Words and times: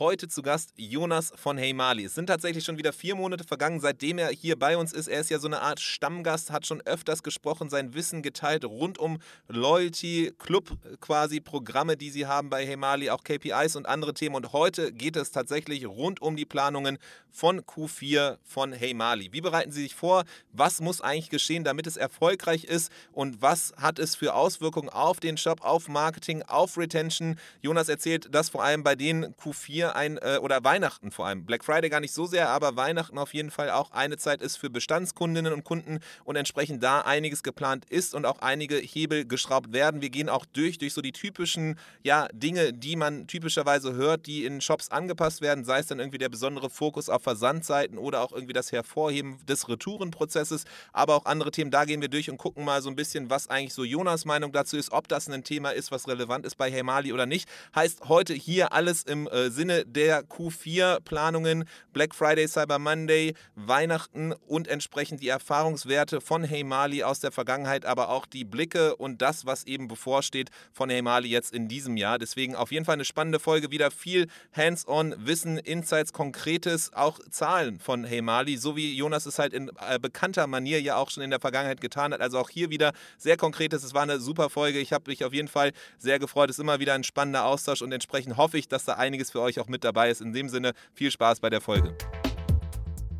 Heute 0.00 0.26
zu 0.26 0.42
Gast 0.42 0.72
Jonas 0.74 1.32
von 1.36 1.56
Hey 1.56 1.72
Mali. 1.72 2.02
Es 2.02 2.16
sind 2.16 2.26
tatsächlich 2.26 2.64
schon 2.64 2.78
wieder 2.78 2.92
vier 2.92 3.14
Monate 3.14 3.44
vergangen, 3.44 3.78
seitdem 3.78 4.18
er 4.18 4.30
hier 4.30 4.58
bei 4.58 4.76
uns 4.76 4.92
ist. 4.92 5.06
Er 5.06 5.20
ist 5.20 5.30
ja 5.30 5.38
so 5.38 5.46
eine 5.46 5.62
Art 5.62 5.78
Stammgast, 5.78 6.50
hat 6.50 6.66
schon 6.66 6.80
öfters 6.80 7.22
gesprochen, 7.22 7.70
sein 7.70 7.94
Wissen 7.94 8.20
geteilt 8.20 8.64
rund 8.64 8.98
um 8.98 9.18
Loyalty, 9.46 10.34
Club 10.36 10.76
quasi, 11.00 11.38
Programme, 11.38 11.96
die 11.96 12.10
sie 12.10 12.26
haben 12.26 12.50
bei 12.50 12.66
Hey 12.66 12.76
Mali, 12.76 13.08
auch 13.08 13.22
KPIs 13.22 13.76
und 13.76 13.86
andere 13.86 14.14
Themen. 14.14 14.34
Und 14.34 14.52
heute 14.52 14.92
geht 14.92 15.14
es 15.14 15.30
tatsächlich 15.30 15.86
rund 15.86 16.20
um 16.20 16.34
die 16.34 16.44
Planungen 16.44 16.98
von 17.30 17.60
Q4 17.60 18.38
von 18.42 18.72
Hey 18.72 18.94
Mali. 18.94 19.32
Wie 19.32 19.40
bereiten 19.40 19.70
Sie 19.70 19.82
sich 19.82 19.94
vor? 19.94 20.24
Was 20.52 20.80
muss 20.80 21.00
eigentlich 21.00 21.30
geschehen, 21.30 21.62
damit 21.62 21.86
es 21.86 21.96
erfolgreich 21.96 22.64
ist? 22.64 22.90
Und 23.12 23.42
was 23.42 23.72
hat 23.76 24.00
es 24.00 24.16
für 24.16 24.34
Auswirkungen 24.34 24.88
auf 24.88 25.20
den 25.20 25.36
Shop, 25.36 25.60
auf 25.62 25.88
Marketing, 25.88 26.42
auf 26.42 26.78
Retention? 26.78 27.36
Jonas 27.60 27.88
erzählt, 27.88 28.32
dass 28.32 28.48
vor 28.48 28.64
allem 28.64 28.82
bei 28.82 28.94
den 28.96 29.34
Q4 29.34 29.83
mir 29.84 29.96
ein, 29.96 30.18
äh, 30.18 30.38
oder 30.40 30.64
Weihnachten 30.64 31.10
vor 31.10 31.26
allem, 31.26 31.44
Black 31.44 31.64
Friday 31.64 31.90
gar 31.90 32.00
nicht 32.00 32.14
so 32.14 32.26
sehr, 32.26 32.48
aber 32.48 32.76
Weihnachten 32.76 33.18
auf 33.18 33.34
jeden 33.34 33.50
Fall 33.50 33.70
auch 33.70 33.90
eine 33.92 34.16
Zeit 34.16 34.42
ist 34.42 34.56
für 34.56 34.70
Bestandskundinnen 34.70 35.52
und 35.52 35.64
Kunden 35.64 36.00
und 36.24 36.36
entsprechend 36.36 36.82
da 36.82 37.00
einiges 37.02 37.42
geplant 37.42 37.84
ist 37.90 38.14
und 38.14 38.26
auch 38.26 38.40
einige 38.40 38.76
Hebel 38.76 39.26
geschraubt 39.26 39.72
werden. 39.72 40.00
Wir 40.00 40.10
gehen 40.10 40.28
auch 40.28 40.44
durch, 40.46 40.78
durch 40.78 40.94
so 40.94 41.02
die 41.02 41.12
typischen 41.12 41.78
ja, 42.02 42.28
Dinge, 42.32 42.72
die 42.72 42.96
man 42.96 43.26
typischerweise 43.26 43.94
hört, 43.94 44.26
die 44.26 44.44
in 44.44 44.60
Shops 44.60 44.90
angepasst 44.90 45.40
werden, 45.40 45.64
sei 45.64 45.80
es 45.80 45.86
dann 45.86 45.98
irgendwie 45.98 46.18
der 46.18 46.28
besondere 46.28 46.70
Fokus 46.70 47.08
auf 47.08 47.22
Versandseiten 47.22 47.98
oder 47.98 48.22
auch 48.22 48.32
irgendwie 48.32 48.52
das 48.52 48.72
Hervorheben 48.72 49.38
des 49.46 49.68
Retourenprozesses, 49.68 50.64
aber 50.92 51.14
auch 51.14 51.26
andere 51.26 51.50
Themen. 51.50 51.70
Da 51.70 51.84
gehen 51.84 52.00
wir 52.00 52.08
durch 52.08 52.30
und 52.30 52.38
gucken 52.38 52.64
mal 52.64 52.82
so 52.82 52.88
ein 52.88 52.96
bisschen, 52.96 53.30
was 53.30 53.48
eigentlich 53.48 53.74
so 53.74 53.84
Jonas 53.84 54.24
Meinung 54.24 54.52
dazu 54.52 54.76
ist, 54.76 54.92
ob 54.92 55.08
das 55.08 55.28
ein 55.28 55.44
Thema 55.44 55.70
ist, 55.70 55.90
was 55.90 56.08
relevant 56.08 56.46
ist 56.46 56.56
bei 56.56 56.70
Hemali 56.70 57.12
oder 57.12 57.26
nicht. 57.26 57.48
Heißt 57.74 58.08
heute 58.08 58.34
hier 58.34 58.72
alles 58.72 59.02
im 59.02 59.26
äh, 59.26 59.50
Sinne 59.50 59.73
Sinne 59.74 59.84
der 59.86 60.24
Q4-Planungen, 60.24 61.64
Black 61.92 62.14
Friday, 62.14 62.46
Cyber 62.48 62.78
Monday, 62.78 63.34
Weihnachten 63.54 64.32
und 64.46 64.68
entsprechend 64.68 65.22
die 65.22 65.28
Erfahrungswerte 65.28 66.20
von 66.20 66.44
Hey 66.44 66.64
Mali 66.64 67.02
aus 67.02 67.20
der 67.20 67.32
Vergangenheit, 67.32 67.84
aber 67.84 68.10
auch 68.10 68.26
die 68.26 68.44
Blicke 68.44 68.96
und 68.96 69.22
das, 69.22 69.46
was 69.46 69.64
eben 69.64 69.88
bevorsteht 69.88 70.50
von 70.72 70.90
Hey 70.90 71.02
Mali 71.02 71.28
jetzt 71.28 71.52
in 71.52 71.68
diesem 71.68 71.96
Jahr. 71.96 72.18
Deswegen 72.18 72.54
auf 72.56 72.72
jeden 72.72 72.84
Fall 72.84 72.94
eine 72.94 73.04
spannende 73.04 73.40
Folge, 73.40 73.70
wieder 73.70 73.90
viel 73.90 74.28
Hands-on, 74.52 75.14
Wissen, 75.18 75.58
Insights, 75.58 76.12
Konkretes, 76.12 76.92
auch 76.92 77.18
Zahlen 77.30 77.78
von 77.80 78.04
Hey 78.04 78.22
Mali, 78.22 78.56
so 78.56 78.76
wie 78.76 78.94
Jonas 78.94 79.26
es 79.26 79.38
halt 79.38 79.52
in 79.52 79.70
äh, 79.88 79.98
bekannter 79.98 80.46
Manier 80.46 80.80
ja 80.80 80.96
auch 80.96 81.10
schon 81.10 81.22
in 81.22 81.30
der 81.30 81.40
Vergangenheit 81.40 81.80
getan 81.80 82.12
hat. 82.12 82.20
Also 82.20 82.38
auch 82.38 82.50
hier 82.50 82.70
wieder 82.70 82.92
sehr 83.18 83.36
Konkretes. 83.36 83.84
Es 83.84 83.94
war 83.94 84.02
eine 84.02 84.20
super 84.20 84.50
Folge. 84.50 84.78
Ich 84.78 84.92
habe 84.92 85.10
mich 85.10 85.24
auf 85.24 85.32
jeden 85.32 85.48
Fall 85.48 85.72
sehr 85.98 86.18
gefreut. 86.18 86.50
Es 86.50 86.56
ist 86.56 86.62
immer 86.62 86.80
wieder 86.80 86.94
ein 86.94 87.04
spannender 87.04 87.44
Austausch 87.44 87.82
und 87.82 87.92
entsprechend 87.92 88.36
hoffe 88.36 88.58
ich, 88.58 88.68
dass 88.68 88.84
da 88.84 88.94
einiges 88.94 89.30
für 89.30 89.40
euch 89.40 89.60
auch 89.60 89.63
mit 89.68 89.84
dabei 89.84 90.10
ist. 90.10 90.20
In 90.20 90.32
dem 90.32 90.48
Sinne, 90.48 90.72
viel 90.92 91.10
Spaß 91.10 91.40
bei 91.40 91.50
der 91.50 91.60
Folge. 91.60 91.96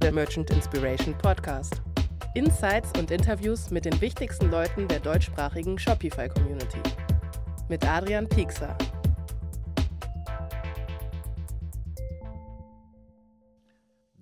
Der 0.03 0.13
Merchant 0.13 0.51
Inspiration 0.51 1.17
Podcast. 1.19 1.83
Insights 2.35 2.91
und 2.99 3.11
Interviews 3.11 3.71
mit 3.71 3.85
den 3.85 4.01
wichtigsten 4.01 4.51
Leuten 4.51 4.89
der 4.89 5.01
deutschsprachigen 5.01 5.79
Shopify-Community. 5.79 6.81
Mit 7.69 7.87
Adrian 7.89 8.29
Piekser. 8.29 8.77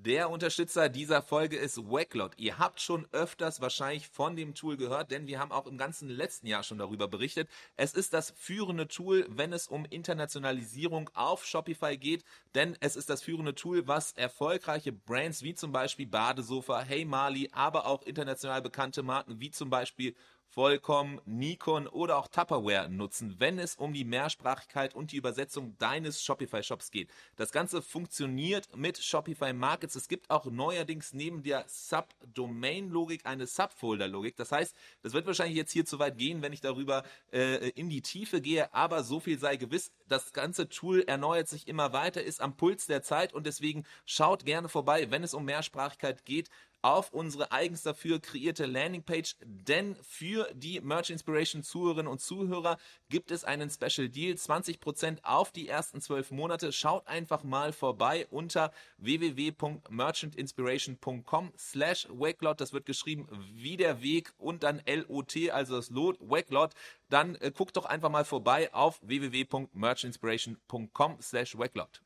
Der 0.04 0.30
Unterstützer 0.30 0.88
dieser 0.88 1.22
Folge 1.22 1.56
ist 1.56 1.78
Wacklot. 1.78 2.32
Ihr 2.36 2.58
habt 2.58 2.80
schon 2.80 3.06
öfters 3.12 3.60
wahrscheinlich 3.60 4.08
von 4.08 4.34
dem 4.34 4.52
Tool 4.52 4.76
gehört, 4.76 5.12
denn 5.12 5.28
wir 5.28 5.38
haben 5.38 5.52
auch 5.52 5.68
im 5.68 5.78
ganzen 5.78 6.08
letzten 6.08 6.48
Jahr 6.48 6.64
schon 6.64 6.78
darüber 6.78 7.06
berichtet. 7.06 7.48
Es 7.76 7.94
ist 7.94 8.12
das 8.12 8.32
führende 8.36 8.88
Tool, 8.88 9.24
wenn 9.28 9.52
es 9.52 9.68
um 9.68 9.84
Internationalisierung 9.84 11.08
auf 11.14 11.46
Shopify 11.46 11.96
geht, 11.96 12.24
denn 12.56 12.76
es 12.80 12.96
ist 12.96 13.10
das 13.10 13.22
führende 13.22 13.54
Tool, 13.54 13.86
was 13.86 14.10
erfolgreiche 14.14 14.90
Brands 14.90 15.44
wie 15.44 15.54
zum 15.54 15.70
Beispiel 15.70 16.08
Badesofa, 16.08 16.80
Hey 16.80 17.04
Mali, 17.04 17.48
aber 17.52 17.86
auch 17.86 18.02
international 18.02 18.60
bekannte 18.60 19.04
Marken 19.04 19.38
wie 19.38 19.52
zum 19.52 19.70
Beispiel 19.70 20.16
Vollkommen, 20.54 21.18
Nikon 21.24 21.86
oder 21.86 22.18
auch 22.18 22.28
Tupperware 22.28 22.90
nutzen, 22.90 23.36
wenn 23.38 23.58
es 23.58 23.74
um 23.74 23.94
die 23.94 24.04
Mehrsprachigkeit 24.04 24.94
und 24.94 25.10
die 25.10 25.16
Übersetzung 25.16 25.78
deines 25.78 26.22
Shopify-Shops 26.22 26.90
geht. 26.90 27.08
Das 27.36 27.52
Ganze 27.52 27.80
funktioniert 27.80 28.68
mit 28.76 28.98
Shopify 28.98 29.54
Markets. 29.54 29.94
Es 29.94 30.08
gibt 30.08 30.28
auch 30.28 30.44
neuerdings 30.44 31.14
neben 31.14 31.42
der 31.42 31.64
Subdomain-Logik 31.68 33.24
eine 33.24 33.46
Subfolder-Logik. 33.46 34.36
Das 34.36 34.52
heißt, 34.52 34.76
das 35.00 35.14
wird 35.14 35.26
wahrscheinlich 35.26 35.56
jetzt 35.56 35.72
hier 35.72 35.86
zu 35.86 35.98
weit 35.98 36.18
gehen, 36.18 36.42
wenn 36.42 36.52
ich 36.52 36.60
darüber 36.60 37.02
äh, 37.32 37.70
in 37.70 37.88
die 37.88 38.02
Tiefe 38.02 38.42
gehe, 38.42 38.74
aber 38.74 39.04
so 39.04 39.20
viel 39.20 39.38
sei 39.38 39.56
gewiss, 39.56 39.90
das 40.06 40.34
ganze 40.34 40.68
Tool 40.68 41.00
erneuert 41.06 41.48
sich 41.48 41.66
immer 41.66 41.94
weiter, 41.94 42.22
ist 42.22 42.42
am 42.42 42.58
Puls 42.58 42.86
der 42.86 43.02
Zeit 43.02 43.32
und 43.32 43.46
deswegen 43.46 43.86
schaut 44.04 44.44
gerne 44.44 44.68
vorbei, 44.68 45.10
wenn 45.10 45.24
es 45.24 45.32
um 45.32 45.46
Mehrsprachigkeit 45.46 46.26
geht 46.26 46.50
auf 46.82 47.12
unsere 47.12 47.50
eigens 47.52 47.82
dafür 47.82 48.20
kreierte 48.20 48.66
Landingpage, 48.66 49.36
denn 49.44 49.96
für 50.02 50.50
die 50.52 50.80
Merch 50.80 51.10
Inspiration 51.10 51.62
Zuhörerinnen 51.62 52.10
und 52.10 52.20
Zuhörer 52.20 52.76
gibt 53.08 53.30
es 53.30 53.44
einen 53.44 53.70
Special 53.70 54.08
Deal, 54.08 54.34
20% 54.34 55.18
auf 55.22 55.52
die 55.52 55.68
ersten 55.68 56.00
12 56.00 56.32
Monate. 56.32 56.72
Schaut 56.72 57.06
einfach 57.06 57.44
mal 57.44 57.72
vorbei 57.72 58.26
unter 58.30 58.72
www.merchantinspiration.com 58.98 61.52
slash 61.56 62.08
Wakelot, 62.10 62.60
das 62.60 62.72
wird 62.72 62.86
geschrieben 62.86 63.28
wie 63.54 63.76
der 63.76 64.02
Weg 64.02 64.32
und 64.36 64.64
dann 64.64 64.80
L-O-T, 64.84 65.52
also 65.52 65.76
das 65.76 65.90
Lot, 65.90 66.18
Wakelot. 66.20 66.72
Dann 67.12 67.36
äh, 67.36 67.50
guckt 67.50 67.76
doch 67.76 67.84
einfach 67.84 68.08
mal 68.08 68.24
vorbei 68.24 68.72
auf 68.72 68.98
www.merchinspiration.com 69.02 71.18
slash 71.20 71.58
Wakelot. 71.58 72.00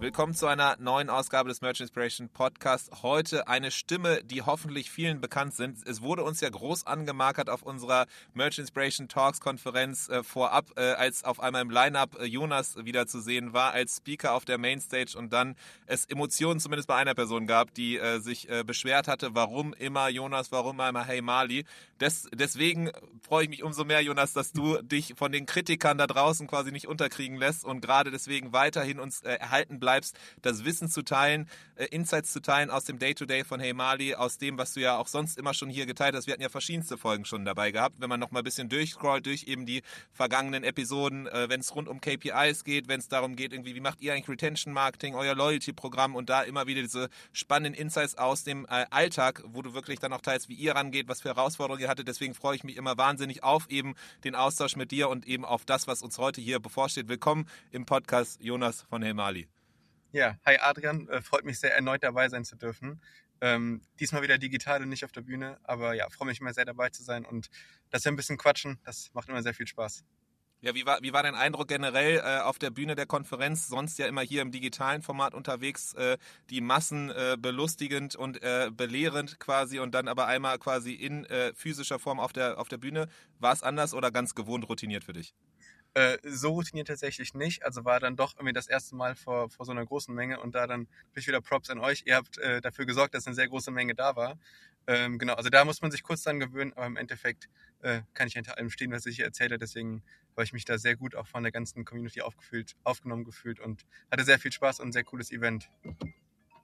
Willkommen 0.00 0.32
zu 0.32 0.46
einer 0.46 0.78
neuen 0.78 1.10
Ausgabe 1.10 1.50
des 1.50 1.60
Merch 1.60 1.80
Inspiration 1.80 2.30
Podcast. 2.30 3.02
Heute 3.02 3.48
eine 3.48 3.70
Stimme, 3.70 4.24
die 4.24 4.40
hoffentlich 4.40 4.90
vielen 4.90 5.20
bekannt 5.20 5.54
sind. 5.54 5.86
Es 5.86 6.00
wurde 6.00 6.24
uns 6.24 6.40
ja 6.40 6.48
groß 6.48 6.86
angemarkert 6.86 7.50
auf 7.50 7.60
unserer 7.60 8.06
Merch 8.32 8.58
Inspiration 8.58 9.08
Talks 9.08 9.40
Konferenz 9.40 10.08
äh, 10.08 10.22
vorab, 10.22 10.70
äh, 10.78 10.92
als 10.92 11.22
auf 11.22 11.38
einmal 11.38 11.60
im 11.60 11.68
Lineup 11.68 12.18
äh, 12.18 12.24
Jonas 12.24 12.82
wieder 12.82 13.06
zu 13.06 13.20
sehen 13.20 13.52
war 13.52 13.72
als 13.72 13.98
Speaker 13.98 14.32
auf 14.32 14.46
der 14.46 14.56
Mainstage 14.56 15.18
und 15.18 15.34
dann 15.34 15.54
es 15.84 16.06
Emotionen 16.06 16.60
zumindest 16.60 16.88
bei 16.88 16.96
einer 16.96 17.14
Person 17.14 17.46
gab, 17.46 17.74
die 17.74 17.98
äh, 17.98 18.20
sich 18.20 18.48
äh, 18.48 18.64
beschwert 18.64 19.06
hatte, 19.06 19.34
warum 19.34 19.74
immer 19.74 20.08
Jonas, 20.08 20.50
warum 20.50 20.80
immer 20.80 21.04
Hey 21.04 21.20
Mali. 21.20 21.66
Des, 22.00 22.26
deswegen 22.32 22.90
freue 23.20 23.44
ich 23.44 23.50
mich 23.50 23.62
umso 23.62 23.84
mehr, 23.84 24.00
Jonas, 24.00 24.19
dass 24.32 24.52
du 24.52 24.80
dich 24.82 25.14
von 25.16 25.30
den 25.30 25.46
Kritikern 25.46 25.98
da 25.98 26.06
draußen 26.06 26.46
quasi 26.46 26.72
nicht 26.72 26.88
unterkriegen 26.88 27.36
lässt 27.36 27.64
und 27.64 27.80
gerade 27.80 28.10
deswegen 28.10 28.52
weiterhin 28.52 28.98
uns 28.98 29.22
äh, 29.22 29.34
erhalten 29.34 29.78
bleibst 29.78 29.90
bleibst, 29.90 30.16
das 30.42 30.64
Wissen 30.64 30.88
zu 30.88 31.02
teilen, 31.02 31.48
äh, 31.74 31.86
Insights 31.86 32.32
zu 32.32 32.40
teilen 32.40 32.70
aus 32.70 32.84
dem 32.84 32.98
Day-to-Day 32.98 33.40
-Day 33.40 33.44
von 33.44 33.60
Hey 33.60 33.72
Mali, 33.72 34.14
aus 34.14 34.38
dem, 34.38 34.56
was 34.56 34.72
du 34.74 34.80
ja 34.80 34.96
auch 34.96 35.08
sonst 35.08 35.38
immer 35.38 35.52
schon 35.52 35.68
hier 35.68 35.86
geteilt 35.86 36.14
hast. 36.14 36.26
Wir 36.26 36.32
hatten 36.32 36.42
ja 36.42 36.48
verschiedenste 36.48 36.96
Folgen 36.96 37.24
schon 37.24 37.44
dabei 37.44 37.72
gehabt. 37.72 37.96
Wenn 37.98 38.08
man 38.08 38.20
noch 38.20 38.30
mal 38.30 38.40
ein 38.40 38.44
bisschen 38.44 38.68
durchscrollt 38.68 39.26
durch 39.26 39.44
eben 39.44 39.66
die 39.66 39.82
vergangenen 40.12 40.64
Episoden, 40.64 41.26
äh, 41.26 41.48
wenn 41.48 41.60
es 41.60 41.74
rund 41.74 41.88
um 41.88 42.00
KPIs 42.00 42.64
geht, 42.64 42.88
wenn 42.88 43.00
es 43.00 43.08
darum 43.08 43.36
geht, 43.36 43.52
irgendwie, 43.52 43.74
wie 43.74 43.80
macht 43.80 44.00
ihr 44.00 44.12
eigentlich 44.12 44.28
Retention 44.28 44.72
Marketing, 44.72 45.14
euer 45.14 45.34
Loyalty-Programm 45.34 46.14
und 46.14 46.30
da 46.30 46.42
immer 46.42 46.66
wieder 46.66 46.82
diese 46.82 47.08
spannenden 47.32 47.74
Insights 47.74 48.16
aus 48.16 48.44
dem 48.44 48.64
äh, 48.66 48.86
Alltag, 48.90 49.42
wo 49.46 49.62
du 49.62 49.74
wirklich 49.74 49.98
dann 49.98 50.12
auch 50.12 50.20
teilst, 50.20 50.48
wie 50.48 50.54
ihr 50.54 50.76
rangeht, 50.76 51.08
was 51.08 51.20
für 51.22 51.30
Herausforderungen 51.30 51.82
ihr 51.82 51.88
hattet. 51.88 52.08
Deswegen 52.08 52.34
freue 52.34 52.56
ich 52.56 52.64
mich 52.64 52.76
immer 52.76 52.96
wahnsinnig 52.96 53.42
auf 53.42 53.68
eben 53.70 53.94
den 54.24 54.34
Austausch 54.34 54.76
mit 54.76 54.90
dir 54.90 55.08
und 55.08 55.26
eben 55.26 55.44
auf 55.44 55.64
das, 55.64 55.86
was 55.86 56.02
uns 56.02 56.18
heute 56.18 56.40
hier 56.40 56.60
bevorsteht. 56.60 57.08
Willkommen 57.08 57.48
im 57.70 57.86
Podcast 57.86 58.42
Jonas 58.42 58.82
von 58.82 59.02
Hey 59.02 59.14
Mali. 59.14 59.48
Ja, 60.12 60.36
hi 60.44 60.58
Adrian, 60.58 61.08
äh, 61.08 61.22
freut 61.22 61.44
mich 61.44 61.60
sehr, 61.60 61.74
erneut 61.74 62.02
dabei 62.02 62.28
sein 62.28 62.44
zu 62.44 62.56
dürfen. 62.56 63.00
Ähm, 63.40 63.80
diesmal 63.98 64.22
wieder 64.22 64.38
digital 64.38 64.82
und 64.82 64.88
nicht 64.88 65.04
auf 65.04 65.12
der 65.12 65.22
Bühne, 65.22 65.58
aber 65.62 65.94
ja, 65.94 66.08
freue 66.10 66.28
mich 66.28 66.40
immer 66.40 66.52
sehr 66.52 66.64
dabei 66.64 66.90
zu 66.90 67.02
sein 67.02 67.24
und 67.24 67.48
dass 67.90 68.04
wir 68.04 68.12
ein 68.12 68.16
bisschen 68.16 68.36
quatschen, 68.36 68.78
das 68.84 69.10
macht 69.14 69.28
immer 69.28 69.42
sehr 69.42 69.54
viel 69.54 69.66
Spaß. 69.66 70.04
Ja, 70.62 70.74
wie 70.74 70.84
war, 70.84 70.98
wie 71.02 71.12
war 71.14 71.22
dein 71.22 71.34
Eindruck 71.34 71.68
generell 71.68 72.18
äh, 72.18 72.40
auf 72.42 72.58
der 72.58 72.68
Bühne 72.70 72.94
der 72.94 73.06
Konferenz? 73.06 73.66
Sonst 73.68 73.98
ja 73.98 74.06
immer 74.06 74.20
hier 74.20 74.42
im 74.42 74.50
digitalen 74.50 75.00
Format 75.00 75.32
unterwegs, 75.34 75.94
äh, 75.94 76.18
die 76.50 76.60
Massen 76.60 77.10
äh, 77.10 77.36
belustigend 77.38 78.14
und 78.14 78.42
äh, 78.42 78.70
belehrend 78.70 79.40
quasi 79.40 79.78
und 79.78 79.92
dann 79.94 80.06
aber 80.06 80.26
einmal 80.26 80.58
quasi 80.58 80.92
in 80.92 81.24
äh, 81.24 81.54
physischer 81.54 81.98
Form 81.98 82.20
auf 82.20 82.34
der, 82.34 82.58
auf 82.58 82.68
der 82.68 82.76
Bühne. 82.78 83.08
War 83.38 83.54
es 83.54 83.62
anders 83.62 83.94
oder 83.94 84.10
ganz 84.10 84.34
gewohnt 84.34 84.68
routiniert 84.68 85.04
für 85.04 85.14
dich? 85.14 85.34
Äh, 85.94 86.18
so 86.22 86.50
routiniert 86.50 86.86
tatsächlich 86.88 87.34
nicht. 87.34 87.64
Also 87.64 87.84
war 87.84 87.98
dann 87.98 88.14
doch 88.16 88.34
irgendwie 88.36 88.52
das 88.52 88.68
erste 88.68 88.94
Mal 88.94 89.16
vor, 89.16 89.50
vor 89.50 89.66
so 89.66 89.72
einer 89.72 89.84
großen 89.84 90.14
Menge 90.14 90.38
und 90.40 90.54
da 90.54 90.66
dann 90.68 90.86
bin 90.86 91.20
ich 91.20 91.26
wieder 91.26 91.40
Props 91.40 91.68
an 91.70 91.80
euch. 91.80 92.04
Ihr 92.06 92.14
habt 92.16 92.38
äh, 92.38 92.60
dafür 92.60 92.86
gesorgt, 92.86 93.14
dass 93.14 93.26
eine 93.26 93.34
sehr 93.34 93.48
große 93.48 93.70
Menge 93.72 93.94
da 93.94 94.14
war. 94.14 94.38
Ähm, 94.86 95.18
genau, 95.18 95.34
also 95.34 95.50
da 95.50 95.64
muss 95.64 95.82
man 95.82 95.90
sich 95.90 96.02
kurz 96.02 96.22
dran 96.22 96.38
gewöhnen, 96.40 96.72
aber 96.74 96.86
im 96.86 96.96
Endeffekt 96.96 97.48
äh, 97.80 98.02
kann 98.14 98.28
ich 98.28 98.34
hinter 98.34 98.56
allem 98.56 98.70
stehen, 98.70 98.92
was 98.92 99.04
ich 99.06 99.16
hier 99.16 99.24
erzähle. 99.24 99.58
Deswegen 99.58 100.02
habe 100.32 100.44
ich 100.44 100.52
mich 100.52 100.64
da 100.64 100.78
sehr 100.78 100.96
gut 100.96 101.14
auch 101.14 101.26
von 101.26 101.42
der 101.42 101.52
ganzen 101.52 101.84
Community 101.84 102.22
aufgefühlt, 102.22 102.76
aufgenommen 102.84 103.24
gefühlt 103.24 103.60
und 103.60 103.86
hatte 104.10 104.24
sehr 104.24 104.38
viel 104.38 104.52
Spaß 104.52 104.80
und 104.80 104.88
ein 104.88 104.92
sehr 104.92 105.04
cooles 105.04 105.30
Event. 105.30 105.70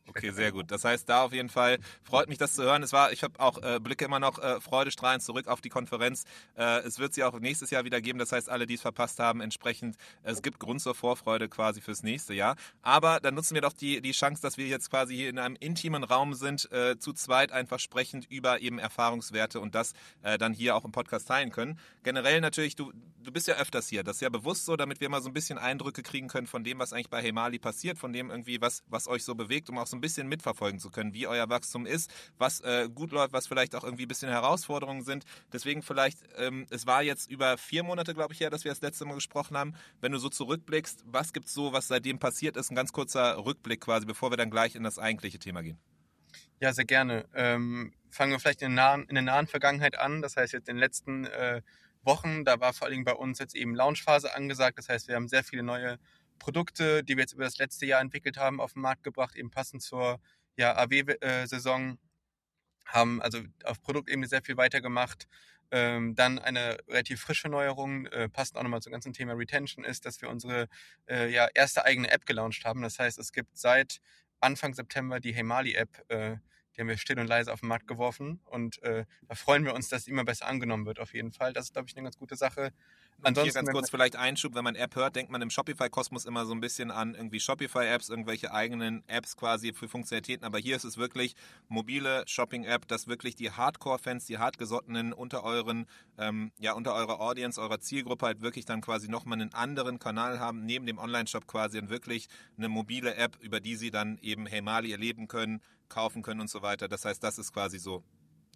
Okay, 0.08 0.30
sehr 0.30 0.52
gut. 0.52 0.70
Das 0.70 0.84
heißt, 0.84 1.08
da 1.08 1.24
auf 1.24 1.32
jeden 1.32 1.48
Fall 1.48 1.78
freut 2.04 2.28
mich, 2.28 2.38
das 2.38 2.54
zu 2.54 2.62
hören. 2.62 2.82
Es 2.82 2.92
war, 2.92 3.12
ich 3.12 3.22
habe 3.22 3.38
auch 3.40 3.62
äh, 3.62 3.80
blicke 3.80 4.04
immer 4.04 4.20
noch 4.20 4.38
äh, 4.38 4.60
freudestrahlend 4.60 5.22
zurück 5.22 5.48
auf 5.48 5.60
die 5.60 5.68
Konferenz. 5.68 6.24
Äh, 6.56 6.80
es 6.80 6.98
wird 6.98 7.14
sie 7.14 7.24
auch 7.24 7.38
nächstes 7.40 7.70
Jahr 7.70 7.84
wieder 7.84 8.00
geben. 8.00 8.18
Das 8.18 8.32
heißt, 8.32 8.48
alle, 8.48 8.66
die 8.66 8.74
es 8.74 8.82
verpasst 8.82 9.18
haben, 9.18 9.40
entsprechend, 9.40 9.96
es 10.22 10.42
gibt 10.42 10.60
Grund 10.60 10.80
zur 10.80 10.94
Vorfreude 10.94 11.48
quasi 11.48 11.80
fürs 11.80 12.02
nächste 12.02 12.34
Jahr. 12.34 12.56
Aber 12.82 13.20
dann 13.20 13.34
nutzen 13.34 13.54
wir 13.54 13.62
doch 13.62 13.72
die, 13.72 14.00
die 14.00 14.12
Chance, 14.12 14.40
dass 14.40 14.56
wir 14.56 14.66
jetzt 14.66 14.90
quasi 14.90 15.16
hier 15.16 15.28
in 15.28 15.38
einem 15.38 15.56
intimen 15.56 16.04
Raum 16.04 16.34
sind, 16.34 16.70
äh, 16.70 16.98
zu 16.98 17.12
zweit 17.12 17.50
einfach 17.50 17.80
sprechend 17.80 18.30
über 18.30 18.60
eben 18.60 18.78
Erfahrungswerte 18.78 19.60
und 19.60 19.74
das 19.74 19.92
äh, 20.22 20.38
dann 20.38 20.52
hier 20.52 20.76
auch 20.76 20.84
im 20.84 20.92
Podcast 20.92 21.28
teilen 21.28 21.50
können. 21.50 21.78
Generell 22.04 22.40
natürlich, 22.40 22.76
du, 22.76 22.92
du 23.22 23.32
bist 23.32 23.48
ja 23.48 23.56
öfters 23.56 23.88
hier. 23.88 24.04
Das 24.04 24.16
ist 24.16 24.22
ja 24.22 24.28
bewusst 24.28 24.64
so, 24.66 24.76
damit 24.76 25.00
wir 25.00 25.08
mal 25.08 25.20
so 25.20 25.28
ein 25.28 25.34
bisschen 25.34 25.58
Eindrücke 25.58 26.02
kriegen 26.02 26.28
können 26.28 26.46
von 26.46 26.62
dem, 26.64 26.78
was 26.78 26.92
eigentlich 26.92 27.10
bei 27.10 27.20
Hemali 27.20 27.58
passiert, 27.58 27.98
von 27.98 28.12
dem 28.12 28.30
irgendwie, 28.30 28.60
was, 28.60 28.84
was 28.88 29.08
euch 29.08 29.24
so 29.24 29.34
bewegt, 29.34 29.68
um 29.68 29.78
auch 29.78 29.86
so 29.86 29.95
ein 29.96 30.00
bisschen 30.00 30.28
mitverfolgen 30.28 30.78
zu 30.78 30.90
können, 30.90 31.14
wie 31.14 31.26
euer 31.26 31.48
Wachstum 31.48 31.86
ist, 31.86 32.12
was 32.38 32.60
äh, 32.60 32.88
gut 32.92 33.12
läuft, 33.12 33.32
was 33.32 33.46
vielleicht 33.46 33.74
auch 33.74 33.84
irgendwie 33.84 34.04
ein 34.04 34.08
bisschen 34.08 34.30
Herausforderungen 34.30 35.02
sind. 35.02 35.24
Deswegen 35.52 35.82
vielleicht, 35.82 36.18
ähm, 36.36 36.66
es 36.70 36.86
war 36.86 37.02
jetzt 37.02 37.30
über 37.30 37.58
vier 37.58 37.82
Monate, 37.82 38.14
glaube 38.14 38.34
ich, 38.34 38.40
her, 38.40 38.50
dass 38.50 38.64
wir 38.64 38.70
das 38.70 38.80
letzte 38.80 39.04
Mal 39.04 39.14
gesprochen 39.14 39.56
haben. 39.56 39.74
Wenn 40.00 40.12
du 40.12 40.18
so 40.18 40.28
zurückblickst, 40.28 41.04
was 41.06 41.32
gibt 41.32 41.46
es 41.46 41.54
so, 41.54 41.72
was 41.72 41.88
seitdem 41.88 42.18
passiert 42.18 42.56
ist? 42.56 42.70
Ein 42.70 42.76
ganz 42.76 42.92
kurzer 42.92 43.44
Rückblick 43.44 43.80
quasi, 43.80 44.06
bevor 44.06 44.30
wir 44.30 44.36
dann 44.36 44.50
gleich 44.50 44.74
in 44.74 44.82
das 44.82 44.98
eigentliche 44.98 45.38
Thema 45.38 45.62
gehen. 45.62 45.78
Ja, 46.60 46.72
sehr 46.72 46.84
gerne. 46.84 47.26
Ähm, 47.34 47.92
fangen 48.10 48.32
wir 48.32 48.40
vielleicht 48.40 48.62
in 48.62 48.74
der, 48.74 48.84
nahen, 48.84 49.04
in 49.08 49.14
der 49.14 49.22
nahen 49.22 49.46
Vergangenheit 49.46 49.98
an. 49.98 50.22
Das 50.22 50.36
heißt, 50.36 50.52
jetzt 50.52 50.68
in 50.68 50.76
den 50.76 50.80
letzten 50.80 51.26
äh, 51.26 51.60
Wochen, 52.02 52.44
da 52.44 52.60
war 52.60 52.72
vor 52.72 52.86
allem 52.86 53.04
bei 53.04 53.12
uns 53.12 53.38
jetzt 53.38 53.54
eben 53.54 53.74
Launchphase 53.74 54.34
angesagt. 54.34 54.78
Das 54.78 54.88
heißt, 54.88 55.08
wir 55.08 55.16
haben 55.16 55.28
sehr 55.28 55.44
viele 55.44 55.62
neue 55.62 55.98
Produkte, 56.38 57.04
die 57.04 57.16
wir 57.16 57.22
jetzt 57.22 57.32
über 57.32 57.44
das 57.44 57.58
letzte 57.58 57.86
Jahr 57.86 58.00
entwickelt 58.00 58.36
haben, 58.36 58.60
auf 58.60 58.74
den 58.74 58.82
Markt 58.82 59.04
gebracht, 59.04 59.36
eben 59.36 59.50
passend 59.50 59.82
zur 59.82 60.20
ja, 60.56 60.76
AW-Saison. 60.76 61.98
Haben 62.86 63.20
also 63.20 63.40
auf 63.64 63.82
Produktebene 63.82 64.26
sehr 64.28 64.42
viel 64.42 64.56
weitergemacht. 64.56 65.26
Ähm, 65.72 66.14
dann 66.14 66.38
eine 66.38 66.78
relativ 66.88 67.20
frische 67.20 67.48
Neuerung, 67.48 68.06
äh, 68.06 68.28
passend 68.28 68.56
auch 68.56 68.62
nochmal 68.62 68.82
zum 68.82 68.92
ganzen 68.92 69.12
Thema 69.12 69.32
Retention, 69.32 69.84
ist, 69.84 70.06
dass 70.06 70.22
wir 70.22 70.28
unsere 70.28 70.68
äh, 71.08 71.28
ja, 71.28 71.48
erste 71.54 71.84
eigene 71.84 72.10
App 72.10 72.24
gelauncht 72.24 72.64
haben. 72.64 72.82
Das 72.82 72.98
heißt, 73.00 73.18
es 73.18 73.32
gibt 73.32 73.58
seit 73.58 74.00
Anfang 74.40 74.74
September 74.74 75.18
die 75.18 75.34
Hemali-App, 75.34 76.04
äh, 76.08 76.36
die 76.76 76.82
haben 76.82 76.88
wir 76.88 76.98
still 76.98 77.18
und 77.18 77.26
leise 77.26 77.52
auf 77.52 77.60
den 77.60 77.68
Markt 77.68 77.86
geworfen. 77.88 78.40
Und 78.44 78.82
äh, 78.82 79.06
da 79.26 79.34
freuen 79.34 79.64
wir 79.64 79.74
uns, 79.74 79.88
dass 79.88 80.04
die 80.04 80.10
immer 80.10 80.24
besser 80.24 80.46
angenommen 80.46 80.84
wird, 80.86 81.00
auf 81.00 81.14
jeden 81.14 81.32
Fall. 81.32 81.52
Das 81.52 81.66
ist, 81.66 81.72
glaube 81.72 81.88
ich, 81.88 81.96
eine 81.96 82.04
ganz 82.04 82.18
gute 82.18 82.36
Sache. 82.36 82.72
Ansonsten, 83.22 83.52
hier 83.52 83.52
ganz 83.54 83.70
kurz 83.70 83.90
vielleicht 83.90 84.16
Einschub, 84.16 84.54
wenn 84.54 84.64
man 84.64 84.74
App 84.74 84.94
hört, 84.94 85.16
denkt 85.16 85.32
man 85.32 85.42
im 85.42 85.50
Shopify-Kosmos 85.50 86.26
immer 86.26 86.46
so 86.46 86.52
ein 86.52 86.60
bisschen 86.60 86.90
an 86.90 87.14
irgendwie 87.14 87.40
Shopify-Apps, 87.40 88.08
irgendwelche 88.08 88.52
eigenen 88.52 89.02
Apps 89.08 89.36
quasi 89.36 89.72
für 89.72 89.88
Funktionalitäten. 89.88 90.44
Aber 90.44 90.58
hier 90.58 90.76
ist 90.76 90.84
es 90.84 90.96
wirklich 90.96 91.34
mobile 91.68 92.24
Shopping-App, 92.26 92.86
dass 92.86 93.08
wirklich 93.08 93.34
die 93.34 93.50
Hardcore-Fans, 93.50 94.26
die 94.26 94.38
hartgesottenen 94.38 95.12
unter 95.12 95.44
euren, 95.44 95.86
ähm, 96.18 96.52
ja, 96.58 96.74
unter 96.74 96.94
eurer 96.94 97.20
Audience, 97.20 97.60
eurer 97.60 97.80
Zielgruppe 97.80 98.26
halt 98.26 98.42
wirklich 98.42 98.64
dann 98.64 98.80
quasi 98.80 99.08
nochmal 99.08 99.40
einen 99.40 99.54
anderen 99.54 99.98
Kanal 99.98 100.38
haben, 100.38 100.64
neben 100.64 100.86
dem 100.86 100.98
Online-Shop 100.98 101.46
quasi 101.46 101.78
und 101.78 101.90
wirklich 101.90 102.28
eine 102.56 102.68
mobile 102.68 103.14
App, 103.16 103.36
über 103.40 103.60
die 103.60 103.76
sie 103.76 103.90
dann 103.90 104.18
eben 104.18 104.46
Hey 104.46 104.62
Mali 104.62 104.92
erleben 104.92 105.26
können, 105.26 105.60
kaufen 105.88 106.22
können 106.22 106.40
und 106.40 106.50
so 106.50 106.62
weiter. 106.62 106.88
Das 106.88 107.04
heißt, 107.04 107.22
das 107.22 107.38
ist 107.38 107.52
quasi 107.52 107.78
so 107.78 108.02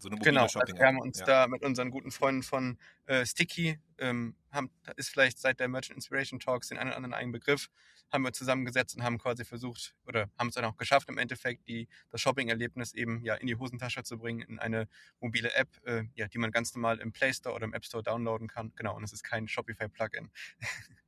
so 0.01 0.09
eine 0.09 0.17
mobile 0.17 0.33
genau, 0.33 0.49
Shopping. 0.49 0.75
Also 0.75 0.79
wir 0.79 0.87
haben 0.87 1.01
uns 1.01 1.19
ja. 1.21 1.27
da 1.27 1.47
mit 1.49 1.63
unseren 1.63 1.91
guten 1.91 2.11
Freunden 2.11 2.43
von 2.43 2.79
äh, 3.07 3.25
Sticky, 3.27 3.79
ähm, 3.99 4.35
haben, 4.51 4.71
ist 4.97 5.11
vielleicht 5.11 5.39
seit 5.39 5.61
der 5.61 5.69
Merchant 5.69 5.97
Inspiration 5.97 6.41
Talks 6.41 6.69
den 6.69 6.79
einen 6.79 6.91
oder 6.91 6.97
anderen 6.97 7.15
eigenen 7.15 7.33
Begriff, 7.33 7.71
haben 8.11 8.25
wir 8.25 8.33
zusammengesetzt 8.33 8.97
und 8.97 9.03
haben 9.03 9.19
quasi 9.19 9.45
versucht 9.45 9.95
oder 10.07 10.29
haben 10.39 10.49
es 10.49 10.55
dann 10.55 10.65
auch 10.65 10.77
geschafft, 10.77 11.09
im 11.09 11.19
Endeffekt 11.19 11.69
die, 11.69 11.89
das 12.11 12.21
Shopping-Erlebnis 12.21 12.93
eben 12.95 13.23
ja 13.23 13.35
in 13.35 13.47
die 13.47 13.57
Hosentasche 13.57 14.03
zu 14.03 14.19
bringen, 14.19 14.41
in 14.43 14.59
eine 14.59 14.89
mobile 15.21 15.55
App, 15.55 15.69
äh, 15.85 16.05
ja, 16.15 16.27
die 16.29 16.39
man 16.39 16.51
ganz 16.51 16.75
normal 16.75 16.99
im 16.99 17.13
Play 17.13 17.33
Store 17.33 17.55
oder 17.55 17.65
im 17.65 17.75
App 17.75 17.85
Store 17.85 18.03
downloaden 18.03 18.49
kann. 18.49 18.73
Genau, 18.77 18.97
und 18.97 19.05
es 19.05 19.13
ist 19.13 19.23
kein 19.23 19.47
Shopify-Plugin. 19.49 20.31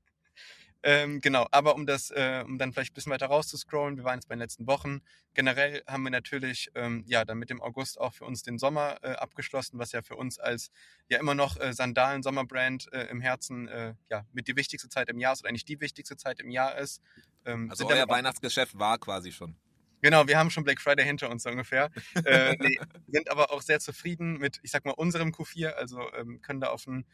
Ähm, 0.85 1.21
genau, 1.21 1.47
aber 1.51 1.75
um 1.75 1.87
das, 1.87 2.11
äh, 2.11 2.43
um 2.45 2.59
dann 2.59 2.73
vielleicht 2.73 2.93
ein 2.93 2.95
bisschen 2.95 3.13
weiter 3.13 3.27
rauszuscrollen, 3.27 3.97
wir 3.97 4.05
waren 4.05 4.17
jetzt 4.17 4.29
bei 4.29 4.35
den 4.35 4.41
letzten 4.41 4.67
Wochen. 4.67 5.01
Generell 5.35 5.83
haben 5.87 6.03
wir 6.03 6.11
natürlich, 6.11 6.71
ähm, 6.75 7.05
ja, 7.07 7.25
dann 7.25 7.39
mit 7.39 7.51
dem 7.51 7.63
August 7.63 8.01
auch 8.01 8.13
für 8.13 8.25
uns 8.25 8.43
den 8.43 8.59
Sommer 8.59 8.99
äh, 9.03 9.13
abgeschlossen, 9.13 9.79
was 9.79 9.93
ja 9.93 10.03
für 10.03 10.17
uns 10.17 10.39
als 10.39 10.71
ja 11.09 11.19
immer 11.19 11.35
noch 11.35 11.59
äh, 11.61 11.73
Sandalen-Sommerbrand 11.73 12.93
äh, 12.93 13.05
im 13.07 13.21
Herzen, 13.21 13.69
äh, 13.69 13.95
ja, 14.11 14.27
mit 14.33 14.49
die 14.49 14.57
wichtigste 14.57 14.89
Zeit 14.89 15.09
im 15.09 15.21
Jahr 15.21 15.35
ist 15.35 15.43
oder 15.43 15.51
eigentlich 15.51 15.65
die 15.65 15.81
wichtigste 15.81 16.17
Zeit 16.17 16.41
im 16.41 16.51
Jahr 16.51 16.77
ist. 16.77 17.01
Ähm, 17.45 17.71
also 17.71 17.87
euer 17.89 18.09
Weihnachtsgeschäft 18.09 18.77
war 18.79 18.99
quasi 18.99 19.31
schon. 19.31 19.57
Genau, 20.03 20.27
wir 20.27 20.37
haben 20.37 20.51
schon 20.51 20.65
Black 20.65 20.81
Friday 20.81 21.05
hinter 21.05 21.31
uns 21.31 21.47
ungefähr. 21.47 21.89
äh, 22.25 22.57
nee, 22.59 22.79
sind 23.07 23.31
aber 23.31 23.53
auch 23.53 23.63
sehr 23.63 23.79
zufrieden 23.79 24.37
mit, 24.39 24.59
ich 24.65 24.73
sag 24.73 24.85
mal, 24.85 24.91
unserem 24.91 25.29
Q4. 25.31 25.69
Also 25.69 26.13
ähm, 26.15 26.43
können 26.43 26.61
da 26.61 26.71
auf 26.71 26.89
ein 26.89 27.07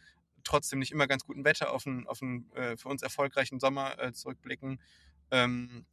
trotzdem 0.49 0.79
nicht 0.79 0.93
immer 0.93 1.07
ganz 1.07 1.25
guten 1.25 1.45
Wetter 1.45 1.73
auf 1.73 1.87
einen, 1.87 2.07
auf 2.07 2.23
einen 2.23 2.51
äh, 2.53 2.77
für 2.77 2.89
uns 2.89 3.03
erfolgreichen 3.03 3.61
Sommer 3.61 3.99
äh, 3.99 4.13
zurückblicken. 4.13 4.81
Ähm, 5.31 5.87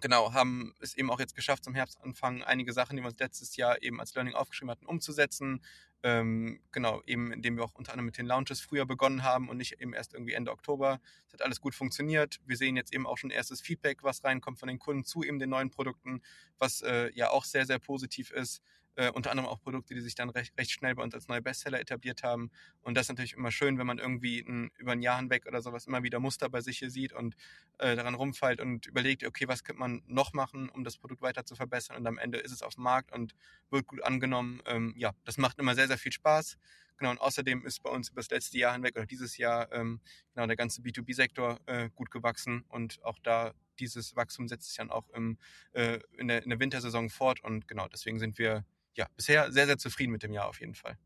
genau, 0.00 0.32
haben 0.32 0.74
es 0.80 0.96
eben 0.96 1.10
auch 1.10 1.20
jetzt 1.20 1.34
geschafft, 1.34 1.64
zum 1.64 1.74
Herbstanfang 1.74 2.42
einige 2.42 2.72
Sachen, 2.72 2.96
die 2.96 3.02
wir 3.02 3.08
uns 3.08 3.18
letztes 3.18 3.56
Jahr 3.56 3.82
eben 3.82 4.00
als 4.00 4.14
Learning 4.14 4.34
aufgeschrieben 4.34 4.70
hatten, 4.70 4.86
umzusetzen. 4.86 5.62
Ähm, 6.02 6.60
genau, 6.72 7.02
eben 7.04 7.30
indem 7.30 7.56
wir 7.56 7.64
auch 7.64 7.74
unter 7.74 7.92
anderem 7.92 8.06
mit 8.06 8.16
den 8.16 8.26
Launches 8.26 8.60
früher 8.60 8.86
begonnen 8.86 9.22
haben 9.22 9.50
und 9.50 9.58
nicht 9.58 9.80
eben 9.80 9.92
erst 9.92 10.14
irgendwie 10.14 10.32
Ende 10.32 10.50
Oktober. 10.50 11.00
Es 11.26 11.34
hat 11.34 11.42
alles 11.42 11.60
gut 11.60 11.74
funktioniert. 11.74 12.40
Wir 12.46 12.56
sehen 12.56 12.76
jetzt 12.76 12.94
eben 12.94 13.06
auch 13.06 13.18
schon 13.18 13.30
erstes 13.30 13.60
Feedback, 13.60 14.02
was 14.02 14.24
reinkommt 14.24 14.58
von 14.58 14.68
den 14.68 14.78
Kunden 14.78 15.04
zu 15.04 15.22
eben 15.22 15.38
den 15.38 15.50
neuen 15.50 15.70
Produkten, 15.70 16.22
was 16.58 16.80
äh, 16.80 17.10
ja 17.14 17.30
auch 17.30 17.44
sehr, 17.44 17.66
sehr 17.66 17.78
positiv 17.78 18.30
ist. 18.30 18.62
Äh, 19.00 19.12
unter 19.12 19.30
anderem 19.30 19.48
auch 19.48 19.62
Produkte, 19.62 19.94
die 19.94 20.02
sich 20.02 20.14
dann 20.14 20.28
recht, 20.28 20.52
recht 20.58 20.72
schnell 20.72 20.94
bei 20.94 21.02
uns 21.02 21.14
als 21.14 21.26
neue 21.26 21.40
Bestseller 21.40 21.80
etabliert 21.80 22.22
haben. 22.22 22.50
Und 22.82 22.98
das 22.98 23.06
ist 23.06 23.08
natürlich 23.08 23.32
immer 23.32 23.50
schön, 23.50 23.78
wenn 23.78 23.86
man 23.86 23.96
irgendwie 23.96 24.40
ein, 24.40 24.70
über 24.76 24.92
ein 24.92 25.00
Jahr 25.00 25.16
hinweg 25.16 25.46
oder 25.46 25.62
sowas 25.62 25.86
immer 25.86 26.02
wieder 26.02 26.20
Muster 26.20 26.50
bei 26.50 26.60
sich 26.60 26.80
hier 26.80 26.90
sieht 26.90 27.14
und 27.14 27.34
äh, 27.78 27.96
daran 27.96 28.14
rumfällt 28.14 28.60
und 28.60 28.84
überlegt, 28.84 29.24
okay, 29.24 29.48
was 29.48 29.64
könnte 29.64 29.80
man 29.80 30.02
noch 30.06 30.34
machen, 30.34 30.68
um 30.68 30.84
das 30.84 30.98
Produkt 30.98 31.22
weiter 31.22 31.46
zu 31.46 31.54
verbessern. 31.54 31.96
Und 31.96 32.06
am 32.06 32.18
Ende 32.18 32.40
ist 32.40 32.52
es 32.52 32.60
auf 32.60 32.74
dem 32.74 32.84
Markt 32.84 33.10
und 33.10 33.34
wird 33.70 33.86
gut 33.86 34.02
angenommen. 34.04 34.60
Ähm, 34.66 34.92
ja, 34.98 35.12
das 35.24 35.38
macht 35.38 35.58
immer 35.60 35.74
sehr, 35.74 35.88
sehr 35.88 35.96
viel 35.96 36.12
Spaß. 36.12 36.58
Genau, 37.00 37.12
und 37.12 37.20
außerdem 37.22 37.64
ist 37.64 37.82
bei 37.82 37.88
uns 37.88 38.10
über 38.10 38.20
das 38.20 38.28
letzte 38.28 38.58
Jahr 38.58 38.74
hinweg 38.74 38.94
oder 38.94 39.06
dieses 39.06 39.38
Jahr 39.38 39.72
ähm, 39.72 40.00
genau 40.34 40.46
der 40.46 40.56
ganze 40.56 40.82
B2B-Sektor 40.82 41.58
äh, 41.64 41.88
gut 41.94 42.10
gewachsen 42.10 42.62
und 42.68 43.02
auch 43.02 43.18
da 43.22 43.54
dieses 43.78 44.16
Wachstum 44.16 44.48
setzt 44.48 44.68
sich 44.68 44.76
dann 44.76 44.90
auch 44.90 45.08
im, 45.08 45.38
äh, 45.72 46.00
in, 46.18 46.28
der, 46.28 46.42
in 46.42 46.50
der 46.50 46.60
Wintersaison 46.60 47.08
fort 47.08 47.42
und 47.42 47.66
genau 47.66 47.88
deswegen 47.88 48.18
sind 48.18 48.36
wir 48.36 48.66
ja, 48.96 49.06
bisher 49.16 49.50
sehr, 49.50 49.64
sehr 49.64 49.78
zufrieden 49.78 50.12
mit 50.12 50.22
dem 50.22 50.34
Jahr 50.34 50.46
auf 50.46 50.60
jeden 50.60 50.74
Fall. 50.74 50.98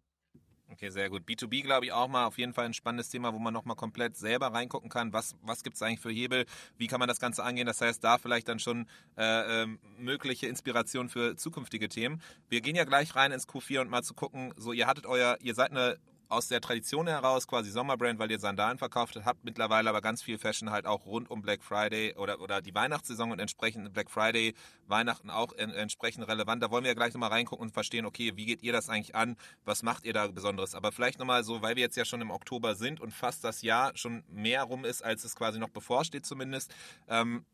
Okay, 0.75 0.91
sehr 0.91 1.09
gut. 1.09 1.23
B2B, 1.23 1.63
glaube 1.63 1.87
ich, 1.87 1.93
auch 1.93 2.09
mal 2.09 2.27
auf 2.27 2.37
jeden 2.37 2.53
Fall 2.53 2.65
ein 2.65 2.75
spannendes 2.75 3.09
Thema, 3.09 3.33
wo 3.33 3.39
man 3.39 3.55
nochmal 3.55 3.77
komplett 3.77 4.17
selber 4.17 4.49
reingucken 4.49 4.91
kann. 4.91 5.13
Was, 5.13 5.37
was 5.41 5.63
gibt 5.63 5.77
es 5.77 5.83
eigentlich 5.83 6.01
für 6.01 6.11
Hebel? 6.11 6.47
Wie 6.77 6.89
kann 6.89 6.99
man 6.99 7.09
das 7.09 7.21
Ganze 7.21 7.45
angehen? 7.45 7.69
Das 7.69 7.81
heißt, 7.81 8.03
da 8.03 8.19
vielleicht 8.19 8.49
dann 8.49 8.59
schon 8.59 8.89
äh, 9.17 9.63
äh, 9.63 9.67
mögliche 9.99 10.49
Inspiration 10.49 11.09
für 11.09 11.37
zukünftige 11.37 11.89
Themen. 11.89 12.21
Wir 12.49 12.61
gehen 12.61 12.75
ja 12.75 12.83
gleich 12.83 13.15
rein 13.15 13.31
ins 13.31 13.49
Q4 13.49 13.83
und 13.83 13.91
mal 13.91 14.03
zu 14.03 14.15
gucken, 14.15 14.53
so 14.57 14.73
ihr 14.73 14.89
hattet 14.89 15.07
euer, 15.07 15.39
ihr 15.41 15.55
seid 15.55 15.71
eine 15.71 15.97
aus 16.29 16.49
der 16.49 16.61
Tradition 16.61 17.07
heraus 17.07 17.47
quasi 17.47 17.71
Sommerbrand, 17.71 18.19
weil 18.19 18.31
ihr 18.31 18.39
Sandalen 18.39 18.79
verkauft 18.79 19.19
habt, 19.25 19.45
mittlerweile 19.45 19.91
aber 19.91 20.01
ganz 20.01 20.23
viel 20.23 20.39
Fashion 20.39 20.71
halt 20.71 20.87
auch 20.87 21.07
rund 21.07 21.31
um 21.31 21.43
Black 21.43 21.63
Friday 21.63 22.15
oder, 22.17 22.41
oder 22.41 22.61
die 22.61 22.75
Weihnachtssaison 22.75 23.33
und 23.33 23.39
entsprechend 23.39 23.93
Black 23.93 24.11
Friday, 24.11 24.55
Weihnachten 24.87 25.31
auch 25.31 25.53
in, 25.53 25.71
entsprechend 25.71 26.27
relevant. 26.27 26.63
Da 26.63 26.71
wollen 26.71 26.85
wir 26.85 26.91
ja 26.91 26.95
gleich 26.95 27.15
nochmal 27.15 27.31
reingucken 27.31 27.67
und 27.67 27.73
verstehen, 27.73 28.07
okay, 28.07 28.33
wie 28.37 28.47
geht 28.47 28.63
ihr 28.63 28.73
das 28.73 28.89
eigentlich 28.89 29.15
an? 29.15 29.37
Was 29.65 29.83
macht 29.83 30.05
ihr 30.05 30.13
da 30.13 30.29
Besonderes? 30.29 30.75
Aber 30.75 30.93
vielleicht 30.93 31.19
nochmal 31.19 31.45
so, 31.45 31.63
weil 31.63 31.77
wir 31.77 31.83
jetzt 31.83 31.97
ja 31.97 32.05
schon 32.05 32.21
im 32.21 32.31
Oktober 32.31 32.75
sind 32.75 33.01
und 33.01 33.13
fast 33.13 33.45
das 33.45 33.63
Jahr 33.63 33.93
schon 33.97 34.25
mehr 34.29 34.63
rum 34.65 34.85
ist, 34.85 35.03
als 35.03 35.25
es 35.25 35.37
quasi 35.37 35.59
noch 35.59 35.71
bevorsteht 35.71 36.27
zumindest. 36.27 36.75
Ähm, 37.09 37.45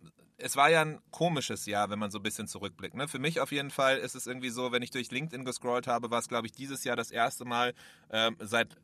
es 0.43 0.57
war 0.57 0.71
ja 0.71 0.83
ein 0.83 1.01
komisches 1.11 1.67
Jahr, 1.67 1.91
wenn 1.91 1.99
man 1.99 2.11
so 2.11 2.19
ein 2.19 2.23
bisschen 2.23 2.47
zurückblickt. 2.47 2.95
Ne? 2.95 3.09
Für 3.09 3.19
mich 3.19 3.41
auf 3.41 3.53
jeden 3.53 3.71
Fall 3.71 3.99
ist 3.99 4.15
es 4.15 4.27
irgendwie 4.27 4.51
so, 4.51 4.73
wenn 4.73 4.83
ich 4.83 4.91
durch 4.91 5.11
LinkedIn 5.11 5.45
gescrollt 5.45 5.87
habe, 5.87 6.11
war 6.11 6.19
es, 6.19 6.29
glaube 6.29 6.47
ich, 6.47 6.53
dieses 6.53 6.85
Jahr 6.85 6.97
das 6.97 7.11
erste 7.11 7.45
Mal 7.45 7.75
ähm, 8.11 8.37
seit 8.41 8.77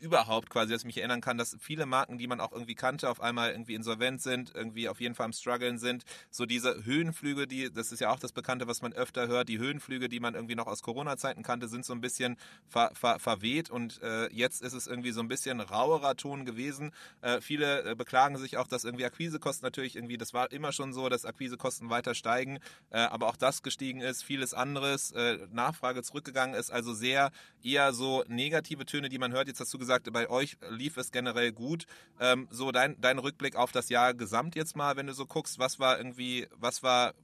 überhaupt 0.00 0.50
quasi, 0.50 0.72
dass 0.72 0.82
ich 0.82 0.86
mich 0.86 0.98
erinnern 0.98 1.20
kann, 1.20 1.38
dass 1.38 1.56
viele 1.60 1.86
Marken, 1.86 2.18
die 2.18 2.26
man 2.26 2.40
auch 2.40 2.52
irgendwie 2.52 2.74
kannte, 2.74 3.08
auf 3.08 3.20
einmal 3.20 3.50
irgendwie 3.50 3.74
insolvent 3.74 4.22
sind, 4.22 4.52
irgendwie 4.54 4.88
auf 4.88 5.00
jeden 5.00 5.14
Fall 5.14 5.26
am 5.26 5.32
struggeln 5.32 5.78
sind. 5.78 6.04
So 6.30 6.46
diese 6.46 6.84
Höhenflüge, 6.84 7.46
die, 7.46 7.72
das 7.72 7.92
ist 7.92 8.00
ja 8.00 8.10
auch 8.10 8.18
das 8.18 8.32
Bekannte, 8.32 8.66
was 8.66 8.82
man 8.82 8.92
öfter 8.92 9.28
hört, 9.28 9.48
die 9.48 9.58
Höhenflüge, 9.58 10.08
die 10.08 10.20
man 10.20 10.34
irgendwie 10.34 10.54
noch 10.54 10.66
aus 10.66 10.82
Corona-Zeiten 10.82 11.42
kannte, 11.42 11.68
sind 11.68 11.84
so 11.84 11.92
ein 11.92 12.00
bisschen 12.00 12.36
ver, 12.68 12.90
ver, 12.94 13.18
verweht 13.18 13.70
und 13.70 14.02
äh, 14.02 14.32
jetzt 14.32 14.62
ist 14.62 14.72
es 14.72 14.86
irgendwie 14.86 15.12
so 15.12 15.20
ein 15.20 15.28
bisschen 15.28 15.60
rauerer 15.60 16.16
Ton 16.16 16.44
gewesen. 16.44 16.92
Äh, 17.20 17.40
viele 17.40 17.90
äh, 17.90 17.94
beklagen 17.94 18.38
sich 18.38 18.56
auch, 18.56 18.66
dass 18.66 18.84
irgendwie 18.84 19.04
Akquisekosten 19.04 19.66
natürlich 19.66 19.96
irgendwie, 19.96 20.16
das 20.16 20.34
war 20.34 20.50
immer 20.52 20.72
schon 20.72 20.92
so, 20.92 21.08
dass 21.08 21.24
Akquisekosten 21.24 21.90
weiter 21.90 22.14
steigen, 22.14 22.58
äh, 22.90 22.98
aber 22.98 23.28
auch 23.28 23.36
das 23.36 23.62
gestiegen 23.62 24.00
ist, 24.00 24.22
vieles 24.22 24.54
anderes, 24.54 25.12
äh, 25.12 25.38
Nachfrage 25.52 26.02
zurückgegangen 26.02 26.54
ist, 26.54 26.70
also 26.70 26.94
sehr 26.94 27.30
eher 27.62 27.92
so 27.92 28.24
negative 28.28 28.86
Töne, 28.86 29.08
die 29.08 29.18
man 29.18 29.32
hört. 29.32 29.48
Jetzt 29.48 29.60
hast 29.60 29.72
du 29.74 29.78
gesagt, 29.78 29.89
gesagt, 29.90 30.12
bei 30.12 30.30
euch 30.30 30.56
lief 30.68 30.96
es 30.96 31.10
generell 31.10 31.52
gut. 31.52 31.86
Ähm, 32.20 32.46
so 32.50 32.70
dein, 32.70 33.00
dein 33.00 33.18
Rückblick 33.18 33.56
auf 33.56 33.72
das 33.72 33.88
Jahr 33.88 34.14
gesamt 34.14 34.54
jetzt 34.54 34.76
mal, 34.76 34.96
wenn 34.96 35.06
du 35.06 35.12
so 35.12 35.26
guckst, 35.26 35.58
was 35.58 35.80
war 35.80 35.98
irgendwie, 35.98 36.46
was 36.56 36.82
war 36.82 37.14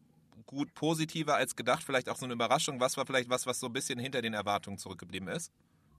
gut 0.47 0.75
positiver 0.75 1.37
als 1.37 1.57
gedacht? 1.57 1.85
Vielleicht 1.85 2.09
auch 2.09 2.17
so 2.17 2.25
eine 2.25 2.35
Überraschung. 2.35 2.81
Was 2.81 2.97
war 2.97 3.07
vielleicht 3.07 3.31
was, 3.31 3.47
was 3.47 3.61
so 3.61 3.67
ein 3.67 3.73
bisschen 3.73 3.99
hinter 3.99 4.21
den 4.21 4.35
Erwartungen 4.35 4.79
zurückgeblieben 4.79 5.29
ist? 5.29 5.53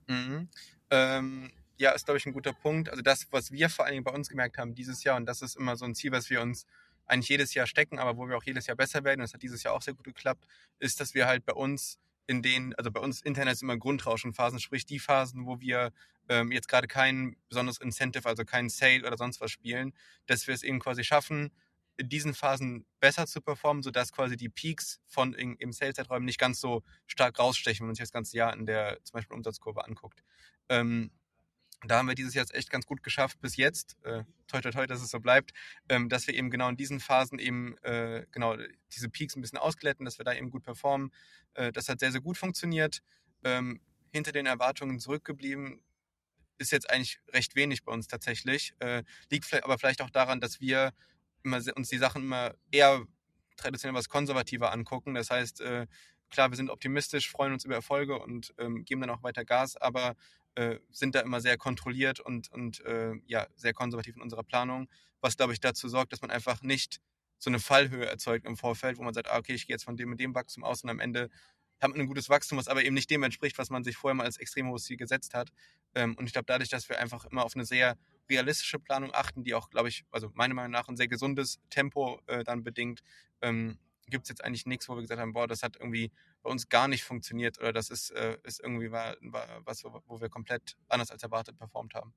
Mhm. 0.07 0.49
Ähm, 0.89 1.51
ja, 1.77 1.91
ist, 1.91 2.05
glaube 2.05 2.17
ich, 2.17 2.25
ein 2.25 2.33
guter 2.33 2.53
Punkt. 2.53 2.89
Also 2.89 3.01
das, 3.01 3.27
was 3.31 3.51
wir 3.51 3.69
vor 3.69 3.85
allen 3.85 3.93
Dingen 3.93 4.03
bei 4.03 4.11
uns 4.11 4.29
gemerkt 4.29 4.57
haben 4.57 4.75
dieses 4.75 5.03
Jahr, 5.03 5.15
und 5.17 5.25
das 5.25 5.41
ist 5.41 5.55
immer 5.55 5.75
so 5.77 5.85
ein 5.85 5.95
Ziel, 5.95 6.11
was 6.11 6.29
wir 6.29 6.41
uns 6.41 6.65
eigentlich 7.05 7.29
jedes 7.29 7.53
Jahr 7.53 7.67
stecken, 7.67 7.99
aber 7.99 8.17
wo 8.17 8.27
wir 8.27 8.35
auch 8.35 8.43
jedes 8.43 8.67
Jahr 8.67 8.75
besser 8.75 9.03
werden, 9.03 9.21
das 9.21 9.33
hat 9.33 9.41
dieses 9.41 9.63
Jahr 9.63 9.73
auch 9.73 9.81
sehr 9.81 9.93
gut 9.93 10.05
geklappt, 10.05 10.45
ist, 10.79 10.99
dass 10.99 11.13
wir 11.13 11.27
halt 11.27 11.45
bei 11.45 11.53
uns 11.53 11.97
in 12.27 12.41
denen, 12.41 12.75
also 12.75 12.91
bei 12.91 12.99
uns 12.99 13.21
intern 13.21 13.47
ist 13.47 13.63
immer 13.63 13.77
Grundrauschenphasen, 13.77 14.59
sprich 14.59 14.85
die 14.85 14.99
Phasen, 14.99 15.45
wo 15.45 15.59
wir 15.59 15.93
ähm, 16.29 16.51
jetzt 16.51 16.67
gerade 16.67 16.87
kein 16.87 17.37
besonderes 17.49 17.79
Incentive, 17.79 18.27
also 18.27 18.43
kein 18.43 18.69
Sale 18.69 19.05
oder 19.07 19.17
sonst 19.17 19.39
was 19.41 19.49
spielen, 19.49 19.93
dass 20.25 20.45
wir 20.45 20.53
es 20.53 20.63
eben 20.63 20.79
quasi 20.79 21.03
schaffen, 21.03 21.51
in 21.95 22.09
diesen 22.09 22.33
Phasen 22.33 22.85
besser 22.99 23.25
zu 23.25 23.41
performen, 23.41 23.81
sodass 23.81 24.11
quasi 24.11 24.37
die 24.37 24.49
Peaks 24.49 24.99
von 25.07 25.33
in, 25.33 25.55
im 25.55 25.71
Sales-Zeiträumen 25.71 26.25
nicht 26.25 26.39
ganz 26.39 26.59
so 26.59 26.83
stark 27.07 27.39
rausstechen, 27.39 27.81
wenn 27.81 27.87
man 27.87 27.95
sich 27.95 28.03
das 28.03 28.11
ganze 28.11 28.37
Jahr 28.37 28.53
in 28.53 28.65
der 28.65 28.99
zum 29.03 29.13
Beispiel 29.13 29.35
Umsatzkurve 29.35 29.83
anguckt. 29.83 30.23
Ähm, 30.69 31.11
da 31.85 31.97
haben 31.99 32.07
wir 32.07 32.15
dieses 32.15 32.33
Jahr 32.33 32.45
echt 32.51 32.69
ganz 32.71 32.85
gut 32.85 33.03
geschafft 33.03 33.39
bis 33.39 33.55
jetzt, 33.55 33.97
äh, 34.03 34.23
toi 34.47 34.61
toi 34.61 34.71
toi, 34.71 34.87
dass 34.87 35.01
es 35.01 35.09
so 35.11 35.19
bleibt, 35.19 35.51
ähm, 35.89 36.09
dass 36.09 36.27
wir 36.27 36.33
eben 36.33 36.49
genau 36.49 36.69
in 36.69 36.77
diesen 36.77 36.99
Phasen 36.99 37.39
eben 37.39 37.77
äh, 37.83 38.25
genau 38.31 38.57
diese 38.93 39.09
Peaks 39.09 39.35
ein 39.35 39.41
bisschen 39.41 39.59
ausglätten, 39.59 40.05
dass 40.05 40.17
wir 40.17 40.25
da 40.25 40.33
eben 40.33 40.49
gut 40.49 40.63
performen. 40.63 41.11
Äh, 41.53 41.71
das 41.71 41.87
hat 41.89 41.99
sehr, 41.99 42.11
sehr 42.11 42.21
gut 42.21 42.37
funktioniert. 42.37 43.01
Ähm, 43.43 43.79
hinter 44.11 44.31
den 44.31 44.47
Erwartungen 44.47 44.99
zurückgeblieben 44.99 45.81
ist 46.57 46.71
jetzt 46.71 46.89
eigentlich 46.89 47.19
recht 47.29 47.55
wenig 47.55 47.83
bei 47.83 47.91
uns 47.91 48.07
tatsächlich. 48.07 48.73
Äh, 48.79 49.03
liegt 49.29 49.45
vielleicht, 49.45 49.65
aber 49.65 49.77
vielleicht 49.77 50.01
auch 50.01 50.09
daran, 50.09 50.41
dass 50.41 50.59
wir 50.59 50.93
immer, 51.43 51.61
uns 51.75 51.89
die 51.89 51.97
Sachen 51.97 52.23
immer 52.23 52.55
eher 52.71 53.05
traditionell 53.57 53.95
was 53.95 54.09
konservativer 54.09 54.71
angucken. 54.71 55.13
Das 55.13 55.29
heißt, 55.29 55.61
äh, 55.61 55.87
klar, 56.29 56.49
wir 56.51 56.57
sind 56.57 56.69
optimistisch, 56.69 57.29
freuen 57.29 57.53
uns 57.53 57.65
über 57.65 57.75
Erfolge 57.75 58.19
und 58.19 58.53
ähm, 58.57 58.85
geben 58.85 59.01
dann 59.01 59.09
auch 59.11 59.23
weiter 59.23 59.45
Gas, 59.45 59.77
aber 59.77 60.15
äh, 60.57 60.79
sind 60.89 61.13
da 61.13 61.19
immer 61.19 61.39
sehr 61.39 61.55
kontrolliert 61.55 62.19
und, 62.19 62.51
und 62.51 62.83
äh, 62.83 63.13
ja, 63.27 63.45
sehr 63.55 63.73
konservativ 63.73 64.15
in 64.15 64.23
unserer 64.23 64.43
Planung, 64.43 64.89
was, 65.21 65.37
glaube 65.37 65.53
ich, 65.53 65.59
dazu 65.59 65.87
sorgt, 65.87 66.13
dass 66.13 66.21
man 66.21 66.31
einfach 66.31 66.63
nicht 66.63 66.99
so 67.37 67.51
eine 67.51 67.59
Fallhöhe 67.59 68.07
erzeugt 68.07 68.43
im 68.47 68.57
Vorfeld, 68.57 68.97
wo 68.97 69.03
man 69.03 69.13
sagt, 69.13 69.29
ah, 69.29 69.37
okay, 69.37 69.53
ich 69.53 69.67
gehe 69.67 69.75
jetzt 69.75 69.83
von 69.83 69.97
dem 69.97 70.11
und 70.11 70.19
dem 70.19 70.33
Wachstum 70.33 70.63
aus 70.63 70.83
und 70.83 70.89
am 70.89 70.99
Ende 70.99 71.29
hat 71.79 71.91
man 71.91 71.99
ein 71.99 72.07
gutes 72.07 72.27
Wachstum, 72.27 72.57
was 72.57 72.67
aber 72.67 72.83
eben 72.83 72.95
nicht 72.95 73.11
dem 73.11 73.21
entspricht, 73.21 73.59
was 73.59 73.69
man 73.69 73.83
sich 73.83 73.97
vorher 73.97 74.15
mal 74.15 74.23
als 74.23 74.37
extrem 74.37 74.67
hohes 74.69 74.85
Ziel 74.85 74.97
gesetzt 74.97 75.35
hat. 75.35 75.51
Ähm, 75.93 76.15
und 76.17 76.25
ich 76.25 76.33
glaube, 76.33 76.47
dadurch, 76.47 76.69
dass 76.69 76.89
wir 76.89 76.97
einfach 76.97 77.25
immer 77.25 77.45
auf 77.45 77.55
eine 77.55 77.65
sehr 77.65 77.95
realistische 78.27 78.79
Planung 78.79 79.13
achten, 79.13 79.43
die 79.43 79.53
auch, 79.53 79.69
glaube 79.69 79.89
ich, 79.89 80.05
also 80.09 80.31
meiner 80.33 80.55
Meinung 80.55 80.71
nach 80.71 80.87
ein 80.87 80.97
sehr 80.97 81.07
gesundes 81.07 81.59
Tempo 81.69 82.19
äh, 82.25 82.43
dann 82.43 82.63
bedingt, 82.63 83.03
ähm, 83.43 83.77
gibt 84.09 84.25
es 84.25 84.29
jetzt 84.29 84.43
eigentlich 84.43 84.65
nichts, 84.65 84.89
wo 84.89 84.95
wir 84.95 85.01
gesagt 85.01 85.21
haben, 85.21 85.33
boah, 85.33 85.47
das 85.47 85.63
hat 85.63 85.77
irgendwie 85.77 86.11
bei 86.43 86.49
uns 86.49 86.69
gar 86.69 86.87
nicht 86.87 87.03
funktioniert 87.03 87.59
oder 87.59 87.73
das 87.73 87.89
ist, 87.89 88.11
äh, 88.11 88.37
ist 88.43 88.59
irgendwie 88.59 88.91
war, 88.91 89.15
war 89.21 89.61
was, 89.65 89.83
wo 89.83 90.21
wir 90.21 90.29
komplett 90.29 90.77
anders 90.87 91.11
als 91.11 91.23
erwartet 91.23 91.57
performt 91.57 91.93
haben. 91.93 92.13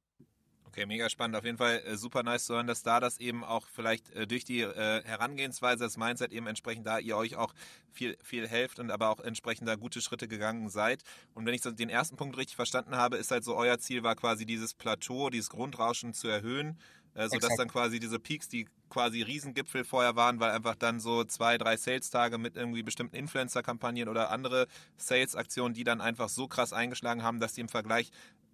Okay, 0.73 0.87
mega 0.87 1.11
spannend. 1.11 1.35
Auf 1.35 1.45
jeden 1.45 1.59
Fall 1.59 1.83
äh, 1.85 1.97
super 1.97 2.23
nice 2.23 2.45
zu 2.45 2.55
hören, 2.55 2.69
dass 2.69 2.85
da 2.85 3.01
das 3.01 3.19
eben 3.19 3.43
auch 3.43 3.67
vielleicht 3.67 4.09
äh, 4.11 4.29
durch 4.29 4.45
die 4.45 4.61
äh, 4.61 5.03
Herangehensweise, 5.03 5.83
das 5.83 5.97
Mindset 5.97 6.33
eben 6.33 6.47
entsprechend 6.47 6.87
da 6.87 7.01
ihr 7.01 7.17
euch 7.17 7.35
auch 7.35 7.53
viel, 7.91 8.17
viel 8.23 8.47
helft 8.47 8.79
und 8.79 8.93
aber 8.93 9.09
auch 9.09 9.19
entsprechend 9.19 9.67
da 9.67 9.75
gute 9.75 10.01
Schritte 10.01 10.29
gegangen 10.29 10.71
seid. 10.71 11.03
Und 11.35 11.45
wenn 11.45 11.55
ich 11.55 11.63
so 11.63 11.73
den 11.73 11.89
ersten 11.89 12.17
Punkt 12.17 12.37
richtig 12.37 12.55
verstanden 12.55 12.95
habe, 12.95 13.17
ist 13.17 13.33
halt 13.33 13.43
so, 13.43 13.57
euer 13.57 13.81
Ziel 13.81 14.05
war 14.05 14.15
quasi 14.15 14.47
dieses 14.47 14.73
Plateau, 14.75 15.29
dieses 15.29 15.51
Grundrauschen 15.51 16.15
zu 16.15 16.29
erhöhen 16.29 16.79
äh, 17.15 17.29
sodass 17.29 17.57
dann 17.57 17.69
quasi 17.69 18.01
diese 18.01 18.19
Peaks, 18.19 18.49
die 18.49 18.67
quasi 18.89 19.23
Riesengipfel 19.23 19.85
vorher 19.85 20.17
waren, 20.17 20.41
weil 20.41 20.51
einfach 20.51 20.75
dann 20.75 21.01
so 21.01 21.25
zwei, 21.25 21.59
drei 21.59 21.77
Sales-Tage 21.77 22.39
mit 22.39 22.57
irgendwie 22.57 22.83
bestimmten 22.83 23.17
Influencer-Kampagnen 23.17 24.09
oder 24.09 24.31
andere 24.31 24.67
Sales-Aktionen, 24.97 25.75
die 25.75 25.85
dann 25.85 26.01
einfach 26.01 26.29
so 26.29 26.49
krass 26.49 26.73
eingeschlagen 26.73 27.23
haben, 27.23 27.41
dass 27.41 27.55
die 27.55 27.61
im 27.61 27.69
Vergleich 27.69 28.11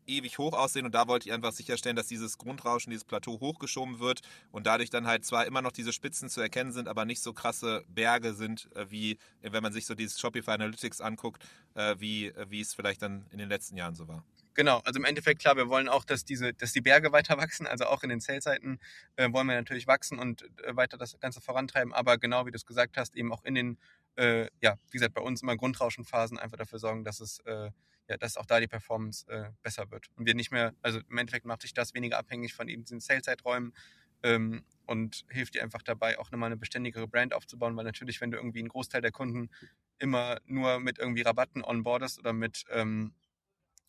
ewig 0.07 0.39
hoch 0.39 0.53
aussehen 0.53 0.87
und 0.87 0.95
da 0.95 1.09
wollte 1.09 1.29
ich 1.29 1.33
einfach 1.33 1.53
sicherstellen, 1.53 1.97
dass 1.97 2.07
dieses 2.07 2.39
Grundrauschen, 2.39 2.91
dieses 2.91 3.05
Plateau 3.05 3.41
hochgeschoben 3.41 3.99
wird 3.99 4.21
und 4.53 4.67
dadurch 4.67 4.91
dann 4.91 5.07
halt 5.07 5.25
zwar 5.25 5.47
immer 5.47 5.63
noch 5.63 5.73
diese 5.73 5.93
Spitzen 5.93 6.29
zu 6.29 6.41
erkennen 6.41 6.73
sind, 6.73 6.89
aber 6.89 7.05
nicht 7.05 7.23
so 7.23 7.33
krasse 7.33 7.85
Berge 7.89 8.35
sind, 8.35 8.69
äh, 8.75 8.87
wie 8.91 9.19
wenn 9.43 9.63
man 9.63 9.73
sich 9.73 9.87
so 9.87 9.95
dieses 9.95 10.21
Shopify 10.21 10.53
Analytics 10.53 11.01
anguckt, 11.01 11.43
äh, 11.75 11.97
wie, 11.99 12.33
wie 12.49 12.61
es 12.61 12.75
vielleicht 12.75 13.03
dann 13.03 13.27
in 13.31 13.39
den 13.39 13.49
letzten 13.49 13.77
Jahren 13.77 13.95
so 13.95 14.09
war. 14.09 14.25
Genau, 14.57 14.79
also 14.87 14.99
im 14.99 15.05
Endeffekt 15.05 15.41
klar, 15.43 15.55
wir 15.57 15.69
wollen 15.69 15.87
auch, 15.87 16.03
dass 16.05 16.25
diese, 16.25 16.55
dass 16.55 16.73
die 16.73 16.81
Berge 16.81 17.13
weiter 17.13 17.37
wachsen, 17.37 17.67
also 17.67 17.85
auch 17.85 18.03
in 18.03 18.09
den 18.09 18.21
Sales-Seiten 18.21 18.79
äh, 19.17 19.31
wollen 19.31 19.47
wir 19.47 19.55
natürlich 19.55 19.87
wachsen 19.87 20.19
und 20.19 20.43
äh, 20.65 20.75
weiter 20.75 20.97
das 20.97 21.19
Ganze 21.21 21.43
vorantreiben, 21.43 21.93
aber 21.93 22.17
genau 22.17 22.47
wie 22.47 22.51
du 22.53 22.57
es 22.57 22.65
gesagt 22.65 22.97
hast, 22.97 23.17
eben 23.17 23.33
auch 23.35 23.45
in 23.45 23.55
den, 23.55 23.79
äh, 24.17 24.49
ja, 24.63 24.77
wie 24.91 24.93
gesagt, 24.99 25.13
bei 25.13 25.21
uns 25.21 25.43
immer 25.43 25.57
Grundrauschenphasen 25.59 26.39
einfach 26.39 26.57
dafür 26.57 26.79
sorgen, 26.79 27.05
dass 27.05 27.21
es, 27.21 27.41
äh, 27.41 27.71
ja, 28.09 28.17
dass 28.17 28.39
auch 28.39 28.47
da 28.47 28.59
die 28.59 28.67
Performance 28.67 29.29
äh, 29.29 29.51
besser 29.63 29.91
wird. 29.91 30.07
Und 30.17 30.25
wir 30.25 30.35
nicht 30.35 30.51
mehr, 30.51 30.73
also 30.81 31.01
im 31.07 31.19
Endeffekt 31.19 31.45
macht 31.45 31.61
sich 31.61 31.75
das 31.75 31.93
weniger 31.93 32.17
abhängig 32.17 32.55
von 32.55 32.69
eben 32.69 32.83
diesen 32.83 33.01
Sales-Zeiträumen 33.01 33.75
ähm, 34.23 34.65
und 34.87 35.27
hilft 35.29 35.55
dir 35.55 35.65
einfach 35.65 35.83
dabei, 35.83 36.19
auch 36.19 36.31
nochmal 36.31 36.47
eine 36.47 36.57
beständigere 36.57 37.07
Brand 37.07 37.35
aufzubauen, 37.35 37.77
weil 37.77 37.85
natürlich, 37.85 38.23
wenn 38.23 38.31
du 38.31 38.39
irgendwie 38.39 38.61
einen 38.61 38.69
Großteil 38.71 39.03
der 39.03 39.13
Kunden 39.13 39.51
immer 39.99 40.39
nur 40.47 40.81
mit 40.81 40.99
irgendwie 40.99 41.23
Rabatten 41.23 41.63
onboardest 41.63 42.19
oder 42.21 42.33
mit 42.33 42.65
ähm, 42.71 43.13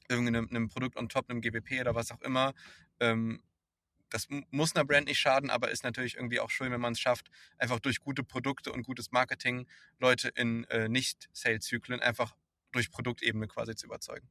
irgendeinem 0.09 0.69
Produkt 0.69 0.97
on 0.97 1.09
top, 1.09 1.29
einem 1.29 1.41
GWP 1.41 1.81
oder 1.81 1.95
was 1.95 2.11
auch 2.11 2.21
immer. 2.21 2.53
Ähm, 2.99 3.41
das 4.09 4.27
muss 4.51 4.75
einer 4.75 4.85
Brand 4.85 5.07
nicht 5.07 5.19
schaden, 5.19 5.49
aber 5.49 5.69
ist 5.69 5.83
natürlich 5.83 6.15
irgendwie 6.15 6.39
auch 6.39 6.49
schön, 6.49 6.71
wenn 6.71 6.81
man 6.81 6.93
es 6.93 6.99
schafft, 6.99 7.29
einfach 7.57 7.79
durch 7.79 7.99
gute 7.99 8.23
Produkte 8.23 8.71
und 8.71 8.83
gutes 8.83 9.11
Marketing 9.11 9.67
Leute 9.99 10.29
in 10.29 10.63
äh, 10.65 10.87
Nicht-Sales-Zyklen 10.87 11.99
einfach 11.99 12.35
durch 12.71 12.89
Produktebene 12.89 13.47
quasi 13.47 13.75
zu 13.75 13.85
überzeugen. 13.85 14.29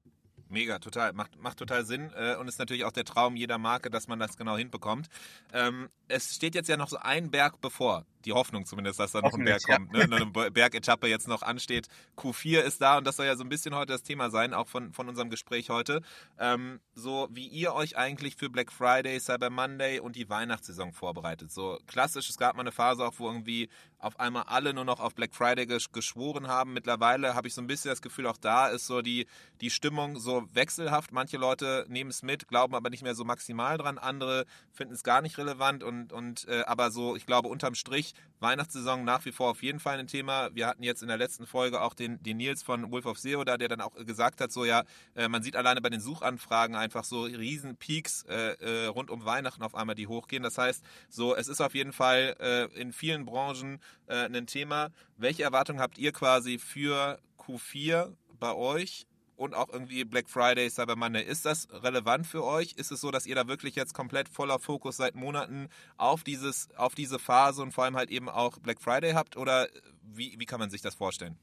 Mega, 0.48 0.78
total. 0.78 1.12
Macht, 1.12 1.36
macht 1.36 1.58
total 1.58 1.84
Sinn 1.84 2.12
äh, 2.14 2.36
und 2.36 2.46
ist 2.46 2.58
natürlich 2.58 2.84
auch 2.84 2.92
der 2.92 3.04
Traum 3.04 3.36
jeder 3.36 3.58
Marke, 3.58 3.90
dass 3.90 4.06
man 4.06 4.18
das 4.18 4.36
genau 4.36 4.56
hinbekommt. 4.56 5.08
Ähm, 5.52 5.90
es 6.08 6.34
steht 6.36 6.54
jetzt 6.54 6.68
ja 6.68 6.76
noch 6.76 6.88
so 6.88 6.98
ein 6.98 7.30
Berg 7.30 7.60
bevor 7.60 8.06
die 8.26 8.32
Hoffnung 8.32 8.66
zumindest, 8.66 8.98
dass 8.98 9.12
da 9.12 9.20
noch 9.20 9.34
ein 9.34 9.44
Berg 9.44 9.62
kommt, 9.62 9.92
ne? 9.92 10.02
eine 10.02 10.26
Bergetappe 10.26 11.06
jetzt 11.06 11.28
noch 11.28 11.42
ansteht. 11.42 11.86
Q4 12.16 12.60
ist 12.60 12.80
da 12.80 12.98
und 12.98 13.06
das 13.06 13.16
soll 13.16 13.26
ja 13.26 13.36
so 13.36 13.44
ein 13.44 13.48
bisschen 13.48 13.74
heute 13.74 13.92
das 13.92 14.02
Thema 14.02 14.30
sein, 14.30 14.52
auch 14.52 14.68
von, 14.68 14.92
von 14.92 15.08
unserem 15.08 15.30
Gespräch 15.30 15.70
heute. 15.70 16.02
Ähm, 16.38 16.80
so 16.94 17.28
wie 17.30 17.46
ihr 17.46 17.74
euch 17.74 17.96
eigentlich 17.96 18.36
für 18.36 18.50
Black 18.50 18.72
Friday, 18.72 19.18
Cyber 19.20 19.50
Monday 19.50 20.00
und 20.00 20.16
die 20.16 20.28
Weihnachtssaison 20.28 20.92
vorbereitet. 20.92 21.52
So 21.52 21.78
klassisch, 21.86 22.28
es 22.28 22.36
gab 22.36 22.56
mal 22.56 22.62
eine 22.62 22.72
Phase 22.72 23.06
auch, 23.06 23.14
wo 23.18 23.28
irgendwie 23.28 23.68
auf 23.98 24.18
einmal 24.20 24.44
alle 24.46 24.74
nur 24.74 24.84
noch 24.84 25.00
auf 25.00 25.14
Black 25.14 25.34
Friday 25.34 25.66
geschworen 25.66 26.48
haben. 26.48 26.72
Mittlerweile 26.72 27.34
habe 27.34 27.48
ich 27.48 27.54
so 27.54 27.62
ein 27.62 27.66
bisschen 27.66 27.90
das 27.90 28.02
Gefühl, 28.02 28.26
auch 28.26 28.36
da 28.36 28.68
ist 28.68 28.86
so 28.86 29.02
die, 29.02 29.26
die 29.60 29.70
Stimmung 29.70 30.18
so 30.18 30.44
wechselhaft. 30.52 31.12
Manche 31.12 31.38
Leute 31.38 31.86
nehmen 31.88 32.10
es 32.10 32.22
mit, 32.22 32.48
glauben 32.48 32.74
aber 32.74 32.90
nicht 32.90 33.02
mehr 33.02 33.14
so 33.14 33.24
maximal 33.24 33.78
dran. 33.78 33.98
Andere 33.98 34.44
finden 34.70 34.94
es 34.94 35.02
gar 35.02 35.22
nicht 35.22 35.38
relevant 35.38 35.82
und, 35.82 36.12
und 36.12 36.46
äh, 36.48 36.62
aber 36.66 36.90
so, 36.90 37.16
ich 37.16 37.26
glaube, 37.26 37.48
unterm 37.48 37.74
Strich 37.74 38.14
Weihnachtssaison 38.40 39.04
nach 39.04 39.24
wie 39.24 39.32
vor 39.32 39.50
auf 39.50 39.62
jeden 39.62 39.80
Fall 39.80 39.98
ein 39.98 40.06
Thema. 40.06 40.54
Wir 40.54 40.66
hatten 40.66 40.82
jetzt 40.82 41.02
in 41.02 41.08
der 41.08 41.16
letzten 41.16 41.46
Folge 41.46 41.80
auch 41.80 41.94
den, 41.94 42.22
den 42.22 42.36
Nils 42.36 42.62
von 42.62 42.90
Wolf 42.90 43.06
of 43.06 43.18
SEO 43.18 43.44
da, 43.44 43.56
der 43.56 43.68
dann 43.68 43.80
auch 43.80 43.94
gesagt 43.94 44.40
hat, 44.40 44.52
so 44.52 44.64
ja, 44.64 44.84
äh, 45.14 45.28
man 45.28 45.42
sieht 45.42 45.56
alleine 45.56 45.80
bei 45.80 45.88
den 45.88 46.00
Suchanfragen 46.00 46.76
einfach 46.76 47.04
so 47.04 47.22
riesen 47.22 47.76
Peaks 47.76 48.24
äh, 48.28 48.84
äh, 48.84 48.86
rund 48.86 49.10
um 49.10 49.24
Weihnachten 49.24 49.62
auf 49.62 49.74
einmal, 49.74 49.94
die 49.94 50.06
hochgehen. 50.06 50.42
Das 50.42 50.58
heißt, 50.58 50.84
so 51.08 51.34
es 51.34 51.48
ist 51.48 51.60
auf 51.60 51.74
jeden 51.74 51.92
Fall 51.92 52.36
äh, 52.40 52.64
in 52.78 52.92
vielen 52.92 53.24
Branchen 53.24 53.80
äh, 54.06 54.26
ein 54.26 54.46
Thema. 54.46 54.90
Welche 55.16 55.42
Erwartungen 55.42 55.80
habt 55.80 55.98
ihr 55.98 56.12
quasi 56.12 56.58
für 56.58 57.18
Q4 57.38 58.12
bei 58.38 58.54
euch? 58.54 59.06
Und 59.36 59.54
auch 59.54 59.68
irgendwie 59.68 60.04
Black 60.04 60.28
Friday, 60.28 60.68
Cyber 60.70 60.96
Monday. 60.96 61.22
Ist 61.22 61.44
das 61.44 61.68
relevant 61.70 62.26
für 62.26 62.44
euch? 62.44 62.72
Ist 62.72 62.90
es 62.90 63.00
so, 63.00 63.10
dass 63.10 63.26
ihr 63.26 63.34
da 63.34 63.46
wirklich 63.46 63.74
jetzt 63.74 63.94
komplett 63.94 64.28
voller 64.28 64.58
Fokus 64.58 64.96
seit 64.96 65.14
Monaten 65.14 65.68
auf, 65.96 66.24
dieses, 66.24 66.68
auf 66.76 66.94
diese 66.94 67.18
Phase 67.18 67.62
und 67.62 67.72
vor 67.72 67.84
allem 67.84 67.96
halt 67.96 68.10
eben 68.10 68.28
auch 68.28 68.58
Black 68.58 68.80
Friday 68.80 69.12
habt? 69.12 69.36
Oder 69.36 69.68
wie, 70.02 70.36
wie 70.38 70.46
kann 70.46 70.58
man 70.58 70.70
sich 70.70 70.80
das 70.80 70.94
vorstellen? 70.94 71.38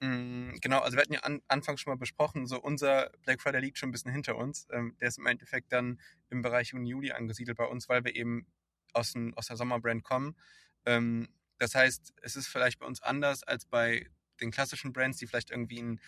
Mm, 0.00 0.52
genau, 0.60 0.78
also 0.80 0.96
wir 0.96 1.02
hatten 1.02 1.12
ja 1.12 1.20
an, 1.20 1.40
anfangs 1.48 1.80
schon 1.80 1.92
mal 1.92 1.98
besprochen, 1.98 2.46
so 2.46 2.60
unser 2.60 3.10
Black 3.22 3.40
Friday 3.42 3.60
liegt 3.60 3.78
schon 3.78 3.90
ein 3.90 3.92
bisschen 3.92 4.12
hinter 4.12 4.36
uns. 4.36 4.66
Ähm, 4.70 4.96
der 5.00 5.08
ist 5.08 5.18
im 5.18 5.26
Endeffekt 5.26 5.72
dann 5.72 6.00
im 6.30 6.42
Bereich 6.42 6.68
Juni, 6.68 6.88
Juli 6.88 7.12
angesiedelt 7.12 7.58
bei 7.58 7.66
uns, 7.66 7.88
weil 7.88 8.04
wir 8.04 8.14
eben 8.14 8.46
aus, 8.92 9.14
ein, 9.14 9.34
aus 9.34 9.46
der 9.46 9.56
Sommerbrand 9.56 10.02
kommen. 10.04 10.36
Ähm, 10.86 11.28
das 11.58 11.74
heißt, 11.74 12.14
es 12.22 12.36
ist 12.36 12.48
vielleicht 12.48 12.78
bei 12.78 12.86
uns 12.86 13.02
anders 13.02 13.42
als 13.42 13.66
bei 13.66 14.06
den 14.40 14.50
klassischen 14.50 14.92
Brands, 14.92 15.18
die 15.18 15.26
vielleicht 15.26 15.50
irgendwie 15.50 15.82
ein 15.82 16.00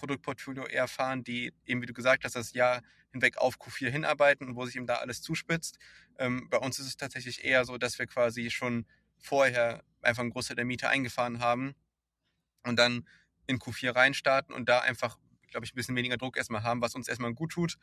All-Year-Produktportfolio 0.00 0.66
eher 0.66 0.88
fahren, 0.88 1.24
die 1.24 1.52
eben, 1.64 1.82
wie 1.82 1.86
du 1.86 1.92
gesagt 1.92 2.24
hast, 2.24 2.36
das 2.36 2.52
Jahr 2.52 2.82
hinweg 3.12 3.38
auf 3.38 3.56
Q4 3.56 3.90
hinarbeiten 3.90 4.48
und 4.48 4.56
wo 4.56 4.64
sich 4.64 4.76
eben 4.76 4.86
da 4.86 4.96
alles 4.96 5.22
zuspitzt. 5.22 5.78
Ähm, 6.18 6.48
bei 6.50 6.58
uns 6.58 6.78
ist 6.78 6.86
es 6.86 6.96
tatsächlich 6.96 7.44
eher 7.44 7.64
so, 7.64 7.78
dass 7.78 7.98
wir 7.98 8.06
quasi 8.06 8.50
schon 8.50 8.86
vorher 9.18 9.84
einfach 10.02 10.22
einen 10.22 10.30
Großteil 10.30 10.56
der 10.56 10.64
Miete 10.64 10.88
eingefahren 10.88 11.40
haben 11.40 11.74
und 12.64 12.78
dann 12.78 13.06
in 13.46 13.58
Q4 13.58 13.94
reinstarten 13.94 14.54
und 14.54 14.68
da 14.68 14.80
einfach, 14.80 15.18
glaube 15.48 15.66
ich, 15.66 15.72
ein 15.72 15.76
bisschen 15.76 15.96
weniger 15.96 16.16
Druck 16.16 16.36
erstmal 16.36 16.62
haben, 16.62 16.80
was 16.80 16.94
uns 16.94 17.08
erstmal 17.08 17.34
gut 17.34 17.52
tut. 17.52 17.76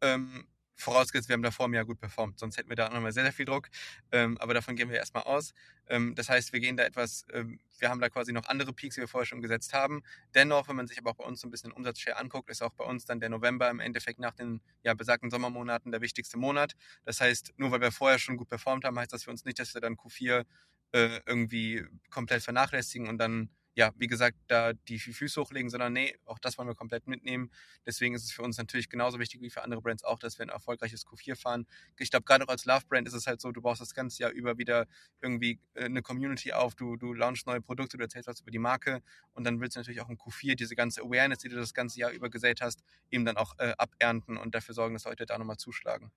Ähm, 0.00 0.46
Vorausgesetzt, 0.76 1.28
wir 1.28 1.34
haben 1.34 1.42
davor 1.42 1.66
im 1.66 1.74
Jahr 1.74 1.84
gut 1.84 2.00
performt, 2.00 2.38
sonst 2.38 2.56
hätten 2.56 2.68
wir 2.68 2.76
da 2.76 2.88
nochmal 2.88 3.12
sehr, 3.12 3.22
sehr 3.22 3.32
viel 3.32 3.44
Druck. 3.44 3.68
Ähm, 4.10 4.36
aber 4.38 4.54
davon 4.54 4.74
gehen 4.74 4.88
wir 4.88 4.96
erstmal 4.96 5.22
aus. 5.22 5.54
Ähm, 5.86 6.14
das 6.14 6.28
heißt, 6.28 6.52
wir 6.52 6.60
gehen 6.60 6.76
da 6.76 6.84
etwas, 6.84 7.24
ähm, 7.32 7.60
wir 7.78 7.90
haben 7.90 8.00
da 8.00 8.08
quasi 8.08 8.32
noch 8.32 8.46
andere 8.46 8.72
Peaks, 8.72 8.96
die 8.96 9.00
wir 9.00 9.08
vorher 9.08 9.26
schon 9.26 9.40
gesetzt 9.40 9.72
haben. 9.72 10.02
Dennoch, 10.34 10.68
wenn 10.68 10.76
man 10.76 10.86
sich 10.86 10.98
aber 10.98 11.10
auch 11.10 11.16
bei 11.16 11.24
uns 11.24 11.40
so 11.40 11.46
ein 11.46 11.50
bisschen 11.50 11.70
den 11.70 11.76
Umsatzshare 11.76 12.18
anguckt, 12.18 12.50
ist 12.50 12.62
auch 12.62 12.72
bei 12.72 12.84
uns 12.84 13.04
dann 13.04 13.20
der 13.20 13.28
November 13.28 13.70
im 13.70 13.80
Endeffekt 13.80 14.18
nach 14.18 14.34
den 14.34 14.60
ja, 14.82 14.94
besagten 14.94 15.30
Sommermonaten 15.30 15.92
der 15.92 16.00
wichtigste 16.00 16.38
Monat. 16.38 16.74
Das 17.04 17.20
heißt, 17.20 17.54
nur 17.56 17.70
weil 17.70 17.80
wir 17.80 17.92
vorher 17.92 18.18
schon 18.18 18.36
gut 18.36 18.48
performt 18.48 18.84
haben, 18.84 18.98
heißt 18.98 19.12
das 19.12 19.24
für 19.24 19.30
uns 19.30 19.44
nicht, 19.44 19.58
dass 19.58 19.74
wir 19.74 19.80
dann 19.80 19.94
Q4 19.94 20.44
äh, 20.92 21.20
irgendwie 21.26 21.84
komplett 22.10 22.42
vernachlässigen 22.42 23.08
und 23.08 23.18
dann 23.18 23.50
ja, 23.74 23.92
wie 23.96 24.06
gesagt, 24.06 24.36
da 24.46 24.72
die 24.72 24.98
Füße 24.98 25.40
hochlegen, 25.40 25.68
sondern 25.68 25.92
nee, 25.92 26.16
auch 26.26 26.38
das 26.38 26.56
wollen 26.58 26.68
wir 26.68 26.74
komplett 26.74 27.06
mitnehmen. 27.06 27.50
Deswegen 27.84 28.14
ist 28.14 28.24
es 28.24 28.32
für 28.32 28.42
uns 28.42 28.56
natürlich 28.56 28.88
genauso 28.88 29.18
wichtig 29.18 29.40
wie 29.40 29.50
für 29.50 29.62
andere 29.62 29.82
Brands 29.82 30.04
auch, 30.04 30.18
dass 30.18 30.38
wir 30.38 30.46
ein 30.46 30.50
erfolgreiches 30.50 31.06
Q4 31.06 31.36
fahren. 31.36 31.66
Ich 31.98 32.10
glaube, 32.10 32.24
gerade 32.24 32.44
auch 32.44 32.48
als 32.48 32.64
Love-Brand 32.64 33.08
ist 33.08 33.14
es 33.14 33.26
halt 33.26 33.40
so, 33.40 33.50
du 33.50 33.62
baust 33.62 33.80
das 33.80 33.94
ganze 33.94 34.22
Jahr 34.22 34.30
über 34.30 34.58
wieder 34.58 34.86
irgendwie 35.20 35.58
äh, 35.74 35.84
eine 35.84 36.02
Community 36.02 36.52
auf, 36.52 36.74
du, 36.74 36.96
du 36.96 37.12
launchst 37.12 37.46
neue 37.46 37.60
Produkte, 37.60 37.96
du 37.96 38.04
erzählst 38.04 38.28
was 38.28 38.40
über 38.40 38.50
die 38.50 38.58
Marke 38.58 39.02
und 39.32 39.44
dann 39.44 39.60
willst 39.60 39.76
du 39.76 39.80
natürlich 39.80 40.00
auch 40.00 40.08
im 40.08 40.16
Q4 40.16 40.54
diese 40.54 40.76
ganze 40.76 41.02
Awareness, 41.02 41.38
die 41.38 41.48
du 41.48 41.56
das 41.56 41.74
ganze 41.74 41.98
Jahr 41.98 42.10
über 42.10 42.30
gesät 42.30 42.60
hast, 42.60 42.84
eben 43.10 43.24
dann 43.24 43.36
auch 43.36 43.58
äh, 43.58 43.74
abernten 43.76 44.36
und 44.36 44.54
dafür 44.54 44.74
sorgen, 44.74 44.94
dass 44.94 45.04
Leute 45.04 45.26
da 45.26 45.36
nochmal 45.36 45.56
zuschlagen. 45.56 46.12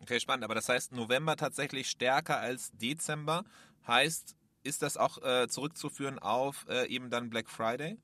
Okay, 0.00 0.20
spannend. 0.20 0.44
Aber 0.44 0.54
das 0.54 0.68
heißt, 0.68 0.92
November 0.92 1.36
tatsächlich 1.36 1.88
stärker 1.88 2.38
als 2.38 2.70
Dezember. 2.72 3.44
Heißt, 3.86 4.35
ist 4.66 4.82
das 4.82 4.96
auch 4.96 5.22
äh, 5.22 5.48
zurückzuführen 5.48 6.18
auf 6.18 6.66
äh, 6.68 6.86
eben 6.88 7.10
dann 7.10 7.30
Black 7.30 7.48
Friday? 7.48 7.98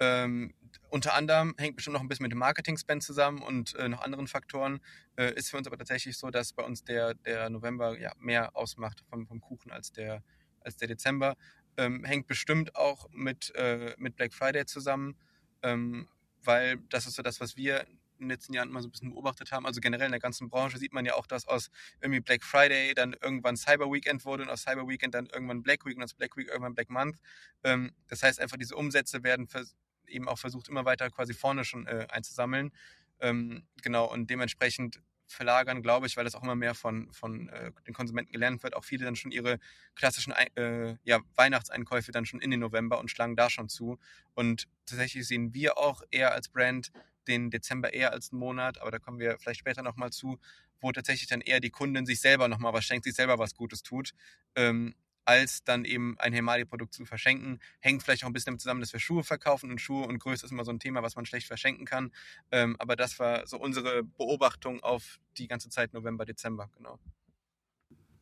Ähm, 0.00 0.54
unter 0.90 1.14
anderem 1.14 1.54
hängt 1.58 1.76
bestimmt 1.76 1.94
noch 1.94 2.00
ein 2.00 2.08
bisschen 2.08 2.22
mit 2.22 2.32
dem 2.32 2.38
Marketing-Spend 2.38 3.02
zusammen 3.02 3.42
und 3.42 3.74
äh, 3.74 3.88
noch 3.88 4.02
anderen 4.02 4.28
Faktoren. 4.28 4.80
Äh, 5.16 5.34
ist 5.34 5.50
für 5.50 5.56
uns 5.56 5.66
aber 5.66 5.76
tatsächlich 5.76 6.16
so, 6.16 6.30
dass 6.30 6.52
bei 6.52 6.62
uns 6.62 6.84
der, 6.84 7.14
der 7.14 7.50
November 7.50 7.98
ja, 7.98 8.12
mehr 8.18 8.56
ausmacht 8.56 9.02
vom, 9.10 9.26
vom 9.26 9.40
Kuchen 9.40 9.72
als 9.72 9.92
der, 9.92 10.22
als 10.60 10.76
der 10.76 10.88
Dezember. 10.88 11.36
Ähm, 11.76 12.04
hängt 12.04 12.26
bestimmt 12.26 12.74
auch 12.76 13.08
mit, 13.10 13.52
äh, 13.56 13.94
mit 13.98 14.16
Black 14.16 14.32
Friday 14.32 14.66
zusammen, 14.66 15.16
ähm, 15.62 16.08
weil 16.42 16.78
das 16.88 17.06
ist 17.06 17.14
so 17.14 17.22
das, 17.22 17.40
was 17.40 17.56
wir 17.56 17.84
in 18.18 18.24
den 18.24 18.30
letzten 18.30 18.52
Jahren 18.52 18.68
immer 18.68 18.82
so 18.82 18.88
ein 18.88 18.90
bisschen 18.90 19.10
beobachtet 19.10 19.52
haben. 19.52 19.66
Also 19.66 19.80
generell 19.80 20.06
in 20.06 20.12
der 20.12 20.20
ganzen 20.20 20.48
Branche 20.48 20.78
sieht 20.78 20.92
man 20.92 21.04
ja 21.04 21.14
auch, 21.14 21.26
dass 21.26 21.46
aus 21.46 21.70
irgendwie 22.00 22.20
Black 22.20 22.44
Friday 22.44 22.94
dann 22.94 23.14
irgendwann 23.20 23.56
Cyber 23.56 23.90
Weekend 23.92 24.24
wurde 24.24 24.42
und 24.42 24.50
aus 24.50 24.62
Cyber 24.62 24.88
Weekend 24.88 25.14
dann 25.14 25.26
irgendwann 25.26 25.62
Black 25.62 25.84
Week 25.86 25.96
und 25.96 26.02
aus 26.02 26.14
Black 26.14 26.36
Week 26.36 26.48
irgendwann 26.48 26.74
Black 26.74 26.90
Month. 26.90 27.18
Ähm, 27.64 27.92
das 28.08 28.22
heißt 28.22 28.40
einfach, 28.40 28.56
diese 28.56 28.76
Umsätze 28.76 29.22
werden 29.22 29.48
eben 30.06 30.28
auch 30.28 30.38
versucht, 30.38 30.68
immer 30.68 30.84
weiter 30.84 31.10
quasi 31.10 31.34
vorne 31.34 31.64
schon 31.64 31.86
äh, 31.86 32.06
einzusammeln. 32.10 32.72
Ähm, 33.20 33.64
genau, 33.82 34.10
und 34.10 34.30
dementsprechend 34.30 35.00
verlagern, 35.28 35.82
glaube 35.82 36.06
ich, 36.06 36.16
weil 36.16 36.24
das 36.24 36.34
auch 36.34 36.42
immer 36.42 36.54
mehr 36.54 36.74
von, 36.74 37.12
von 37.12 37.48
äh, 37.50 37.70
den 37.86 37.94
Konsumenten 37.94 38.32
gelernt 38.32 38.62
wird, 38.62 38.74
auch 38.74 38.84
viele 38.84 39.04
dann 39.04 39.16
schon 39.16 39.30
ihre 39.30 39.58
klassischen 39.94 40.32
äh, 40.32 40.96
ja, 41.04 41.20
Weihnachtseinkäufe 41.34 42.12
dann 42.12 42.26
schon 42.26 42.40
in 42.40 42.50
den 42.50 42.60
November 42.60 42.98
und 42.98 43.10
schlagen 43.10 43.36
da 43.36 43.50
schon 43.50 43.68
zu. 43.68 43.98
Und 44.34 44.66
tatsächlich 44.86 45.26
sehen 45.26 45.52
wir 45.54 45.78
auch 45.78 46.02
eher 46.10 46.32
als 46.32 46.48
Brand 46.48 46.90
den 47.28 47.50
Dezember 47.50 47.92
eher 47.92 48.12
als 48.12 48.32
einen 48.32 48.40
Monat, 48.40 48.80
aber 48.80 48.90
da 48.90 48.98
kommen 48.98 49.18
wir 49.18 49.38
vielleicht 49.38 49.60
später 49.60 49.82
nochmal 49.82 50.10
zu, 50.10 50.38
wo 50.80 50.92
tatsächlich 50.92 51.28
dann 51.28 51.40
eher 51.40 51.60
die 51.60 51.70
Kundin 51.70 52.06
sich 52.06 52.20
selber 52.20 52.48
nochmal 52.48 52.72
was 52.72 52.84
schenkt, 52.84 53.04
sich 53.04 53.14
selber 53.14 53.38
was 53.38 53.54
Gutes 53.54 53.82
tut, 53.82 54.12
ähm, 54.54 54.94
als 55.24 55.62
dann 55.62 55.84
eben 55.84 56.18
ein 56.18 56.32
Hemali-Produkt 56.32 56.94
zu 56.94 57.04
verschenken. 57.04 57.60
Hängt 57.80 58.02
vielleicht 58.02 58.24
auch 58.24 58.28
ein 58.28 58.32
bisschen 58.32 58.52
damit 58.52 58.62
zusammen, 58.62 58.80
dass 58.80 58.94
wir 58.94 59.00
Schuhe 59.00 59.24
verkaufen 59.24 59.70
und 59.70 59.78
Schuhe 59.78 60.06
und 60.06 60.18
Größe 60.18 60.46
ist 60.46 60.52
immer 60.52 60.64
so 60.64 60.72
ein 60.72 60.80
Thema, 60.80 61.02
was 61.02 61.16
man 61.16 61.26
schlecht 61.26 61.46
verschenken 61.46 61.84
kann. 61.84 62.12
Ähm, 62.50 62.76
aber 62.78 62.96
das 62.96 63.18
war 63.18 63.46
so 63.46 63.58
unsere 63.58 64.04
Beobachtung 64.04 64.82
auf 64.82 65.20
die 65.36 65.46
ganze 65.46 65.68
Zeit 65.68 65.92
November, 65.92 66.24
Dezember, 66.24 66.70
genau. 66.76 66.98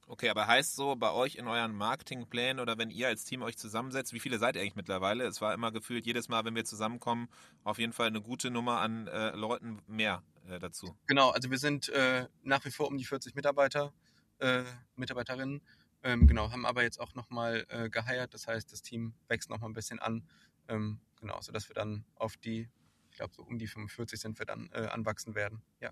Okay, 0.09 0.29
aber 0.29 0.47
heißt 0.47 0.77
so 0.77 0.95
bei 0.95 1.11
euch 1.11 1.35
in 1.35 1.49
euren 1.49 1.75
Marketingplänen 1.75 2.61
oder 2.61 2.79
wenn 2.79 2.91
ihr 2.91 3.09
als 3.09 3.25
Team 3.25 3.43
euch 3.43 3.59
zusammensetzt, 3.59 4.13
wie 4.13 4.21
viele 4.21 4.39
seid 4.39 4.55
ihr 4.55 4.63
eigentlich 4.63 4.77
mittlerweile? 4.77 5.25
Es 5.25 5.41
war 5.41 5.53
immer 5.53 5.73
gefühlt 5.73 6.07
jedes 6.07 6.29
Mal, 6.29 6.45
wenn 6.45 6.55
wir 6.55 6.65
zusammenkommen, 6.65 7.29
auf 7.65 7.79
jeden 7.79 7.93
Fall 7.93 8.07
eine 8.07 8.21
gute 8.21 8.51
Nummer 8.53 8.79
an 8.81 9.09
äh, 9.09 9.31
Leuten 9.31 9.83
mehr 9.89 10.23
äh, 10.49 10.61
dazu. 10.61 10.97
Genau, 11.09 11.31
also 11.31 11.51
wir 11.51 11.59
sind 11.59 11.89
äh, 11.89 12.29
nach 12.45 12.65
wie 12.65 12.71
vor 12.71 12.87
um 12.87 12.97
die 12.97 13.05
40 13.05 13.35
Mitarbeiter, 13.35 13.93
äh, 14.39 14.63
Mitarbeiterinnen. 14.95 15.61
Ähm, 16.05 16.29
genau, 16.29 16.53
haben 16.53 16.67
aber 16.67 16.85
jetzt 16.85 17.01
auch 17.01 17.15
nochmal 17.15 17.67
äh, 17.69 17.91
geheiert, 17.91 18.33
das 18.33 18.47
heißt, 18.47 18.73
das 18.73 18.83
Team 18.83 19.15
wächst 19.27 19.51
nochmal 19.51 19.71
ein 19.71 19.75
bisschen 19.75 19.99
an. 19.99 20.23
Ähm, 20.69 21.01
genau, 21.21 21.41
sodass 21.41 21.69
wir 21.69 21.75
dann 21.75 22.05
auf 22.15 22.37
die, 22.37 22.69
ich 23.11 23.17
glaube, 23.17 23.35
so 23.35 23.43
um 23.43 23.59
die 23.59 23.67
45 23.67 24.21
sind 24.21 24.39
wir 24.39 24.47
dann 24.47 24.71
äh, 24.73 24.87
anwachsen 24.87 25.35
werden. 25.35 25.63
Ja. 25.81 25.91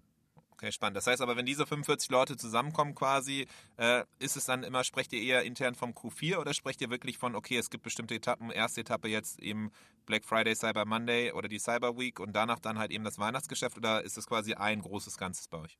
Okay, 0.56 0.70
spannend. 0.70 0.96
Das 0.96 1.08
heißt 1.08 1.20
aber, 1.20 1.36
wenn 1.36 1.46
diese 1.46 1.66
45 1.66 2.10
Leute 2.10 2.36
zusammenkommen 2.36 2.94
quasi, 2.94 3.46
äh, 3.76 4.04
ist 4.20 4.36
es 4.36 4.44
dann 4.46 4.62
immer, 4.62 4.84
sprecht 4.84 5.12
ihr 5.12 5.20
eher 5.20 5.42
intern 5.42 5.74
vom 5.74 5.90
Q4 5.90 6.36
oder 6.38 6.54
sprecht 6.54 6.80
ihr 6.80 6.90
wirklich 6.90 7.18
von, 7.18 7.34
okay, 7.34 7.58
es 7.58 7.70
gibt 7.70 7.82
bestimmte 7.82 8.14
Etappen, 8.14 8.50
erste 8.50 8.82
Etappe 8.82 9.08
jetzt 9.08 9.40
eben 9.40 9.72
Black 10.06 10.24
Friday, 10.24 10.54
Cyber 10.54 10.84
Monday 10.84 11.32
oder 11.32 11.48
die 11.48 11.58
Cyber 11.58 11.98
Week 11.98 12.20
und 12.20 12.34
danach 12.34 12.60
dann 12.60 12.78
halt 12.78 12.92
eben 12.92 13.02
das 13.02 13.18
Weihnachtsgeschäft 13.18 13.76
oder 13.76 14.04
ist 14.04 14.16
das 14.16 14.26
quasi 14.28 14.54
ein 14.54 14.80
großes 14.80 15.16
Ganzes 15.18 15.48
bei 15.48 15.58
euch? 15.58 15.76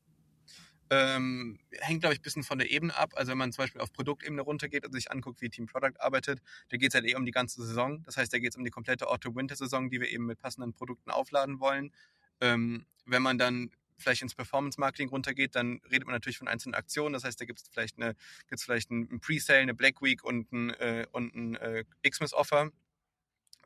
Ähm, 0.91 1.59
hängt, 1.71 2.01
glaube 2.01 2.15
ich, 2.15 2.21
ein 2.21 2.23
bisschen 2.23 2.43
von 2.43 2.59
der 2.59 2.71
Ebene 2.71 2.97
ab. 2.97 3.13
Also 3.15 3.31
wenn 3.31 3.39
man 3.39 3.53
zum 3.53 3.63
Beispiel 3.63 3.81
auf 3.81 3.93
Produktebene 3.93 4.43
runtergeht 4.43 4.85
und 4.85 4.93
sich 4.93 5.11
anguckt, 5.11 5.41
wie 5.41 5.49
Team 5.51 5.67
Product 5.67 5.95
arbeitet, 6.01 6.41
da 6.69 6.77
geht 6.77 6.89
es 6.89 6.95
halt 6.95 7.07
eher 7.07 7.17
um 7.17 7.25
die 7.25 7.33
ganze 7.33 7.65
Saison. 7.65 8.03
Das 8.03 8.17
heißt, 8.17 8.33
da 8.33 8.39
geht 8.39 8.51
es 8.51 8.57
um 8.57 8.65
die 8.65 8.71
komplette 8.71 9.09
Auto-Winter-Saison, 9.09 9.89
die 9.89 10.01
wir 10.01 10.11
eben 10.11 10.27
mit 10.27 10.39
passenden 10.39 10.75
Produkten 10.75 11.11
aufladen 11.11 11.61
wollen. 11.61 11.93
Ähm, 12.41 12.87
wenn 13.07 13.23
man 13.23 13.39
dann 13.39 13.71
vielleicht 13.99 14.23
ins 14.23 14.35
Performance-Marketing 14.35 15.09
runtergeht, 15.09 15.55
dann 15.55 15.81
redet 15.91 16.07
man 16.07 16.15
natürlich 16.15 16.39
von 16.39 16.49
einzelnen 16.49 16.75
Aktionen. 16.75 17.13
Das 17.13 17.25
heißt, 17.25 17.41
da 17.41 17.45
gibt 17.45 17.61
es 17.61 17.69
vielleicht, 17.69 17.97
eine, 17.97 18.15
gibt's 18.49 18.65
vielleicht 18.65 18.91
ein 18.91 19.21
Pre-Sale, 19.21 19.61
eine 19.61 19.75
Black 19.75 20.03
Week 20.03 20.25
und 20.25 20.53
ein, 20.53 20.71
äh, 20.71 21.07
und 21.13 21.35
ein 21.35 21.57
äh, 21.57 21.85
Xmas-Offer. 22.09 22.71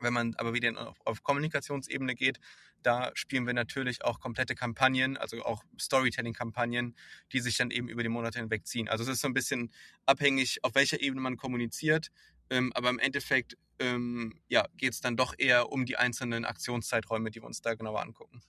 Wenn 0.01 0.13
man 0.13 0.35
aber 0.35 0.53
wieder 0.53 0.87
auf, 0.87 0.97
auf 1.05 1.23
Kommunikationsebene 1.23 2.15
geht, 2.15 2.39
da 2.83 3.11
spielen 3.13 3.45
wir 3.45 3.53
natürlich 3.53 4.05
auch 4.05 4.19
komplette 4.19 4.55
Kampagnen, 4.55 5.17
also 5.17 5.43
auch 5.43 5.63
Storytelling-Kampagnen, 5.77 6.95
die 7.33 7.39
sich 7.41 7.57
dann 7.57 7.71
eben 7.71 7.89
über 7.89 8.03
die 8.03 8.09
Monate 8.09 8.39
hinweg 8.39 8.65
ziehen. 8.65 8.87
Also 8.87 9.03
es 9.03 9.09
ist 9.09 9.21
so 9.21 9.27
ein 9.27 9.33
bisschen 9.33 9.73
abhängig, 10.05 10.63
auf 10.63 10.75
welcher 10.75 11.01
Ebene 11.01 11.21
man 11.21 11.35
kommuniziert. 11.35 12.11
Ähm, 12.49 12.71
aber 12.73 12.89
im 12.89 12.99
Endeffekt 12.99 13.57
ähm, 13.79 14.39
ja, 14.47 14.65
geht 14.77 14.93
es 14.93 15.01
dann 15.01 15.17
doch 15.17 15.33
eher 15.37 15.71
um 15.71 15.85
die 15.85 15.97
einzelnen 15.97 16.45
Aktionszeiträume, 16.45 17.31
die 17.31 17.41
wir 17.41 17.47
uns 17.47 17.61
da 17.61 17.73
genauer 17.75 18.01
angucken. 18.01 18.41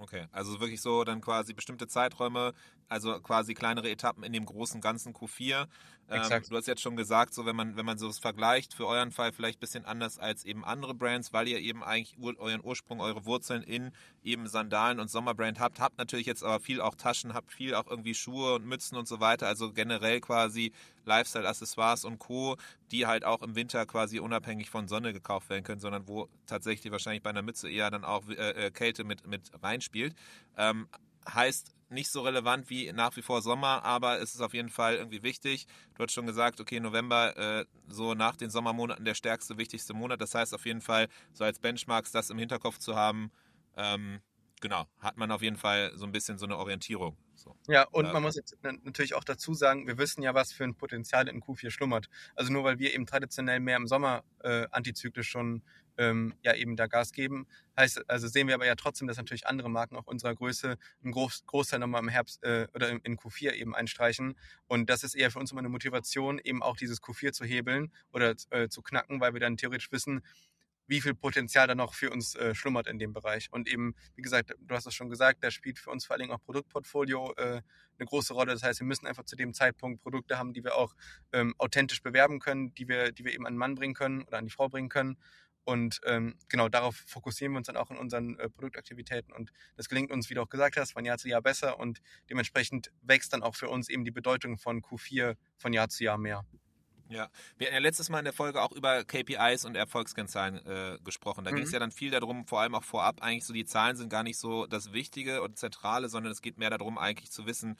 Okay, 0.00 0.26
also 0.32 0.58
wirklich 0.60 0.80
so 0.80 1.04
dann 1.04 1.20
quasi 1.20 1.52
bestimmte 1.52 1.86
Zeiträume, 1.86 2.54
also 2.88 3.20
quasi 3.20 3.52
kleinere 3.52 3.90
Etappen 3.90 4.24
in 4.24 4.32
dem 4.32 4.46
großen 4.46 4.80
ganzen 4.80 5.12
Q4. 5.12 5.66
Ähm, 6.10 6.42
du 6.48 6.56
hast 6.56 6.66
jetzt 6.66 6.82
schon 6.82 6.96
gesagt, 6.96 7.34
so 7.34 7.46
wenn 7.46 7.54
man 7.54 7.76
wenn 7.76 7.86
man 7.86 7.98
so 7.98 8.10
vergleicht, 8.12 8.74
für 8.74 8.86
euren 8.86 9.12
Fall 9.12 9.32
vielleicht 9.32 9.58
ein 9.58 9.60
bisschen 9.60 9.84
anders 9.84 10.18
als 10.18 10.44
eben 10.44 10.64
andere 10.64 10.94
Brands, 10.94 11.32
weil 11.32 11.48
ihr 11.48 11.58
eben 11.58 11.84
eigentlich 11.84 12.16
euren 12.18 12.60
Ursprung, 12.64 13.00
eure 13.00 13.24
Wurzeln 13.26 13.62
in 13.62 13.92
eben 14.22 14.46
Sandalen 14.48 14.98
und 14.98 15.08
Sommerbrand 15.08 15.60
habt, 15.60 15.80
habt 15.80 15.98
natürlich 15.98 16.26
jetzt 16.26 16.42
aber 16.42 16.60
viel 16.60 16.80
auch 16.80 16.94
Taschen, 16.94 17.32
habt 17.32 17.52
viel 17.52 17.74
auch 17.74 17.86
irgendwie 17.86 18.14
Schuhe 18.14 18.54
und 18.54 18.66
Mützen 18.66 18.98
und 18.98 19.06
so 19.06 19.20
weiter, 19.20 19.46
also 19.46 19.72
generell 19.72 20.20
quasi 20.20 20.72
Lifestyle-Accessoires 21.04 22.04
und 22.04 22.18
Co., 22.18 22.56
die 22.90 23.06
halt 23.06 23.24
auch 23.24 23.42
im 23.42 23.54
Winter 23.54 23.86
quasi 23.86 24.18
unabhängig 24.18 24.68
von 24.68 24.88
Sonne 24.88 25.12
gekauft 25.12 25.48
werden 25.48 25.64
können, 25.64 25.80
sondern 25.80 26.08
wo 26.08 26.28
tatsächlich 26.46 26.92
wahrscheinlich 26.92 27.22
bei 27.22 27.30
einer 27.30 27.42
Mütze 27.42 27.70
eher 27.70 27.90
dann 27.90 28.04
auch 28.04 28.28
äh, 28.28 28.66
äh 28.66 28.70
Kälte 28.70 29.04
mit, 29.04 29.26
mit 29.26 29.50
reinspielt. 29.62 30.14
Ähm, 30.56 30.88
heißt, 31.32 31.74
nicht 31.90 32.10
so 32.10 32.22
relevant 32.22 32.70
wie 32.70 32.92
nach 32.92 33.16
wie 33.16 33.22
vor 33.22 33.42
Sommer, 33.42 33.84
aber 33.84 34.20
es 34.20 34.34
ist 34.34 34.40
auf 34.40 34.54
jeden 34.54 34.68
Fall 34.68 34.96
irgendwie 34.96 35.22
wichtig. 35.22 35.66
Du 35.94 36.02
hast 36.02 36.12
schon 36.12 36.26
gesagt, 36.26 36.60
okay, 36.60 36.80
November 36.80 37.36
äh, 37.36 37.64
so 37.88 38.14
nach 38.14 38.36
den 38.36 38.50
Sommermonaten 38.50 39.04
der 39.04 39.14
stärkste, 39.14 39.58
wichtigste 39.58 39.94
Monat. 39.94 40.20
Das 40.20 40.34
heißt 40.34 40.54
auf 40.54 40.66
jeden 40.66 40.80
Fall, 40.80 41.08
so 41.32 41.44
als 41.44 41.58
Benchmarks 41.58 42.12
das 42.12 42.30
im 42.30 42.38
Hinterkopf 42.38 42.78
zu 42.78 42.96
haben, 42.96 43.30
ähm, 43.76 44.20
genau, 44.60 44.86
hat 45.00 45.16
man 45.16 45.30
auf 45.30 45.42
jeden 45.42 45.56
Fall 45.56 45.92
so 45.96 46.06
ein 46.06 46.12
bisschen 46.12 46.38
so 46.38 46.46
eine 46.46 46.56
Orientierung. 46.56 47.16
So. 47.34 47.56
Ja, 47.66 47.88
und 47.90 48.06
ja. 48.06 48.12
man 48.12 48.22
muss 48.22 48.36
jetzt 48.36 48.56
natürlich 48.62 49.14
auch 49.14 49.24
dazu 49.24 49.54
sagen, 49.54 49.86
wir 49.86 49.98
wissen 49.98 50.22
ja, 50.22 50.34
was 50.34 50.52
für 50.52 50.64
ein 50.64 50.74
Potenzial 50.74 51.26
in 51.28 51.42
Q4 51.42 51.70
schlummert. 51.70 52.08
Also 52.34 52.52
nur 52.52 52.64
weil 52.64 52.78
wir 52.78 52.94
eben 52.94 53.06
traditionell 53.06 53.60
mehr 53.60 53.76
im 53.76 53.86
Sommer 53.86 54.24
äh, 54.40 54.66
antizyklisch 54.70 55.28
schon 55.28 55.62
ähm, 56.00 56.34
ja 56.42 56.54
eben 56.54 56.76
da 56.76 56.86
Gas 56.86 57.12
geben, 57.12 57.46
heißt, 57.76 58.08
also 58.08 58.26
sehen 58.26 58.48
wir 58.48 58.54
aber 58.54 58.66
ja 58.66 58.74
trotzdem, 58.74 59.06
dass 59.06 59.18
natürlich 59.18 59.46
andere 59.46 59.68
Marken 59.68 59.96
auch 59.96 60.06
unserer 60.06 60.34
Größe 60.34 60.78
einen 61.04 61.12
Groß 61.12 61.44
Großteil 61.46 61.78
nochmal 61.78 62.02
im 62.02 62.08
Herbst 62.08 62.42
äh, 62.42 62.66
oder 62.74 62.88
in 62.90 63.18
Q4 63.18 63.52
eben 63.52 63.74
einstreichen. 63.74 64.34
Und 64.66 64.88
das 64.88 65.04
ist 65.04 65.14
eher 65.14 65.30
für 65.30 65.38
uns 65.38 65.52
immer 65.52 65.60
eine 65.60 65.68
Motivation, 65.68 66.38
eben 66.42 66.62
auch 66.62 66.76
dieses 66.76 67.02
Q4 67.02 67.32
zu 67.32 67.44
hebeln 67.44 67.92
oder 68.12 68.34
äh, 68.50 68.68
zu 68.68 68.80
knacken, 68.82 69.20
weil 69.20 69.34
wir 69.34 69.40
dann 69.40 69.58
theoretisch 69.58 69.92
wissen, 69.92 70.22
wie 70.90 71.00
viel 71.00 71.14
Potenzial 71.14 71.68
da 71.68 71.76
noch 71.76 71.94
für 71.94 72.10
uns 72.10 72.34
äh, 72.34 72.52
schlummert 72.52 72.88
in 72.88 72.98
dem 72.98 73.12
Bereich. 73.12 73.52
Und 73.52 73.68
eben, 73.68 73.94
wie 74.16 74.22
gesagt, 74.22 74.56
du 74.58 74.74
hast 74.74 74.86
es 74.86 74.94
schon 74.94 75.08
gesagt, 75.08 75.44
da 75.44 75.52
spielt 75.52 75.78
für 75.78 75.90
uns 75.90 76.04
vor 76.04 76.14
allen 76.14 76.22
Dingen 76.22 76.32
auch 76.32 76.42
Produktportfolio 76.42 77.32
äh, 77.36 77.62
eine 78.00 78.06
große 78.06 78.34
Rolle. 78.34 78.52
Das 78.52 78.64
heißt, 78.64 78.80
wir 78.80 78.86
müssen 78.86 79.06
einfach 79.06 79.24
zu 79.24 79.36
dem 79.36 79.54
Zeitpunkt 79.54 80.02
Produkte 80.02 80.36
haben, 80.36 80.52
die 80.52 80.64
wir 80.64 80.74
auch 80.74 80.96
ähm, 81.32 81.54
authentisch 81.58 82.02
bewerben 82.02 82.40
können, 82.40 82.74
die 82.74 82.88
wir, 82.88 83.12
die 83.12 83.24
wir 83.24 83.32
eben 83.32 83.46
an 83.46 83.52
den 83.52 83.58
Mann 83.58 83.76
bringen 83.76 83.94
können 83.94 84.22
oder 84.22 84.38
an 84.38 84.46
die 84.46 84.50
Frau 84.50 84.68
bringen 84.68 84.88
können. 84.88 85.16
Und 85.70 86.00
ähm, 86.04 86.34
genau 86.48 86.68
darauf 86.68 86.96
fokussieren 87.06 87.52
wir 87.52 87.58
uns 87.58 87.68
dann 87.68 87.76
auch 87.76 87.92
in 87.92 87.96
unseren 87.96 88.36
äh, 88.40 88.48
Produktaktivitäten. 88.48 89.32
Und 89.32 89.52
das 89.76 89.88
gelingt 89.88 90.10
uns, 90.10 90.28
wie 90.28 90.34
du 90.34 90.42
auch 90.42 90.48
gesagt 90.48 90.76
hast, 90.76 90.94
von 90.94 91.04
Jahr 91.04 91.16
zu 91.16 91.28
Jahr 91.28 91.42
besser. 91.42 91.78
Und 91.78 92.00
dementsprechend 92.28 92.90
wächst 93.02 93.32
dann 93.32 93.44
auch 93.44 93.54
für 93.54 93.68
uns 93.68 93.88
eben 93.88 94.04
die 94.04 94.10
Bedeutung 94.10 94.58
von 94.58 94.82
Q4 94.82 95.36
von 95.58 95.72
Jahr 95.72 95.88
zu 95.88 96.02
Jahr 96.02 96.18
mehr. 96.18 96.44
Ja, 97.08 97.28
wir 97.56 97.68
hatten 97.68 97.74
ja 97.74 97.80
letztes 97.80 98.08
Mal 98.08 98.18
in 98.18 98.24
der 98.24 98.32
Folge 98.32 98.60
auch 98.60 98.72
über 98.72 99.04
KPIs 99.04 99.64
und 99.64 99.76
Erfolgskennzahlen 99.76 100.66
äh, 100.66 100.98
gesprochen. 101.04 101.44
Da 101.44 101.52
mhm. 101.52 101.56
ging 101.56 101.64
es 101.64 101.72
ja 101.72 101.78
dann 101.78 101.92
viel 101.92 102.10
darum, 102.10 102.46
vor 102.46 102.60
allem 102.60 102.74
auch 102.74 102.84
vorab, 102.84 103.22
eigentlich 103.22 103.44
so 103.44 103.52
die 103.52 103.64
Zahlen 103.64 103.96
sind 103.96 104.08
gar 104.08 104.24
nicht 104.24 104.38
so 104.38 104.66
das 104.66 104.92
Wichtige 104.92 105.42
und 105.42 105.56
Zentrale, 105.56 106.08
sondern 106.08 106.32
es 106.32 106.42
geht 106.42 106.58
mehr 106.58 106.70
darum, 106.70 106.98
eigentlich 106.98 107.30
zu 107.30 107.46
wissen, 107.46 107.76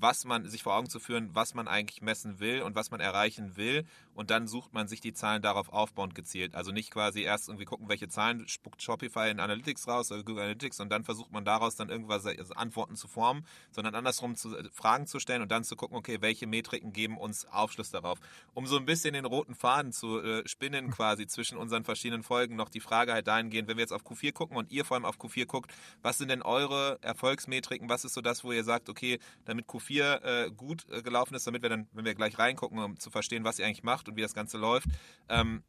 was 0.00 0.24
man 0.24 0.48
sich 0.48 0.62
vor 0.62 0.74
Augen 0.74 0.88
zu 0.88 0.98
führen, 1.00 1.34
was 1.34 1.54
man 1.54 1.68
eigentlich 1.68 2.02
messen 2.02 2.40
will 2.40 2.62
und 2.62 2.74
was 2.74 2.90
man 2.90 3.00
erreichen 3.00 3.56
will. 3.56 3.84
Und 4.14 4.30
dann 4.30 4.46
sucht 4.46 4.72
man 4.72 4.86
sich 4.86 5.00
die 5.00 5.12
Zahlen 5.12 5.42
darauf 5.42 5.68
aufbauend 5.70 6.14
gezielt. 6.14 6.54
Also 6.54 6.70
nicht 6.70 6.90
quasi 6.90 7.22
erst 7.22 7.48
irgendwie 7.48 7.64
gucken, 7.64 7.88
welche 7.88 8.08
Zahlen 8.08 8.46
spuckt 8.48 8.82
Shopify 8.82 9.30
in 9.30 9.40
Analytics 9.40 9.88
raus 9.88 10.12
oder 10.12 10.22
Google 10.22 10.44
Analytics 10.44 10.80
und 10.80 10.90
dann 10.90 11.04
versucht 11.04 11.32
man 11.32 11.44
daraus 11.44 11.76
dann 11.76 11.88
irgendwas 11.88 12.26
also 12.26 12.54
Antworten 12.54 12.96
zu 12.96 13.08
formen, 13.08 13.44
sondern 13.70 13.94
andersrum 13.94 14.36
zu, 14.36 14.56
äh, 14.56 14.68
Fragen 14.72 15.06
zu 15.06 15.18
stellen 15.18 15.42
und 15.42 15.50
dann 15.50 15.64
zu 15.64 15.76
gucken, 15.76 15.96
okay, 15.96 16.18
welche 16.20 16.46
Metriken 16.46 16.92
geben 16.92 17.18
uns 17.18 17.46
Aufschluss 17.46 17.90
darauf. 17.90 18.18
Um 18.54 18.66
so 18.66 18.76
ein 18.76 18.86
bisschen 18.86 19.14
den 19.14 19.24
roten 19.24 19.54
Faden 19.54 19.92
zu 19.92 20.20
äh, 20.20 20.46
spinnen 20.46 20.90
quasi 20.90 21.26
zwischen 21.26 21.58
unseren 21.58 21.84
verschiedenen 21.84 22.22
Folgen 22.22 22.56
noch 22.56 22.68
die 22.68 22.80
Frage 22.80 23.12
halt 23.12 23.26
dahingehend, 23.26 23.68
wenn 23.68 23.76
wir 23.76 23.82
jetzt 23.82 23.92
auf 23.92 24.04
Q4 24.04 24.32
gucken 24.32 24.56
und 24.56 24.70
ihr 24.70 24.84
vor 24.84 24.96
allem 24.96 25.04
auf 25.04 25.18
Q4 25.18 25.46
guckt, 25.46 25.72
was 26.02 26.18
sind 26.18 26.30
denn 26.30 26.42
eure 26.42 26.98
Erfolgsmetriken? 27.02 27.88
Was 27.88 28.04
ist 28.04 28.14
so 28.14 28.20
das, 28.20 28.44
wo 28.44 28.52
ihr 28.52 28.64
sagt, 28.64 28.88
okay, 28.88 29.18
damit 29.44 29.66
Q4 29.66 29.83
4 29.84 30.22
äh, 30.22 30.50
gut 30.50 30.86
äh, 30.90 31.02
gelaufen 31.02 31.34
ist, 31.34 31.46
damit 31.46 31.62
wir 31.62 31.70
dann, 31.70 31.88
wenn 31.92 32.04
wir 32.04 32.14
gleich 32.14 32.38
reingucken, 32.38 32.78
um 32.78 32.98
zu 32.98 33.10
verstehen, 33.10 33.44
was 33.44 33.58
ihr 33.58 33.66
eigentlich 33.66 33.82
macht 33.82 34.08
und 34.08 34.16
wie 34.16 34.22
das 34.22 34.34
Ganze 34.34 34.58
läuft. 34.58 34.88
Ähm, 35.28 35.62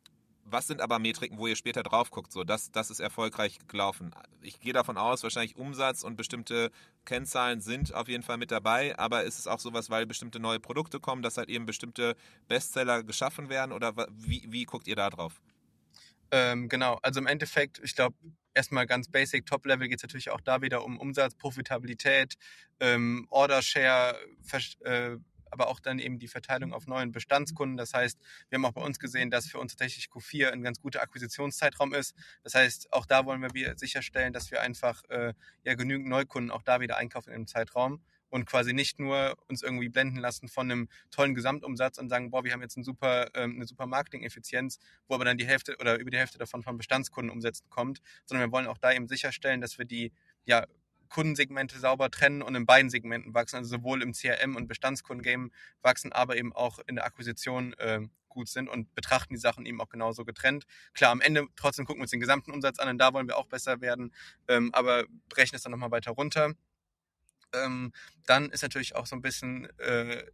was 0.47 0.67
sind 0.67 0.79
aber 0.79 0.99
Metriken, 0.99 1.39
wo 1.39 1.47
ihr 1.47 1.55
später 1.55 1.81
drauf 1.81 2.11
guckt? 2.11 2.31
So, 2.31 2.43
das, 2.43 2.71
das 2.71 2.91
ist 2.91 2.99
erfolgreich 2.99 3.57
gelaufen. 3.67 4.13
Ich 4.41 4.59
gehe 4.59 4.73
davon 4.73 4.95
aus, 4.97 5.23
wahrscheinlich 5.23 5.55
Umsatz 5.55 6.03
und 6.03 6.15
bestimmte 6.15 6.71
Kennzahlen 7.03 7.61
sind 7.61 7.93
auf 7.93 8.07
jeden 8.07 8.21
Fall 8.21 8.37
mit 8.37 8.51
dabei, 8.51 8.97
aber 8.99 9.23
ist 9.23 9.39
es 9.39 9.47
auch 9.47 9.59
sowas, 9.59 9.89
weil 9.89 10.05
bestimmte 10.05 10.39
neue 10.39 10.59
Produkte 10.59 10.99
kommen, 10.99 11.23
dass 11.23 11.37
halt 11.37 11.49
eben 11.49 11.65
bestimmte 11.65 12.15
Bestseller 12.47 13.03
geschaffen 13.03 13.49
werden 13.49 13.71
oder 13.71 13.93
wie, 14.11 14.45
wie 14.47 14.65
guckt 14.65 14.87
ihr 14.87 14.95
da 14.95 15.09
drauf? 15.09 15.41
Ähm, 16.29 16.69
genau, 16.69 16.99
also 17.01 17.19
im 17.19 17.27
Endeffekt, 17.27 17.79
ich 17.83 17.95
glaube, 17.95 18.15
erstmal 18.55 18.87
ganz 18.87 19.09
basic, 19.09 19.45
Top-Level 19.45 19.87
geht 19.87 19.99
es 19.99 20.03
natürlich 20.03 20.31
auch 20.31 20.41
da 20.41 20.61
wieder 20.61 20.83
um 20.83 20.97
Umsatz, 20.97 21.35
Profitabilität, 21.35 22.35
ähm, 22.79 23.27
Order-Share, 23.29 24.17
äh, 24.81 25.17
aber 25.51 25.67
auch 25.67 25.79
dann 25.79 25.99
eben 25.99 26.19
die 26.19 26.27
Verteilung 26.27 26.73
auf 26.73 26.87
neuen 26.87 27.11
Bestandskunden. 27.11 27.77
Das 27.77 27.93
heißt, 27.93 28.19
wir 28.49 28.57
haben 28.57 28.65
auch 28.65 28.73
bei 28.73 28.81
uns 28.81 28.99
gesehen, 28.99 29.29
dass 29.29 29.47
für 29.47 29.59
uns 29.59 29.73
tatsächlich 29.73 30.07
Q4 30.07 30.49
ein 30.49 30.63
ganz 30.63 30.81
guter 30.81 31.01
Akquisitionszeitraum 31.01 31.93
ist. 31.93 32.15
Das 32.43 32.55
heißt, 32.55 32.91
auch 32.91 33.05
da 33.05 33.25
wollen 33.25 33.41
wir 33.53 33.77
sicherstellen, 33.77 34.33
dass 34.33 34.51
wir 34.51 34.61
einfach 34.61 35.03
äh, 35.09 35.33
ja 35.63 35.75
genügend 35.75 36.07
Neukunden 36.07 36.51
auch 36.51 36.63
da 36.63 36.81
wieder 36.81 36.97
einkaufen 36.97 37.29
in 37.29 37.41
dem 37.41 37.47
Zeitraum 37.47 38.01
und 38.35 38.45
quasi 38.45 38.73
nicht 38.73 38.99
nur 38.99 39.37
uns 39.47 39.63
irgendwie 39.63 39.87
blenden 39.87 40.17
lassen 40.17 40.49
von 40.49 40.69
einem 40.69 40.89
tollen 41.09 41.35
Gesamtumsatz 41.35 41.97
und 41.97 42.09
sagen, 42.09 42.31
boah, 42.31 42.43
wir 42.43 42.51
haben 42.51 42.61
jetzt 42.61 42.75
eine 42.75 42.83
super, 42.83 43.29
ähm, 43.33 43.55
eine 43.55 43.65
super 43.65 43.87
Marketing-Effizienz, 43.87 44.77
wo 45.07 45.15
aber 45.15 45.23
dann 45.23 45.37
die 45.37 45.47
Hälfte 45.47 45.77
oder 45.79 45.97
über 45.99 46.11
die 46.11 46.17
Hälfte 46.17 46.37
davon 46.37 46.61
von 46.61 46.75
Bestandskundenumsätzen 46.75 47.69
kommt, 47.69 48.01
sondern 48.25 48.49
wir 48.49 48.51
wollen 48.51 48.67
auch 48.67 48.77
da 48.77 48.91
eben 48.91 49.07
sicherstellen, 49.07 49.61
dass 49.61 49.77
wir 49.77 49.85
die 49.85 50.11
ja, 50.43 50.65
Kundensegmente 51.07 51.79
sauber 51.79 52.11
trennen 52.11 52.41
und 52.41 52.55
in 52.55 52.65
beiden 52.65 52.89
Segmenten 52.89 53.33
wachsen, 53.33 53.55
also 53.55 53.69
sowohl 53.77 54.01
im 54.01 54.11
CRM 54.11 54.57
und 54.57 54.67
Bestandskundengame 54.67 55.49
wachsen, 55.81 56.11
aber 56.11 56.35
eben 56.35 56.51
auch 56.51 56.79
in 56.87 56.95
der 56.95 57.05
Akquisition 57.05 57.71
äh, 57.75 58.01
gut 58.27 58.49
sind 58.49 58.67
und 58.67 58.93
betrachten 58.95 59.33
die 59.33 59.39
Sachen 59.39 59.65
eben 59.65 59.79
auch 59.79 59.87
genauso 59.87 60.25
getrennt. 60.25 60.65
Klar, 60.93 61.11
am 61.11 61.21
Ende 61.21 61.47
trotzdem 61.55 61.85
gucken 61.85 62.01
wir 62.01 62.03
uns 62.03 62.11
den 62.11 62.19
gesamten 62.19 62.51
Umsatz 62.51 62.79
an 62.79 62.89
und 62.89 62.97
da 62.97 63.13
wollen 63.13 63.29
wir 63.29 63.37
auch 63.37 63.47
besser 63.47 63.79
werden, 63.79 64.13
ähm, 64.49 64.73
aber 64.73 65.05
brechen 65.29 65.55
es 65.55 65.63
dann 65.63 65.71
nochmal 65.71 65.91
weiter 65.91 66.11
runter. 66.11 66.53
Ähm, 67.53 67.93
dann 68.25 68.49
ist 68.49 68.63
natürlich 68.63 68.95
auch 68.95 69.05
so 69.05 69.15
ein 69.15 69.21
bisschen 69.21 69.67
äh, 69.79 70.25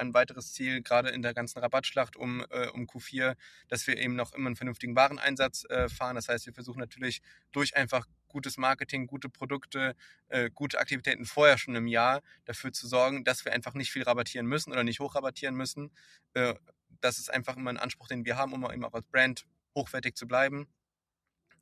ein 0.00 0.14
weiteres 0.14 0.52
Ziel, 0.52 0.82
gerade 0.82 1.10
in 1.10 1.22
der 1.22 1.34
ganzen 1.34 1.58
Rabattschlacht 1.58 2.16
um, 2.16 2.44
äh, 2.50 2.68
um 2.68 2.86
Q4, 2.86 3.36
dass 3.68 3.86
wir 3.86 3.98
eben 3.98 4.16
noch 4.16 4.32
immer 4.32 4.46
einen 4.46 4.56
vernünftigen 4.56 4.96
Wareneinsatz 4.96 5.64
äh, 5.68 5.88
fahren. 5.88 6.16
Das 6.16 6.28
heißt, 6.28 6.46
wir 6.46 6.54
versuchen 6.54 6.80
natürlich 6.80 7.20
durch 7.52 7.76
einfach 7.76 8.06
gutes 8.28 8.56
Marketing, 8.56 9.06
gute 9.06 9.28
Produkte, 9.28 9.94
äh, 10.28 10.50
gute 10.50 10.78
Aktivitäten 10.78 11.26
vorher 11.26 11.58
schon 11.58 11.74
im 11.74 11.86
Jahr 11.86 12.22
dafür 12.44 12.72
zu 12.72 12.88
sorgen, 12.88 13.24
dass 13.24 13.44
wir 13.44 13.52
einfach 13.52 13.74
nicht 13.74 13.90
viel 13.90 14.02
rabattieren 14.02 14.46
müssen 14.46 14.72
oder 14.72 14.84
nicht 14.84 15.00
hochrabattieren 15.00 15.54
müssen. 15.54 15.90
Äh, 16.34 16.54
das 17.00 17.18
ist 17.18 17.32
einfach 17.32 17.56
immer 17.56 17.70
ein 17.70 17.78
Anspruch, 17.78 18.08
den 18.08 18.24
wir 18.24 18.36
haben, 18.36 18.52
um 18.52 18.70
eben 18.70 18.84
auch 18.84 18.94
als 18.94 19.06
Brand 19.06 19.46
hochwertig 19.74 20.16
zu 20.16 20.26
bleiben. 20.26 20.66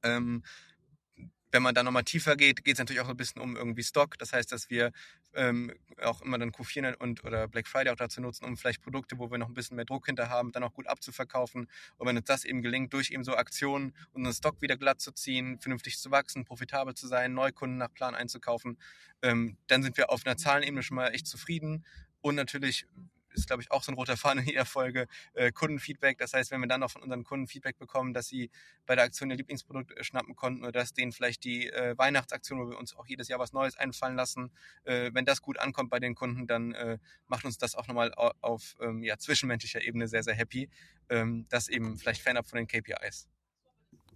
Ähm, 0.03 0.43
wenn 1.51 1.63
man 1.63 1.75
da 1.75 1.83
nochmal 1.83 2.05
tiefer 2.05 2.37
geht, 2.37 2.65
geht 2.65 2.75
es 2.75 2.79
natürlich 2.79 3.01
auch 3.01 3.09
ein 3.09 3.17
bisschen 3.17 3.41
um 3.41 3.57
irgendwie 3.57 3.83
Stock. 3.83 4.19
Das 4.19 4.33
heißt, 4.33 4.53
dass 4.53 4.69
wir 4.71 4.93
ähm, 5.35 5.73
auch 6.03 6.21
immer 6.23 6.39
dann 6.39 6.51
Q4 6.51 6.97
und 6.97 7.25
oder 7.25 7.49
Black 7.49 7.67
Friday 7.67 7.91
auch 7.91 7.97
dazu 7.97 8.21
nutzen, 8.21 8.45
um 8.45 8.57
vielleicht 8.57 8.83
Produkte, 8.83 9.19
wo 9.19 9.31
wir 9.31 9.39
noch 9.39 9.49
ein 9.49 9.55
bisschen 9.55 9.77
mehr 9.77 9.85
Druck 9.85 10.07
hinter 10.07 10.29
haben, 10.29 10.53
dann 10.53 10.63
auch 10.63 10.73
gut 10.73 10.87
abzuverkaufen. 10.87 11.69
Und 11.97 12.07
wenn 12.07 12.17
uns 12.17 12.27
das 12.27 12.45
eben 12.45 12.63
gelingt, 12.63 12.93
durch 12.93 13.11
eben 13.11 13.25
so 13.25 13.35
Aktionen 13.35 13.95
unseren 14.13 14.35
Stock 14.35 14.61
wieder 14.61 14.77
glatt 14.77 15.01
zu 15.01 15.13
ziehen, 15.13 15.59
vernünftig 15.59 15.99
zu 15.99 16.11
wachsen, 16.11 16.45
profitabel 16.45 16.95
zu 16.95 17.07
sein, 17.07 17.35
Neukunden 17.35 17.79
nach 17.79 17.93
Plan 17.93 18.15
einzukaufen, 18.15 18.79
ähm, 19.23 19.57
dann 19.67 19.83
sind 19.83 19.97
wir 19.97 20.11
auf 20.11 20.27
einer 20.27 20.37
Zahlenebene 20.37 20.83
schon 20.83 20.97
mal 20.97 21.09
echt 21.09 21.27
zufrieden. 21.27 21.85
Und 22.21 22.35
natürlich 22.35 22.87
ist, 23.35 23.47
glaube 23.47 23.63
ich, 23.63 23.71
auch 23.71 23.83
so 23.83 23.93
ein 23.93 23.95
roter 23.95 24.17
Faden 24.17 24.43
in 24.43 24.49
jeder 24.49 24.65
Folge, 24.65 25.07
äh, 25.35 25.53
Kundenfeedback. 25.53 26.19
Das 26.19 26.33
heißt, 26.33 26.51
wenn 26.51 26.61
wir 26.61 26.69
dann 26.69 26.81
noch 26.81 26.91
von 26.91 27.03
unseren 27.03 27.25
Kunden 27.25 27.47
Feedback 27.47 27.79
bekommen, 27.79 28.15
dass 28.15 28.29
sie 28.29 28.51
bei 28.87 28.95
der 28.95 29.05
Aktion 29.05 29.31
ihr 29.31 29.37
Lieblingsprodukt 29.37 29.97
äh, 29.97 30.05
schnappen 30.05 30.37
konnten 30.37 30.63
oder 30.63 30.73
dass 30.73 30.93
denen 30.93 31.13
vielleicht 31.13 31.45
die 31.45 31.69
äh, 31.69 31.97
Weihnachtsaktion, 31.97 32.61
wo 32.61 32.71
wir 32.71 32.79
uns 32.79 32.97
auch 32.97 33.07
jedes 33.07 33.29
Jahr 33.29 33.39
was 33.39 33.53
Neues 33.53 33.77
einfallen 33.77 34.17
lassen, 34.17 34.51
äh, 34.85 35.11
wenn 35.13 35.25
das 35.25 35.43
gut 35.43 35.59
ankommt 35.59 35.91
bei 35.91 36.01
den 36.01 36.15
Kunden, 36.15 36.47
dann 36.47 36.73
äh, 36.73 36.99
macht 37.27 37.45
uns 37.45 37.59
das 37.59 37.75
auch 37.75 37.87
nochmal 37.87 38.13
auf, 38.15 38.33
auf 38.41 38.77
ähm, 38.81 39.03
ja, 39.03 39.19
zwischenmenschlicher 39.19 39.83
Ebene 39.83 40.09
sehr, 40.09 40.23
sehr 40.23 40.35
happy. 40.35 40.69
Ähm, 41.09 41.47
das 41.49 41.69
eben 41.69 41.97
vielleicht 41.99 42.23
fernab 42.23 42.49
von 42.49 42.57
den 42.57 42.67
KPIs. 42.67 43.29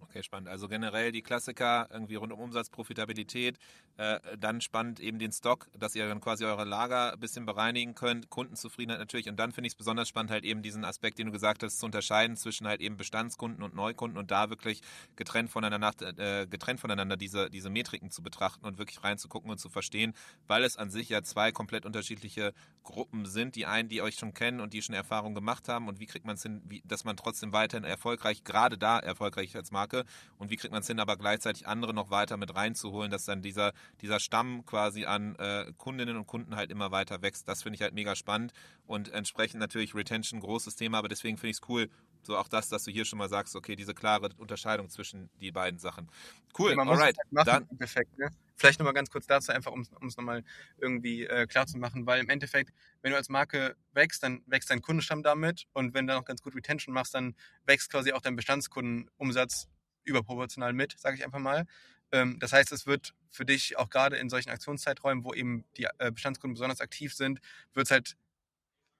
Okay, 0.02 0.22
spannend. 0.22 0.48
Also 0.48 0.68
generell 0.68 1.12
die 1.12 1.22
Klassiker 1.22 1.88
irgendwie 1.90 2.16
rund 2.16 2.32
um 2.32 2.40
Umsatz, 2.40 2.70
Profitabilität. 2.70 3.58
Äh, 3.96 4.18
dann 4.38 4.60
spannend 4.60 5.00
eben 5.00 5.18
den 5.18 5.32
Stock, 5.32 5.68
dass 5.78 5.94
ihr 5.94 6.08
dann 6.08 6.20
quasi 6.20 6.44
eure 6.44 6.64
Lager 6.64 7.12
ein 7.12 7.20
bisschen 7.20 7.46
bereinigen 7.46 7.94
könnt. 7.94 8.28
Kundenzufriedenheit 8.28 8.98
natürlich. 8.98 9.28
Und 9.28 9.36
dann 9.36 9.52
finde 9.52 9.68
ich 9.68 9.74
es 9.74 9.76
besonders 9.76 10.08
spannend, 10.08 10.30
halt 10.32 10.44
eben 10.44 10.62
diesen 10.62 10.84
Aspekt, 10.84 11.18
den 11.18 11.26
du 11.26 11.32
gesagt 11.32 11.62
hast, 11.62 11.78
zu 11.78 11.86
unterscheiden 11.86 12.36
zwischen 12.36 12.66
halt 12.66 12.80
eben 12.80 12.96
Bestandskunden 12.96 13.62
und 13.62 13.74
Neukunden 13.74 14.18
und 14.18 14.30
da 14.30 14.50
wirklich 14.50 14.82
getrennt 15.14 15.50
voneinander, 15.50 15.92
äh, 16.18 16.46
getrennt 16.46 16.80
voneinander 16.80 17.16
diese, 17.16 17.48
diese 17.48 17.70
Metriken 17.70 18.10
zu 18.10 18.22
betrachten 18.22 18.66
und 18.66 18.78
wirklich 18.78 19.04
reinzugucken 19.04 19.50
und 19.50 19.58
zu 19.58 19.68
verstehen, 19.68 20.14
weil 20.48 20.64
es 20.64 20.76
an 20.76 20.90
sich 20.90 21.08
ja 21.10 21.22
zwei 21.22 21.52
komplett 21.52 21.86
unterschiedliche 21.86 22.54
Gruppen 22.82 23.24
sind. 23.26 23.54
Die 23.54 23.66
einen, 23.66 23.88
die 23.88 24.02
euch 24.02 24.16
schon 24.16 24.34
kennen 24.34 24.60
und 24.60 24.72
die 24.72 24.82
schon 24.82 24.94
Erfahrung 24.94 25.34
gemacht 25.34 25.68
haben 25.68 25.86
und 25.88 26.00
wie 26.00 26.06
kriegt 26.06 26.26
man 26.26 26.34
es 26.34 26.42
hin, 26.42 26.60
wie, 26.64 26.82
dass 26.84 27.04
man 27.04 27.16
trotzdem 27.16 27.52
weiterhin 27.52 27.84
erfolgreich, 27.84 28.42
gerade 28.42 28.76
da 28.76 28.98
erfolgreich 28.98 29.54
als 29.54 29.70
Marke 29.70 29.91
und 30.38 30.50
wie 30.50 30.56
kriegt 30.56 30.72
man 30.72 30.82
es 30.82 30.86
hin, 30.86 31.00
aber 31.00 31.16
gleichzeitig 31.16 31.66
andere 31.66 31.94
noch 31.94 32.10
weiter 32.10 32.36
mit 32.36 32.54
reinzuholen, 32.54 33.10
dass 33.10 33.24
dann 33.24 33.42
dieser, 33.42 33.72
dieser 34.00 34.20
Stamm 34.20 34.64
quasi 34.64 35.04
an 35.04 35.36
äh, 35.36 35.72
Kundinnen 35.76 36.16
und 36.16 36.26
Kunden 36.26 36.56
halt 36.56 36.70
immer 36.70 36.90
weiter 36.90 37.22
wächst. 37.22 37.48
Das 37.48 37.62
finde 37.62 37.76
ich 37.76 37.82
halt 37.82 37.94
mega 37.94 38.16
spannend 38.16 38.52
und 38.86 39.10
entsprechend 39.10 39.60
natürlich 39.60 39.94
Retention 39.94 40.40
großes 40.40 40.76
Thema, 40.76 40.98
aber 40.98 41.08
deswegen 41.08 41.36
finde 41.36 41.50
ich 41.50 41.58
es 41.62 41.68
cool, 41.68 41.88
so 42.22 42.36
auch 42.36 42.48
das, 42.48 42.68
dass 42.68 42.84
du 42.84 42.90
hier 42.90 43.04
schon 43.04 43.18
mal 43.18 43.28
sagst, 43.28 43.56
okay, 43.56 43.74
diese 43.74 43.94
klare 43.94 44.30
Unterscheidung 44.36 44.88
zwischen 44.88 45.28
die 45.40 45.50
beiden 45.50 45.78
Sachen. 45.78 46.08
Cool, 46.56 46.74
man 46.76 46.88
alright. 46.88 47.16
Halt 47.34 47.48
dann, 47.48 47.68
Endeffekt, 47.70 48.16
ne? 48.18 48.30
Vielleicht 48.54 48.78
nochmal 48.78 48.94
ganz 48.94 49.10
kurz 49.10 49.26
dazu, 49.26 49.50
einfach 49.50 49.72
um 49.72 49.80
es 49.80 50.16
nochmal 50.16 50.44
irgendwie 50.78 51.24
äh, 51.24 51.46
klar 51.46 51.66
zu 51.66 51.78
machen, 51.78 52.06
weil 52.06 52.20
im 52.20 52.28
Endeffekt, 52.28 52.72
wenn 53.00 53.10
du 53.10 53.16
als 53.16 53.28
Marke 53.28 53.74
wächst, 53.92 54.22
dann 54.22 54.42
wächst 54.46 54.70
dein 54.70 54.82
Kundenstamm 54.82 55.22
damit 55.22 55.66
und 55.72 55.94
wenn 55.94 56.06
du 56.06 56.14
noch 56.14 56.24
ganz 56.24 56.42
gut 56.42 56.54
Retention 56.54 56.94
machst, 56.94 57.14
dann 57.14 57.34
wächst 57.66 57.90
quasi 57.90 58.12
auch 58.12 58.20
dein 58.20 58.36
Bestandskundenumsatz 58.36 59.68
überproportional 60.04 60.72
mit, 60.72 60.98
sage 60.98 61.16
ich 61.16 61.24
einfach 61.24 61.38
mal. 61.38 61.66
Ähm, 62.12 62.38
das 62.38 62.52
heißt, 62.52 62.72
es 62.72 62.86
wird 62.86 63.14
für 63.30 63.44
dich 63.44 63.78
auch 63.78 63.88
gerade 63.90 64.16
in 64.16 64.28
solchen 64.28 64.50
Aktionszeiträumen, 64.50 65.24
wo 65.24 65.32
eben 65.34 65.64
die 65.76 65.88
äh, 65.98 66.10
Bestandskunden 66.12 66.54
besonders 66.54 66.80
aktiv 66.80 67.14
sind, 67.14 67.40
wird 67.74 67.86
es 67.86 67.90
halt 67.90 68.16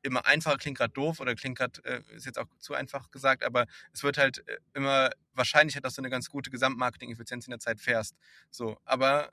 immer 0.03 0.27
einfacher, 0.27 0.57
klingt 0.59 0.79
gerade 0.79 0.93
doof 0.93 1.21
oder 1.21 1.35
klingt 1.35 1.59
gerade, 1.59 1.85
äh, 1.85 2.03
ist 2.15 2.27
jetzt 2.27 2.38
auch 2.38 2.47
zu 2.59 2.75
einfach 2.75 3.11
gesagt, 3.11 3.45
aber 3.45 3.67
es 3.93 4.03
wird 4.03 4.19
halt 4.19 4.47
äh, 4.49 4.59
immer 4.75 5.11
wahrscheinlicher, 5.35 5.81
dass 5.81 5.95
du 5.95 6.01
eine 6.01 6.11
ganz 6.11 6.29
gute 6.29 6.51
Gesamtmarketing-Effizienz 6.51 7.47
in 7.47 7.53
der 7.53 7.61
Zeit 7.61 7.81
fährst. 7.81 8.17
So, 8.51 8.79
aber 8.85 9.31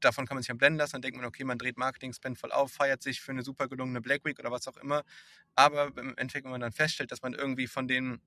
davon 0.00 0.26
kann 0.26 0.36
man 0.36 0.42
sich 0.42 0.48
dann 0.48 0.58
blenden 0.58 0.78
lassen, 0.78 0.92
dann 0.92 1.02
denkt 1.02 1.18
man, 1.18 1.26
okay, 1.26 1.44
man 1.44 1.58
dreht 1.58 1.76
Marketing-Spend 1.76 2.38
voll 2.38 2.52
auf, 2.52 2.72
feiert 2.72 3.02
sich 3.02 3.20
für 3.20 3.32
eine 3.32 3.42
super 3.42 3.68
gelungene 3.68 4.00
Black 4.00 4.24
Week 4.24 4.38
oder 4.38 4.50
was 4.50 4.66
auch 4.68 4.76
immer. 4.78 5.04
Aber 5.54 5.92
im 5.96 6.16
Endeffekt, 6.16 6.44
wenn 6.44 6.52
man 6.52 6.60
dann 6.62 6.72
feststellt, 6.72 7.12
dass 7.12 7.22
man 7.22 7.34
irgendwie 7.34 7.66
von 7.66 7.86
den 7.86 8.20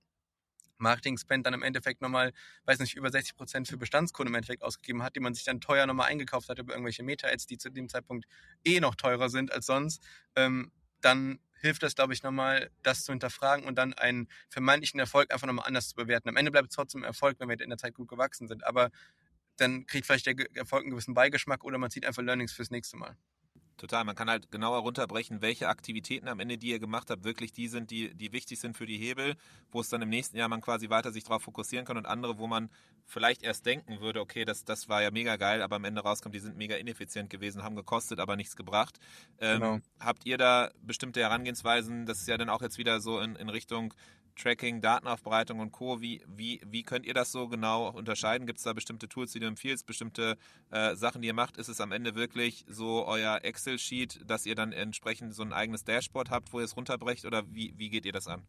Marketing-Spend 0.78 1.46
dann 1.46 1.54
im 1.54 1.64
Endeffekt 1.64 2.02
nochmal, 2.02 2.34
weiß 2.66 2.80
nicht, 2.80 2.96
über 2.96 3.10
60 3.10 3.36
Prozent 3.36 3.68
für 3.68 3.78
Bestandskunden 3.78 4.34
im 4.34 4.36
Endeffekt 4.36 4.64
ausgegeben 4.64 5.04
hat, 5.04 5.16
die 5.16 5.20
man 5.20 5.34
sich 5.34 5.44
dann 5.44 5.62
teuer 5.62 5.86
nochmal 5.86 6.10
eingekauft 6.10 6.50
hat 6.50 6.60
über 6.60 6.74
irgendwelche 6.74 7.04
Meta-Ads, 7.04 7.46
die 7.48 7.58
zu 7.58 7.70
dem 7.70 7.90
Zeitpunkt 7.90 8.26
eh 8.64 8.80
noch 8.80 8.96
teurer 8.96 9.30
sind 9.30 9.52
als 9.52 9.66
sonst, 9.66 10.04
ähm, 10.36 10.72
dann 11.02 11.40
hilft 11.64 11.82
das, 11.82 11.96
glaube 11.96 12.14
ich, 12.14 12.24
nochmal, 12.24 12.70
das 12.82 13.04
zu 13.06 13.14
hinterfragen 13.14 13.66
und 13.66 13.78
dann 13.78 13.94
einen 13.94 14.28
vermeintlichen 14.50 15.00
Erfolg 15.00 15.32
einfach 15.34 15.48
nochmal 15.48 15.66
anders 15.66 15.90
zu 15.90 15.96
bewerten. 15.96 16.28
Am 16.28 16.36
Ende 16.36 16.52
bleibt 16.52 16.70
es 16.70 16.76
trotzdem 16.76 17.04
Erfolg, 17.04 17.40
wenn 17.40 17.48
wir 17.48 17.60
in 17.60 17.70
der 17.70 17.78
Zeit 17.78 17.94
gut 17.94 18.10
gewachsen 18.10 18.48
sind. 18.48 18.66
Aber 18.66 18.92
dann 19.58 19.86
kriegt 19.86 20.06
vielleicht 20.06 20.26
der 20.26 20.36
Erfolg 20.56 20.84
einen 20.84 20.92
gewissen 20.92 21.14
Beigeschmack 21.14 21.64
oder 21.64 21.78
man 21.78 21.90
zieht 21.90 22.06
einfach 22.06 22.22
Learnings 22.22 22.52
fürs 22.52 22.70
nächste 22.70 22.98
Mal. 22.98 23.16
Total, 23.78 24.04
man 24.04 24.16
kann 24.16 24.30
halt 24.30 24.52
genauer 24.52 24.80
runterbrechen, 24.80 25.42
welche 25.42 25.68
Aktivitäten 25.68 26.28
am 26.28 26.40
Ende, 26.40 26.58
die 26.58 26.70
ihr 26.70 26.80
gemacht 26.80 27.10
habt, 27.10 27.24
wirklich 27.24 27.52
die 27.52 27.68
sind, 27.68 27.92
die, 27.92 28.14
die 28.14 28.32
wichtig 28.32 28.60
sind 28.60 28.78
für 28.78 28.86
die 28.86 28.98
Hebel, 28.98 29.36
wo 29.72 29.82
es 29.82 29.90
dann 29.90 30.02
im 30.02 30.10
nächsten 30.10 30.38
Jahr 30.38 30.48
man 30.48 30.62
quasi 30.62 30.90
weiter 30.90 31.12
sich 31.12 31.24
darauf 31.24 31.44
fokussieren 31.44 31.86
kann 31.86 31.98
und 31.98 32.06
andere, 32.06 32.38
wo 32.38 32.48
man 32.48 32.70
vielleicht 33.06 33.44
erst 33.44 33.66
denken 33.66 34.00
würde, 34.00 34.22
okay, 34.22 34.46
das, 34.46 34.64
das 34.64 34.90
war 34.90 35.02
ja 35.02 35.12
mega 35.12 35.36
geil, 35.38 35.62
aber 35.62 35.78
am 35.78 35.86
Ende 35.86 36.02
rauskommt, 36.02 36.36
die 36.36 36.40
sind 36.40 36.56
mega 36.56 36.76
ineffizient 36.76 37.30
gewesen, 37.30 37.64
haben 37.64 37.76
gekostet, 37.76 38.20
aber 38.20 38.36
nichts 38.36 38.56
gebracht. 38.56 39.00
Ähm, 39.40 39.60
genau. 39.60 39.80
Habt 40.00 40.26
ihr 40.26 40.38
da 40.38 40.72
bestimmte 40.82 41.22
Herangehensweisen, 41.22 42.06
das 42.06 42.20
ist 42.20 42.28
ja 42.28 42.38
dann 42.38 42.50
auch 42.50 42.62
jetzt 42.62 42.78
wieder 42.78 43.02
so 43.02 43.20
in, 43.20 43.36
in 43.36 43.50
Richtung 43.50 43.94
Tracking, 44.36 44.82
Datenaufbereitung 44.82 45.60
und 45.60 45.72
Co. 45.72 46.02
Wie, 46.02 46.22
wie, 46.28 46.62
wie 46.66 46.84
könnt 46.84 47.06
ihr 47.06 47.14
das 47.14 47.32
so 47.32 47.48
genau 47.48 47.90
unterscheiden? 47.90 48.48
Gibt 48.48 48.60
es 48.60 48.64
da 48.64 48.74
bestimmte 48.74 49.08
Tools, 49.08 49.32
die 49.32 49.40
du 49.40 49.48
empfiehlst, 49.48 49.86
bestimmte 49.86 50.38
äh, 50.72 50.96
Sachen, 50.96 51.22
die 51.22 51.28
ihr 51.28 51.34
macht? 51.34 51.58
Ist 51.58 51.70
es 51.70 51.82
am 51.82 51.92
Ende 51.92 52.16
wirklich 52.16 52.66
so 52.68 53.06
euer 53.06 53.40
Excel-Sheet, 53.44 54.22
dass 54.26 54.46
ihr 54.46 54.56
dann 54.56 54.72
entsprechend 54.72 55.34
so 55.34 55.44
ein 55.44 55.54
eigenes 55.54 55.84
Dashboard 55.84 56.30
habt, 56.30 56.54
wo 56.54 56.60
ihr 56.60 56.66
es 56.66 56.76
runterbrecht 56.76 57.26
oder 57.26 57.44
wie, 57.54 57.74
wie 57.78 57.90
geht 57.90 58.06
ihr 58.06 58.14
das 58.14 58.28
an? 58.28 58.44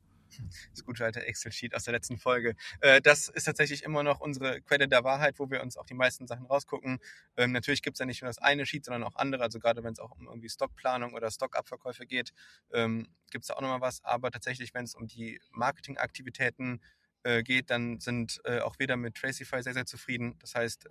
Das 0.70 0.84
gute 0.84 1.04
alte 1.04 1.26
Excel-Sheet 1.26 1.74
aus 1.74 1.84
der 1.84 1.92
letzten 1.92 2.18
Folge. 2.18 2.56
Äh, 2.80 3.00
das 3.00 3.28
ist 3.28 3.44
tatsächlich 3.44 3.82
immer 3.82 4.02
noch 4.02 4.20
unsere 4.20 4.60
Quelle 4.62 4.88
der 4.88 5.04
Wahrheit, 5.04 5.38
wo 5.38 5.50
wir 5.50 5.62
uns 5.62 5.76
auch 5.76 5.86
die 5.86 5.94
meisten 5.94 6.26
Sachen 6.26 6.46
rausgucken. 6.46 6.98
Ähm, 7.36 7.52
natürlich 7.52 7.82
gibt 7.82 7.96
es 7.96 7.98
ja 8.00 8.06
nicht 8.06 8.22
nur 8.22 8.28
das 8.28 8.38
eine 8.38 8.66
Sheet, 8.66 8.84
sondern 8.84 9.04
auch 9.04 9.16
andere. 9.16 9.42
Also 9.42 9.58
gerade 9.58 9.82
wenn 9.84 9.92
es 9.92 9.98
auch 9.98 10.12
um 10.12 10.26
irgendwie 10.26 10.48
Stockplanung 10.48 11.14
oder 11.14 11.30
Stockabverkäufe 11.30 12.06
geht, 12.06 12.32
ähm, 12.72 13.08
gibt 13.30 13.44
es 13.44 13.48
da 13.48 13.54
auch 13.54 13.60
nochmal 13.60 13.80
was. 13.80 14.04
Aber 14.04 14.30
tatsächlich, 14.30 14.74
wenn 14.74 14.84
es 14.84 14.94
um 14.94 15.06
die 15.06 15.40
Marketingaktivitäten 15.50 16.80
äh, 17.24 17.42
geht, 17.42 17.70
dann 17.70 18.00
sind 18.00 18.40
äh, 18.44 18.60
auch 18.60 18.78
wir 18.78 18.96
mit 18.96 19.14
Tracify 19.14 19.62
sehr, 19.62 19.72
sehr 19.72 19.86
zufrieden. 19.86 20.36
Das 20.40 20.54
heißt, 20.54 20.88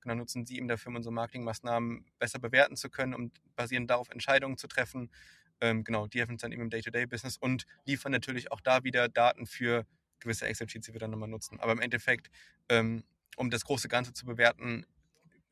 genau 0.00 0.14
nutzen 0.14 0.44
sie 0.44 0.58
eben 0.58 0.68
dafür, 0.68 0.90
um 0.90 0.96
unsere 0.96 1.14
Marketingmaßnahmen 1.14 2.04
besser 2.18 2.38
bewerten 2.38 2.76
zu 2.76 2.90
können, 2.90 3.14
um 3.14 3.32
basierend 3.56 3.90
darauf 3.90 4.10
Entscheidungen 4.10 4.58
zu 4.58 4.66
treffen. 4.68 5.10
Ähm, 5.62 5.84
genau, 5.84 6.08
die 6.08 6.18
helfen 6.18 6.32
uns 6.32 6.42
dann 6.42 6.50
eben 6.50 6.62
im 6.62 6.70
Day-to-Day-Business 6.70 7.36
und 7.36 7.66
liefern 7.86 8.10
natürlich 8.10 8.50
auch 8.50 8.60
da 8.60 8.82
wieder 8.82 9.08
Daten 9.08 9.46
für 9.46 9.86
gewisse 10.18 10.44
Excel-Sheets, 10.46 10.86
die 10.86 10.92
wir 10.92 10.98
dann 11.00 11.12
nochmal 11.12 11.28
nutzen. 11.28 11.60
Aber 11.60 11.70
im 11.70 11.80
Endeffekt, 11.80 12.30
ähm, 12.68 13.04
um 13.36 13.48
das 13.48 13.64
große 13.64 13.88
Ganze 13.88 14.12
zu 14.12 14.26
bewerten, 14.26 14.84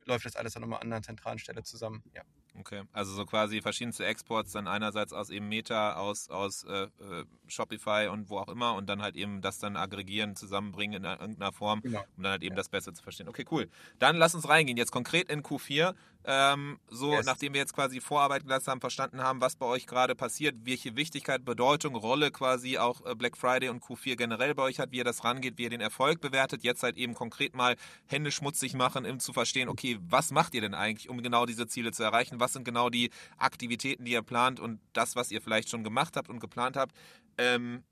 läuft 0.05 0.25
das 0.25 0.35
alles 0.35 0.53
dann 0.53 0.61
nochmal 0.61 0.81
an 0.81 0.91
einer 0.91 1.01
zentralen 1.01 1.39
Stelle 1.39 1.63
zusammen. 1.63 2.03
Ja. 2.13 2.23
Okay, 2.59 2.83
also 2.91 3.13
so 3.13 3.25
quasi 3.25 3.61
verschiedenste 3.61 4.05
Exports, 4.05 4.51
dann 4.51 4.67
einerseits 4.67 5.13
aus 5.13 5.29
eben 5.29 5.47
Meta, 5.47 5.93
aus, 5.93 6.29
aus 6.29 6.63
äh, 6.65 6.83
äh, 6.83 7.25
Shopify 7.47 8.09
und 8.11 8.29
wo 8.29 8.39
auch 8.39 8.49
immer 8.49 8.75
und 8.75 8.87
dann 8.87 9.01
halt 9.01 9.15
eben 9.15 9.41
das 9.41 9.57
dann 9.59 9.77
aggregieren, 9.77 10.35
zusammenbringen 10.35 11.03
in 11.03 11.09
irgendeiner 11.09 11.53
Form, 11.53 11.81
genau. 11.81 12.01
um 12.17 12.23
dann 12.23 12.33
halt 12.33 12.43
eben 12.43 12.53
ja. 12.53 12.57
das 12.57 12.69
besser 12.69 12.93
zu 12.93 13.01
verstehen. 13.01 13.29
Okay, 13.29 13.45
cool. 13.51 13.69
Dann 13.99 14.17
lass 14.17 14.35
uns 14.35 14.49
reingehen. 14.49 14.77
Jetzt 14.77 14.91
konkret 14.91 15.29
in 15.29 15.43
Q4. 15.43 15.95
Ähm, 16.23 16.79
so, 16.87 17.13
yes. 17.13 17.25
nachdem 17.25 17.53
wir 17.53 17.61
jetzt 17.61 17.73
quasi 17.73 17.99
Vorarbeit 17.99 18.43
geleistet 18.43 18.69
haben, 18.69 18.81
verstanden 18.81 19.23
haben, 19.23 19.41
was 19.41 19.55
bei 19.55 19.65
euch 19.65 19.87
gerade 19.87 20.13
passiert, 20.13 20.55
welche 20.63 20.95
Wichtigkeit, 20.95 21.43
Bedeutung, 21.43 21.95
Rolle 21.95 22.29
quasi 22.31 22.77
auch 22.77 23.03
äh, 23.05 23.15
Black 23.15 23.37
Friday 23.37 23.69
und 23.69 23.81
Q4 23.81 24.17
generell 24.17 24.53
bei 24.53 24.63
euch 24.63 24.79
hat, 24.79 24.91
wie 24.91 24.97
ihr 24.97 25.03
das 25.03 25.23
rangeht, 25.23 25.57
wie 25.57 25.63
ihr 25.63 25.69
den 25.71 25.81
Erfolg 25.81 26.21
bewertet, 26.21 26.63
jetzt 26.63 26.83
halt 26.83 26.97
eben 26.97 27.15
konkret 27.15 27.55
mal 27.55 27.75
Hände 28.05 28.31
schmutzig 28.31 28.75
machen, 28.75 29.05
um 29.07 29.19
zu 29.19 29.33
verstehen, 29.33 29.67
okay, 29.67 29.97
was 30.01 30.31
macht 30.31 30.53
ihr 30.53 30.61
denn 30.61 30.75
eigentlich, 30.75 31.09
um 31.09 31.23
genau 31.23 31.47
diese 31.47 31.65
Ziele 31.65 31.91
zu 31.91 32.03
erreichen? 32.03 32.39
Was 32.41 32.53
sind 32.53 32.65
genau 32.65 32.89
die 32.89 33.09
Aktivitäten, 33.37 34.03
die 34.03 34.11
ihr 34.11 34.21
plant 34.21 34.59
und 34.59 34.81
das, 34.91 35.15
was 35.15 35.31
ihr 35.31 35.41
vielleicht 35.41 35.69
schon 35.69 35.85
gemacht 35.85 36.17
habt 36.17 36.29
und 36.29 36.39
geplant 36.39 36.75
habt? 36.75 36.93
Ähm, 37.37 37.83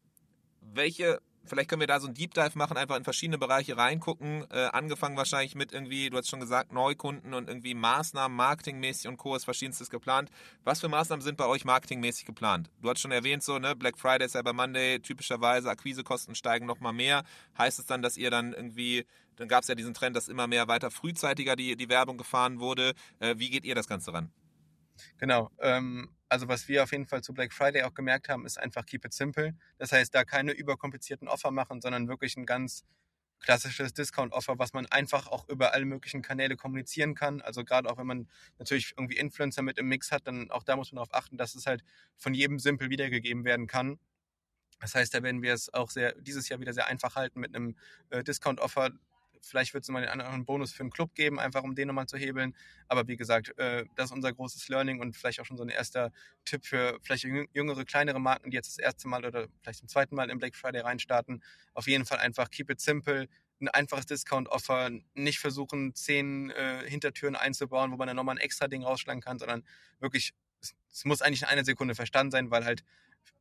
welche 0.61 1.19
Vielleicht 1.49 1.69
können 1.69 1.79
wir 1.79 1.87
da 1.87 1.99
so 1.99 2.07
ein 2.07 2.13
Deep 2.13 2.33
Dive 2.33 2.51
machen, 2.55 2.77
einfach 2.77 2.95
in 2.95 3.03
verschiedene 3.03 3.37
Bereiche 3.37 3.75
reingucken. 3.75 4.45
Äh, 4.51 4.69
angefangen 4.71 5.17
wahrscheinlich 5.17 5.55
mit 5.55 5.71
irgendwie, 5.71 6.09
du 6.09 6.17
hast 6.17 6.29
schon 6.29 6.39
gesagt, 6.39 6.71
Neukunden 6.71 7.33
und 7.33 7.47
irgendwie 7.47 7.73
Maßnahmen, 7.73 8.35
marketingmäßig 8.35 9.07
und 9.07 9.17
Co. 9.17 9.35
ist 9.35 9.45
verschiedenstes 9.45 9.89
geplant. 9.89 10.29
Was 10.63 10.81
für 10.81 10.89
Maßnahmen 10.89 11.23
sind 11.23 11.37
bei 11.37 11.45
euch 11.45 11.65
marketingmäßig 11.65 12.25
geplant? 12.25 12.69
Du 12.81 12.89
hast 12.89 12.99
schon 12.99 13.11
erwähnt, 13.11 13.41
so, 13.41 13.57
ne, 13.57 13.75
Black 13.75 13.97
Friday, 13.97 14.29
Cyber 14.29 14.53
Monday, 14.53 14.99
typischerweise 14.99 15.69
Akquisekosten 15.69 16.35
steigen 16.35 16.67
nochmal 16.67 16.93
mehr. 16.93 17.23
Heißt 17.57 17.79
es 17.79 17.85
dann, 17.85 18.01
dass 18.01 18.17
ihr 18.17 18.29
dann 18.29 18.53
irgendwie, 18.53 19.05
dann 19.39 19.47
gab 19.47 19.61
es 19.61 19.69
ja 19.69 19.75
diesen 19.75 19.93
Trend, 19.93 20.15
dass 20.15 20.27
immer 20.27 20.47
mehr 20.47 20.67
weiter 20.67 20.91
frühzeitiger 20.91 21.55
die, 21.55 21.77
die 21.77 21.89
Werbung 21.89 22.17
gefahren 22.17 22.59
wurde. 22.59 22.93
Äh, 23.19 23.35
wie 23.37 23.49
geht 23.49 23.63
ihr 23.63 23.75
das 23.75 23.87
Ganze 23.87 24.13
ran? 24.13 24.31
Genau. 25.17 25.49
Ähm, 25.59 26.09
also 26.27 26.47
was 26.47 26.67
wir 26.67 26.83
auf 26.83 26.91
jeden 26.91 27.07
Fall 27.07 27.23
zu 27.23 27.33
Black 27.33 27.53
Friday 27.53 27.83
auch 27.83 27.93
gemerkt 27.93 28.27
haben, 28.27 28.45
ist 28.45 28.59
einfach 28.59 28.85
keep 28.85 29.05
it 29.05 29.13
simple. 29.13 29.55
Das 29.77 29.91
heißt, 29.93 30.13
da 30.13 30.25
keine 30.25 30.51
überkomplizierten 30.51 31.27
Offer 31.27 31.51
machen, 31.51 31.81
sondern 31.81 32.09
wirklich 32.09 32.35
ein 32.35 32.45
ganz 32.45 32.83
klassisches 33.39 33.93
Discount-Offer, 33.93 34.59
was 34.59 34.73
man 34.73 34.85
einfach 34.87 35.27
auch 35.27 35.47
über 35.47 35.73
alle 35.73 35.85
möglichen 35.85 36.21
Kanäle 36.21 36.57
kommunizieren 36.57 37.15
kann. 37.15 37.41
Also 37.41 37.63
gerade 37.63 37.89
auch 37.89 37.97
wenn 37.97 38.07
man 38.07 38.29
natürlich 38.57 38.93
irgendwie 38.97 39.17
Influencer 39.17 39.61
mit 39.61 39.77
im 39.77 39.87
Mix 39.87 40.11
hat, 40.11 40.27
dann 40.27 40.51
auch 40.51 40.63
da 40.63 40.75
muss 40.75 40.91
man 40.91 40.97
darauf 40.97 41.13
achten, 41.13 41.37
dass 41.37 41.55
es 41.55 41.65
halt 41.65 41.83
von 42.17 42.33
jedem 42.33 42.59
simpel 42.59 42.89
wiedergegeben 42.89 43.45
werden 43.45 43.67
kann. 43.67 43.99
Das 44.81 44.95
heißt, 44.95 45.13
da 45.13 45.23
werden 45.23 45.41
wir 45.41 45.53
es 45.53 45.73
auch 45.73 45.89
sehr 45.89 46.13
dieses 46.19 46.47
Jahr 46.49 46.59
wieder 46.59 46.73
sehr 46.73 46.87
einfach 46.87 47.15
halten 47.15 47.39
mit 47.39 47.55
einem 47.55 47.75
äh, 48.09 48.23
Discount-Offer, 48.23 48.91
Vielleicht 49.41 49.73
wird 49.73 49.83
es 49.83 49.89
mal 49.89 50.05
einen 50.07 50.21
anderen 50.21 50.45
Bonus 50.45 50.71
für 50.71 50.81
einen 50.81 50.91
Club 50.91 51.15
geben, 51.15 51.39
einfach 51.39 51.63
um 51.63 51.75
den 51.75 51.87
nochmal 51.87 52.07
zu 52.07 52.17
hebeln. 52.17 52.55
Aber 52.87 53.07
wie 53.07 53.17
gesagt, 53.17 53.57
äh, 53.57 53.85
das 53.95 54.05
ist 54.07 54.11
unser 54.11 54.33
großes 54.33 54.67
Learning 54.69 54.99
und 54.99 55.15
vielleicht 55.15 55.39
auch 55.39 55.45
schon 55.45 55.57
so 55.57 55.63
ein 55.63 55.69
erster 55.69 56.11
Tipp 56.45 56.65
für 56.65 56.99
vielleicht 57.01 57.23
jüngere, 57.23 57.85
kleinere 57.85 58.19
Marken, 58.19 58.51
die 58.51 58.55
jetzt 58.55 58.77
das 58.77 58.77
erste 58.77 59.07
Mal 59.07 59.25
oder 59.25 59.47
vielleicht 59.61 59.79
zum 59.79 59.87
zweiten 59.87 60.15
Mal 60.15 60.29
im 60.29 60.39
Black 60.39 60.55
Friday 60.55 60.81
reinstarten. 60.81 61.43
Auf 61.73 61.87
jeden 61.87 62.05
Fall 62.05 62.19
einfach 62.19 62.49
keep 62.49 62.69
it 62.69 62.81
simple, 62.81 63.27
ein 63.61 63.67
einfaches 63.69 64.05
Discount-Offer, 64.05 64.89
nicht 65.15 65.39
versuchen, 65.39 65.93
zehn 65.93 66.49
äh, 66.51 66.89
Hintertüren 66.89 67.35
einzubauen, 67.35 67.91
wo 67.91 67.97
man 67.97 68.07
dann 68.07 68.15
nochmal 68.15 68.35
ein 68.35 68.41
extra 68.41 68.67
Ding 68.67 68.83
rausschlagen 68.83 69.21
kann, 69.21 69.37
sondern 69.39 69.63
wirklich, 69.99 70.33
es, 70.61 70.75
es 70.91 71.05
muss 71.05 71.21
eigentlich 71.21 71.41
in 71.41 71.47
einer 71.47 71.65
Sekunde 71.65 71.95
verstanden 71.95 72.31
sein, 72.31 72.51
weil 72.51 72.65
halt 72.65 72.83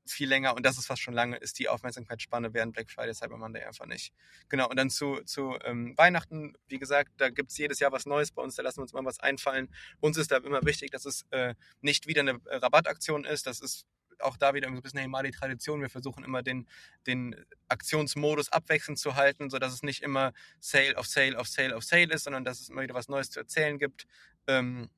viel 0.07 0.29
länger, 0.29 0.55
und 0.57 0.65
das 0.65 0.79
ist 0.79 0.87
fast 0.87 1.03
schon 1.03 1.15
lange, 1.15 1.37
ist 1.37 1.59
die 1.59 1.69
Aufmerksamkeitsspanne 1.69 2.55
während 2.55 2.73
Black 2.73 2.91
Friday, 2.91 3.15
Cyber 3.15 3.37
Monday 3.37 3.63
einfach 3.63 3.87
nicht. 3.87 4.13
Genau, 4.49 4.69
und 4.69 4.77
dann 4.77 4.91
zu, 4.91 5.21
zu 5.25 5.59
ähm, 5.65 5.97
Weihnachten, 5.97 6.55
wie 6.69 6.79
gesagt, 6.79 7.13
da 7.19 7.29
gibt 7.29 7.51
es 7.51 7.59
jedes 7.59 7.79
Jahr 7.79 7.93
was 7.93 8.07
Neues 8.07 8.33
bei 8.33 8.43
uns, 8.43 8.57
da 8.57 8.63
lassen 8.63 8.79
wir 8.79 8.83
uns 8.83 8.93
mal 8.93 9.05
was 9.05 9.21
einfallen. 9.21 9.69
Uns 10.01 10.17
ist 10.17 10.31
da 10.31 10.39
immer 10.39 10.65
wichtig, 10.65 10.91
dass 10.91 11.05
es 11.05 11.27
äh, 11.31 11.55
nicht 11.81 12.07
wieder 12.07 12.21
eine 12.21 12.41
äh, 12.47 12.57
Rabattaktion 12.57 13.25
ist, 13.25 13.47
das 13.47 13.61
ist 13.61 13.87
auch 14.21 14.37
da 14.37 14.55
wieder 14.55 14.69
ein 14.69 14.81
bisschen 14.81 15.15
eine 15.15 15.31
Tradition. 15.31 15.81
Wir 15.81 15.91
versuchen 15.91 16.25
immer 16.25 16.43
den, 16.43 16.67
den 17.07 17.37
Aktionsmodus 17.69 18.51
abwechselnd 18.51 18.99
zu 18.99 19.15
halten, 19.15 19.51
sodass 19.51 19.73
es 19.73 19.83
nicht 19.83 20.03
immer 20.03 20.33
Sale 20.61 20.97
auf 20.97 21.07
Sale 21.07 21.39
auf 21.39 21.49
Sale 21.49 21.77
auf 21.77 21.85
Sale 21.85 22.13
ist, 22.13 22.25
sondern 22.25 22.45
dass 22.45 22.61
es 22.61 22.69
immer 22.69 22.83
wieder 22.83 22.95
was 22.95 23.09
Neues 23.09 23.31
zu 23.31 23.41
erzählen 23.41 23.79
gibt. 23.79 24.07
Ähm, 24.47 24.91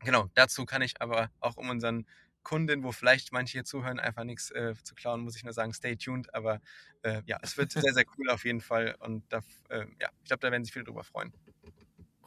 genau, 0.00 0.28
dazu 0.34 0.64
kann 0.64 0.82
ich 0.82 1.00
aber 1.00 1.30
auch 1.40 1.56
um 1.56 1.70
unseren 1.70 2.06
Kundin, 2.46 2.84
wo 2.84 2.92
vielleicht 2.92 3.32
manche 3.32 3.54
hier 3.54 3.64
zuhören, 3.64 3.98
einfach 3.98 4.22
nichts 4.22 4.52
äh, 4.52 4.74
zu 4.84 4.94
klauen, 4.94 5.22
muss 5.22 5.34
ich 5.34 5.42
nur 5.42 5.52
sagen, 5.52 5.72
stay 5.74 5.96
tuned. 5.96 6.32
Aber 6.32 6.60
äh, 7.02 7.20
ja, 7.26 7.38
es 7.42 7.56
wird 7.56 7.72
sehr, 7.72 7.92
sehr 7.92 8.04
cool 8.16 8.30
auf 8.30 8.44
jeden 8.44 8.60
Fall. 8.60 8.94
Und 9.00 9.24
da, 9.32 9.40
äh, 9.68 9.86
ja, 10.00 10.10
ich 10.22 10.28
glaube, 10.28 10.40
da 10.42 10.52
werden 10.52 10.62
sich 10.64 10.72
viele 10.72 10.84
drüber 10.84 11.02
freuen. 11.02 11.32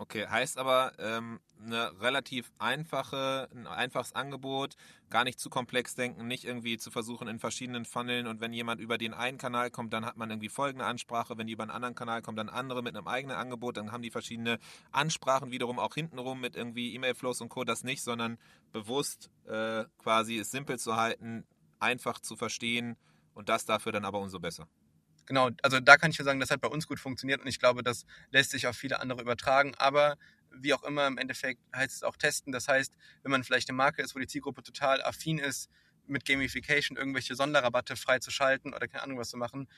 Okay, 0.02 0.26
heißt 0.26 0.58
aber 0.58 0.94
ähm, 0.98 1.42
eine 1.62 1.92
relativ 2.00 2.54
einfache, 2.58 3.50
ein 3.54 3.68
einfaches 3.68 4.16
Angebot, 4.16 4.78
gar 5.10 5.26
nicht 5.26 5.42
zu 5.42 5.50
komplex 5.50 5.94
denken, 5.94 6.26
nicht 6.26 6.46
irgendwie 6.46 6.78
zu 6.78 6.90
versuchen 6.90 7.28
in 7.28 7.38
verschiedenen 7.38 7.84
Funneln 7.84 8.26
und 8.26 8.40
wenn 8.40 8.54
jemand 8.54 8.80
über 8.80 8.98
den 8.98 9.14
einen 9.14 9.38
Kanal 9.38 9.70
kommt, 9.70 9.92
dann 9.92 10.06
hat 10.06 10.16
man 10.16 10.30
irgendwie 10.30 10.48
folgende 10.48 10.86
Ansprache, 10.86 11.38
wenn 11.38 11.48
die 11.48 11.54
über 11.54 11.64
einen 11.64 11.72
anderen 11.72 11.96
Kanal 11.96 12.22
kommt, 12.22 12.40
dann 12.40 12.48
andere 12.48 12.82
mit 12.82 12.96
einem 12.96 13.10
eigenen 13.10 13.36
Angebot, 13.36 13.76
dann 13.76 13.92
haben 13.92 14.02
die 14.02 14.10
verschiedene 14.10 14.58
Ansprachen 14.94 15.52
wiederum 15.52 15.80
auch 15.80 15.96
hintenrum 15.96 16.40
mit 16.40 16.56
irgendwie 16.56 16.96
E-Mail-Flows 16.96 17.42
und 17.42 17.50
Co. 17.50 17.66
das 17.66 17.84
nicht, 17.84 18.02
sondern 18.02 18.38
bewusst 18.72 19.30
äh, 19.48 19.84
quasi 20.02 20.38
es 20.38 20.50
simpel 20.50 20.80
zu 20.80 20.96
halten, 20.96 21.46
einfach 21.80 22.22
zu 22.22 22.38
verstehen 22.38 22.96
und 23.34 23.50
das 23.50 23.66
dafür 23.66 23.92
dann 23.92 24.06
aber 24.06 24.20
umso 24.20 24.40
besser 24.40 24.66
genau, 25.30 25.52
also 25.62 25.80
da 25.80 25.96
kann 25.96 26.12
ich 26.12 26.20
nur 26.20 26.26
sagen, 26.26 26.42
das 26.42 26.52
hat 26.52 26.60
bei 26.60 26.68
uns 26.68 26.88
gut 26.88 27.00
funktioniert 27.00 27.40
und 27.40 27.48
ich 27.48 27.60
glaube, 27.60 27.84
das 27.84 28.06
lässt 28.32 28.52
sich 28.52 28.68
auf 28.68 28.76
viele 28.76 29.00
andere 29.00 29.22
übertragen. 29.22 29.74
Aber 29.76 30.18
wie 30.52 30.74
auch 30.74 30.84
immer, 30.84 31.08
im 31.08 31.18
Endeffekt 31.18 31.62
heißt 31.74 31.96
es 31.96 32.04
auch 32.04 32.18
testen. 32.18 32.52
Das 32.52 32.68
heißt, 32.68 32.94
wenn 33.24 33.32
man 33.32 33.44
vielleicht 33.44 33.70
eine 33.70 33.78
Marke 33.78 34.02
ist, 34.02 34.16
wo 34.16 34.20
die 34.20 34.28
Zielgruppe 34.28 34.64
total 34.64 35.02
affin 35.04 35.38
ist, 35.38 35.70
mit 36.08 36.26
Gamification 36.26 36.98
irgendwelche 36.98 37.36
Sonderrabatte 37.36 37.96
freizuschalten 37.96 38.74
oder 38.74 38.88
keine 38.88 39.04
Ahnung 39.04 39.20
was 39.20 39.30
zu 39.30 39.38
machen, 39.38 39.70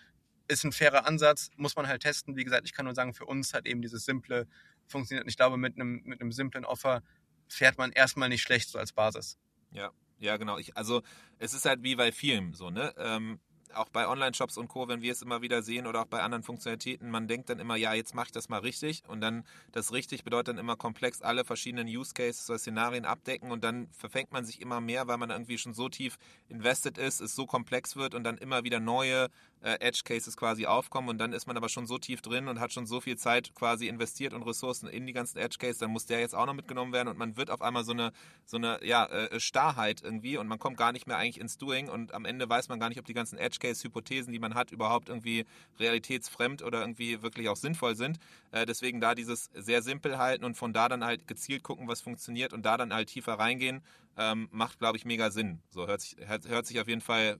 ist 0.47 0.63
ein 0.63 0.71
fairer 0.71 1.05
Ansatz, 1.05 1.49
muss 1.57 1.75
man 1.75 1.87
halt 1.87 2.01
testen. 2.01 2.37
Wie 2.37 2.43
gesagt, 2.45 2.65
ich 2.65 2.73
kann 2.73 2.85
nur 2.85 2.95
sagen, 2.95 3.13
für 3.13 3.25
uns 3.25 3.53
hat 3.53 3.65
eben 3.65 3.81
dieses 3.81 4.05
simple 4.05 4.47
funktioniert. 4.87 5.25
Und 5.25 5.29
ich 5.29 5.37
glaube, 5.37 5.57
mit 5.57 5.75
einem, 5.75 6.01
mit 6.05 6.21
einem 6.21 6.31
simplen 6.31 6.65
Offer 6.65 7.03
fährt 7.49 7.77
man 7.77 7.91
erstmal 7.91 8.29
nicht 8.29 8.41
schlecht 8.41 8.69
so 8.69 8.79
als 8.79 8.93
Basis. 8.93 9.37
Ja, 9.71 9.91
ja, 10.17 10.37
genau. 10.37 10.57
Ich, 10.57 10.75
also 10.77 11.03
es 11.39 11.53
ist 11.53 11.65
halt 11.65 11.83
wie 11.83 11.95
bei 11.95 12.13
Filmen 12.13 12.53
so, 12.53 12.69
ne? 12.69 12.93
Ähm, 12.97 13.39
auch 13.75 13.89
bei 13.89 14.07
Online-Shops 14.07 14.57
und 14.57 14.67
Co., 14.67 14.87
wenn 14.87 15.01
wir 15.01 15.11
es 15.11 15.21
immer 15.21 15.41
wieder 15.41 15.61
sehen 15.61 15.87
oder 15.87 16.01
auch 16.01 16.07
bei 16.07 16.21
anderen 16.21 16.43
Funktionalitäten, 16.43 17.09
man 17.09 17.27
denkt 17.27 17.49
dann 17.49 17.59
immer, 17.59 17.75
ja, 17.75 17.93
jetzt 17.93 18.15
mache 18.15 18.27
ich 18.27 18.31
das 18.31 18.49
mal 18.49 18.59
richtig 18.59 19.03
und 19.07 19.21
dann 19.21 19.43
das 19.71 19.91
richtig 19.91 20.23
bedeutet 20.23 20.49
dann 20.49 20.57
immer 20.57 20.75
komplex 20.75 21.21
alle 21.21 21.45
verschiedenen 21.45 21.87
Use 21.87 22.13
Cases 22.13 22.49
oder 22.49 22.59
Szenarien 22.59 23.05
abdecken 23.05 23.51
und 23.51 23.63
dann 23.63 23.87
verfängt 23.91 24.31
man 24.31 24.45
sich 24.45 24.61
immer 24.61 24.81
mehr, 24.81 25.07
weil 25.07 25.17
man 25.17 25.29
irgendwie 25.29 25.57
schon 25.57 25.73
so 25.73 25.89
tief 25.89 26.17
invested 26.49 26.97
ist, 26.97 27.21
es 27.21 27.35
so 27.35 27.45
komplex 27.45 27.95
wird 27.95 28.15
und 28.15 28.23
dann 28.23 28.37
immer 28.37 28.63
wieder 28.63 28.79
neue 28.79 29.29
äh, 29.61 29.77
Edge 29.79 30.01
Cases 30.03 30.35
quasi 30.35 30.65
aufkommen 30.65 31.09
und 31.09 31.17
dann 31.17 31.33
ist 31.33 31.47
man 31.47 31.57
aber 31.57 31.69
schon 31.69 31.85
so 31.85 31.97
tief 31.97 32.21
drin 32.21 32.47
und 32.47 32.59
hat 32.59 32.73
schon 32.73 32.85
so 32.85 32.99
viel 33.01 33.17
Zeit 33.17 33.53
quasi 33.55 33.87
investiert 33.87 34.33
und 34.33 34.43
Ressourcen 34.43 34.87
in 34.87 35.05
die 35.05 35.13
ganzen 35.13 35.37
Edge 35.37 35.57
Cases, 35.59 35.77
dann 35.77 35.91
muss 35.91 36.05
der 36.05 36.19
jetzt 36.19 36.35
auch 36.35 36.45
noch 36.45 36.53
mitgenommen 36.53 36.93
werden 36.93 37.07
und 37.07 37.17
man 37.17 37.37
wird 37.37 37.51
auf 37.51 37.61
einmal 37.61 37.83
so 37.83 37.91
eine 37.91 38.11
so 38.45 38.57
eine 38.57 38.79
ja 38.83 39.05
äh, 39.05 39.39
Starrheit 39.39 40.01
irgendwie 40.01 40.37
und 40.37 40.47
man 40.47 40.59
kommt 40.59 40.77
gar 40.77 40.91
nicht 40.91 41.07
mehr 41.07 41.17
eigentlich 41.17 41.39
ins 41.39 41.57
Doing 41.57 41.89
und 41.89 42.13
am 42.13 42.25
Ende 42.25 42.49
weiß 42.49 42.69
man 42.69 42.79
gar 42.79 42.89
nicht, 42.89 42.99
ob 42.99 43.05
die 43.05 43.13
ganzen 43.13 43.37
Edge 43.37 43.59
Case 43.59 43.83
Hypothesen, 43.83 44.33
die 44.33 44.39
man 44.39 44.55
hat, 44.55 44.71
überhaupt 44.71 45.09
irgendwie 45.09 45.45
realitätsfremd 45.79 46.63
oder 46.63 46.81
irgendwie 46.81 47.21
wirklich 47.21 47.49
auch 47.49 47.55
sinnvoll 47.55 47.95
sind. 47.95 48.17
Äh, 48.51 48.65
deswegen 48.65 48.99
da 48.99 49.15
dieses 49.15 49.49
sehr 49.53 49.81
simpel 49.81 50.17
halten 50.17 50.43
und 50.43 50.55
von 50.55 50.73
da 50.73 50.89
dann 50.89 51.05
halt 51.05 51.27
gezielt 51.27 51.63
gucken, 51.63 51.87
was 51.87 52.01
funktioniert 52.01 52.53
und 52.53 52.65
da 52.65 52.77
dann 52.77 52.93
halt 52.93 53.09
tiefer 53.09 53.33
reingehen, 53.33 53.81
ähm, 54.17 54.49
macht 54.51 54.79
glaube 54.79 54.97
ich 54.97 55.05
mega 55.05 55.31
Sinn. 55.31 55.61
So 55.69 55.87
hört 55.87 56.01
sich 56.01 56.17
hört, 56.19 56.47
hört 56.47 56.65
sich 56.65 56.79
auf 56.79 56.87
jeden 56.87 57.01
Fall 57.01 57.39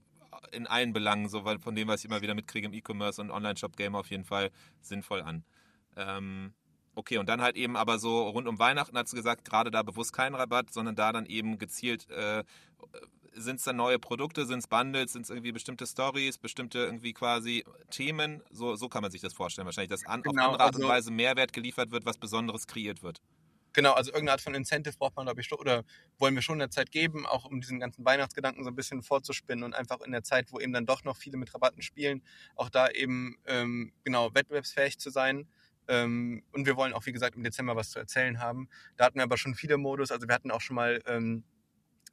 in 0.52 0.66
allen 0.66 0.92
Belangen, 0.92 1.28
so 1.28 1.42
von 1.42 1.74
dem, 1.74 1.88
was 1.88 2.00
ich 2.00 2.10
immer 2.10 2.22
wieder 2.22 2.34
mitkriege 2.34 2.66
im 2.66 2.72
E-Commerce 2.72 3.20
und 3.20 3.30
Online-Shop-Game 3.30 3.94
auf 3.94 4.10
jeden 4.10 4.24
Fall 4.24 4.50
sinnvoll 4.80 5.22
an. 5.22 5.44
Ähm, 5.96 6.54
okay, 6.94 7.18
und 7.18 7.28
dann 7.28 7.42
halt 7.42 7.56
eben 7.56 7.76
aber 7.76 7.98
so 7.98 8.28
rund 8.28 8.48
um 8.48 8.58
Weihnachten 8.58 8.96
hat 8.96 9.08
sie 9.08 9.16
gesagt, 9.16 9.44
gerade 9.44 9.70
da 9.70 9.82
bewusst 9.82 10.12
kein 10.12 10.34
Rabatt, 10.34 10.72
sondern 10.72 10.94
da 10.94 11.12
dann 11.12 11.26
eben 11.26 11.58
gezielt, 11.58 12.08
äh, 12.10 12.44
sind 13.34 13.56
es 13.56 13.64
dann 13.64 13.76
neue 13.76 13.98
Produkte, 13.98 14.44
sind 14.46 14.58
es 14.58 14.66
Bundles, 14.66 15.12
sind 15.12 15.22
es 15.22 15.30
irgendwie 15.30 15.52
bestimmte 15.52 15.86
Stories, 15.86 16.38
bestimmte 16.38 16.80
irgendwie 16.80 17.12
quasi 17.12 17.64
Themen, 17.90 18.42
so, 18.50 18.74
so 18.76 18.88
kann 18.88 19.02
man 19.02 19.10
sich 19.10 19.22
das 19.22 19.32
vorstellen 19.32 19.66
wahrscheinlich, 19.66 19.90
dass 19.90 20.04
an, 20.04 20.22
genau, 20.22 20.42
auf 20.42 20.52
andere 20.52 20.64
Art 20.64 20.74
und 20.76 20.82
also 20.82 20.92
Weise 20.92 21.10
Mehrwert 21.10 21.52
geliefert 21.52 21.90
wird, 21.90 22.04
was 22.04 22.18
Besonderes 22.18 22.66
kreiert 22.66 23.02
wird. 23.02 23.20
Genau, 23.74 23.92
also 23.92 24.10
irgendeine 24.10 24.32
Art 24.32 24.40
von 24.42 24.54
Incentive 24.54 24.96
braucht 24.98 25.16
man, 25.16 25.24
glaube 25.26 25.40
ich, 25.40 25.50
oder 25.52 25.84
wollen 26.18 26.34
wir 26.34 26.42
schon 26.42 26.56
in 26.56 26.60
der 26.60 26.70
Zeit 26.70 26.90
geben, 26.90 27.26
auch 27.26 27.46
um 27.46 27.60
diesen 27.60 27.80
ganzen 27.80 28.04
Weihnachtsgedanken 28.04 28.64
so 28.64 28.70
ein 28.70 28.76
bisschen 28.76 29.02
vorzuspinnen 29.02 29.64
und 29.64 29.74
einfach 29.74 30.00
in 30.02 30.12
der 30.12 30.22
Zeit, 30.22 30.52
wo 30.52 30.60
eben 30.60 30.72
dann 30.72 30.86
doch 30.86 31.04
noch 31.04 31.16
viele 31.16 31.38
mit 31.38 31.52
Rabatten 31.54 31.82
spielen, 31.82 32.22
auch 32.54 32.68
da 32.68 32.88
eben 32.88 33.36
ähm, 33.46 33.92
genau 34.04 34.34
wettbewerbsfähig 34.34 34.98
zu 34.98 35.10
sein. 35.10 35.48
Ähm, 35.88 36.42
und 36.52 36.66
wir 36.66 36.76
wollen 36.76 36.92
auch, 36.92 37.06
wie 37.06 37.12
gesagt, 37.12 37.34
im 37.36 37.42
Dezember 37.42 37.74
was 37.74 37.90
zu 37.90 37.98
erzählen 37.98 38.38
haben. 38.40 38.68
Da 38.96 39.06
hatten 39.06 39.16
wir 39.18 39.24
aber 39.24 39.38
schon 39.38 39.54
viele 39.54 39.78
Modus, 39.78 40.10
also 40.12 40.28
wir 40.28 40.34
hatten 40.34 40.50
auch 40.50 40.60
schon 40.60 40.76
mal 40.76 41.00
ähm, 41.06 41.44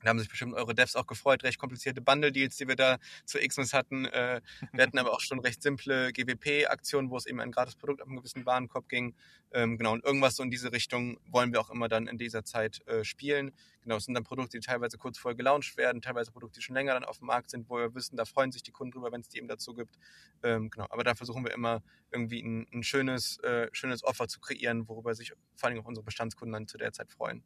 da 0.03 0.09
haben 0.09 0.19
sich 0.19 0.29
bestimmt 0.29 0.53
eure 0.53 0.73
Devs 0.73 0.95
auch 0.95 1.07
gefreut, 1.07 1.43
recht 1.43 1.59
komplizierte 1.59 2.01
Bundle-Deals, 2.01 2.57
die 2.57 2.67
wir 2.67 2.75
da 2.75 2.97
zu 3.25 3.37
Xmas 3.39 3.73
hatten. 3.73 4.05
Äh, 4.05 4.41
wir 4.71 4.83
hatten 4.83 4.97
aber 4.97 5.13
auch 5.13 5.19
schon 5.19 5.39
recht 5.39 5.61
simple 5.61 6.11
GWP-Aktionen, 6.13 7.09
wo 7.09 7.17
es 7.17 7.25
eben 7.25 7.39
ein 7.39 7.51
gratis 7.51 7.75
Produkt 7.75 8.01
auf 8.01 8.07
einem 8.07 8.17
gewissen 8.17 8.45
Warenkorb 8.45 8.87
ging. 8.87 9.15
Ähm, 9.51 9.77
genau, 9.77 9.93
und 9.93 10.05
irgendwas 10.05 10.35
so 10.35 10.43
in 10.43 10.51
diese 10.51 10.71
Richtung 10.71 11.19
wollen 11.25 11.51
wir 11.51 11.59
auch 11.59 11.69
immer 11.69 11.87
dann 11.87 12.07
in 12.07 12.17
dieser 12.17 12.43
Zeit 12.43 12.85
äh, 12.87 13.03
spielen. 13.03 13.51
Genau, 13.81 13.97
es 13.97 14.05
sind 14.05 14.13
dann 14.13 14.23
Produkte, 14.23 14.59
die 14.59 14.65
teilweise 14.65 14.97
kurz 14.97 15.17
vorher 15.17 15.35
gelauncht 15.35 15.75
werden, 15.75 16.01
teilweise 16.01 16.31
Produkte, 16.31 16.59
die 16.59 16.63
schon 16.63 16.75
länger 16.75 16.93
dann 16.93 17.03
auf 17.03 17.17
dem 17.17 17.27
Markt 17.27 17.49
sind, 17.49 17.69
wo 17.69 17.77
wir 17.77 17.95
wissen, 17.95 18.15
da 18.15 18.25
freuen 18.25 18.51
sich 18.51 18.61
die 18.61 18.71
Kunden 18.71 18.91
drüber, 18.91 19.11
wenn 19.11 19.21
es 19.21 19.29
die 19.29 19.37
eben 19.37 19.47
dazu 19.47 19.73
gibt. 19.73 19.97
Ähm, 20.43 20.69
genau, 20.69 20.85
aber 20.89 21.03
da 21.03 21.15
versuchen 21.15 21.43
wir 21.43 21.51
immer 21.51 21.81
irgendwie 22.11 22.41
ein, 22.41 22.67
ein 22.71 22.83
schönes, 22.83 23.39
äh, 23.39 23.67
schönes 23.71 24.03
Offer 24.03 24.27
zu 24.27 24.39
kreieren, 24.39 24.87
worüber 24.87 25.15
sich 25.15 25.33
vor 25.55 25.69
allem 25.69 25.79
auch 25.79 25.85
unsere 25.85 26.05
Bestandskunden 26.05 26.53
dann 26.53 26.67
zu 26.67 26.77
der 26.77 26.93
Zeit 26.93 27.11
freuen 27.11 27.43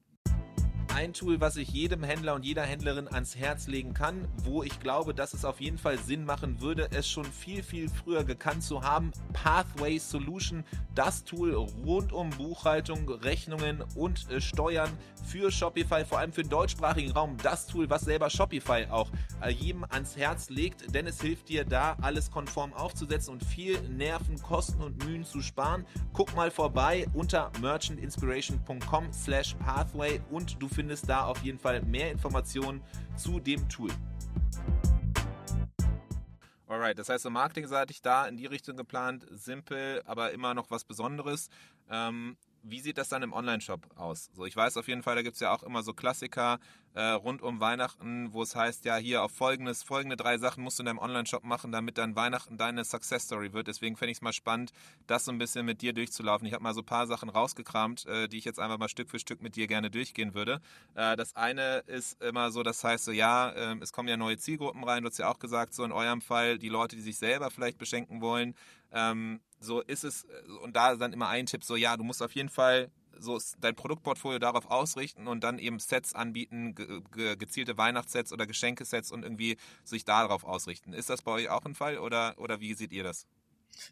ein 0.94 1.14
Tool, 1.14 1.42
was 1.42 1.58
ich 1.58 1.70
jedem 1.70 2.04
Händler 2.04 2.36
und 2.36 2.46
jeder 2.46 2.64
Händlerin 2.64 3.08
ans 3.08 3.36
Herz 3.36 3.68
legen 3.68 3.94
kann, 3.94 4.28
wo 4.44 4.62
ich 4.62 4.80
glaube, 4.80 5.14
dass 5.14 5.34
es 5.34 5.44
auf 5.44 5.60
jeden 5.60 5.80
Fall 5.80 5.98
Sinn 5.98 6.24
machen 6.24 6.62
würde, 6.62 6.88
es 6.92 7.10
schon 7.10 7.26
viel, 7.26 7.64
viel 7.64 7.90
früher 7.90 8.24
gekannt 8.24 8.64
zu 8.64 8.84
haben. 8.84 9.12
Pathway 9.34 9.98
Solution, 9.98 10.64
das 10.94 11.24
Tool 11.24 11.54
rund 11.54 12.14
um 12.14 12.30
Buchhaltung, 12.30 13.10
Rechnungen 13.10 13.84
und 13.96 14.30
äh, 14.30 14.40
Steuern 14.40 14.92
für 15.26 15.52
Shopify, 15.52 16.06
vor 16.06 16.20
allem 16.20 16.32
für 16.32 16.44
den 16.44 16.50
deutschsprachigen 16.50 17.12
Raum. 17.12 17.38
Das 17.42 17.66
Tool, 17.66 17.90
was 17.90 18.02
selber 18.02 18.30
Shopify 18.30 18.86
auch 18.90 19.10
äh, 19.42 19.50
jedem 19.50 19.86
ans 19.86 20.16
Herz 20.16 20.50
legt, 20.50 20.94
denn 20.94 21.08
es 21.08 21.20
hilft 21.22 21.50
dir 21.50 21.66
da, 21.66 21.98
alles 22.02 22.30
konform 22.30 22.72
aufzusetzen 22.74 23.34
und 23.34 23.44
viel 23.44 23.82
Nerven, 23.90 24.40
Kosten 24.42 24.82
und 24.82 25.04
Mühen 25.06 25.24
zu 25.24 25.42
sparen. 25.42 25.86
Guck 26.12 26.36
mal 26.36 26.52
vorbei 26.52 27.08
unter 27.14 27.52
merchantinspiration.com 27.62 29.12
slash 29.12 29.56
pathway 29.56 30.22
und 30.30 30.62
du 30.62 30.68
findest 30.68 30.83
findest 30.84 31.08
da 31.08 31.24
auf 31.24 31.42
jeden 31.44 31.60
Fall 31.60 31.82
mehr 31.84 32.12
Informationen 32.12 32.82
zu 33.16 33.40
dem 33.40 33.70
Tool. 33.70 33.90
Alright, 36.68 37.00
das 37.00 37.08
heißt, 37.08 37.24
so 37.24 37.30
marketingseitig 37.30 38.02
da 38.02 38.26
in 38.28 38.36
die 38.36 38.48
Richtung 38.48 38.76
geplant, 38.76 39.26
simpel, 39.32 40.02
aber 40.06 40.34
immer 40.34 40.54
noch 40.54 40.70
was 40.72 40.84
Besonderes. 40.84 41.50
Ähm, 41.90 42.36
wie 42.64 42.80
sieht 42.80 42.98
das 42.98 43.10
dann 43.10 43.24
im 43.24 43.34
Online-Shop 43.34 43.88
aus? 43.96 44.30
So, 44.34 44.46
ich 44.46 44.56
weiß 44.56 44.78
auf 44.78 44.88
jeden 44.88 45.04
Fall, 45.04 45.16
da 45.16 45.22
gibt 45.22 45.36
es 45.36 45.42
ja 45.42 45.54
auch 45.54 45.64
immer 45.64 45.84
so 45.84 45.94
Klassiker 45.94 46.60
äh, 46.94 47.02
rund 47.02 47.42
um 47.42 47.60
Weihnachten, 47.60 48.34
wo 48.34 48.44
es 48.44 48.56
heißt, 48.56 48.86
ja, 48.86 48.98
hier 48.98 49.24
auf 49.24 49.32
folgendes, 49.32 49.84
folgende 49.84 50.16
drei 50.16 50.38
Sachen 50.38 50.64
musst 50.64 50.80
du 50.80 50.84
in 50.84 50.86
deinem 50.86 51.00
Online-Shop 51.00 51.44
machen, 51.44 51.72
damit 51.72 51.98
dann 51.98 52.16
Weihnachten 52.16 52.58
deine 52.58 52.86
Success-Story 52.86 53.54
wird. 53.54 53.68
Deswegen 53.68 53.96
fände 53.96 54.12
ich 54.12 54.18
es 54.18 54.22
mal 54.22 54.34
spannend, 54.34 54.72
das 55.08 55.26
so 55.26 55.32
ein 55.32 55.38
bisschen 55.38 55.66
mit 55.66 55.82
dir 55.82 55.94
durchzulaufen. 55.94 56.48
Ich 56.48 56.54
habe 56.54 56.64
mal 56.64 56.74
so 56.74 56.82
ein 56.82 56.86
paar 56.86 57.08
Sachen 57.08 57.30
rausgekramt, 57.30 58.06
äh, 58.06 58.28
die 58.28 58.38
ich 58.38 58.46
jetzt 58.46 58.60
einfach 58.60 58.78
mal 58.78 58.90
Stück 58.90 59.10
für 59.10 59.20
Stück 59.20 59.42
mit 59.42 59.56
dir 59.56 59.68
gerne 59.68 59.90
durchgehen 59.90 60.34
würde. 60.34 60.62
Äh, 60.96 61.16
das 61.16 61.36
eine 61.36 61.80
ist 61.88 62.22
immer 62.22 62.52
so, 62.52 62.64
das 62.64 62.84
heißt 62.84 63.06
so, 63.06 63.12
ja, 63.12 63.54
ähm, 63.56 63.82
es 63.82 63.92
kommen 63.92 64.08
ja 64.08 64.18
neue 64.18 64.38
Zielgruppen 64.38 64.84
rein, 64.84 65.04
du 65.04 65.10
hast 65.10 65.18
ja 65.18 65.30
auch 65.30 65.40
gesagt, 65.40 65.74
so 65.74 65.84
in 65.84 65.92
eurem 65.92 66.22
Fall 66.22 66.60
die 66.60 66.70
Leute, 66.70 66.96
die 66.96 67.02
sich 67.02 67.18
selber 67.18 67.50
vielleicht 67.50 67.78
beschenken 67.78 68.22
wollen. 68.22 68.56
Ähm, 68.94 69.42
so 69.60 69.82
ist 69.82 70.04
es, 70.04 70.26
äh, 70.26 70.52
und 70.62 70.76
da 70.76 70.96
dann 70.96 71.14
immer 71.14 71.28
ein 71.30 71.46
Tipp, 71.46 71.64
so 71.64 71.76
ja, 71.76 71.98
du 71.98 72.04
musst 72.04 72.22
auf 72.22 72.34
jeden 72.34 72.50
Fall 72.50 72.92
so 73.18 73.40
dein 73.60 73.76
Produktportfolio 73.76 74.40
darauf 74.40 74.70
ausrichten 74.70 75.28
und 75.28 75.44
dann 75.44 75.60
eben 75.60 75.80
Sets 75.80 76.14
anbieten, 76.14 76.76
ge 76.76 77.02
ge 77.12 77.36
gezielte 77.36 77.78
Weihnachtssets 77.78 78.34
oder 78.34 78.48
Geschenkesets 78.48 79.12
und 79.12 79.24
irgendwie 79.24 79.58
sich 79.84 80.04
darauf 80.04 80.44
ausrichten. 80.44 80.94
Ist 80.94 81.10
das 81.10 81.22
bei 81.22 81.32
euch 81.32 81.50
auch 81.50 81.66
ein 81.66 81.76
Fall 81.76 81.98
oder, 82.00 82.36
oder 82.38 82.60
wie 82.60 82.74
seht 82.74 82.92
ihr 82.92 83.04
das? 83.04 83.28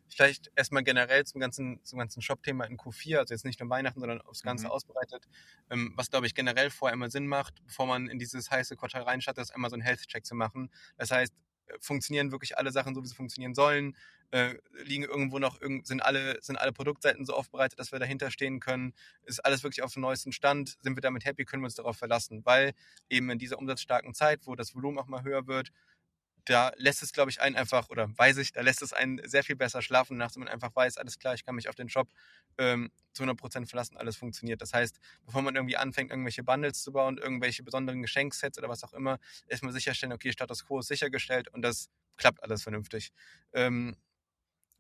Vielleicht 0.08 0.52
erstmal 0.56 0.84
generell 0.84 1.24
zum 1.26 1.42
ganzen, 1.42 1.84
zum 1.84 1.98
ganzen 1.98 2.22
Shop-Thema 2.22 2.66
in 2.66 2.78
Q4, 2.78 3.18
also 3.18 3.34
jetzt 3.34 3.46
nicht 3.46 3.60
nur 3.60 3.70
Weihnachten, 3.70 4.00
sondern 4.00 4.22
aufs 4.22 4.44
Ganze 4.44 4.66
mhm. 4.66 4.72
ausbreitet. 4.72 5.28
Ähm, 5.70 5.94
was, 5.96 6.10
glaube 6.10 6.28
ich, 6.28 6.36
generell 6.36 6.70
vorher 6.70 6.94
immer 6.94 7.10
Sinn 7.10 7.28
macht, 7.28 7.64
bevor 7.66 7.88
man 7.88 8.08
in 8.08 8.20
dieses 8.20 8.52
heiße 8.52 8.76
Quartal 8.76 9.04
reinstartet, 9.04 9.44
ist 9.44 9.56
einmal 9.56 9.70
so 9.70 9.76
einen 9.76 9.84
Health-Check 9.84 10.26
zu 10.26 10.36
machen. 10.36 10.70
Das 10.98 11.12
heißt, 11.12 11.34
funktionieren 11.80 12.32
wirklich 12.32 12.58
alle 12.58 12.72
Sachen 12.72 12.94
so, 12.94 13.04
wie 13.04 13.08
sie 13.08 13.16
funktionieren 13.16 13.56
sollen? 13.56 13.96
Äh, 14.32 14.56
liegen 14.84 15.04
irgendwo 15.04 15.40
noch, 15.40 15.60
sind 15.84 16.02
alle, 16.02 16.42
sind 16.42 16.56
alle 16.56 16.72
Produktseiten 16.72 17.26
so 17.26 17.34
aufbereitet, 17.34 17.78
dass 17.80 17.92
wir 17.92 18.00
dahinter 18.00 18.32
stehen 18.32 18.60
können? 18.60 18.94
Ist 19.24 19.44
alles 19.44 19.64
wirklich 19.64 19.84
auf 19.84 19.94
dem 19.94 20.02
neuesten 20.02 20.32
Stand? 20.32 20.78
Sind 20.82 20.96
wir 20.96 21.02
damit 21.02 21.26
happy? 21.26 21.46
Können 21.46 21.64
wir 21.64 21.68
uns 21.68 21.76
darauf 21.76 21.98
verlassen? 21.98 22.46
Weil 22.46 22.74
eben 23.10 23.30
in 23.30 23.40
dieser 23.40 23.60
umsatzstarken 23.60 24.14
Zeit, 24.14 24.48
wo 24.48 24.56
das 24.56 24.74
Volumen 24.74 24.98
auch 25.00 25.08
mal 25.08 25.24
höher 25.24 25.48
wird, 25.48 25.72
da 26.46 26.72
lässt 26.78 27.04
es, 27.04 27.14
glaube 27.14 27.30
ich, 27.30 27.42
einen 27.42 27.56
einfach, 27.56 27.90
oder 27.90 28.08
weiß 28.18 28.38
ich, 28.38 28.52
da 28.52 28.62
lässt 28.62 28.82
es 28.82 28.94
einen 28.94 29.22
sehr 29.28 29.44
viel 29.44 29.56
besser 29.56 29.82
schlafen, 29.82 30.18
nachdem 30.18 30.42
man 30.44 30.50
einfach 30.50 30.76
weiß, 30.76 30.98
alles 30.98 31.20
klar, 31.20 31.34
ich 31.34 31.46
kann 31.46 31.56
mich 31.56 31.70
auf 31.70 31.76
den 31.76 31.90
Shop 31.90 32.08
ähm, 32.58 32.92
zu 33.14 33.24
100% 33.24 33.68
verlassen, 33.68 33.98
alles 33.98 34.16
funktioniert. 34.16 34.62
Das 34.62 34.74
heißt, 34.74 35.00
bevor 35.26 35.42
man 35.42 35.56
irgendwie 35.56 35.78
anfängt, 35.78 36.10
irgendwelche 36.12 36.44
Bundles 36.44 36.82
zu 36.82 36.92
bauen, 36.92 37.18
irgendwelche 37.18 37.64
besonderen 37.64 38.02
Geschenksets 38.02 38.58
oder 38.58 38.70
was 38.70 38.84
auch 38.84 38.94
immer, 38.94 39.20
erstmal 39.48 39.74
sicherstellen, 39.74 40.14
okay, 40.14 40.32
Status 40.32 40.66
Quo 40.66 40.80
ist 40.80 40.88
sichergestellt 40.88 41.50
und 41.50 41.62
das 41.62 41.90
klappt 42.18 42.42
alles 42.44 42.64
vernünftig. 42.64 43.12
Ähm, 43.54 43.96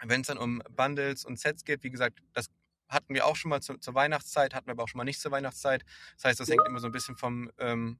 Wenn 0.03 0.21
es 0.21 0.27
dann 0.27 0.37
um 0.37 0.61
Bundles 0.75 1.25
und 1.25 1.39
Sets 1.39 1.63
geht, 1.63 1.83
wie 1.83 1.91
gesagt, 1.91 2.21
das 2.33 2.49
hatten 2.89 3.13
wir 3.13 3.25
auch 3.25 3.35
schon 3.35 3.49
mal 3.49 3.61
zu, 3.61 3.77
zur 3.77 3.93
Weihnachtszeit, 3.93 4.53
hatten 4.53 4.67
wir 4.67 4.73
aber 4.73 4.83
auch 4.83 4.87
schon 4.87 4.97
mal 4.97 5.05
nicht 5.05 5.21
zur 5.21 5.31
Weihnachtszeit. 5.31 5.83
Das 6.15 6.25
heißt, 6.25 6.39
das 6.39 6.49
hängt 6.49 6.67
immer 6.67 6.79
so 6.79 6.87
ein 6.87 6.91
bisschen 6.91 7.15
vom 7.15 7.49
ähm, 7.57 7.99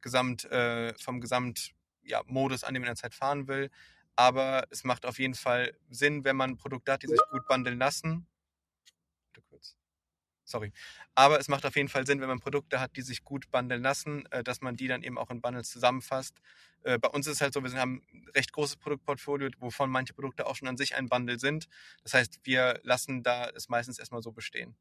Gesamt, 0.00 0.44
äh, 0.44 0.94
vom 0.98 1.20
Gesamt 1.20 1.72
ja, 2.02 2.20
an 2.20 2.26
dem 2.28 2.52
man 2.62 2.74
in 2.74 2.82
der 2.82 2.96
Zeit 2.96 3.14
fahren 3.14 3.48
will. 3.48 3.70
Aber 4.16 4.64
es 4.70 4.84
macht 4.84 5.06
auf 5.06 5.18
jeden 5.18 5.34
Fall 5.34 5.76
Sinn, 5.90 6.24
wenn 6.24 6.36
man 6.36 6.56
Produkte 6.56 6.92
hat, 6.92 7.02
die 7.02 7.08
sich 7.08 7.20
gut 7.30 7.46
bundeln 7.46 7.78
lassen. 7.78 8.26
Sorry. 10.48 10.72
Aber 11.14 11.38
es 11.38 11.48
macht 11.48 11.66
auf 11.66 11.76
jeden 11.76 11.88
Fall 11.88 12.06
Sinn, 12.06 12.20
wenn 12.20 12.28
man 12.28 12.40
Produkte 12.40 12.80
hat, 12.80 12.96
die 12.96 13.02
sich 13.02 13.22
gut 13.22 13.50
bundeln 13.50 13.82
lassen, 13.82 14.24
äh, 14.30 14.42
dass 14.42 14.60
man 14.62 14.76
die 14.76 14.88
dann 14.88 15.02
eben 15.02 15.18
auch 15.18 15.30
in 15.30 15.40
Bundles 15.42 15.68
zusammenfasst. 15.70 16.40
Äh, 16.84 16.98
bei 16.98 17.08
uns 17.08 17.26
ist 17.26 17.34
es 17.34 17.40
halt 17.42 17.52
so, 17.52 17.62
wir 17.62 17.70
haben 17.74 18.02
ein 18.12 18.26
recht 18.34 18.52
großes 18.52 18.76
Produktportfolio, 18.76 19.50
wovon 19.58 19.90
manche 19.90 20.14
Produkte 20.14 20.46
auch 20.46 20.56
schon 20.56 20.68
an 20.68 20.76
sich 20.78 20.94
ein 20.96 21.08
Bundle 21.08 21.38
sind. 21.38 21.68
Das 22.02 22.14
heißt, 22.14 22.40
wir 22.44 22.80
lassen 22.82 23.22
da 23.22 23.50
es 23.50 23.68
meistens 23.68 23.98
erstmal 23.98 24.22
so 24.22 24.32
bestehen. 24.32 24.74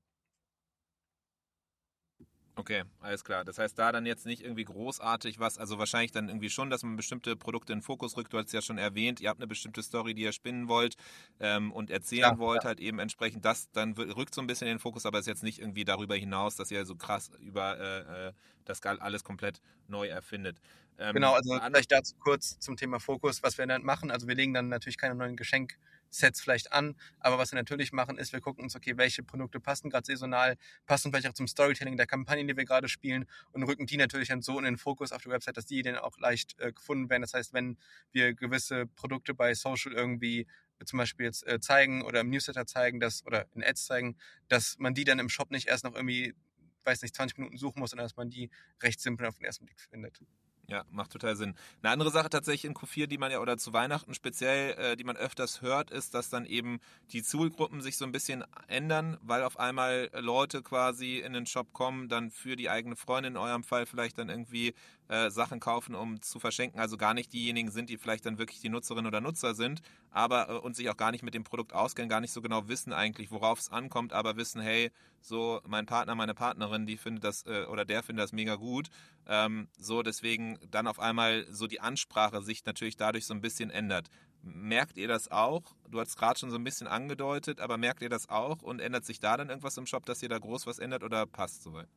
Okay, 2.57 2.83
alles 3.01 3.23
klar. 3.23 3.45
Das 3.45 3.59
heißt, 3.59 3.77
da 3.77 3.91
dann 3.91 4.07
jetzt 4.07 4.25
nicht 4.25 4.41
irgendwie 4.41 4.63
großartig 4.63 5.39
was, 5.39 5.59
also 5.59 5.77
wahrscheinlich 5.77 6.11
dann 6.11 6.27
irgendwie 6.27 6.49
schon, 6.49 6.71
dass 6.71 6.81
man 6.81 6.95
bestimmte 6.95 7.35
Produkte 7.35 7.71
in 7.71 7.79
den 7.79 7.83
Fokus 7.83 8.17
rückt. 8.17 8.33
Du 8.33 8.39
hast 8.39 8.51
ja 8.51 8.63
schon 8.63 8.79
erwähnt, 8.79 9.21
ihr 9.21 9.29
habt 9.29 9.39
eine 9.39 9.45
bestimmte 9.45 9.83
Story, 9.83 10.15
die 10.15 10.23
ihr 10.23 10.31
spinnen 10.31 10.67
wollt 10.67 10.95
ähm, 11.39 11.71
und 11.71 11.91
erzählen 11.91 12.21
ja, 12.31 12.37
wollt, 12.39 12.63
ja. 12.63 12.69
halt 12.69 12.79
eben 12.79 12.97
entsprechend. 12.97 13.45
Das 13.45 13.69
dann 13.73 13.93
rückt 13.93 14.33
so 14.33 14.41
ein 14.41 14.47
bisschen 14.47 14.67
in 14.67 14.73
den 14.73 14.79
Fokus, 14.79 15.05
aber 15.05 15.19
ist 15.19 15.27
jetzt 15.27 15.43
nicht 15.43 15.59
irgendwie 15.59 15.85
darüber 15.85 16.15
hinaus, 16.15 16.55
dass 16.55 16.71
ihr 16.71 16.83
so 16.87 16.95
krass 16.95 17.29
über 17.39 17.77
äh, 17.77 18.29
äh 18.29 18.33
das 18.65 18.81
alles 18.81 19.23
komplett 19.23 19.61
neu 19.87 20.07
erfindet. 20.07 20.59
Ähm, 20.99 21.13
genau, 21.13 21.33
also 21.33 21.57
vielleicht 21.57 21.91
dazu 21.91 22.15
kurz 22.19 22.59
zum 22.59 22.75
Thema 22.75 22.99
Fokus, 22.99 23.41
was 23.41 23.57
wir 23.57 23.65
dann 23.65 23.83
machen. 23.83 24.11
Also 24.11 24.27
wir 24.27 24.35
legen 24.35 24.53
dann 24.53 24.67
natürlich 24.67 24.97
keine 24.97 25.15
neuen 25.15 25.37
Geschenk- 25.37 25.77
Sets 26.09 26.41
vielleicht 26.41 26.71
an. 26.71 26.95
Aber 27.19 27.37
was 27.37 27.51
wir 27.51 27.57
natürlich 27.57 27.91
machen, 27.91 28.17
ist, 28.17 28.33
wir 28.33 28.41
gucken 28.41 28.63
uns, 28.63 28.75
okay, 28.75 28.97
welche 28.97 29.23
Produkte 29.23 29.59
passen 29.59 29.89
gerade 29.89 30.05
saisonal, 30.05 30.57
passen 30.85 31.11
vielleicht 31.11 31.27
auch 31.27 31.33
zum 31.33 31.47
Storytelling 31.47 31.97
der 31.97 32.07
Kampagnen, 32.07 32.47
die 32.47 32.57
wir 32.57 32.65
gerade 32.65 32.89
spielen 32.89 33.25
und 33.51 33.63
rücken 33.63 33.85
die 33.85 33.97
natürlich 33.97 34.29
dann 34.29 34.41
so 34.41 34.57
in 34.57 34.65
den 34.65 34.77
Fokus 34.77 35.11
auf 35.11 35.21
der 35.23 35.31
Website, 35.31 35.57
dass 35.57 35.65
die 35.65 35.81
dann 35.81 35.97
auch 35.97 36.17
leicht 36.19 36.59
äh, 36.59 36.71
gefunden 36.71 37.09
werden. 37.09 37.21
Das 37.21 37.33
heißt, 37.33 37.53
wenn 37.53 37.77
wir 38.11 38.33
gewisse 38.33 38.87
Produkte 38.87 39.33
bei 39.33 39.53
Social 39.53 39.93
irgendwie 39.93 40.47
zum 40.85 40.97
Beispiel 40.97 41.25
jetzt 41.25 41.45
äh, 41.47 41.59
zeigen 41.59 42.03
oder 42.03 42.21
im 42.21 42.29
Newsletter 42.29 42.65
zeigen, 42.65 42.99
dass, 42.99 43.25
oder 43.25 43.47
in 43.55 43.63
Ads 43.63 43.85
zeigen, 43.85 44.17
dass 44.47 44.77
man 44.77 44.93
die 44.93 45.03
dann 45.03 45.19
im 45.19 45.29
Shop 45.29 45.51
nicht 45.51 45.67
erst 45.67 45.83
noch 45.83 45.95
irgendwie, 45.95 46.35
weiß 46.83 47.01
nicht, 47.01 47.15
20 47.15 47.37
Minuten 47.37 47.57
suchen 47.57 47.79
muss, 47.79 47.91
sondern 47.91 48.05
dass 48.05 48.15
man 48.15 48.29
die 48.29 48.49
recht 48.81 48.99
simpel 48.99 49.27
auf 49.27 49.37
den 49.37 49.45
ersten 49.45 49.65
Blick 49.65 49.79
findet. 49.79 50.21
Ja, 50.69 50.83
macht 50.91 51.11
total 51.11 51.37
Sinn. 51.37 51.55
Eine 51.81 51.93
andere 51.93 52.11
Sache 52.11 52.29
tatsächlich 52.29 52.65
in 52.65 52.73
Q4, 52.73 53.07
die 53.07 53.17
man 53.17 53.31
ja 53.31 53.39
oder 53.39 53.57
zu 53.57 53.71
Weihnachten 53.71 54.13
speziell, 54.13 54.73
äh, 54.77 54.95
die 54.97 55.05
man 55.05 55.15
öfters 55.15 55.61
hört, 55.61 55.91
ist, 55.91 56.13
dass 56.13 56.29
dann 56.29 56.45
eben 56.45 56.81
die 57.13 57.23
Zielgruppen 57.23 57.79
sich 57.79 57.95
so 57.95 58.03
ein 58.03 58.11
bisschen 58.11 58.43
ändern, 58.67 59.17
weil 59.21 59.43
auf 59.43 59.57
einmal 59.57 60.09
Leute 60.19 60.61
quasi 60.61 61.19
in 61.19 61.31
den 61.31 61.45
Shop 61.45 61.71
kommen, 61.71 62.09
dann 62.09 62.31
für 62.31 62.57
die 62.57 62.69
eigene 62.69 62.97
Freundin 62.97 63.33
in 63.33 63.37
eurem 63.37 63.63
Fall 63.63 63.85
vielleicht 63.85 64.17
dann 64.17 64.27
irgendwie 64.27 64.73
äh, 65.07 65.29
Sachen 65.29 65.61
kaufen, 65.61 65.95
um 65.95 66.21
zu 66.21 66.37
verschenken. 66.37 66.81
Also 66.81 66.97
gar 66.97 67.13
nicht 67.13 67.31
diejenigen 67.31 67.71
sind, 67.71 67.89
die 67.89 67.97
vielleicht 67.97 68.25
dann 68.25 68.37
wirklich 68.37 68.59
die 68.59 68.67
Nutzerinnen 68.67 69.07
oder 69.07 69.21
Nutzer 69.21 69.55
sind, 69.55 69.81
aber 70.11 70.49
äh, 70.49 70.53
und 70.57 70.75
sich 70.75 70.89
auch 70.89 70.97
gar 70.97 71.11
nicht 71.11 71.23
mit 71.23 71.33
dem 71.33 71.45
Produkt 71.45 71.71
auskennen, 71.71 72.09
gar 72.09 72.19
nicht 72.19 72.33
so 72.33 72.41
genau 72.41 72.67
wissen 72.67 72.91
eigentlich, 72.91 73.31
worauf 73.31 73.59
es 73.59 73.71
ankommt, 73.71 74.11
aber 74.11 74.35
wissen, 74.35 74.59
hey, 74.59 74.91
so 75.21 75.61
mein 75.65 75.85
Partner, 75.85 76.15
meine 76.15 76.33
Partnerin, 76.33 76.85
die 76.85 76.97
findet 76.97 77.23
das 77.23 77.45
äh, 77.45 77.65
oder 77.65 77.85
der 77.85 78.03
findet 78.03 78.23
das 78.23 78.33
mega 78.33 78.55
gut. 78.55 78.89
Ähm, 79.27 79.67
so 79.77 80.03
deswegen 80.03 80.57
dann 80.71 80.87
auf 80.87 80.99
einmal 80.99 81.45
so 81.49 81.67
die 81.67 81.81
Ansprache 81.81 82.41
sich 82.41 82.65
natürlich 82.65 82.95
dadurch 82.95 83.25
so 83.25 83.33
ein 83.33 83.41
bisschen 83.41 83.69
ändert. 83.69 84.07
Merkt 84.41 84.97
ihr 84.97 85.07
das 85.07 85.29
auch? 85.29 85.75
Du 85.89 85.99
hast 85.99 86.17
gerade 86.17 86.39
schon 86.39 86.49
so 86.49 86.57
ein 86.57 86.63
bisschen 86.63 86.87
angedeutet, 86.87 87.59
aber 87.59 87.77
merkt 87.77 88.01
ihr 88.01 88.09
das 88.09 88.29
auch 88.29 88.61
und 88.61 88.79
ändert 88.79 89.05
sich 89.05 89.19
da 89.19 89.35
dann 89.35 89.49
irgendwas 89.49 89.77
im 89.77 89.85
Shop, 89.85 90.05
dass 90.05 90.23
ihr 90.23 90.29
da 90.29 90.37
groß 90.37 90.65
was 90.65 90.79
ändert 90.79 91.03
oder 91.03 91.25
passt 91.25 91.63
soweit? 91.63 91.89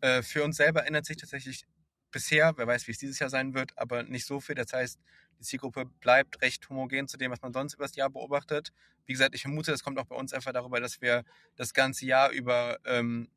Äh, 0.00 0.22
für 0.22 0.44
uns 0.44 0.56
selber 0.56 0.86
ändert 0.86 1.06
sich 1.06 1.16
tatsächlich 1.16 1.64
bisher, 2.10 2.52
wer 2.56 2.66
weiß, 2.66 2.86
wie 2.86 2.92
es 2.92 2.98
dieses 2.98 3.18
Jahr 3.18 3.30
sein 3.30 3.54
wird, 3.54 3.76
aber 3.76 4.02
nicht 4.02 4.26
so 4.26 4.40
viel. 4.40 4.54
Das 4.54 4.72
heißt, 4.72 5.00
die 5.40 5.44
Zielgruppe 5.44 5.86
bleibt 6.00 6.42
recht 6.42 6.68
homogen 6.68 7.08
zu 7.08 7.16
dem, 7.16 7.30
was 7.30 7.40
man 7.42 7.52
sonst 7.52 7.74
über 7.74 7.84
das 7.84 7.96
Jahr 7.96 8.10
beobachtet. 8.10 8.72
Wie 9.06 9.12
gesagt, 9.12 9.34
ich 9.34 9.42
vermute, 9.42 9.70
das 9.70 9.82
kommt 9.82 9.98
auch 9.98 10.06
bei 10.06 10.16
uns 10.16 10.32
einfach 10.32 10.52
darüber, 10.52 10.80
dass 10.80 11.00
wir 11.00 11.24
das 11.56 11.72
ganze 11.72 12.06
Jahr 12.06 12.30
über 12.30 12.78
ähm, 12.84 13.28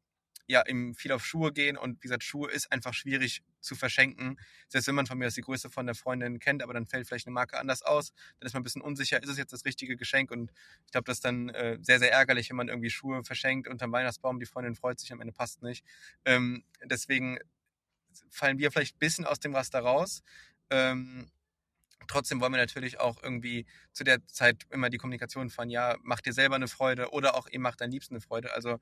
ja, 0.52 0.66
eben 0.68 0.94
viel 0.94 1.12
auf 1.14 1.26
Schuhe 1.26 1.54
gehen 1.54 1.78
und 1.78 1.98
wie 1.98 2.08
gesagt, 2.08 2.24
Schuhe 2.24 2.52
ist 2.52 2.72
einfach 2.72 2.94
schwierig 2.94 3.42
zu 3.62 3.76
verschenken. 3.76 4.38
Selbst 4.68 4.88
wenn 4.88 4.96
man 4.96 5.08
von 5.08 5.18
mir 5.18 5.26
das 5.26 5.36
die 5.36 5.42
Größe 5.42 5.70
von 5.70 5.86
der 5.86 5.96
Freundin 5.96 6.40
kennt, 6.40 6.62
aber 6.62 6.74
dann 6.74 6.86
fällt 6.88 7.08
vielleicht 7.08 7.26
eine 7.26 7.34
Marke 7.34 7.58
anders 7.58 7.82
aus, 7.84 8.12
dann 8.40 8.48
ist 8.48 8.54
man 8.54 8.62
ein 8.62 8.64
bisschen 8.64 8.82
unsicher, 8.82 9.24
ist 9.24 9.30
es 9.30 9.38
jetzt 9.38 9.54
das 9.54 9.64
richtige 9.66 9.96
Geschenk 9.96 10.30
und 10.30 10.52
ich 10.86 10.92
glaube, 10.92 11.06
das 11.06 11.18
ist 11.18 11.26
dann 11.26 11.50
äh, 11.50 11.78
sehr, 11.82 12.00
sehr 12.00 12.12
ärgerlich, 12.12 12.50
wenn 12.50 12.58
man 12.58 12.68
irgendwie 12.68 12.90
Schuhe 12.90 13.24
verschenkt 13.24 13.68
unterm 13.68 13.92
Weihnachtsbaum, 13.94 14.40
die 14.40 14.46
Freundin 14.46 14.76
freut 14.76 15.00
sich, 15.00 15.12
am 15.14 15.22
Ende 15.22 15.34
passt 15.34 15.64
nicht. 15.64 15.86
Ähm, 16.26 16.66
deswegen 16.84 17.40
fallen 18.30 18.60
wir 18.60 18.72
vielleicht 18.72 18.98
ein 18.98 19.00
bisschen 19.00 19.26
aus 19.26 19.40
dem 19.40 19.56
Raster 19.56 19.80
raus. 19.80 20.22
Ähm, 20.70 21.32
trotzdem 22.08 22.42
wollen 22.42 22.52
wir 22.52 22.58
natürlich 22.58 23.00
auch 23.00 23.24
irgendwie 23.24 23.66
zu 23.94 24.04
der 24.04 24.26
Zeit 24.28 24.64
immer 24.70 24.90
die 24.90 24.98
Kommunikation 24.98 25.50
von, 25.50 25.70
ja, 25.70 25.96
mach 26.02 26.20
dir 26.20 26.34
selber 26.34 26.56
eine 26.56 26.68
Freude 26.68 27.12
oder 27.12 27.36
auch 27.36 27.48
ihr 27.48 27.60
macht 27.62 27.80
dein 27.80 27.92
Liebsten 27.92 28.16
eine 28.16 28.22
Freude. 28.22 28.54
Also 28.54 28.80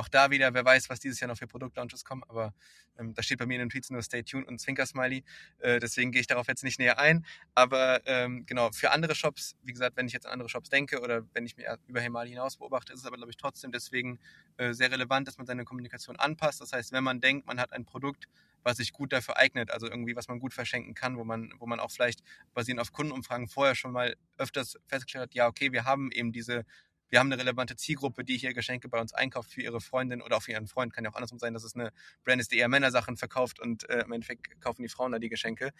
auch 0.00 0.08
da 0.08 0.30
wieder, 0.30 0.52
wer 0.54 0.64
weiß, 0.64 0.88
was 0.88 0.98
dieses 0.98 1.20
Jahr 1.20 1.28
noch 1.28 1.36
für 1.36 1.46
Produktlaunches 1.46 2.04
kommen, 2.04 2.24
aber 2.28 2.54
ähm, 2.98 3.14
da 3.14 3.22
steht 3.22 3.38
bei 3.38 3.46
mir 3.46 3.54
in 3.54 3.60
den 3.60 3.70
Tweets 3.70 3.90
nur 3.90 4.02
Stay 4.02 4.22
tuned 4.22 4.48
und 4.48 4.58
Zwinker-Smiley, 4.58 5.22
äh, 5.58 5.78
deswegen 5.78 6.10
gehe 6.10 6.20
ich 6.20 6.26
darauf 6.26 6.48
jetzt 6.48 6.64
nicht 6.64 6.78
näher 6.78 6.98
ein, 6.98 7.24
aber 7.54 8.00
ähm, 8.06 8.44
genau, 8.46 8.70
für 8.72 8.90
andere 8.90 9.14
Shops, 9.14 9.56
wie 9.62 9.72
gesagt, 9.72 9.96
wenn 9.96 10.06
ich 10.06 10.12
jetzt 10.12 10.26
an 10.26 10.32
andere 10.32 10.48
Shops 10.48 10.70
denke 10.70 11.00
oder 11.00 11.22
wenn 11.34 11.44
ich 11.44 11.56
mir 11.56 11.78
über 11.86 12.00
Hemali 12.00 12.30
hinaus 12.30 12.56
beobachte, 12.56 12.92
ist 12.92 13.00
es 13.00 13.06
aber, 13.06 13.16
glaube 13.16 13.30
ich, 13.30 13.36
trotzdem 13.36 13.72
deswegen 13.72 14.18
äh, 14.56 14.72
sehr 14.72 14.90
relevant, 14.90 15.28
dass 15.28 15.36
man 15.36 15.46
seine 15.46 15.64
Kommunikation 15.64 16.16
anpasst, 16.16 16.60
das 16.60 16.72
heißt, 16.72 16.92
wenn 16.92 17.04
man 17.04 17.20
denkt, 17.20 17.46
man 17.46 17.60
hat 17.60 17.72
ein 17.72 17.84
Produkt, 17.84 18.26
was 18.62 18.76
sich 18.76 18.92
gut 18.92 19.12
dafür 19.12 19.36
eignet, 19.36 19.70
also 19.70 19.86
irgendwie, 19.86 20.16
was 20.16 20.28
man 20.28 20.38
gut 20.38 20.54
verschenken 20.54 20.94
kann, 20.94 21.16
wo 21.16 21.24
man, 21.24 21.52
wo 21.58 21.66
man 21.66 21.80
auch 21.80 21.90
vielleicht 21.90 22.22
basierend 22.54 22.80
auf 22.80 22.92
Kundenumfragen 22.92 23.48
vorher 23.48 23.74
schon 23.74 23.92
mal 23.92 24.16
öfters 24.36 24.78
festgestellt 24.86 25.22
hat, 25.22 25.34
ja, 25.34 25.46
okay, 25.46 25.72
wir 25.72 25.84
haben 25.84 26.10
eben 26.12 26.32
diese 26.32 26.64
wir 27.10 27.18
haben 27.18 27.30
eine 27.30 27.40
relevante 27.40 27.76
Zielgruppe, 27.76 28.24
die 28.24 28.38
hier 28.38 28.54
Geschenke 28.54 28.88
bei 28.88 29.00
uns 29.00 29.12
einkauft 29.12 29.52
für 29.52 29.62
ihre 29.62 29.80
Freundin 29.80 30.22
oder 30.22 30.36
auch 30.36 30.42
für 30.42 30.52
ihren 30.52 30.66
Freund. 30.66 30.92
Kann 30.92 31.04
ja 31.04 31.10
auch 31.10 31.16
andersrum 31.16 31.38
sein, 31.38 31.52
dass 31.52 31.64
es 31.64 31.74
eine 31.74 31.92
Brand 32.24 32.40
ist, 32.40 32.52
die 32.52 32.58
eher 32.58 32.68
Männersachen 32.68 33.16
verkauft 33.16 33.60
und 33.60 33.88
äh, 33.90 34.02
im 34.02 34.12
Endeffekt 34.12 34.60
kaufen 34.60 34.82
die 34.82 34.88
Frauen 34.88 35.12
da 35.12 35.18
die 35.18 35.28
Geschenke. 35.28 35.72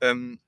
Ähm, 0.00 0.40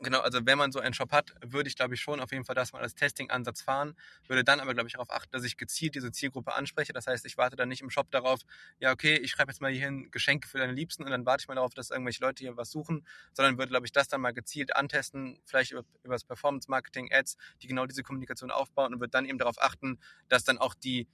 Genau, 0.00 0.20
also 0.20 0.40
wenn 0.44 0.58
man 0.58 0.72
so 0.72 0.80
einen 0.80 0.92
Shop 0.92 1.12
hat, 1.12 1.34
würde 1.40 1.68
ich 1.68 1.76
glaube 1.76 1.94
ich 1.94 2.00
schon 2.00 2.18
auf 2.20 2.32
jeden 2.32 2.44
Fall 2.44 2.56
das 2.56 2.72
mal 2.72 2.82
als 2.82 2.94
Testing-Ansatz 2.96 3.62
fahren, 3.62 3.94
würde 4.26 4.42
dann 4.42 4.58
aber 4.58 4.74
glaube 4.74 4.88
ich 4.88 4.94
darauf 4.94 5.10
achten, 5.10 5.30
dass 5.30 5.44
ich 5.44 5.56
gezielt 5.56 5.94
diese 5.94 6.10
Zielgruppe 6.10 6.52
anspreche. 6.54 6.92
Das 6.92 7.06
heißt, 7.06 7.24
ich 7.26 7.36
warte 7.36 7.54
dann 7.54 7.68
nicht 7.68 7.80
im 7.80 7.90
Shop 7.90 8.10
darauf, 8.10 8.40
ja 8.80 8.90
okay, 8.90 9.16
ich 9.16 9.30
schreibe 9.30 9.52
jetzt 9.52 9.60
mal 9.60 9.70
hier 9.70 9.82
hin 9.82 10.10
Geschenke 10.10 10.48
für 10.48 10.58
deine 10.58 10.72
Liebsten 10.72 11.04
und 11.04 11.10
dann 11.10 11.24
warte 11.26 11.42
ich 11.42 11.48
mal 11.48 11.54
darauf, 11.54 11.74
dass 11.74 11.90
irgendwelche 11.90 12.22
Leute 12.22 12.42
hier 12.42 12.56
was 12.56 12.70
suchen, 12.72 13.06
sondern 13.34 13.56
würde 13.56 13.70
glaube 13.70 13.86
ich 13.86 13.92
das 13.92 14.08
dann 14.08 14.20
mal 14.20 14.32
gezielt 14.32 14.74
antesten, 14.74 15.38
vielleicht 15.44 15.70
über, 15.70 15.84
über 16.02 16.14
das 16.14 16.24
Performance-Marketing, 16.24 17.10
Ads, 17.12 17.36
die 17.62 17.68
genau 17.68 17.86
diese 17.86 18.02
Kommunikation 18.02 18.50
aufbauen 18.50 18.94
und 18.94 19.00
würde 19.00 19.10
dann 19.12 19.26
eben 19.26 19.38
darauf 19.38 19.62
achten, 19.62 20.00
dass 20.28 20.42
dann 20.42 20.58
auch 20.58 20.74
die 20.74 21.06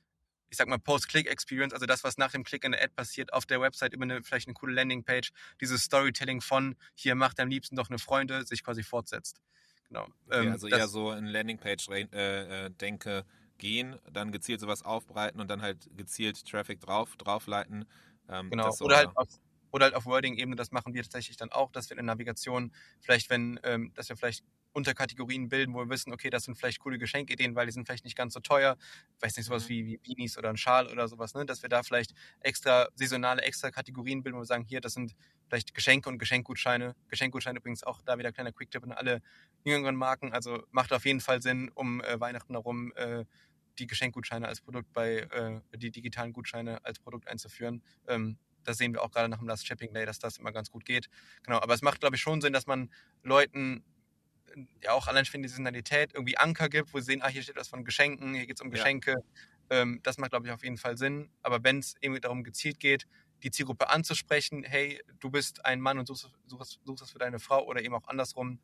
ich 0.51 0.57
sag 0.57 0.69
mal, 0.69 0.79
Post-Click-Experience, 0.79 1.73
also 1.73 1.87
das, 1.87 2.05
was 2.05 2.19
nach 2.19 2.33
dem 2.33 2.45
Klick 2.45 2.65
in 2.65 2.73
der 2.73 2.83
Ad 2.83 2.93
passiert, 2.95 3.33
auf 3.33 3.47
der 3.47 3.61
Website 3.61 3.93
über 3.93 4.03
eine, 4.03 4.23
vielleicht 4.23 4.49
eine 4.49 4.55
coole 4.55 4.75
Landingpage, 4.75 5.31
dieses 5.61 5.85
Storytelling 5.85 6.41
von 6.41 6.77
hier 6.95 7.15
macht 7.15 7.41
am 7.41 7.49
liebsten 7.49 7.77
doch 7.77 7.89
eine 7.89 7.99
Freunde, 7.99 8.45
sich 8.45 8.65
quasi 8.65 8.83
fortsetzt. 8.83 9.41
Genau. 9.89 10.07
Okay, 10.27 10.47
ähm, 10.47 10.53
also 10.53 10.69
eher 10.69 10.89
so 10.89 11.13
in 11.13 11.27
Landingpage 11.27 11.89
äh, 11.89 12.67
äh, 12.67 12.71
denke, 12.71 13.25
gehen, 13.59 13.99
dann 14.11 14.33
gezielt 14.33 14.61
sowas 14.61 14.83
aufbreiten 14.83 15.41
und 15.41 15.49
dann 15.49 15.63
halt 15.63 15.89
gezielt 15.97 16.45
Traffic 16.47 16.81
drauf, 16.81 17.17
draufleiten. 17.17 17.85
Ähm, 18.29 18.51
genau. 18.51 18.75
Oder 18.81 18.97
halt 18.97 19.11
auf, 19.15 19.29
oder 19.71 19.85
halt 19.85 19.95
auf 19.95 20.07
Wording-Ebene, 20.07 20.57
das 20.57 20.73
machen 20.73 20.95
wir 20.95 21.03
tatsächlich 21.03 21.37
dann 21.37 21.53
auch, 21.53 21.71
dass 21.71 21.91
wir 21.91 21.99
in 21.99 22.07
der 22.07 22.15
Navigation 22.15 22.73
vielleicht, 23.01 23.31
wenn, 23.31 23.61
ähm, 23.63 23.93
dass 23.95 24.09
wir 24.09 24.17
vielleicht 24.17 24.45
Unterkategorien 24.73 25.49
bilden, 25.49 25.75
wo 25.75 25.79
wir 25.79 25.89
wissen, 25.89 26.13
okay, 26.13 26.31
das 26.31 26.45
sind 26.45 26.57
vielleicht 26.57 26.79
coole 26.79 26.99
Geschenkideen, 26.99 27.55
weil 27.55 27.67
die 27.67 27.73
sind 27.73 27.87
vielleicht 27.87 28.05
nicht 28.05 28.17
ganz 28.17 28.35
so 28.35 28.41
teuer. 28.41 28.77
Ich 29.17 29.23
weiß 29.23 29.37
nicht, 29.37 29.47
sowas 29.47 29.65
mhm. 29.65 29.69
wie, 29.69 29.87
wie 29.87 29.97
Beanies 29.99 30.39
oder 30.39 30.51
ein 30.51 30.57
Schal 30.57 30.87
oder 30.89 31.09
sowas, 31.09 31.35
ne? 31.35 31.45
dass 31.45 31.63
wir 31.63 31.69
da 31.69 31.83
vielleicht 31.83 32.13
extra 32.41 32.89
saisonale, 32.95 33.43
extra 33.43 33.71
Kategorien 33.71 34.23
bilden, 34.23 34.37
wo 34.37 34.43
wir 34.43 34.47
sagen, 34.47 34.65
hier, 34.65 34.81
das 34.81 34.95
sind 34.95 35.15
vielleicht 35.49 35.75
Geschenke 35.75 36.09
und 36.09 36.19
Geschenkgutscheine. 36.19 36.95
Geschenkgutscheine 37.09 37.59
übrigens 37.59 37.83
auch 37.83 38.03
da 38.03 38.19
wieder 38.19 38.33
kleiner 38.33 38.53
Quick-Tipp 38.53 38.85
an 38.85 38.93
alle 38.93 39.23
jüngeren 39.65 39.97
Marken. 39.97 40.33
Also 40.33 40.63
macht 40.71 40.93
auf 40.93 41.05
jeden 41.05 41.21
Fall 41.21 41.43
Sinn, 41.43 41.71
um 41.75 42.01
äh, 42.03 42.21
Weihnachten 42.21 42.55
herum 42.55 42.93
äh, 42.95 43.25
die 43.79 43.87
Geschenkgutscheine 43.87 44.47
als 44.47 44.61
Produkt 44.61 44.93
bei, 44.93 45.19
äh, 45.19 45.61
die 45.77 45.91
digitalen 45.91 46.33
Gutscheine 46.33 46.85
als 46.85 46.99
Produkt 46.99 47.29
einzuführen. 47.29 47.83
Ähm, 48.07 48.39
das 48.65 48.79
sehen 48.79 48.93
wir 48.93 49.03
auch 49.03 49.11
gerade 49.11 49.29
nach 49.29 49.39
dem 49.39 49.49
Last 49.49 49.67
Shipping 49.67 49.93
Day, 49.93 50.07
dass 50.07 50.19
das 50.19 50.37
immer 50.37 50.53
ganz 50.53 50.71
gut 50.71 50.85
geht. 50.85 51.09
Genau, 51.43 51.59
aber 51.61 51.75
es 51.75 51.83
macht, 51.83 52.01
glaube 52.01 52.17
ich, 52.17 52.23
schon 52.23 52.41
Sinn, 52.41 52.53
dass 52.53 52.67
man 52.67 52.91
Leuten 53.23 53.85
ja 54.83 54.93
auch 54.93 55.07
allein 55.07 55.25
für 55.25 55.39
die 55.39 55.49
Saisonalität 55.49 56.15
irgendwie 56.15 56.37
Anker 56.37 56.69
gibt, 56.69 56.93
wo 56.93 56.99
sie 56.99 57.07
sehen, 57.07 57.23
ah, 57.23 57.29
hier 57.29 57.43
steht 57.43 57.57
was 57.57 57.69
von 57.69 57.85
Geschenken, 57.85 58.35
hier 58.35 58.47
geht 58.47 58.57
es 58.57 58.63
um 58.63 58.71
Geschenke. 58.71 59.13
Ja. 59.71 59.83
Ähm, 59.83 60.01
das 60.03 60.19
macht, 60.19 60.31
glaube 60.31 60.47
ich, 60.47 60.53
auf 60.53 60.63
jeden 60.63 60.79
Fall 60.79 60.97
Sinn. 60.97 61.31
Aber 61.43 61.63
wenn 61.63 61.79
es 61.79 61.95
irgendwie 62.01 62.21
darum 62.21 62.43
gezielt 62.43 62.81
geht, 62.81 63.07
die 63.43 63.51
Zielgruppe 63.51 63.89
anzusprechen, 63.89 64.65
hey, 64.65 65.01
du 65.19 65.31
bist 65.31 65.65
ein 65.65 65.81
Mann 65.81 65.99
und 65.99 66.07
suchst, 66.07 66.31
suchst, 66.47 66.81
suchst 66.85 67.03
das 67.03 67.11
für 67.11 67.19
deine 67.19 67.39
Frau 67.39 67.65
oder 67.65 67.83
eben 67.83 67.95
auch 67.95 68.07
andersrum, 68.09 68.59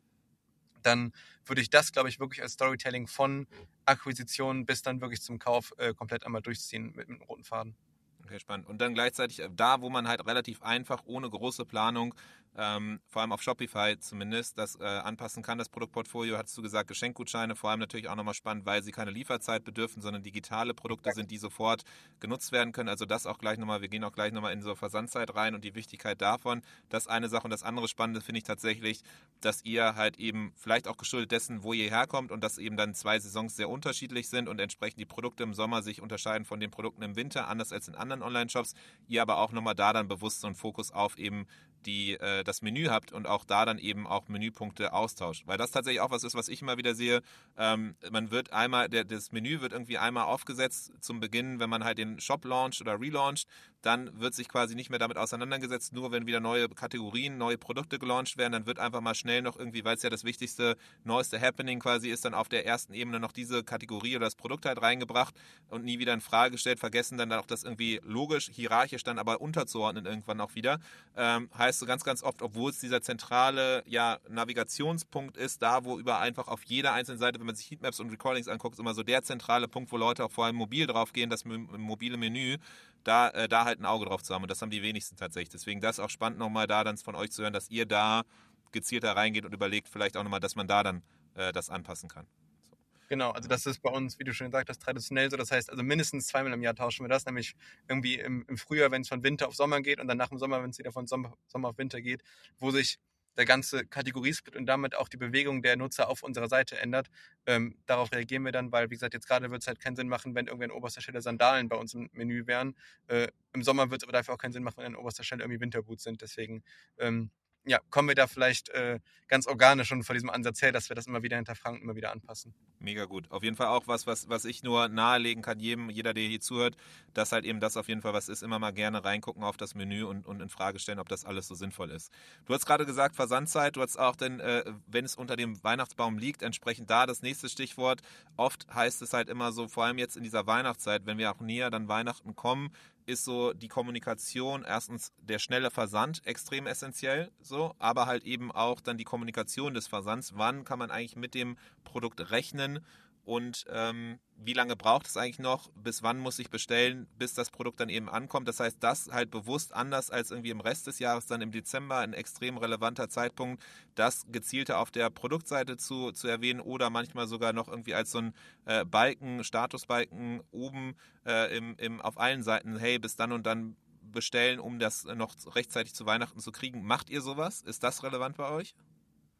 dann 0.83 1.11
würde 1.45 1.61
ich 1.61 1.69
das, 1.69 1.91
glaube 1.91 2.09
ich, 2.09 2.19
wirklich 2.19 2.41
als 2.41 2.53
Storytelling 2.53 3.07
von 3.07 3.47
Akquisition 3.85 4.65
bis 4.65 4.81
dann 4.81 5.01
wirklich 5.01 5.21
zum 5.21 5.39
Kauf 5.39 5.73
äh, 5.77 5.93
komplett 5.93 6.25
einmal 6.25 6.41
durchziehen 6.41 6.93
mit, 6.95 6.95
mit 6.95 7.09
einem 7.09 7.21
roten 7.23 7.43
Faden. 7.43 7.75
Okay, 8.23 8.39
spannend. 8.39 8.67
Und 8.67 8.79
dann 8.79 8.93
gleichzeitig 8.93 9.39
äh, 9.39 9.49
da, 9.51 9.81
wo 9.81 9.89
man 9.89 10.07
halt 10.07 10.25
relativ 10.25 10.61
einfach, 10.61 11.03
ohne 11.05 11.29
große 11.29 11.65
Planung 11.65 12.13
ähm, 12.57 12.99
vor 13.07 13.21
allem 13.21 13.31
auf 13.31 13.41
Shopify 13.41 13.97
zumindest, 13.99 14.57
das 14.57 14.75
äh, 14.79 14.83
anpassen 14.83 15.43
kann. 15.43 15.59
Das 15.59 15.69
Produktportfolio, 15.69 16.37
hast 16.37 16.57
du 16.57 16.63
gesagt, 16.63 16.87
Geschenkgutscheine, 16.87 17.55
vor 17.55 17.69
allem 17.69 17.79
natürlich 17.79 18.09
auch 18.09 18.15
nochmal 18.15 18.33
spannend, 18.33 18.65
weil 18.65 18.81
sie 18.81 18.91
keine 18.91 19.11
Lieferzeit 19.11 19.63
bedürfen, 19.63 20.01
sondern 20.01 20.23
digitale 20.23 20.73
Produkte 20.73 21.11
sind, 21.13 21.29
die 21.29 21.37
sofort 21.37 21.83
genutzt 22.19 22.51
werden 22.51 22.73
können. 22.73 22.89
Also 22.89 23.05
das 23.05 23.27
auch 23.27 23.37
gleich 23.37 23.59
nochmal, 23.59 23.81
wir 23.81 23.89
gehen 23.89 24.03
auch 24.03 24.11
gleich 24.11 24.33
nochmal 24.33 24.53
in 24.53 24.63
so 24.63 24.73
Versandzeit 24.73 25.35
rein 25.35 25.53
und 25.53 25.63
die 25.63 25.75
Wichtigkeit 25.75 26.19
davon. 26.19 26.63
Das 26.89 27.07
eine 27.07 27.29
Sache 27.29 27.43
und 27.43 27.51
das 27.51 27.61
andere 27.61 27.87
Spannende 27.87 28.21
finde 28.21 28.39
ich 28.39 28.43
tatsächlich, 28.43 29.01
dass 29.39 29.63
ihr 29.63 29.95
halt 29.95 30.17
eben 30.17 30.51
vielleicht 30.55 30.87
auch 30.87 30.97
geschuldet 30.97 31.31
dessen, 31.31 31.61
wo 31.61 31.73
ihr 31.73 31.89
herkommt 31.91 32.31
und 32.31 32.43
dass 32.43 32.57
eben 32.57 32.75
dann 32.75 32.95
zwei 32.95 33.19
Saisons 33.19 33.55
sehr 33.55 33.69
unterschiedlich 33.69 34.29
sind 34.29 34.49
und 34.49 34.59
entsprechend 34.59 34.99
die 34.99 35.05
Produkte 35.05 35.43
im 35.43 35.53
Sommer 35.53 35.83
sich 35.83 36.01
unterscheiden 36.01 36.45
von 36.45 36.59
den 36.59 36.71
Produkten 36.71 37.03
im 37.03 37.15
Winter, 37.15 37.47
anders 37.47 37.71
als 37.71 37.87
in 37.87 37.93
anderen 37.93 38.23
Online-Shops. 38.23 38.73
Ihr 39.07 39.21
aber 39.21 39.37
auch 39.37 39.51
nochmal 39.51 39.75
da 39.75 39.93
dann 39.93 40.07
bewusst 40.07 40.41
so 40.41 40.47
einen 40.47 40.55
Fokus 40.55 40.91
auf 40.91 41.19
eben 41.19 41.45
die, 41.85 42.13
äh, 42.13 42.43
das 42.43 42.61
Menü 42.61 42.87
habt 42.87 43.11
und 43.11 43.27
auch 43.27 43.45
da 43.45 43.65
dann 43.65 43.77
eben 43.77 44.07
auch 44.07 44.27
Menüpunkte 44.27 44.93
austauscht. 44.93 45.43
Weil 45.45 45.57
das 45.57 45.71
tatsächlich 45.71 46.01
auch 46.01 46.11
was 46.11 46.23
ist, 46.23 46.35
was 46.35 46.49
ich 46.49 46.61
immer 46.61 46.77
wieder 46.77 46.95
sehe. 46.95 47.21
Ähm, 47.57 47.95
man 48.11 48.31
wird 48.31 48.51
einmal, 48.53 48.89
der, 48.89 49.03
das 49.03 49.31
Menü 49.31 49.61
wird 49.61 49.73
irgendwie 49.73 49.97
einmal 49.97 50.25
aufgesetzt 50.25 50.91
zum 51.01 51.19
Beginn, 51.19 51.59
wenn 51.59 51.69
man 51.69 51.83
halt 51.83 51.97
den 51.97 52.19
Shop 52.19 52.45
launcht 52.45 52.81
oder 52.81 52.99
relauncht 52.99 53.47
dann 53.81 54.19
wird 54.19 54.33
sich 54.33 54.49
quasi 54.49 54.75
nicht 54.75 54.89
mehr 54.89 54.99
damit 54.99 55.17
auseinandergesetzt. 55.17 55.93
Nur 55.93 56.11
wenn 56.11 56.25
wieder 56.25 56.39
neue 56.39 56.67
Kategorien, 56.69 57.37
neue 57.37 57.57
Produkte 57.57 57.99
gelauncht 57.99 58.37
werden, 58.37 58.53
dann 58.53 58.65
wird 58.65 58.79
einfach 58.79 59.01
mal 59.01 59.15
schnell 59.15 59.41
noch 59.41 59.57
irgendwie, 59.57 59.85
weil 59.85 59.95
es 59.95 60.03
ja 60.03 60.09
das 60.09 60.23
wichtigste, 60.23 60.77
neueste 61.03 61.39
Happening 61.39 61.79
quasi 61.79 62.09
ist, 62.09 62.25
dann 62.25 62.33
auf 62.33 62.49
der 62.49 62.65
ersten 62.65 62.93
Ebene 62.93 63.19
noch 63.19 63.31
diese 63.31 63.63
Kategorie 63.63 64.15
oder 64.15 64.25
das 64.25 64.35
Produkt 64.35 64.65
halt 64.65 64.81
reingebracht 64.81 65.35
und 65.69 65.85
nie 65.85 65.99
wieder 65.99 66.13
in 66.13 66.21
Frage 66.21 66.51
gestellt, 66.51 66.79
vergessen 66.79 67.17
dann 67.17 67.31
auch 67.33 67.45
das 67.45 67.63
irgendwie 67.63 67.99
logisch, 68.03 68.49
hierarchisch 68.51 69.03
dann 69.03 69.19
aber 69.19 69.41
unterzuordnen 69.41 70.05
irgendwann 70.05 70.41
auch 70.41 70.55
wieder. 70.55 70.79
Ähm, 71.15 71.49
heißt 71.57 71.79
so 71.79 71.85
ganz, 71.85 72.03
ganz 72.03 72.23
oft, 72.23 72.41
obwohl 72.41 72.71
es 72.71 72.79
dieser 72.79 73.01
zentrale 73.01 73.83
ja, 73.85 74.17
Navigationspunkt 74.29 75.37
ist, 75.37 75.61
da 75.61 75.83
wo 75.83 75.99
über 75.99 76.19
einfach 76.19 76.47
auf 76.47 76.63
jeder 76.63 76.93
einzelnen 76.93 77.19
Seite, 77.19 77.39
wenn 77.39 77.45
man 77.45 77.55
sich 77.55 77.69
Heatmaps 77.69 77.99
und 77.99 78.09
Recordings 78.09 78.47
anguckt, 78.47 78.73
ist 78.73 78.79
immer 78.79 78.93
so 78.93 79.03
der 79.03 79.23
zentrale 79.23 79.67
Punkt, 79.67 79.91
wo 79.91 79.97
Leute 79.97 80.25
auch 80.25 80.31
vor 80.31 80.45
allem 80.45 80.55
mobil 80.55 80.87
drauf 80.87 81.13
gehen, 81.13 81.29
das 81.29 81.45
mobile 81.45 82.17
Menü, 82.17 82.57
da, 83.03 83.29
äh, 83.29 83.47
da 83.47 83.65
halt 83.65 83.76
ein 83.79 83.85
Auge 83.85 84.05
drauf 84.05 84.23
zu 84.23 84.33
haben. 84.33 84.43
Und 84.43 84.51
das 84.51 84.61
haben 84.61 84.69
die 84.69 84.81
wenigsten 84.81 85.15
tatsächlich. 85.15 85.49
Deswegen 85.49 85.81
das 85.81 85.99
auch 85.99 86.09
spannend 86.09 86.39
nochmal 86.39 86.67
da 86.67 86.83
dann 86.83 86.97
von 86.97 87.15
euch 87.15 87.31
zu 87.31 87.43
hören, 87.43 87.53
dass 87.53 87.69
ihr 87.69 87.85
da 87.85 88.23
gezielter 88.71 89.15
reingeht 89.15 89.45
und 89.45 89.53
überlegt 89.53 89.87
vielleicht 89.89 90.17
auch 90.17 90.23
nochmal, 90.23 90.39
dass 90.39 90.55
man 90.55 90.67
da 90.67 90.83
dann 90.83 91.03
äh, 91.35 91.51
das 91.51 91.69
anpassen 91.69 92.09
kann. 92.09 92.27
So. 92.69 92.75
Genau, 93.09 93.31
also 93.31 93.47
das 93.47 93.65
ist 93.65 93.81
bei 93.81 93.89
uns, 93.89 94.19
wie 94.19 94.23
du 94.23 94.33
schon 94.33 94.47
gesagt 94.47 94.69
hast, 94.69 94.81
traditionell 94.81 95.29
so. 95.29 95.37
Das 95.37 95.51
heißt, 95.51 95.69
also 95.69 95.83
mindestens 95.83 96.27
zweimal 96.27 96.53
im 96.53 96.61
Jahr 96.61 96.75
tauschen 96.75 97.03
wir 97.03 97.09
das, 97.09 97.25
nämlich 97.25 97.55
irgendwie 97.87 98.15
im, 98.15 98.45
im 98.47 98.57
Frühjahr, 98.57 98.91
wenn 98.91 99.01
es 99.01 99.09
von 99.09 99.23
Winter 99.23 99.47
auf 99.47 99.55
Sommer 99.55 99.81
geht 99.81 99.99
und 99.99 100.07
dann 100.07 100.17
nach 100.17 100.29
dem 100.29 100.37
Sommer, 100.37 100.61
wenn 100.61 100.69
es 100.69 100.79
wieder 100.79 100.91
von 100.91 101.07
Sommer, 101.07 101.33
Sommer 101.47 101.69
auf 101.69 101.77
Winter 101.77 102.01
geht, 102.01 102.21
wo 102.59 102.71
sich 102.71 102.99
der 103.37 103.45
ganze 103.45 103.85
Kategoriesplit 103.85 104.55
und 104.55 104.65
damit 104.65 104.95
auch 104.95 105.07
die 105.09 105.17
Bewegung 105.17 105.61
der 105.61 105.77
Nutzer 105.77 106.09
auf 106.09 106.23
unserer 106.23 106.47
Seite 106.47 106.77
ändert. 106.77 107.07
Ähm, 107.45 107.77
darauf 107.85 108.11
reagieren 108.11 108.43
wir 108.43 108.51
dann, 108.51 108.71
weil, 108.71 108.89
wie 108.89 108.95
gesagt, 108.95 109.13
jetzt 109.13 109.27
gerade 109.27 109.49
wird 109.51 109.61
es 109.61 109.67
halt 109.67 109.79
keinen 109.79 109.95
Sinn 109.95 110.07
machen, 110.07 110.35
wenn 110.35 110.47
irgendwie 110.47 110.65
an 110.65 110.71
oberster 110.71 111.01
Stelle 111.01 111.21
Sandalen 111.21 111.69
bei 111.69 111.75
uns 111.77 111.93
im 111.93 112.09
Menü 112.13 112.47
wären. 112.47 112.75
Äh, 113.07 113.27
Im 113.53 113.63
Sommer 113.63 113.89
wird 113.91 114.01
es 114.01 114.07
aber 114.07 114.13
dafür 114.13 114.33
auch 114.33 114.39
keinen 114.39 114.53
Sinn 114.53 114.63
machen, 114.63 114.77
wenn 114.77 114.87
an 114.87 114.95
oberster 114.95 115.23
Stelle 115.23 115.43
irgendwie 115.43 115.61
Winterboots 115.61 116.03
sind. 116.03 116.21
Deswegen 116.21 116.63
ähm, 116.97 117.31
ja, 117.67 117.79
kommen 117.89 118.07
wir 118.07 118.15
da 118.15 118.27
vielleicht 118.27 118.69
äh, 118.69 118.99
ganz 119.27 119.45
organisch 119.45 119.89
schon 119.89 120.03
vor 120.03 120.13
diesem 120.13 120.29
Ansatz 120.29 120.61
her, 120.61 120.71
dass 120.71 120.89
wir 120.89 120.95
das 120.95 121.07
immer 121.07 121.21
wieder 121.21 121.35
hinterfragen 121.35 121.81
immer 121.81 121.95
wieder 121.95 122.11
anpassen. 122.11 122.53
Mega 122.79 123.05
gut. 123.05 123.29
Auf 123.29 123.43
jeden 123.43 123.55
Fall 123.55 123.67
auch 123.67 123.87
was, 123.87 124.07
was, 124.07 124.29
was 124.29 124.45
ich 124.45 124.63
nur 124.63 124.87
nahelegen 124.87 125.43
kann, 125.43 125.59
jedem, 125.59 125.89
jeder, 125.89 126.13
der 126.13 126.23
hier 126.23 126.39
zuhört, 126.39 126.77
dass 127.13 127.31
halt 127.31 127.45
eben 127.45 127.59
das 127.59 127.77
auf 127.77 127.87
jeden 127.87 128.01
Fall 128.01 128.13
was 128.13 128.29
ist, 128.29 128.41
immer 128.41 128.59
mal 128.59 128.71
gerne 128.71 129.03
reingucken 129.03 129.43
auf 129.43 129.57
das 129.57 129.75
Menü 129.75 130.03
und, 130.03 130.25
und 130.25 130.41
in 130.41 130.49
Frage 130.49 130.79
stellen, 130.79 130.99
ob 130.99 131.09
das 131.09 131.25
alles 131.25 131.47
so 131.47 131.55
sinnvoll 131.55 131.91
ist. 131.91 132.11
Du 132.45 132.53
hast 132.53 132.65
gerade 132.65 132.85
gesagt, 132.85 133.15
Versandzeit, 133.15 133.75
du 133.75 133.81
hast 133.81 133.97
auch 133.97 134.15
denn, 134.15 134.39
äh, 134.39 134.63
wenn 134.87 135.05
es 135.05 135.15
unter 135.15 135.35
dem 135.35 135.61
Weihnachtsbaum 135.63 136.17
liegt, 136.17 136.41
entsprechend 136.41 136.89
da 136.89 137.05
das 137.05 137.21
nächste 137.21 137.49
Stichwort. 137.49 138.01
Oft 138.37 138.67
heißt 138.73 139.01
es 139.01 139.13
halt 139.13 139.29
immer 139.29 139.51
so, 139.51 139.67
vor 139.67 139.85
allem 139.85 139.97
jetzt 139.97 140.15
in 140.15 140.23
dieser 140.23 140.47
Weihnachtszeit, 140.47 141.05
wenn 141.05 141.17
wir 141.17 141.31
auch 141.31 141.41
näher 141.41 141.69
dann 141.69 141.87
Weihnachten 141.87 142.35
kommen, 142.35 142.71
ist 143.07 143.23
so 143.23 143.53
die 143.53 143.69
Kommunikation, 143.69 144.63
erstens 144.63 145.13
der 145.17 145.39
schnelle 145.39 145.71
Versand 145.71 146.21
extrem 146.25 146.67
essentiell, 146.67 147.31
so, 147.41 147.73
aber 147.79 148.05
halt 148.05 148.25
eben 148.25 148.51
auch 148.51 148.81
dann 148.81 148.97
die 148.97 149.05
Kommunikation 149.05 149.73
des 149.73 149.87
Versands. 149.87 150.33
Wann 150.35 150.65
kann 150.65 150.77
man 150.77 150.91
eigentlich 150.91 151.15
mit 151.15 151.33
dem 151.33 151.57
Produkt 151.85 152.31
rechnen? 152.31 152.85
Und 153.27 153.65
ähm, 153.67 154.19
wie 154.37 154.53
lange 154.53 154.77
braucht 154.77 155.05
es 155.05 155.17
eigentlich 155.17 155.39
noch, 155.39 155.69
bis 155.75 156.01
wann 156.01 156.17
muss 156.17 156.39
ich 156.39 156.49
bestellen, 156.49 157.07
bis 157.19 157.33
das 157.33 157.51
Produkt 157.51 157.81
dann 157.81 157.89
eben 157.89 158.07
ankommt. 158.07 158.47
Das 158.47 158.61
heißt, 158.61 158.77
das 158.79 159.09
halt 159.11 159.31
bewusst 159.31 159.73
anders 159.73 160.09
als 160.09 160.31
irgendwie 160.31 160.51
im 160.51 160.61
Rest 160.61 160.87
des 160.87 160.99
Jahres, 160.99 161.25
dann 161.25 161.41
im 161.41 161.51
Dezember 161.51 161.97
ein 161.97 162.13
extrem 162.13 162.57
relevanter 162.57 163.09
Zeitpunkt, 163.09 163.61
das 163.95 164.25
gezielter 164.31 164.79
auf 164.79 164.91
der 164.91 165.09
Produktseite 165.09 165.75
zu, 165.75 166.13
zu 166.13 166.29
erwähnen 166.29 166.61
oder 166.61 166.89
manchmal 166.89 167.27
sogar 167.27 167.51
noch 167.51 167.67
irgendwie 167.67 167.95
als 167.95 168.11
so 168.11 168.19
ein 168.19 168.33
äh, 168.63 168.85
Balken, 168.85 169.43
Statusbalken 169.43 170.41
oben 170.51 170.95
äh, 171.25 171.53
im, 171.57 171.75
im, 171.79 171.99
auf 171.99 172.17
allen 172.17 172.43
Seiten, 172.43 172.77
hey, 172.77 172.97
bis 172.97 173.17
dann 173.17 173.33
und 173.33 173.45
dann 173.45 173.75
bestellen, 174.01 174.61
um 174.61 174.79
das 174.79 175.03
noch 175.03 175.35
rechtzeitig 175.53 175.93
zu 175.93 176.05
Weihnachten 176.05 176.39
zu 176.39 176.53
kriegen. 176.53 176.85
Macht 176.85 177.09
ihr 177.09 177.19
sowas? 177.19 177.61
Ist 177.61 177.83
das 177.83 178.03
relevant 178.03 178.37
bei 178.37 178.49
euch? 178.49 178.73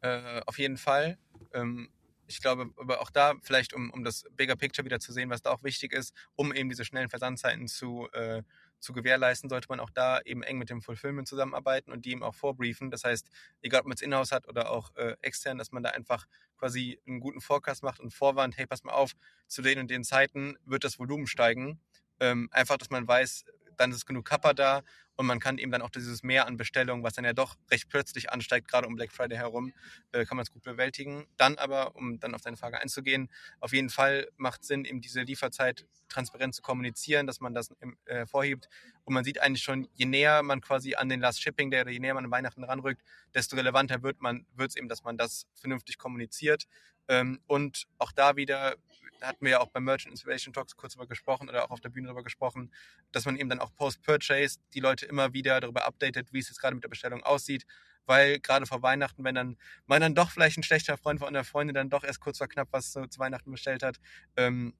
Äh, 0.02 0.42
auf 0.44 0.58
jeden 0.58 0.76
Fall. 0.76 1.16
Ähm, 1.54 1.88
ich 2.28 2.40
glaube, 2.40 2.70
aber 2.76 3.00
auch 3.00 3.10
da 3.10 3.34
vielleicht, 3.42 3.72
um, 3.72 3.90
um 3.90 4.04
das 4.04 4.24
Bigger 4.32 4.54
Picture 4.56 4.84
wieder 4.84 5.00
zu 5.00 5.12
sehen, 5.12 5.30
was 5.30 5.42
da 5.42 5.50
auch 5.50 5.62
wichtig 5.62 5.92
ist, 5.92 6.14
um 6.36 6.52
eben 6.52 6.68
diese 6.68 6.84
schnellen 6.84 7.08
Versandzeiten 7.08 7.66
zu, 7.66 8.08
äh, 8.12 8.42
zu 8.78 8.92
gewährleisten, 8.92 9.48
sollte 9.50 9.68
man 9.68 9.80
auch 9.80 9.90
da 9.90 10.20
eben 10.20 10.42
eng 10.42 10.58
mit 10.58 10.70
dem 10.70 10.82
Fulfillment 10.82 11.26
zusammenarbeiten 11.26 11.90
und 11.90 12.04
die 12.04 12.12
eben 12.12 12.22
auch 12.22 12.34
vorbriefen. 12.34 12.90
Das 12.90 13.04
heißt, 13.04 13.28
egal 13.62 13.80
ob 13.80 13.86
man 13.86 13.94
es 13.94 14.02
in-house 14.02 14.30
hat 14.30 14.46
oder 14.46 14.70
auch 14.70 14.94
äh, 14.96 15.16
extern, 15.22 15.58
dass 15.58 15.72
man 15.72 15.82
da 15.82 15.90
einfach 15.90 16.26
quasi 16.58 17.00
einen 17.06 17.20
guten 17.20 17.40
Forecast 17.40 17.82
macht 17.82 18.00
und 18.00 18.12
vorwarnt, 18.12 18.56
hey, 18.56 18.66
pass 18.66 18.84
mal 18.84 18.92
auf, 18.92 19.12
zu 19.46 19.62
den 19.62 19.78
und 19.78 19.90
den 19.90 20.04
Zeiten 20.04 20.56
wird 20.64 20.84
das 20.84 20.98
Volumen 20.98 21.26
steigen. 21.26 21.80
Ähm, 22.20 22.48
einfach, 22.52 22.76
dass 22.76 22.90
man 22.90 23.06
weiß, 23.06 23.44
dann 23.78 23.92
ist 23.92 24.06
genug 24.06 24.26
Kappa 24.26 24.52
da 24.52 24.82
und 25.18 25.26
man 25.26 25.40
kann 25.40 25.58
eben 25.58 25.72
dann 25.72 25.82
auch 25.82 25.90
dieses 25.90 26.22
Mehr 26.22 26.46
an 26.46 26.56
Bestellungen, 26.56 27.02
was 27.02 27.14
dann 27.14 27.24
ja 27.24 27.32
doch 27.32 27.56
recht 27.72 27.88
plötzlich 27.88 28.30
ansteigt, 28.30 28.68
gerade 28.68 28.86
um 28.86 28.94
Black 28.94 29.10
Friday 29.10 29.36
herum, 29.36 29.72
äh, 30.12 30.24
kann 30.24 30.36
man 30.36 30.44
es 30.44 30.52
gut 30.52 30.62
bewältigen. 30.62 31.26
Dann 31.36 31.58
aber, 31.58 31.96
um 31.96 32.20
dann 32.20 32.36
auf 32.36 32.42
deine 32.42 32.56
Frage 32.56 32.80
einzugehen, 32.80 33.28
auf 33.58 33.72
jeden 33.72 33.90
Fall 33.90 34.28
macht 34.36 34.64
Sinn, 34.64 34.84
eben 34.84 35.00
diese 35.00 35.22
Lieferzeit 35.22 35.86
transparent 36.08 36.54
zu 36.54 36.62
kommunizieren, 36.62 37.26
dass 37.26 37.40
man 37.40 37.52
das 37.52 37.74
äh, 38.04 38.26
vorhebt. 38.26 38.68
Und 39.02 39.14
man 39.14 39.24
sieht 39.24 39.40
eigentlich 39.40 39.64
schon, 39.64 39.88
je 39.94 40.06
näher 40.06 40.44
man 40.44 40.60
quasi 40.60 40.94
an 40.94 41.08
den 41.08 41.20
Last 41.20 41.42
Shipping 41.42 41.72
Day 41.72 41.82
je 41.90 41.98
näher 41.98 42.14
man 42.14 42.26
an 42.26 42.30
Weihnachten 42.30 42.62
ranrückt, 42.62 43.02
desto 43.34 43.56
relevanter 43.56 44.04
wird 44.04 44.20
man, 44.20 44.46
wird 44.54 44.70
es 44.70 44.76
eben, 44.76 44.88
dass 44.88 45.02
man 45.02 45.16
das 45.16 45.48
vernünftig 45.54 45.98
kommuniziert. 45.98 46.68
Ähm, 47.08 47.40
und 47.46 47.86
auch 47.98 48.12
da 48.12 48.36
wieder 48.36 48.76
hatten 49.20 49.44
wir 49.44 49.52
ja 49.52 49.60
auch 49.60 49.70
beim 49.70 49.84
Merchant 49.84 50.12
Inspiration 50.12 50.52
Talks 50.52 50.76
kurz 50.76 50.94
darüber 50.94 51.08
gesprochen 51.08 51.48
oder 51.48 51.64
auch 51.64 51.70
auf 51.70 51.80
der 51.80 51.88
Bühne 51.88 52.06
darüber 52.06 52.22
gesprochen, 52.22 52.72
dass 53.12 53.24
man 53.24 53.36
eben 53.36 53.48
dann 53.48 53.60
auch 53.60 53.74
Post-Purchase 53.74 54.58
die 54.74 54.80
Leute 54.80 55.06
immer 55.06 55.32
wieder 55.32 55.60
darüber 55.60 55.86
updatet, 55.86 56.32
wie 56.32 56.38
es 56.38 56.48
jetzt 56.48 56.60
gerade 56.60 56.74
mit 56.74 56.84
der 56.84 56.88
Bestellung 56.88 57.22
aussieht, 57.22 57.66
weil 58.06 58.40
gerade 58.40 58.66
vor 58.66 58.82
Weihnachten, 58.82 59.24
wenn 59.24 59.34
dann 59.34 59.56
man 59.86 60.00
dann 60.00 60.14
doch 60.14 60.30
vielleicht 60.30 60.58
ein 60.58 60.62
schlechter 60.62 60.96
Freund 60.96 61.20
von 61.20 61.28
einer 61.28 61.44
Freundin 61.44 61.74
dann 61.74 61.90
doch 61.90 62.04
erst 62.04 62.20
kurz 62.20 62.38
vor 62.38 62.48
knapp 62.48 62.68
was 62.70 62.92
zu, 62.92 63.06
zu 63.06 63.18
Weihnachten 63.18 63.50
bestellt 63.50 63.82
hat, 63.82 63.98
ähm, 64.36 64.74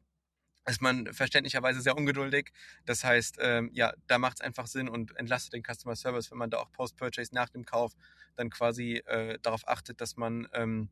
ist 0.66 0.83
man 0.83 1.12
verständlicherweise 1.14 1.81
sehr 1.81 1.97
ungeduldig. 1.97 2.53
Das 2.85 3.03
heißt, 3.03 3.39
ähm, 3.41 3.70
ja, 3.72 3.95
da 4.07 4.18
macht 4.18 4.39
es 4.39 4.41
einfach 4.43 4.66
Sinn 4.66 4.89
und 4.89 5.16
entlastet 5.16 5.55
den 5.55 5.62
Customer 5.62 5.97
Service, 5.97 6.31
wenn 6.31 6.39
man 6.39 6.51
da 6.51 6.59
auch 6.59 6.70
Post-Purchase 6.72 7.35
nach 7.35 7.49
dem 7.49 7.64
Kauf 7.64 7.95
dann 8.37 8.51
quasi 8.51 8.97
äh, 9.07 9.39
darauf 9.41 9.66
achtet, 9.66 10.01
dass 10.01 10.16
man 10.16 10.47
ähm, 10.53 10.91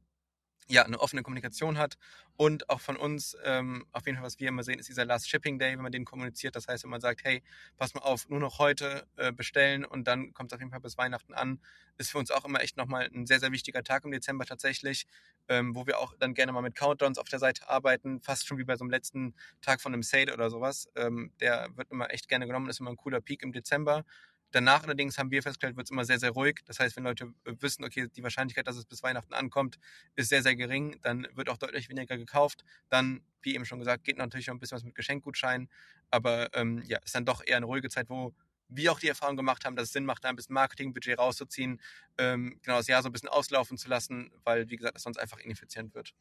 ja, 0.68 0.82
eine 0.84 0.98
offene 1.00 1.22
Kommunikation 1.22 1.78
hat. 1.78 1.96
Und 2.36 2.68
auch 2.68 2.80
von 2.80 2.96
uns, 2.96 3.36
ähm, 3.44 3.86
auf 3.92 4.04
jeden 4.06 4.18
Fall, 4.18 4.26
was 4.26 4.38
wir 4.40 4.48
immer 4.48 4.62
sehen, 4.62 4.78
ist 4.78 4.88
dieser 4.88 5.04
Last 5.04 5.28
Shipping 5.28 5.58
Day, 5.58 5.72
wenn 5.72 5.82
man 5.82 5.92
den 5.92 6.04
kommuniziert. 6.04 6.54
Das 6.56 6.68
heißt, 6.68 6.84
wenn 6.84 6.90
man 6.90 7.00
sagt, 7.00 7.24
hey, 7.24 7.42
pass 7.76 7.94
mal 7.94 8.02
auf, 8.02 8.28
nur 8.28 8.40
noch 8.40 8.58
heute 8.58 9.06
äh, 9.16 9.32
bestellen 9.32 9.84
und 9.84 10.06
dann 10.06 10.34
kommt 10.34 10.52
es 10.52 10.54
auf 10.54 10.60
jeden 10.60 10.70
Fall 10.70 10.80
bis 10.80 10.98
Weihnachten 10.98 11.32
an, 11.34 11.60
ist 11.98 12.10
für 12.10 12.18
uns 12.18 12.30
auch 12.30 12.44
immer 12.44 12.60
echt 12.60 12.76
nochmal 12.76 13.08
ein 13.14 13.26
sehr, 13.26 13.40
sehr 13.40 13.52
wichtiger 13.52 13.82
Tag 13.82 14.04
im 14.04 14.10
Dezember 14.10 14.44
tatsächlich, 14.44 15.06
ähm, 15.48 15.74
wo 15.74 15.86
wir 15.86 15.98
auch 15.98 16.14
dann 16.18 16.34
gerne 16.34 16.52
mal 16.52 16.62
mit 16.62 16.74
Countdowns 16.74 17.18
auf 17.18 17.28
der 17.28 17.38
Seite 17.38 17.68
arbeiten, 17.68 18.20
fast 18.20 18.46
schon 18.46 18.58
wie 18.58 18.64
bei 18.64 18.76
so 18.76 18.84
einem 18.84 18.90
letzten 18.90 19.34
Tag 19.62 19.80
von 19.80 19.94
einem 19.94 20.02
Sale 20.02 20.32
oder 20.34 20.50
sowas. 20.50 20.88
Ähm, 20.96 21.32
der 21.40 21.70
wird 21.76 21.90
immer 21.90 22.10
echt 22.12 22.28
gerne 22.28 22.46
genommen, 22.46 22.68
ist 22.68 22.80
immer 22.80 22.90
ein 22.90 22.96
cooler 22.96 23.20
Peak 23.20 23.42
im 23.42 23.52
Dezember. 23.52 24.04
Danach 24.52 24.84
allerdings 24.84 25.18
haben 25.18 25.30
wir 25.30 25.42
festgestellt, 25.42 25.76
wird 25.76 25.86
es 25.86 25.90
immer 25.90 26.04
sehr, 26.04 26.18
sehr 26.18 26.30
ruhig. 26.30 26.60
Das 26.66 26.78
heißt, 26.78 26.96
wenn 26.96 27.04
Leute 27.04 27.32
wissen, 27.44 27.84
okay, 27.84 28.08
die 28.08 28.22
Wahrscheinlichkeit, 28.22 28.66
dass 28.66 28.76
es 28.76 28.84
bis 28.84 29.02
Weihnachten 29.02 29.34
ankommt, 29.34 29.78
ist 30.14 30.28
sehr, 30.28 30.42
sehr 30.42 30.56
gering, 30.56 30.98
dann 31.02 31.26
wird 31.34 31.48
auch 31.48 31.58
deutlich 31.58 31.88
weniger 31.88 32.16
gekauft. 32.16 32.64
Dann, 32.88 33.22
wie 33.42 33.54
eben 33.54 33.64
schon 33.64 33.78
gesagt, 33.78 34.04
geht 34.04 34.18
natürlich 34.18 34.50
auch 34.50 34.54
ein 34.54 34.60
bisschen 34.60 34.76
was 34.76 34.84
mit 34.84 34.94
Geschenkgutscheinen. 34.94 35.68
Aber 36.10 36.54
ähm, 36.54 36.82
ja, 36.86 36.98
ist 36.98 37.14
dann 37.14 37.24
doch 37.24 37.42
eher 37.44 37.56
eine 37.56 37.66
ruhige 37.66 37.88
Zeit, 37.90 38.08
wo 38.08 38.34
wir 38.68 38.92
auch 38.92 38.98
die 39.00 39.08
Erfahrung 39.08 39.36
gemacht 39.36 39.64
haben, 39.64 39.76
dass 39.76 39.86
es 39.88 39.92
Sinn 39.92 40.04
macht, 40.04 40.24
da 40.24 40.28
ein 40.28 40.36
bisschen 40.36 40.54
Marketingbudget 40.54 41.18
rauszuziehen, 41.18 41.80
ähm, 42.18 42.58
genau 42.62 42.78
das 42.78 42.86
Jahr 42.88 43.02
so 43.02 43.08
ein 43.08 43.12
bisschen 43.12 43.28
auslaufen 43.28 43.78
zu 43.78 43.88
lassen, 43.88 44.32
weil, 44.44 44.68
wie 44.70 44.76
gesagt, 44.76 44.96
es 44.96 45.02
sonst 45.02 45.18
einfach 45.18 45.38
ineffizient 45.38 45.94
wird. 45.94 46.14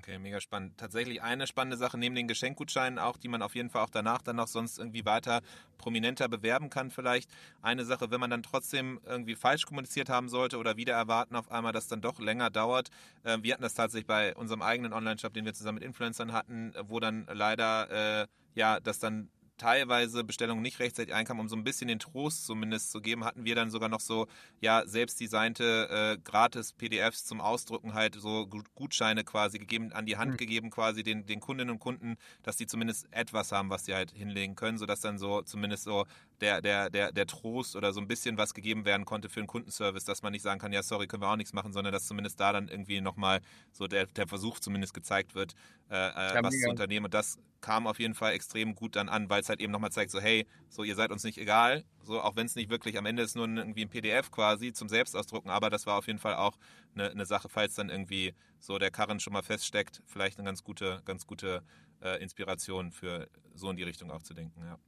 Okay, 0.00 0.18
mega 0.18 0.40
spannend. 0.40 0.78
Tatsächlich 0.78 1.20
eine 1.20 1.46
spannende 1.46 1.76
Sache 1.76 1.98
neben 1.98 2.14
den 2.14 2.26
Geschenkgutscheinen 2.26 2.98
auch, 2.98 3.18
die 3.18 3.28
man 3.28 3.42
auf 3.42 3.54
jeden 3.54 3.68
Fall 3.68 3.82
auch 3.82 3.90
danach 3.90 4.22
dann 4.22 4.36
noch 4.36 4.48
sonst 4.48 4.78
irgendwie 4.78 5.04
weiter 5.04 5.42
prominenter 5.76 6.26
bewerben 6.26 6.70
kann 6.70 6.90
vielleicht. 6.90 7.30
Eine 7.60 7.84
Sache, 7.84 8.10
wenn 8.10 8.18
man 8.18 8.30
dann 8.30 8.42
trotzdem 8.42 8.98
irgendwie 9.04 9.34
falsch 9.34 9.66
kommuniziert 9.66 10.08
haben 10.08 10.30
sollte 10.30 10.56
oder 10.56 10.78
wieder 10.78 10.94
erwarten 10.94 11.36
auf 11.36 11.50
einmal, 11.50 11.74
dass 11.74 11.86
dann 11.86 12.00
doch 12.00 12.18
länger 12.18 12.48
dauert. 12.48 12.88
Äh, 13.24 13.36
wir 13.42 13.52
hatten 13.52 13.62
das 13.62 13.74
tatsächlich 13.74 14.06
bei 14.06 14.34
unserem 14.36 14.62
eigenen 14.62 14.94
Online-Shop, 14.94 15.34
den 15.34 15.44
wir 15.44 15.52
zusammen 15.52 15.76
mit 15.76 15.84
Influencern 15.84 16.32
hatten, 16.32 16.72
wo 16.84 16.98
dann 16.98 17.26
leider 17.30 18.22
äh, 18.22 18.26
ja, 18.54 18.80
das 18.80 19.00
dann 19.00 19.28
teilweise 19.60 20.24
Bestellungen 20.24 20.62
nicht 20.62 20.78
rechtzeitig 20.78 21.14
einkamen, 21.14 21.42
um 21.42 21.48
so 21.48 21.54
ein 21.54 21.64
bisschen 21.64 21.88
den 21.88 21.98
Trost 21.98 22.46
zumindest 22.46 22.90
zu 22.90 23.02
geben, 23.02 23.24
hatten 23.26 23.44
wir 23.44 23.54
dann 23.54 23.70
sogar 23.70 23.90
noch 23.90 24.00
so, 24.00 24.26
ja, 24.60 24.86
selbstdesignte 24.86 26.16
äh, 26.16 26.18
gratis 26.24 26.72
PDFs 26.72 27.26
zum 27.26 27.42
Ausdrucken 27.42 27.92
halt, 27.92 28.14
so 28.14 28.46
Gutscheine 28.74 29.22
quasi 29.22 29.58
gegeben, 29.58 29.92
an 29.92 30.06
die 30.06 30.16
Hand 30.16 30.32
mhm. 30.32 30.36
gegeben 30.38 30.70
quasi 30.70 31.02
den, 31.02 31.26
den 31.26 31.40
Kundinnen 31.40 31.74
und 31.74 31.78
Kunden, 31.78 32.16
dass 32.42 32.56
die 32.56 32.66
zumindest 32.66 33.06
etwas 33.10 33.52
haben, 33.52 33.68
was 33.68 33.84
sie 33.84 33.94
halt 33.94 34.12
hinlegen 34.12 34.56
können, 34.56 34.78
sodass 34.78 35.00
dann 35.00 35.18
so 35.18 35.42
zumindest 35.42 35.84
so 35.84 36.06
der, 36.40 36.62
der, 36.62 36.88
der, 36.88 37.12
der 37.12 37.26
Trost 37.26 37.76
oder 37.76 37.92
so 37.92 38.00
ein 38.00 38.08
bisschen 38.08 38.38
was 38.38 38.54
gegeben 38.54 38.86
werden 38.86 39.04
konnte 39.04 39.28
für 39.28 39.40
einen 39.40 39.46
Kundenservice, 39.46 40.04
dass 40.06 40.22
man 40.22 40.32
nicht 40.32 40.42
sagen 40.42 40.58
kann, 40.58 40.72
ja, 40.72 40.82
sorry, 40.82 41.06
können 41.06 41.22
wir 41.22 41.28
auch 41.28 41.36
nichts 41.36 41.52
machen, 41.52 41.74
sondern 41.74 41.92
dass 41.92 42.06
zumindest 42.06 42.40
da 42.40 42.52
dann 42.52 42.68
irgendwie 42.68 43.02
nochmal 43.02 43.40
so 43.72 43.86
der, 43.86 44.06
der 44.06 44.26
Versuch 44.26 44.58
zumindest 44.58 44.94
gezeigt 44.94 45.34
wird, 45.34 45.54
äh, 45.90 45.96
äh, 45.96 46.42
was 46.42 46.58
zu 46.58 46.70
unternehmen. 46.70 47.04
Und 47.04 47.14
das 47.14 47.38
kam 47.60 47.86
auf 47.86 47.98
jeden 47.98 48.14
Fall 48.14 48.32
extrem 48.32 48.74
gut 48.74 48.96
dann 48.96 49.08
an, 49.08 49.28
weil 49.28 49.42
es 49.42 49.48
halt 49.50 49.60
eben 49.60 49.72
nochmal 49.72 49.92
zeigt, 49.92 50.10
so 50.10 50.20
hey, 50.20 50.46
so 50.68 50.82
ihr 50.82 50.94
seid 50.94 51.12
uns 51.12 51.24
nicht 51.24 51.36
egal, 51.36 51.84
so 52.02 52.20
auch 52.20 52.36
wenn 52.36 52.46
es 52.46 52.54
nicht 52.54 52.70
wirklich 52.70 52.96
am 52.96 53.04
Ende 53.04 53.22
ist 53.22 53.36
nur 53.36 53.46
irgendwie 53.46 53.82
ein 53.82 53.90
PDF 53.90 54.30
quasi 54.30 54.72
zum 54.72 54.88
Selbstausdrucken, 54.88 55.50
aber 55.50 55.68
das 55.68 55.86
war 55.86 55.98
auf 55.98 56.06
jeden 56.06 56.18
Fall 56.18 56.34
auch 56.36 56.56
eine, 56.94 57.10
eine 57.10 57.26
Sache, 57.26 57.48
falls 57.48 57.74
dann 57.74 57.90
irgendwie 57.90 58.34
so 58.58 58.78
der 58.78 58.90
Karren 58.90 59.20
schon 59.20 59.34
mal 59.34 59.42
feststeckt, 59.42 60.02
vielleicht 60.06 60.38
eine 60.38 60.46
ganz 60.46 60.64
gute, 60.64 61.02
ganz 61.04 61.26
gute 61.26 61.62
äh, 62.00 62.22
Inspiration 62.22 62.92
für 62.92 63.28
so 63.54 63.68
in 63.70 63.76
die 63.76 63.82
Richtung 63.82 64.10
auch 64.10 64.22
zu 64.22 64.32
denken, 64.32 64.64
ja. 64.64 64.78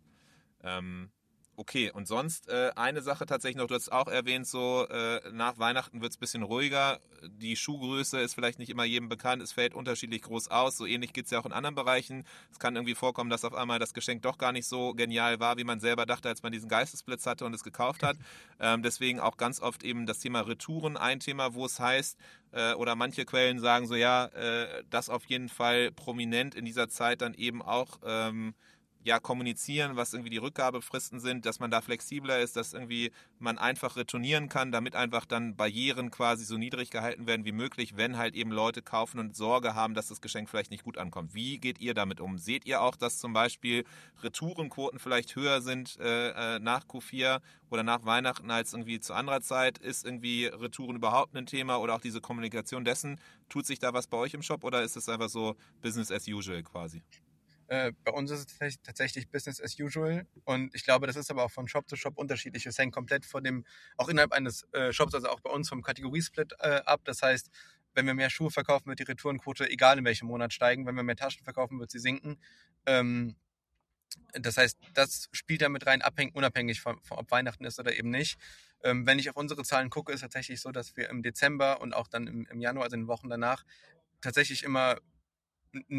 Ähm, 0.64 1.10
Okay, 1.54 1.90
und 1.90 2.08
sonst 2.08 2.48
äh, 2.48 2.70
eine 2.76 3.02
Sache 3.02 3.26
tatsächlich 3.26 3.58
noch, 3.58 3.66
du 3.66 3.74
hast 3.74 3.92
auch 3.92 4.08
erwähnt, 4.08 4.46
so 4.46 4.86
äh, 4.88 5.20
nach 5.32 5.58
Weihnachten 5.58 6.00
wird 6.00 6.10
es 6.12 6.16
ein 6.16 6.20
bisschen 6.20 6.42
ruhiger. 6.42 6.98
Die 7.28 7.56
Schuhgröße 7.56 8.18
ist 8.20 8.32
vielleicht 8.34 8.58
nicht 8.58 8.70
immer 8.70 8.84
jedem 8.84 9.10
bekannt, 9.10 9.42
es 9.42 9.52
fällt 9.52 9.74
unterschiedlich 9.74 10.22
groß 10.22 10.48
aus. 10.48 10.78
So 10.78 10.86
ähnlich 10.86 11.12
geht 11.12 11.26
es 11.26 11.30
ja 11.30 11.38
auch 11.38 11.44
in 11.44 11.52
anderen 11.52 11.74
Bereichen. 11.74 12.24
Es 12.50 12.58
kann 12.58 12.74
irgendwie 12.74 12.94
vorkommen, 12.94 13.28
dass 13.28 13.44
auf 13.44 13.52
einmal 13.52 13.78
das 13.78 13.92
Geschenk 13.92 14.22
doch 14.22 14.38
gar 14.38 14.52
nicht 14.52 14.66
so 14.66 14.94
genial 14.94 15.40
war, 15.40 15.58
wie 15.58 15.64
man 15.64 15.78
selber 15.78 16.06
dachte, 16.06 16.30
als 16.30 16.42
man 16.42 16.52
diesen 16.52 16.70
Geistesblitz 16.70 17.26
hatte 17.26 17.44
und 17.44 17.54
es 17.54 17.62
gekauft 17.62 18.02
hat. 18.02 18.16
Ähm, 18.60 18.82
deswegen 18.82 19.18
auch 19.18 19.38
ganz 19.38 19.60
oft 19.60 19.82
eben 19.82 20.06
das 20.06 20.20
Thema 20.20 20.42
Retouren 20.42 20.96
ein 20.96 21.18
Thema, 21.18 21.54
wo 21.54 21.66
es 21.66 21.80
heißt, 21.80 22.16
äh, 22.52 22.74
oder 22.74 22.94
manche 22.94 23.24
Quellen 23.24 23.58
sagen 23.58 23.88
so, 23.88 23.96
ja, 23.96 24.26
äh, 24.26 24.84
das 24.88 25.08
auf 25.08 25.24
jeden 25.24 25.48
Fall 25.48 25.90
prominent 25.90 26.54
in 26.54 26.64
dieser 26.64 26.88
Zeit 26.88 27.22
dann 27.22 27.34
eben 27.34 27.60
auch. 27.60 27.98
Ähm, 28.04 28.54
ja, 29.04 29.18
kommunizieren, 29.18 29.96
was 29.96 30.12
irgendwie 30.12 30.30
die 30.30 30.38
Rückgabefristen 30.38 31.20
sind, 31.20 31.44
dass 31.46 31.60
man 31.60 31.70
da 31.70 31.80
flexibler 31.80 32.40
ist, 32.40 32.56
dass 32.56 32.72
irgendwie 32.72 33.10
man 33.38 33.58
einfach 33.58 33.96
retournieren 33.96 34.48
kann, 34.48 34.72
damit 34.72 34.94
einfach 34.94 35.24
dann 35.26 35.56
Barrieren 35.56 36.10
quasi 36.10 36.44
so 36.44 36.56
niedrig 36.56 36.90
gehalten 36.90 37.26
werden 37.26 37.44
wie 37.44 37.52
möglich, 37.52 37.96
wenn 37.96 38.16
halt 38.16 38.34
eben 38.34 38.52
Leute 38.52 38.82
kaufen 38.82 39.18
und 39.18 39.36
Sorge 39.36 39.74
haben, 39.74 39.94
dass 39.94 40.08
das 40.08 40.20
Geschenk 40.20 40.48
vielleicht 40.48 40.70
nicht 40.70 40.84
gut 40.84 40.98
ankommt. 40.98 41.34
Wie 41.34 41.58
geht 41.58 41.80
ihr 41.80 41.94
damit 41.94 42.20
um? 42.20 42.38
Seht 42.38 42.64
ihr 42.64 42.80
auch, 42.80 42.96
dass 42.96 43.18
zum 43.18 43.32
Beispiel 43.32 43.84
Retourenquoten 44.22 44.98
vielleicht 44.98 45.34
höher 45.34 45.60
sind 45.62 45.98
äh, 45.98 46.56
äh 46.56 46.58
nach 46.60 46.84
Q4 46.84 47.40
oder 47.70 47.82
nach 47.82 48.04
Weihnachten 48.04 48.50
als 48.50 48.72
irgendwie 48.72 49.00
zu 49.00 49.14
anderer 49.14 49.40
Zeit? 49.40 49.78
Ist 49.78 50.04
irgendwie 50.04 50.46
Retouren 50.46 50.96
überhaupt 50.96 51.36
ein 51.36 51.46
Thema 51.46 51.78
oder 51.78 51.94
auch 51.94 52.00
diese 52.00 52.20
Kommunikation 52.20 52.84
dessen? 52.84 53.18
Tut 53.48 53.66
sich 53.66 53.78
da 53.78 53.92
was 53.92 54.06
bei 54.06 54.16
euch 54.16 54.34
im 54.34 54.42
Shop 54.42 54.62
oder 54.64 54.82
ist 54.82 54.96
es 54.96 55.08
einfach 55.08 55.28
so 55.28 55.56
Business 55.80 56.10
as 56.12 56.28
usual 56.28 56.62
quasi? 56.62 57.02
Äh, 57.72 57.92
bei 58.04 58.12
uns 58.12 58.30
ist 58.30 58.54
es 58.60 58.82
tatsächlich 58.82 59.30
Business 59.30 59.58
as 59.58 59.80
usual 59.80 60.26
und 60.44 60.74
ich 60.74 60.84
glaube, 60.84 61.06
das 61.06 61.16
ist 61.16 61.30
aber 61.30 61.42
auch 61.42 61.50
von 61.50 61.68
Shop 61.68 61.88
zu 61.88 61.96
Shop 61.96 62.18
unterschiedlich. 62.18 62.66
Es 62.66 62.76
hängt 62.76 62.92
komplett 62.92 63.24
von 63.24 63.42
dem, 63.42 63.64
auch 63.96 64.10
innerhalb 64.10 64.32
eines 64.32 64.64
äh, 64.74 64.92
Shops, 64.92 65.14
also 65.14 65.30
auch 65.30 65.40
bei 65.40 65.48
uns 65.48 65.70
vom 65.70 65.80
Kategoriesplit 65.80 66.52
äh, 66.58 66.82
ab. 66.84 67.00
Das 67.04 67.22
heißt, 67.22 67.48
wenn 67.94 68.04
wir 68.04 68.12
mehr 68.12 68.28
Schuhe 68.28 68.50
verkaufen, 68.50 68.88
wird 68.88 68.98
die 68.98 69.04
Retourenquote, 69.04 69.70
egal 69.70 69.96
in 69.96 70.04
welchem 70.04 70.26
Monat, 70.26 70.52
steigen. 70.52 70.84
Wenn 70.84 70.96
wir 70.96 71.02
mehr 71.02 71.16
Taschen 71.16 71.44
verkaufen, 71.44 71.80
wird 71.80 71.90
sie 71.90 71.98
sinken. 71.98 72.36
Ähm, 72.84 73.36
das 74.34 74.58
heißt, 74.58 74.78
das 74.92 75.30
spielt 75.32 75.62
damit 75.62 75.86
rein, 75.86 76.02
abhängig, 76.02 76.34
unabhängig 76.34 76.82
von, 76.82 77.00
von, 77.02 77.16
ob 77.16 77.30
Weihnachten 77.30 77.64
ist 77.64 77.80
oder 77.80 77.96
eben 77.96 78.10
nicht. 78.10 78.36
Ähm, 78.84 79.06
wenn 79.06 79.18
ich 79.18 79.30
auf 79.30 79.36
unsere 79.36 79.64
Zahlen 79.64 79.88
gucke, 79.88 80.12
ist 80.12 80.16
es 80.16 80.20
tatsächlich 80.20 80.60
so, 80.60 80.72
dass 80.72 80.94
wir 80.98 81.08
im 81.08 81.22
Dezember 81.22 81.80
und 81.80 81.94
auch 81.94 82.08
dann 82.08 82.26
im, 82.26 82.46
im 82.50 82.60
Januar, 82.60 82.84
also 82.84 82.96
in 82.96 83.04
den 83.04 83.08
Wochen 83.08 83.30
danach, 83.30 83.64
tatsächlich 84.20 84.62
immer 84.62 84.98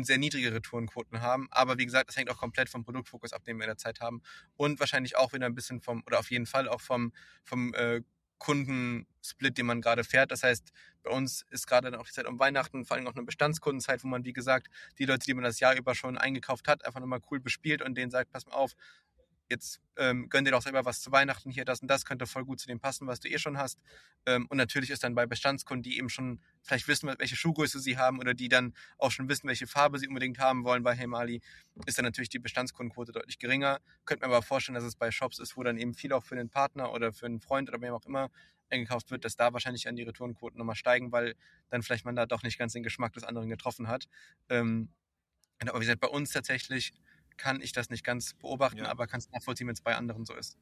sehr 0.04 0.18
niedrige 0.18 0.54
Retourenquoten 0.54 1.22
haben. 1.22 1.48
Aber 1.52 1.78
wie 1.78 1.86
gesagt, 1.86 2.10
das 2.10 2.18
hängt 2.18 2.30
auch 2.30 2.38
komplett 2.38 2.70
vom 2.70 2.84
Produktfokus 2.84 3.34
ab, 3.34 3.44
den 3.44 3.58
wir 3.58 3.66
in 3.66 3.70
der 3.70 3.78
Zeit 3.78 4.00
haben. 4.02 4.22
Und 4.56 4.80
wahrscheinlich 4.80 5.18
auch 5.18 5.34
wieder 5.34 5.46
ein 5.46 5.56
bisschen 5.56 5.82
vom, 5.82 6.04
oder 6.06 6.20
auf 6.20 6.32
jeden 6.32 6.46
Fall 6.46 6.68
auch 6.68 6.82
vom, 6.82 7.12
vom 7.44 7.74
äh, 7.74 8.02
Kundensplit, 8.44 9.58
den 9.58 9.66
man 9.66 9.82
gerade 9.82 10.04
fährt. 10.04 10.32
Das 10.32 10.44
heißt, 10.44 10.74
bei 11.04 11.12
uns 11.12 11.46
ist 11.50 11.66
gerade 11.66 11.90
dann 11.90 12.00
auch 12.00 12.06
die 12.06 12.12
Zeit 12.12 12.28
um 12.28 12.40
Weihnachten, 12.40 12.86
vor 12.86 12.98
allem 12.98 13.08
auch 13.08 13.16
eine 13.16 13.24
Bestandskundenzeit, 13.24 14.04
wo 14.04 14.08
man, 14.10 14.26
wie 14.26 14.34
gesagt, 14.34 14.68
die 15.00 15.06
Leute, 15.06 15.26
die 15.26 15.34
man 15.34 15.46
das 15.46 15.62
Jahr 15.62 15.76
über 15.76 15.96
schon 15.96 16.18
eingekauft 16.18 16.68
hat, 16.68 16.86
einfach 16.86 17.00
nochmal 17.00 17.22
cool 17.32 17.40
bespielt 17.40 17.82
und 17.82 17.96
denen 17.96 18.12
sagt, 18.12 18.32
pass 18.32 18.46
mal 18.46 18.54
auf, 18.54 18.74
jetzt 19.50 19.82
ähm, 19.98 20.30
gönn 20.30 20.46
dir 20.46 20.52
doch 20.52 20.62
selber 20.62 20.86
was 20.86 21.02
zu 21.02 21.12
Weihnachten 21.12 21.52
hier, 21.52 21.66
das 21.66 21.82
und 21.82 21.88
das 21.88 22.06
könnte 22.06 22.26
voll 22.26 22.46
gut 22.46 22.60
zu 22.60 22.68
dem 22.68 22.80
passen, 22.80 23.08
was 23.08 23.20
du 23.20 23.30
eh 23.30 23.38
schon 23.38 23.58
hast. 23.58 23.80
Ähm, 24.26 24.48
und 24.50 24.58
natürlich 24.58 24.90
ist 24.90 25.04
dann 25.04 25.16
bei 25.16 25.26
Bestandskunden, 25.26 25.84
die 25.84 25.98
eben 25.98 26.10
schon 26.10 26.42
vielleicht 26.62 26.88
wissen, 26.88 27.14
welche 27.18 27.36
Schuhgröße 27.36 27.80
sie 27.80 27.98
haben 27.98 28.20
oder 28.20 28.34
die 28.34 28.50
dann 28.50 28.74
auch 28.98 29.12
schon 29.12 29.30
wissen, 29.30 29.48
welche 29.48 29.68
Farbe 29.68 30.00
sie 30.00 30.08
unbedingt 30.08 30.40
haben 30.40 30.64
wollen 30.64 30.84
bei 30.84 30.96
Hey 30.96 31.08
Mali, 31.08 31.42
ist 31.86 31.98
dann 31.98 32.06
natürlich 32.06 32.30
die 32.30 32.40
Bestandskundenquote 32.40 33.12
deutlich 33.12 33.38
geringer. 33.38 33.80
Könnte 34.06 34.26
mir 34.26 34.34
aber 34.34 34.44
vorstellen, 34.44 34.76
dass 34.76 34.84
es 34.84 34.96
bei 34.96 35.12
Shops 35.12 35.40
ist, 35.40 35.58
wo 35.58 35.64
dann 35.64 35.78
eben 35.78 35.94
viel 35.94 36.14
auch 36.14 36.24
für 36.24 36.36
den 36.36 36.50
Partner 36.50 36.92
oder 36.92 37.14
für 37.14 37.26
einen 37.26 37.40
Freund 37.40 37.70
oder 37.70 37.82
wem 37.82 37.94
auch 37.94 38.06
immer 38.06 38.30
eingekauft 38.70 39.12
wird, 39.12 39.24
dass 39.26 39.36
da 39.36 39.54
wahrscheinlich 39.54 39.88
an 39.88 39.96
die 39.96 40.04
Retourenquoten 40.04 40.58
nochmal 40.58 40.76
steigen, 40.76 41.12
weil 41.12 41.36
dann 41.70 41.84
vielleicht 41.84 42.06
man 42.06 42.16
da 42.16 42.26
doch 42.26 42.44
nicht 42.44 42.58
ganz 42.58 42.74
den 42.74 42.84
Geschmack 42.84 43.14
des 43.14 43.24
anderen 43.24 43.50
getroffen 43.50 43.88
hat. 43.88 44.08
Ähm, 44.50 44.90
aber 45.60 45.80
wie 45.80 45.86
gesagt, 45.86 46.02
bei 46.02 46.08
uns 46.08 46.32
tatsächlich 46.32 46.94
kann 47.38 47.62
ich 47.62 47.72
das 47.72 47.90
nicht 47.90 48.04
ganz 48.04 48.34
beobachten, 48.34 48.80
ja. 48.80 48.90
aber 48.90 49.08
kann 49.08 49.20
es 49.20 49.30
nachvollziehen, 49.32 49.68
wenn 49.68 49.74
es 49.74 49.82
bei 49.82 49.96
anderen 49.96 50.26
so 50.26 50.34
ist. 50.34 50.58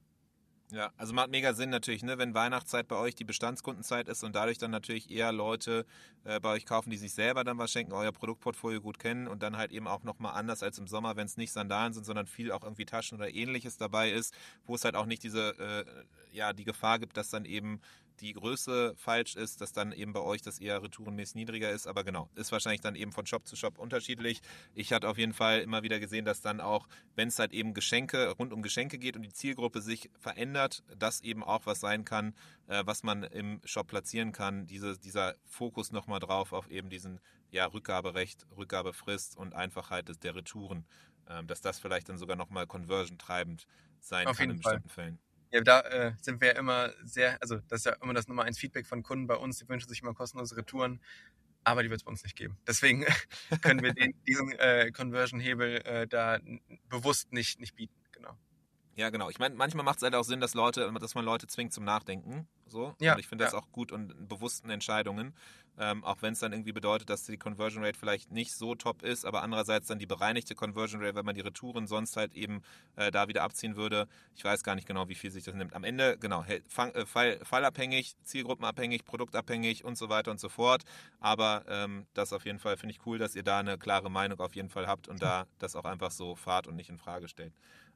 Ja, 0.71 0.93
also 0.95 1.13
macht 1.13 1.31
mega 1.31 1.53
Sinn 1.53 1.69
natürlich, 1.69 2.01
ne, 2.01 2.17
wenn 2.17 2.33
Weihnachtszeit 2.33 2.87
bei 2.87 2.95
euch 2.95 3.13
die 3.13 3.25
Bestandskundenzeit 3.25 4.07
ist 4.07 4.23
und 4.23 4.37
dadurch 4.37 4.57
dann 4.57 4.71
natürlich 4.71 5.11
eher 5.11 5.33
Leute 5.33 5.85
äh, 6.23 6.39
bei 6.39 6.51
euch 6.53 6.65
kaufen, 6.65 6.89
die 6.89 6.97
sich 6.97 7.13
selber 7.13 7.43
dann 7.43 7.57
was 7.57 7.71
schenken, 7.71 7.91
euer 7.91 8.13
Produktportfolio 8.13 8.79
gut 8.79 8.97
kennen 8.97 9.27
und 9.27 9.43
dann 9.43 9.57
halt 9.57 9.73
eben 9.73 9.85
auch 9.85 10.03
nochmal 10.03 10.33
anders 10.33 10.63
als 10.63 10.79
im 10.79 10.87
Sommer, 10.87 11.17
wenn 11.17 11.25
es 11.25 11.35
nicht 11.35 11.51
Sandalen 11.51 11.91
sind, 11.91 12.05
sondern 12.05 12.25
viel 12.25 12.53
auch 12.53 12.63
irgendwie 12.63 12.85
Taschen 12.85 13.17
oder 13.17 13.33
ähnliches 13.33 13.75
dabei 13.75 14.11
ist, 14.11 14.33
wo 14.65 14.75
es 14.75 14.85
halt 14.85 14.95
auch 14.95 15.05
nicht 15.05 15.23
diese, 15.23 15.49
äh, 15.59 15.85
ja, 16.31 16.53
die 16.53 16.63
Gefahr 16.63 16.99
gibt, 16.99 17.17
dass 17.17 17.29
dann 17.29 17.43
eben 17.43 17.81
die 18.21 18.33
Größe 18.33 18.93
falsch 18.95 19.35
ist, 19.35 19.61
dass 19.61 19.73
dann 19.73 19.91
eben 19.91 20.13
bei 20.13 20.19
euch 20.19 20.41
das 20.41 20.59
eher 20.59 20.81
retourenmäßig 20.81 21.35
niedriger 21.35 21.71
ist. 21.71 21.87
Aber 21.87 22.03
genau, 22.03 22.29
ist 22.35 22.51
wahrscheinlich 22.51 22.81
dann 22.81 22.95
eben 22.95 23.11
von 23.11 23.25
Shop 23.25 23.47
zu 23.47 23.55
Shop 23.55 23.77
unterschiedlich. 23.77 24.41
Ich 24.73 24.93
hatte 24.93 25.09
auf 25.09 25.17
jeden 25.17 25.33
Fall 25.33 25.59
immer 25.59 25.83
wieder 25.83 25.99
gesehen, 25.99 26.23
dass 26.25 26.41
dann 26.41 26.61
auch, 26.61 26.87
wenn 27.15 27.27
es 27.27 27.39
halt 27.39 27.53
eben 27.53 27.73
Geschenke, 27.73 28.29
rund 28.29 28.53
um 28.53 28.61
Geschenke 28.61 28.97
geht 28.99 29.15
und 29.15 29.23
die 29.23 29.33
Zielgruppe 29.33 29.81
sich 29.81 30.09
verändert, 30.19 30.83
das 30.97 31.21
eben 31.21 31.43
auch 31.43 31.65
was 31.65 31.79
sein 31.79 32.05
kann, 32.05 32.33
äh, 32.67 32.83
was 32.85 33.03
man 33.03 33.23
im 33.23 33.59
Shop 33.65 33.87
platzieren 33.87 34.31
kann. 34.31 34.67
Diese, 34.67 34.97
dieser 34.97 35.35
Fokus 35.45 35.91
nochmal 35.91 36.19
drauf 36.19 36.53
auf 36.53 36.69
eben 36.69 36.89
diesen 36.89 37.19
ja, 37.49 37.65
Rückgaberecht, 37.65 38.45
Rückgabefrist 38.55 39.35
und 39.35 39.53
Einfachheit 39.53 40.07
des, 40.07 40.19
der 40.19 40.35
Retouren. 40.35 40.85
Ähm, 41.27 41.47
dass 41.47 41.61
das 41.61 41.79
vielleicht 41.79 42.09
dann 42.09 42.17
sogar 42.17 42.35
nochmal 42.35 42.67
conversion 42.67 43.17
treibend 43.17 43.67
sein 43.99 44.27
auf 44.27 44.37
kann 44.37 44.49
in 44.49 44.57
bestimmten 44.57 44.89
Fällen. 44.89 45.19
Ja, 45.51 45.61
da 45.61 45.81
äh, 45.81 46.13
sind 46.21 46.39
wir 46.39 46.49
ja 46.49 46.59
immer 46.59 46.91
sehr, 47.03 47.37
also 47.41 47.57
das 47.67 47.79
ist 47.79 47.85
ja 47.85 47.93
immer 48.01 48.13
das 48.13 48.27
Nummer 48.27 48.43
eins 48.43 48.57
Feedback 48.57 48.87
von 48.87 49.03
Kunden 49.03 49.27
bei 49.27 49.35
uns, 49.35 49.59
die 49.59 49.67
wünschen 49.67 49.89
sich 49.89 50.01
immer 50.01 50.13
kostenlose 50.13 50.55
Retouren, 50.55 51.01
aber 51.63 51.83
die 51.83 51.89
wird 51.89 51.99
es 51.99 52.03
bei 52.05 52.11
uns 52.11 52.23
nicht 52.23 52.35
geben. 52.35 52.57
Deswegen 52.65 53.05
können 53.61 53.83
wir 53.83 53.93
den, 53.93 54.13
diesen 54.27 54.51
äh, 54.53 54.91
Conversion-Hebel 54.91 55.81
äh, 55.85 56.07
da 56.07 56.39
bewusst 56.87 57.33
nicht, 57.33 57.59
nicht 57.59 57.75
bieten, 57.75 57.93
genau. 58.11 58.37
Ja, 58.95 59.09
genau. 59.09 59.29
Ich 59.29 59.39
meine, 59.39 59.55
manchmal 59.55 59.83
macht 59.83 59.97
es 59.97 60.03
halt 60.03 60.15
auch 60.15 60.23
Sinn, 60.23 60.41
dass 60.41 60.53
Leute, 60.53 60.91
dass 60.99 61.15
man 61.15 61.25
Leute 61.25 61.47
zwingt 61.47 61.73
zum 61.73 61.83
Nachdenken. 61.83 62.47
So. 62.67 62.95
Ja, 62.99 63.13
und 63.13 63.19
ich 63.19 63.27
finde 63.27 63.43
das 63.43 63.53
ja. 63.53 63.59
auch 63.59 63.71
gut 63.71 63.91
und 63.91 64.27
bewussten 64.27 64.69
Entscheidungen. 64.69 65.33
Ähm, 65.79 66.03
auch 66.03 66.21
wenn 66.21 66.33
es 66.33 66.39
dann 66.39 66.51
irgendwie 66.51 66.73
bedeutet, 66.73 67.09
dass 67.09 67.25
die 67.25 67.37
Conversion 67.37 67.83
Rate 67.83 67.97
vielleicht 67.97 68.31
nicht 68.31 68.53
so 68.53 68.75
top 68.75 69.03
ist, 69.03 69.25
aber 69.25 69.41
andererseits 69.41 69.87
dann 69.87 69.99
die 69.99 70.05
bereinigte 70.05 70.53
Conversion 70.53 71.01
Rate, 71.01 71.15
wenn 71.15 71.25
man 71.25 71.35
die 71.35 71.41
Retouren 71.41 71.87
sonst 71.87 72.17
halt 72.17 72.33
eben 72.33 72.61
äh, 72.97 73.09
da 73.09 73.27
wieder 73.27 73.43
abziehen 73.43 73.75
würde. 73.75 74.07
Ich 74.35 74.43
weiß 74.43 74.63
gar 74.63 74.75
nicht 74.75 74.87
genau, 74.87 75.07
wie 75.07 75.15
viel 75.15 75.31
sich 75.31 75.43
das 75.43 75.55
nimmt. 75.55 75.73
Am 75.73 75.83
Ende, 75.83 76.17
genau, 76.19 76.43
äh, 76.43 76.61
fall, 76.67 77.39
fallabhängig, 77.43 78.15
zielgruppenabhängig, 78.23 79.05
produktabhängig 79.05 79.83
und 79.85 79.97
so 79.97 80.09
weiter 80.09 80.31
und 80.31 80.39
so 80.39 80.49
fort. 80.49 80.83
Aber 81.19 81.63
ähm, 81.67 82.05
das 82.13 82.33
auf 82.33 82.45
jeden 82.45 82.59
Fall 82.59 82.77
finde 82.77 82.93
ich 82.93 83.05
cool, 83.05 83.17
dass 83.17 83.35
ihr 83.35 83.43
da 83.43 83.59
eine 83.59 83.77
klare 83.77 84.11
Meinung 84.11 84.39
auf 84.39 84.55
jeden 84.55 84.69
Fall 84.69 84.87
habt 84.87 85.07
und 85.07 85.21
da 85.21 85.47
das 85.59 85.75
auch 85.75 85.85
einfach 85.85 86.11
so 86.11 86.35
fahrt 86.35 86.67
und 86.67 86.75
nicht 86.75 86.89
in 86.89 86.97
Frage 86.97 87.27
stellt. 87.27 87.53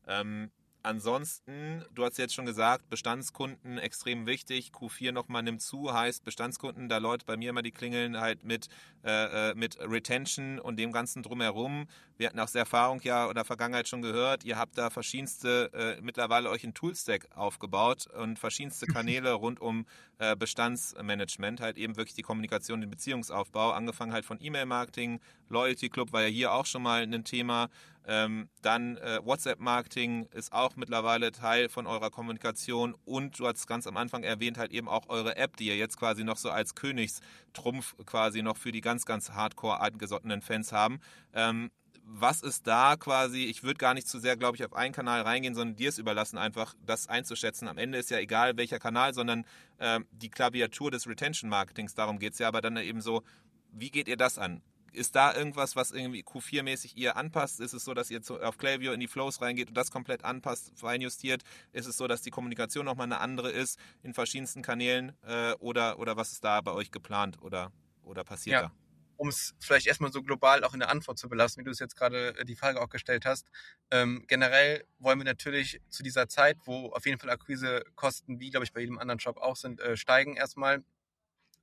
Ähm, 0.08 0.52
ansonsten, 0.86 1.84
du 1.94 2.06
hast 2.06 2.18
jetzt 2.18 2.34
schon 2.34 2.46
gesagt, 2.46 2.90
Bestandskunden 2.90 3.78
extrem 3.78 4.26
wichtig. 4.26 4.72
Q4 4.74 5.12
nochmal 5.12 5.44
nimmt 5.44 5.62
zu, 5.62 5.94
heißt 5.94 6.24
Bestandskunden, 6.24 6.88
da 6.88 7.00
läutet 7.00 7.26
bei 7.26 7.36
mir 7.36 7.50
immer 7.50 7.62
die 7.62 7.72
Klingeln 7.72 8.20
halt 8.20 8.44
mit, 8.44 8.70
äh, 9.04 9.52
äh, 9.52 9.56
mit 9.56 9.78
Retention 9.80 10.60
und 10.60 10.78
dem 10.78 10.92
Ganzen 10.92 11.24
drumherum. 11.24 11.88
Wir 12.18 12.28
hatten 12.28 12.40
aus 12.40 12.54
der 12.54 12.62
Erfahrung 12.62 13.02
ja 13.02 13.28
in 13.28 13.36
der 13.36 13.44
Vergangenheit 13.44 13.88
schon 13.88 14.02
gehört, 14.02 14.46
ihr 14.46 14.58
habt 14.58 14.78
da 14.78 14.90
verschiedenste, 14.90 15.72
äh, 15.74 16.02
mittlerweile 16.02 16.50
euch 16.50 16.64
ein 16.64 16.74
Toolstack 16.74 17.28
aufgebaut 17.36 18.08
und 18.08 18.40
verschiedenste 18.40 18.86
Kanäle 18.86 19.34
rund 19.34 19.60
um 19.60 19.86
äh, 20.20 20.36
Bestandsmanagement, 20.36 21.60
halt 21.60 21.78
eben 21.78 21.98
wirklich 21.98 22.16
die 22.16 22.22
Kommunikation, 22.22 22.80
den 22.80 22.90
Beziehungsaufbau, 22.90 23.72
angefangen 23.72 24.14
halt 24.14 24.26
von 24.26 24.38
E-Mail-Marketing, 24.40 25.20
Loyalty 25.50 25.90
Club 25.90 26.14
war 26.14 26.22
ja 26.22 26.28
hier 26.28 26.54
auch 26.54 26.66
schon 26.66 26.84
mal 26.84 27.04
ein 27.04 27.24
Thema. 27.24 27.70
Ähm, 28.08 28.50
dann 28.62 28.98
äh, 28.98 29.20
WhatsApp-Marketing 29.24 30.28
ist 30.34 30.54
auch 30.54 30.76
mittlerweile 30.76 31.32
Teil 31.32 31.70
von 31.70 31.88
eurer 31.88 32.12
Kommunikation 32.12 32.96
und 33.06 33.40
du 33.40 33.48
hast 33.48 33.68
ganz 33.68 33.88
am 33.88 33.98
Anfang 33.98 34.24
erwähnt, 34.24 34.58
halt 34.58 34.72
eben 34.72 34.88
auch 34.88 35.10
eure 35.10 35.38
App, 35.38 35.58
die 35.58 35.68
ihr 35.68 35.78
jetzt 35.78 35.98
quasi 35.98 36.24
noch 36.24 36.38
so 36.38 36.50
als 36.52 36.76
Königstrumpf 36.76 37.96
quasi 38.06 38.42
noch 38.42 38.58
für 38.58 38.72
die 38.72 38.82
ganz, 38.82 39.06
ganz 39.06 39.32
hardcore 39.32 39.82
eingesottenen 39.82 40.42
Fans 40.42 40.72
haben. 40.72 41.00
Ähm, 41.34 41.72
was 42.08 42.42
ist 42.44 42.68
da 42.68 42.96
quasi, 42.98 43.46
ich 43.46 43.64
würde 43.64 43.80
gar 43.80 43.96
nicht 43.96 44.08
zu 44.08 44.20
sehr, 44.20 44.38
glaube 44.38 44.56
ich, 44.56 44.64
auf 44.64 44.74
einen 44.74 44.94
Kanal 44.94 45.22
reingehen, 45.22 45.56
sondern 45.56 45.76
dir 45.76 45.90
es 45.90 45.98
überlassen, 45.98 46.38
einfach 46.38 46.76
das 46.86 47.08
einzuschätzen. 47.08 47.68
Am 47.68 47.80
Ende 47.80 47.98
ist 47.98 48.12
ja 48.12 48.20
egal, 48.20 48.56
welcher 48.58 48.78
Kanal, 48.78 49.16
sondern 49.16 49.44
äh, 49.80 50.00
die 50.12 50.30
Klaviatur 50.30 50.92
des 50.92 51.08
Retention-Marketings, 51.08 51.96
darum 51.96 52.20
geht 52.20 52.34
es 52.34 52.40
ja, 52.40 52.48
aber 52.48 52.62
dann 52.62 52.78
eben 52.78 53.02
so, 53.02 53.24
wie 53.72 53.90
geht 53.90 54.08
ihr 54.08 54.18
das 54.18 54.38
an? 54.38 54.62
Ist 54.96 55.16
da 55.16 55.36
irgendwas, 55.36 55.76
was 55.76 55.92
irgendwie 55.92 56.24
Q4-mäßig 56.24 56.96
ihr 56.96 57.18
anpasst? 57.18 57.60
Ist 57.60 57.74
es 57.74 57.86
so, 57.86 57.94
dass 57.94 58.10
ihr 58.10 58.22
zu, 58.22 58.40
auf 58.40 58.58
Klaviyo 58.58 58.94
in 58.94 59.00
die 59.00 59.08
Flows 59.08 59.42
reingeht 59.42 59.70
und 59.70 59.76
das 59.76 59.92
komplett 59.92 60.24
anpasst, 60.24 60.72
feinjustiert? 60.76 61.44
Ist 61.72 61.88
es 61.88 61.98
so, 61.98 62.08
dass 62.08 62.22
die 62.22 62.32
Kommunikation 62.32 62.86
nochmal 62.86 63.06
eine 63.06 63.20
andere 63.20 63.52
ist 63.52 63.80
in 64.04 64.14
verschiedensten 64.14 64.62
Kanälen? 64.62 65.14
Äh, 65.24 65.54
oder, 65.60 66.00
oder 66.00 66.18
was 66.18 66.32
ist 66.32 66.44
da 66.44 66.62
bei 66.62 66.72
euch 66.72 66.92
geplant 66.92 67.42
oder, 67.42 67.72
oder 68.04 68.24
passiert 68.24 68.54
ja. 68.54 68.62
da? 68.64 68.72
um 69.18 69.30
es 69.30 69.54
vielleicht 69.60 69.88
erstmal 69.88 70.12
so 70.12 70.22
global 70.22 70.64
auch 70.64 70.74
in 70.74 70.80
der 70.80 70.90
Antwort 70.90 71.18
zu 71.18 71.30
belassen, 71.30 71.62
wie 71.62 71.66
du 71.66 71.72
es 71.72 71.80
jetzt 71.80 71.96
gerade 71.96 72.38
äh, 72.38 72.46
die 72.46 72.56
Frage 72.56 72.82
auch 72.82 72.90
gestellt 72.90 73.26
hast. 73.26 73.48
Ähm, 73.92 74.26
generell 74.28 74.86
wollen 75.00 75.20
wir 75.20 75.26
natürlich 75.26 75.82
zu 75.90 76.04
dieser 76.04 76.28
Zeit, 76.28 76.58
wo 76.66 76.90
auf 76.90 77.06
jeden 77.06 77.20
Fall 77.20 77.30
Akquisekosten, 77.30 78.40
wie 78.40 78.50
glaube 78.50 78.66
ich 78.66 78.74
bei 78.74 78.82
jedem 78.82 79.00
anderen 79.00 79.20
Shop 79.20 79.38
auch 79.38 79.56
sind, 79.56 79.80
äh, 79.80 79.96
steigen 79.96 80.36
erstmal 80.36 80.84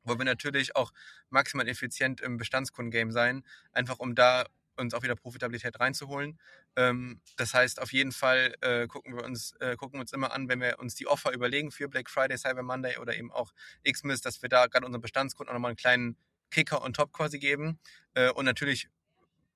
wollen 0.04 0.18
wir 0.18 0.24
natürlich 0.24 0.76
auch 0.76 0.92
maximal 1.30 1.68
effizient 1.68 2.20
im 2.20 2.36
Bestandskundengame 2.36 3.12
sein, 3.12 3.44
einfach 3.72 3.98
um 3.98 4.14
da 4.14 4.46
uns 4.76 4.94
auch 4.94 5.02
wieder 5.02 5.16
Profitabilität 5.16 5.78
reinzuholen. 5.80 6.38
Ähm, 6.76 7.20
das 7.36 7.54
heißt, 7.54 7.80
auf 7.80 7.92
jeden 7.92 8.12
Fall 8.12 8.54
äh, 8.60 8.86
gucken 8.86 9.16
wir 9.16 9.24
uns 9.24 9.52
äh, 9.60 9.76
gucken 9.76 10.00
uns 10.00 10.12
immer 10.12 10.32
an, 10.32 10.48
wenn 10.48 10.60
wir 10.60 10.78
uns 10.78 10.94
die 10.94 11.06
Offer 11.06 11.32
überlegen 11.32 11.70
für 11.70 11.88
Black 11.88 12.08
Friday, 12.08 12.38
Cyber 12.38 12.62
Monday 12.62 12.96
oder 12.98 13.16
eben 13.16 13.30
auch 13.30 13.52
Xmas, 13.90 14.20
dass 14.20 14.40
wir 14.42 14.48
da 14.48 14.66
gerade 14.66 14.86
unseren 14.86 15.02
Bestandskunden 15.02 15.50
auch 15.50 15.54
nochmal 15.54 15.70
einen 15.70 15.76
kleinen 15.76 16.16
Kicker 16.50 16.82
on 16.82 16.92
top 16.92 17.12
quasi 17.12 17.38
geben. 17.38 17.78
Äh, 18.14 18.30
und 18.30 18.44
natürlich 18.44 18.88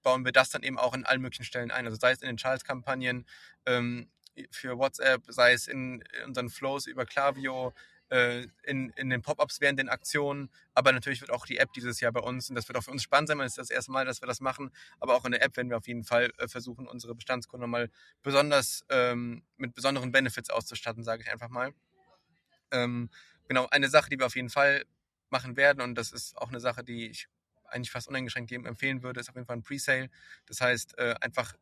bauen 0.02 0.24
wir 0.24 0.32
das 0.32 0.50
dann 0.50 0.62
eben 0.62 0.78
auch 0.78 0.94
in 0.94 1.04
allen 1.04 1.20
möglichen 1.20 1.44
Stellen 1.44 1.70
ein. 1.70 1.86
Also 1.86 1.98
sei 1.98 2.12
es 2.12 2.22
in 2.22 2.28
den 2.28 2.36
Charles-Kampagnen 2.36 3.26
ähm, 3.66 4.08
für 4.50 4.78
WhatsApp, 4.78 5.24
sei 5.28 5.52
es 5.52 5.66
in, 5.66 6.02
in 6.18 6.24
unseren 6.26 6.48
Flows 6.50 6.86
über 6.86 7.06
Klaviyo, 7.06 7.72
in, 8.08 8.90
in 8.90 9.10
den 9.10 9.22
Pop-ups 9.22 9.60
während 9.60 9.78
den 9.78 9.88
Aktionen, 9.88 10.48
aber 10.74 10.92
natürlich 10.92 11.20
wird 11.20 11.32
auch 11.32 11.44
die 11.44 11.58
App 11.58 11.72
dieses 11.72 12.00
Jahr 12.00 12.12
bei 12.12 12.20
uns, 12.20 12.48
und 12.48 12.54
das 12.54 12.68
wird 12.68 12.78
auch 12.78 12.84
für 12.84 12.92
uns 12.92 13.02
spannend 13.02 13.28
sein, 13.28 13.38
weil 13.38 13.46
es 13.46 13.52
ist 13.52 13.58
das 13.58 13.70
erste 13.70 13.90
Mal, 13.90 14.04
dass 14.04 14.22
wir 14.22 14.28
das 14.28 14.40
machen, 14.40 14.70
aber 15.00 15.14
auch 15.14 15.24
in 15.24 15.32
der 15.32 15.42
App 15.42 15.56
werden 15.56 15.70
wir 15.70 15.76
auf 15.76 15.88
jeden 15.88 16.04
Fall 16.04 16.30
äh, 16.38 16.46
versuchen, 16.46 16.86
unsere 16.86 17.14
Bestandskunden 17.14 17.68
mal 17.68 17.90
besonders 18.22 18.84
ähm, 18.90 19.42
mit 19.56 19.74
besonderen 19.74 20.12
Benefits 20.12 20.50
auszustatten, 20.50 21.02
sage 21.02 21.22
ich 21.22 21.32
einfach 21.32 21.48
mal. 21.48 21.72
Ähm, 22.70 23.10
genau, 23.48 23.66
eine 23.70 23.88
Sache, 23.88 24.10
die 24.10 24.18
wir 24.18 24.26
auf 24.26 24.36
jeden 24.36 24.50
Fall 24.50 24.84
machen 25.30 25.56
werden, 25.56 25.80
und 25.80 25.96
das 25.96 26.12
ist 26.12 26.36
auch 26.38 26.48
eine 26.48 26.60
Sache, 26.60 26.84
die 26.84 27.08
ich 27.08 27.28
eigentlich 27.68 27.90
fast 27.90 28.08
uneingeschränkt 28.08 28.50
jedem 28.50 28.66
empfehlen 28.66 29.02
würde, 29.02 29.20
ist 29.20 29.28
auf 29.28 29.34
jeden 29.34 29.46
Fall 29.46 29.56
ein 29.56 29.62
Presale. 29.62 30.08
Das 30.46 30.60
heißt, 30.60 30.98
äh, 30.98 31.14
einfach 31.20 31.54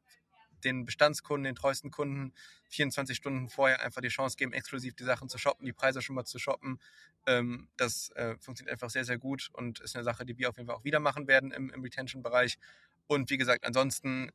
den 0.64 0.84
Bestandskunden, 0.84 1.44
den 1.44 1.54
treuesten 1.54 1.90
Kunden 1.90 2.32
24 2.70 3.16
Stunden 3.16 3.48
vorher 3.48 3.82
einfach 3.82 4.00
die 4.00 4.08
Chance 4.08 4.36
geben, 4.36 4.52
exklusiv 4.52 4.94
die 4.94 5.04
Sachen 5.04 5.28
zu 5.28 5.38
shoppen, 5.38 5.66
die 5.66 5.72
Preise 5.72 6.02
schon 6.02 6.16
mal 6.16 6.24
zu 6.24 6.38
shoppen. 6.38 6.80
Ähm, 7.26 7.68
das 7.76 8.10
äh, 8.10 8.36
funktioniert 8.38 8.72
einfach 8.72 8.90
sehr, 8.90 9.04
sehr 9.04 9.18
gut 9.18 9.50
und 9.52 9.80
ist 9.80 9.94
eine 9.94 10.04
Sache, 10.04 10.24
die 10.24 10.38
wir 10.38 10.48
auf 10.48 10.56
jeden 10.56 10.66
Fall 10.66 10.76
auch 10.76 10.84
wieder 10.84 11.00
machen 11.00 11.26
werden 11.26 11.52
im, 11.52 11.70
im 11.70 11.82
Retention-Bereich. 11.82 12.58
Und 13.06 13.30
wie 13.30 13.36
gesagt, 13.36 13.64
ansonsten 13.66 14.30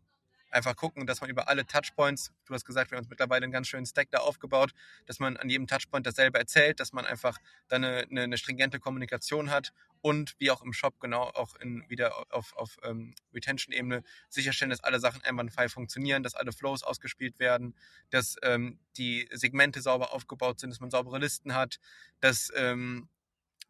einfach 0.50 0.76
gucken, 0.76 1.06
dass 1.06 1.22
man 1.22 1.30
über 1.30 1.48
alle 1.48 1.66
Touchpoints, 1.66 2.32
du 2.46 2.54
hast 2.54 2.66
gesagt, 2.66 2.92
wir 2.92 2.98
haben 2.98 3.04
uns 3.04 3.10
mittlerweile 3.10 3.44
einen 3.44 3.52
ganz 3.52 3.68
schönen 3.68 3.86
Stack 3.86 4.10
da 4.12 4.20
aufgebaut, 4.20 4.72
dass 5.06 5.20
man 5.20 5.38
an 5.38 5.50
jedem 5.50 5.68
Touchpoint 5.68 6.06
dasselbe 6.06 6.40
erzählt, 6.40 6.80
dass 6.80 6.94
man 6.94 7.06
einfach 7.06 7.38
dann 7.68 7.84
eine, 7.84 8.08
eine, 8.10 8.24
eine 8.24 8.38
stringente 8.38 8.80
Kommunikation 8.80 9.52
hat 9.52 9.74
und 10.02 10.36
wie 10.40 10.52
auch 10.52 10.62
im 10.62 10.74
Shop 10.74 11.00
genau 11.00 11.24
auch 11.24 11.56
in, 11.56 11.84
wieder 11.90 12.26
auf, 12.32 12.56
auf 12.56 12.78
ähm, 12.84 13.14
Retention-Ebene 13.34 14.04
sicherstellen, 14.30 14.70
dass 14.70 14.84
alle 14.84 15.00
Sachen 15.00 15.24
einwandfrei 15.24 15.70
funktionieren, 15.70 16.24
dass 16.24 16.36
alle 16.36 16.52
Flows 16.52 16.84
ausgespielt 16.84 17.40
werden, 17.40 17.76
dass 18.10 18.36
ähm, 18.44 18.80
die 18.98 19.28
Segmente 19.32 19.82
sauber 19.82 20.14
aufgebaut 20.14 20.60
sind, 20.60 20.70
dass 20.72 20.80
man 20.80 20.90
saubere 20.90 21.20
Listen 21.20 21.54
hat, 21.54 21.80
dass 22.22 22.52
ähm, 22.56 23.10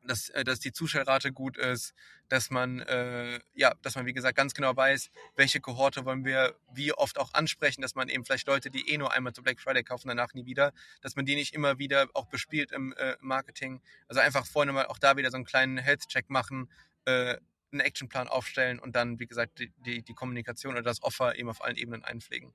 dass, 0.04 0.30
äh, 0.30 0.44
dass 0.44 0.60
die 0.60 0.72
Zustellrate 0.72 1.32
gut 1.32 1.58
ist, 1.58 1.94
dass 2.30 2.50
man, 2.50 2.80
äh, 2.82 3.40
ja, 3.54 3.74
dass 3.82 3.96
man, 3.96 4.06
wie 4.06 4.14
gesagt, 4.14 4.36
ganz 4.36 4.54
genau 4.54 4.76
weiß, 4.76 5.10
welche 5.36 5.60
Kohorte 5.60 6.06
wollen 6.06 6.26
wir 6.26 6.56
wie 6.74 6.94
oft 6.94 7.18
auch 7.18 7.34
ansprechen, 7.34 7.82
dass 7.82 7.96
man 7.96 8.10
eben 8.10 8.26
vielleicht 8.26 8.48
Leute, 8.48 8.70
die 8.70 8.90
eh 8.90 8.98
nur 8.98 9.14
einmal 9.14 9.34
zu 9.34 9.42
Black 9.42 9.60
Friday 9.60 9.84
kaufen, 9.84 10.08
danach 10.08 10.34
nie 10.34 10.46
wieder, 10.46 10.74
dass 11.02 11.16
man 11.16 11.26
die 11.26 11.36
nicht 11.36 11.54
immer 11.54 11.80
wieder 11.80 12.08
auch 12.14 12.28
bespielt 12.28 12.72
im 12.72 12.94
äh, 12.94 13.16
Marketing. 13.20 13.82
Also 14.08 14.22
einfach 14.22 14.46
vorne 14.46 14.72
mal 14.72 14.86
auch 14.86 15.00
da 15.00 15.18
wieder 15.18 15.32
so 15.32 15.38
einen 15.38 15.46
kleinen 15.46 15.78
Health-Check 15.78 16.30
machen, 16.30 16.72
äh, 17.06 17.38
einen 17.72 17.82
Actionplan 17.82 18.28
aufstellen 18.28 18.80
und 18.80 18.96
dann, 18.96 19.20
wie 19.20 19.28
gesagt, 19.28 19.60
die, 19.60 19.72
die, 19.86 20.02
die 20.02 20.14
Kommunikation 20.14 20.74
oder 20.74 20.82
das 20.82 21.04
Offer 21.04 21.38
eben 21.38 21.50
auf 21.50 21.64
allen 21.64 21.78
Ebenen 21.78 22.04
einpflegen. 22.04 22.54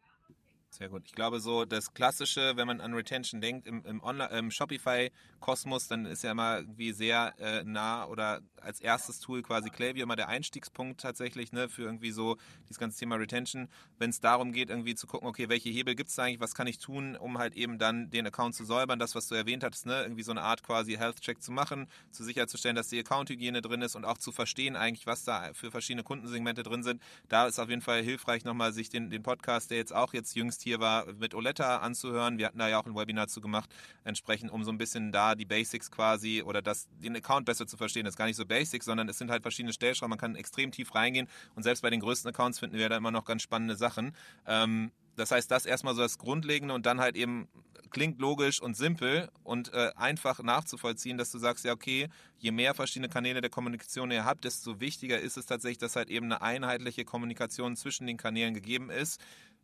Sehr 0.77 0.89
gut. 0.89 1.03
Ich 1.07 1.12
glaube, 1.12 1.39
so 1.39 1.64
das 1.64 1.95
Klassische, 1.95 2.57
wenn 2.57 2.66
man 2.66 2.81
an 2.81 2.95
Retention 2.95 3.41
denkt, 3.41 3.68
im, 3.68 3.85
im, 3.85 4.03
im 4.03 4.51
Shopify-Kosmos, 4.51 5.87
dann 5.87 6.05
ist 6.05 6.25
ja 6.25 6.33
immer 6.33 6.59
irgendwie 6.59 6.91
sehr 6.91 7.33
äh, 7.39 7.62
nah 7.62 8.07
oder 8.07 8.41
als 8.61 8.81
erstes 8.81 9.20
Tool 9.20 9.43
quasi 9.43 9.70
Klaviyo 9.70 10.03
immer 10.03 10.16
der 10.16 10.27
Einstiegspunkt 10.27 11.01
tatsächlich 11.01 11.53
ne, 11.53 11.68
für 11.68 11.83
irgendwie 11.83 12.11
so 12.11 12.39
dieses 12.64 12.79
ganze 12.79 12.99
Thema 12.99 13.14
Retention. 13.14 13.68
Wenn 13.99 14.11
es 14.11 14.18
darum 14.18 14.51
geht, 14.51 14.68
irgendwie 14.68 14.97
zu 14.97 15.07
gucken, 15.07 15.29
okay, 15.29 15.49
welche 15.49 15.68
Hebel 15.68 15.95
gibt 15.95 16.11
es 16.11 16.18
eigentlich, 16.18 16.41
was 16.41 16.57
kann 16.57 16.66
ich 16.66 16.79
tun, 16.79 17.14
um 17.14 17.39
halt 17.39 17.55
eben 17.55 17.79
dann 17.79 18.11
den 18.11 18.27
Account 18.27 18.57
zu 18.57 18.64
säubern, 18.64 18.99
das, 18.99 19.14
was 19.14 19.29
du 19.29 19.37
erwähnt 19.37 19.62
hattest, 19.62 19.87
ne, 19.87 20.03
irgendwie 20.03 20.25
so 20.25 20.33
eine 20.33 20.43
Art 20.43 20.64
quasi 20.64 20.95
Health-Check 20.95 21.41
zu 21.41 21.53
machen, 21.53 21.87
zu 22.11 22.25
sicherzustellen, 22.25 22.75
dass 22.75 22.89
die 22.89 22.99
Account-Hygiene 22.99 23.62
drin 23.62 23.83
ist 23.83 23.95
und 23.95 24.05
auch 24.05 24.18
zu 24.18 24.33
verstehen 24.33 24.75
eigentlich, 24.75 25.07
was 25.07 25.22
da 25.22 25.53
für 25.55 25.70
verschiedene 25.70 26.03
Kundensegmente 26.03 26.64
drin 26.64 26.83
sind. 26.83 27.01
Da 27.29 27.47
ist 27.47 27.61
auf 27.61 27.68
jeden 27.68 27.83
Fall 27.83 28.03
hilfreich, 28.03 28.45
nochmal 28.45 28.72
sich 28.72 28.89
den, 28.89 29.09
den 29.11 29.22
Podcast, 29.22 29.70
der 29.70 29.79
jetzt 29.79 29.95
auch 29.95 30.14
jetzt 30.14 30.35
jüngst 30.35 30.64
hier 30.65 30.81
war, 30.81 31.07
mit 31.15 31.35
Oletta 31.35 31.79
anzuhören. 31.79 32.39
Wir 32.39 32.47
hatten 32.47 32.59
da 32.59 32.69
ja 32.69 32.81
auch 32.81 32.87
ein 32.87 32.97
Webinar 32.97 33.29
zu 33.29 33.41
gemacht, 33.41 33.71
entsprechend, 34.03 34.51
um 34.51 34.65
so 34.65 34.73
ein 34.73 34.79
bisschen 34.79 35.12
da 35.12 35.37
die 35.37 35.45
Basics 35.45 35.91
quasi 35.91 36.43
oder 36.43 36.61
das, 36.61 36.89
den 36.99 37.15
Account 37.17 37.47
besser 37.47 37.67
zu 37.67 37.77
verstehen. 37.77 38.05
Das 38.05 38.15
ist 38.15 38.19
gar 38.19 38.27
nicht 38.27 38.37
so 38.37 38.47
basic, 38.47 38.83
sondern 38.83 39.09
es 39.09 39.19
sind 39.19 39.31
halt 39.31 39.43
verschiedene 39.43 39.73
Stellschrauben. 39.73 40.11
Man 40.11 40.19
kann 40.19 40.35
extrem 40.35 40.73
tief 40.73 40.95
reingehen 40.95 41.29
und 41.55 41.62
selbst 41.62 41.83
bei 41.83 41.91
den 41.91 42.01
größten 42.01 42.31
Accounts 42.31 42.59
finden 42.59 42.77
wir 42.77 42.89
da 42.89 42.97
immer 42.97 43.12
noch 43.12 43.25
ganz 43.25 43.43
spannende 43.43 43.77
Sachen. 43.77 44.17
Ähm, 44.47 44.91
das 45.17 45.31
heißt, 45.31 45.51
das 45.51 45.65
erstmal 45.65 45.95
so 45.95 46.03
das 46.03 46.19
Grundlegende 46.19 46.75
und 46.75 46.87
dann 46.87 47.01
halt 47.01 47.17
eben 47.17 47.49
klingt 47.95 48.21
logisch 48.21 48.61
und 48.61 48.77
simpel 48.77 49.31
und 49.45 49.73
äh, 49.73 49.93
einfach 49.95 50.43
nachzuvollziehen, 50.43 51.17
dass 51.17 51.31
du 51.31 51.39
sagst, 51.39 51.65
ja, 51.65 51.73
okay, 51.73 52.09
je 52.39 52.51
mehr 52.51 52.75
verschiedene 52.75 53.09
Kanäle 53.09 53.41
der 53.41 53.51
Kommunikation 53.51 54.11
ihr 54.11 54.25
habt, 54.25 54.45
desto 54.45 54.81
wichtiger 54.81 55.21
ist 55.21 55.37
es 55.37 55.47
tatsächlich, 55.47 55.79
dass 55.79 55.95
halt 55.95 56.11
eben 56.11 56.27
eine 56.27 56.43
einheitliche 56.43 57.05
Kommunikation 57.05 57.77
zwischen 57.77 58.07
den 58.07 58.17
Kanälen 58.17 58.53
gegeben 58.53 58.91
ist. 58.91 59.21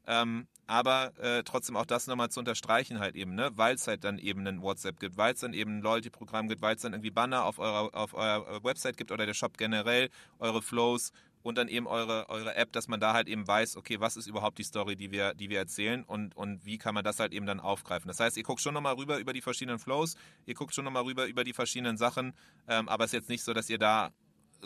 Ähm, 0.06 0.46
aber 0.66 1.12
äh, 1.18 1.42
trotzdem 1.42 1.76
auch 1.76 1.84
das 1.84 2.06
nochmal 2.06 2.30
zu 2.30 2.38
unterstreichen 2.38 3.00
halt 3.00 3.16
eben, 3.16 3.34
ne? 3.34 3.50
weil 3.54 3.74
es 3.74 3.88
halt 3.88 4.04
dann 4.04 4.18
eben 4.18 4.46
ein 4.46 4.62
WhatsApp 4.62 5.00
gibt, 5.00 5.16
weil 5.16 5.34
es 5.34 5.40
dann 5.40 5.52
eben 5.52 5.78
ein 5.78 5.82
Loyalty-Programm 5.82 6.48
gibt, 6.48 6.62
weil 6.62 6.76
es 6.76 6.82
dann 6.82 6.92
irgendwie 6.92 7.10
Banner 7.10 7.44
auf 7.44 7.58
eurer, 7.58 7.92
auf 7.92 8.14
eurer 8.14 8.62
Website 8.62 8.96
gibt 8.96 9.10
oder 9.10 9.26
der 9.26 9.34
Shop 9.34 9.58
generell, 9.58 10.10
eure 10.38 10.62
Flows 10.62 11.12
und 11.42 11.58
dann 11.58 11.68
eben 11.68 11.86
eure, 11.86 12.28
eure 12.28 12.54
App, 12.54 12.72
dass 12.72 12.88
man 12.88 13.00
da 13.00 13.14
halt 13.14 13.28
eben 13.28 13.46
weiß, 13.46 13.76
okay, 13.76 14.00
was 14.00 14.16
ist 14.16 14.26
überhaupt 14.26 14.58
die 14.58 14.62
Story, 14.62 14.96
die 14.96 15.10
wir, 15.10 15.34
die 15.34 15.50
wir 15.50 15.58
erzählen 15.58 16.04
und, 16.04 16.36
und 16.36 16.64
wie 16.64 16.78
kann 16.78 16.94
man 16.94 17.04
das 17.04 17.18
halt 17.18 17.32
eben 17.32 17.46
dann 17.46 17.60
aufgreifen. 17.60 18.08
Das 18.08 18.20
heißt, 18.20 18.36
ihr 18.36 18.42
guckt 18.42 18.60
schon 18.60 18.74
nochmal 18.74 18.94
rüber 18.94 19.18
über 19.18 19.32
die 19.32 19.40
verschiedenen 19.40 19.78
Flows, 19.78 20.16
ihr 20.46 20.54
guckt 20.54 20.74
schon 20.74 20.84
nochmal 20.84 21.04
rüber 21.04 21.26
über 21.26 21.44
die 21.44 21.52
verschiedenen 21.52 21.96
Sachen, 21.96 22.32
ähm, 22.68 22.88
aber 22.88 23.04
es 23.04 23.10
ist 23.10 23.20
jetzt 23.20 23.28
nicht 23.28 23.42
so, 23.42 23.52
dass 23.54 23.70
ihr 23.70 23.78
da 23.78 24.12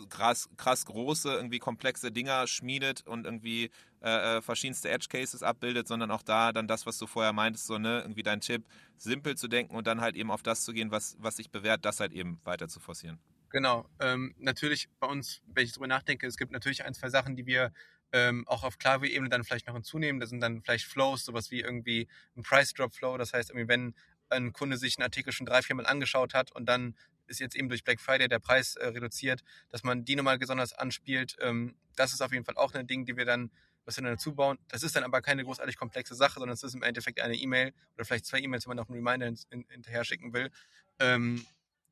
krass, 0.09 0.49
krass 0.57 0.85
große, 0.87 1.33
irgendwie 1.33 1.59
komplexe 1.59 2.13
Dinger 2.13 2.47
schmiedet 2.47 3.07
und 3.07 3.25
irgendwie 3.25 3.71
äh, 4.03 4.39
äh, 4.39 4.43
verschiedenste 4.43 4.91
Edge 4.91 5.07
Cases 5.09 5.43
abbildet, 5.43 5.89
sondern 5.89 6.11
auch 6.11 6.23
da 6.23 6.53
dann 6.53 6.69
das, 6.69 6.87
was 6.87 6.99
du 6.99 7.07
vorher 7.07 7.33
meintest, 7.33 7.67
so, 7.67 7.79
ne, 7.79 8.01
irgendwie 8.03 8.23
dein 8.23 8.41
Tipp, 8.41 8.65
simpel 8.97 9.37
zu 9.37 9.49
denken 9.49 9.75
und 9.75 9.87
dann 9.87 10.01
halt 10.01 10.17
eben 10.17 10.31
auf 10.31 10.43
das 10.43 10.65
zu 10.65 10.73
gehen, 10.73 10.91
was, 10.91 11.17
was 11.19 11.37
sich 11.37 11.51
bewährt, 11.51 11.85
das 11.85 12.01
halt 12.01 12.13
eben 12.13 12.41
weiter 12.45 12.69
zu 12.69 12.81
forcieren. 12.81 13.19
Genau. 13.51 13.89
Ähm, 14.01 14.35
natürlich 14.39 14.89
bei 14.99 15.07
uns, 15.07 15.43
wenn 15.47 15.65
ich 15.65 15.73
darüber 15.73 15.87
nachdenke, 15.87 16.27
es 16.27 16.37
gibt 16.37 16.51
natürlich 16.51 16.85
ein, 16.85 16.93
zwei 16.93 17.09
Sachen, 17.09 17.37
die 17.37 17.47
wir 17.47 17.73
ähm, 18.13 18.47
auch 18.49 18.65
auf 18.65 18.79
Klavier-Ebene 18.79 19.29
dann 19.29 19.45
vielleicht 19.45 19.67
noch 19.67 19.75
hinzunehmen. 19.75 20.21
Das 20.21 20.31
sind 20.31 20.41
dann 20.41 20.63
vielleicht 20.63 20.87
Flows, 20.87 21.25
sowas 21.25 21.51
wie 21.51 21.61
irgendwie 21.61 22.09
ein 22.37 22.43
Price-Drop-Flow. 22.43 23.17
Das 23.17 23.33
heißt, 23.33 23.51
irgendwie, 23.51 23.69
wenn 23.69 23.95
ein 24.29 24.53
Kunde 24.53 24.77
sich 24.77 24.99
einen 24.99 25.05
Artikel 25.05 25.33
schon 25.33 25.47
drei, 25.47 25.63
vier 25.63 25.77
Mal 25.77 25.87
angeschaut 25.87 26.35
hat 26.35 26.53
und 26.53 26.67
dann 26.67 26.97
ist 27.27 27.41
jetzt 27.41 27.57
eben 27.57 27.69
durch 27.69 27.85
Black 27.85 28.01
Friday 28.01 28.29
der 28.29 28.39
Preis 28.39 28.77
äh, 28.77 28.87
reduziert, 28.87 29.43
dass 29.71 29.83
man 29.83 30.05
die 30.05 30.17
nochmal 30.17 30.39
besonders 30.39 30.73
anspielt. 30.73 31.37
Ähm, 31.41 31.77
das 31.97 32.13
ist 32.13 32.21
auf 32.21 32.33
jeden 32.33 32.45
Fall 32.45 32.57
auch 32.57 32.73
ein 32.75 32.87
Ding, 32.87 33.05
die 33.05 33.17
wir 33.17 33.25
dann, 33.25 33.51
was 33.85 33.97
wir 33.97 34.03
dann 34.03 34.13
dazu 34.13 34.35
bauen. 34.35 34.59
Das 34.69 34.83
ist 34.83 34.97
dann 34.97 35.05
aber 35.05 35.23
keine 35.23 35.45
großartig 35.45 35.77
komplexe 35.77 36.15
Sache, 36.15 36.39
sondern 36.39 36.55
es 36.55 36.63
ist 36.63 36.75
im 36.75 36.83
Endeffekt 36.83 37.21
eine 37.21 37.37
E-Mail 37.37 37.73
oder 37.95 38.05
vielleicht 38.05 38.27
zwei 38.27 38.41
E-Mails, 38.41 38.67
wenn 38.67 38.71
man 38.71 38.77
noch 38.79 38.89
einen 38.89 39.05
Reminder 39.05 39.27
hin, 39.27 39.39
hin, 39.51 39.65
hinterher 39.71 40.05
schicken 40.05 40.33
will. 40.33 40.51
Ähm, 40.99 41.45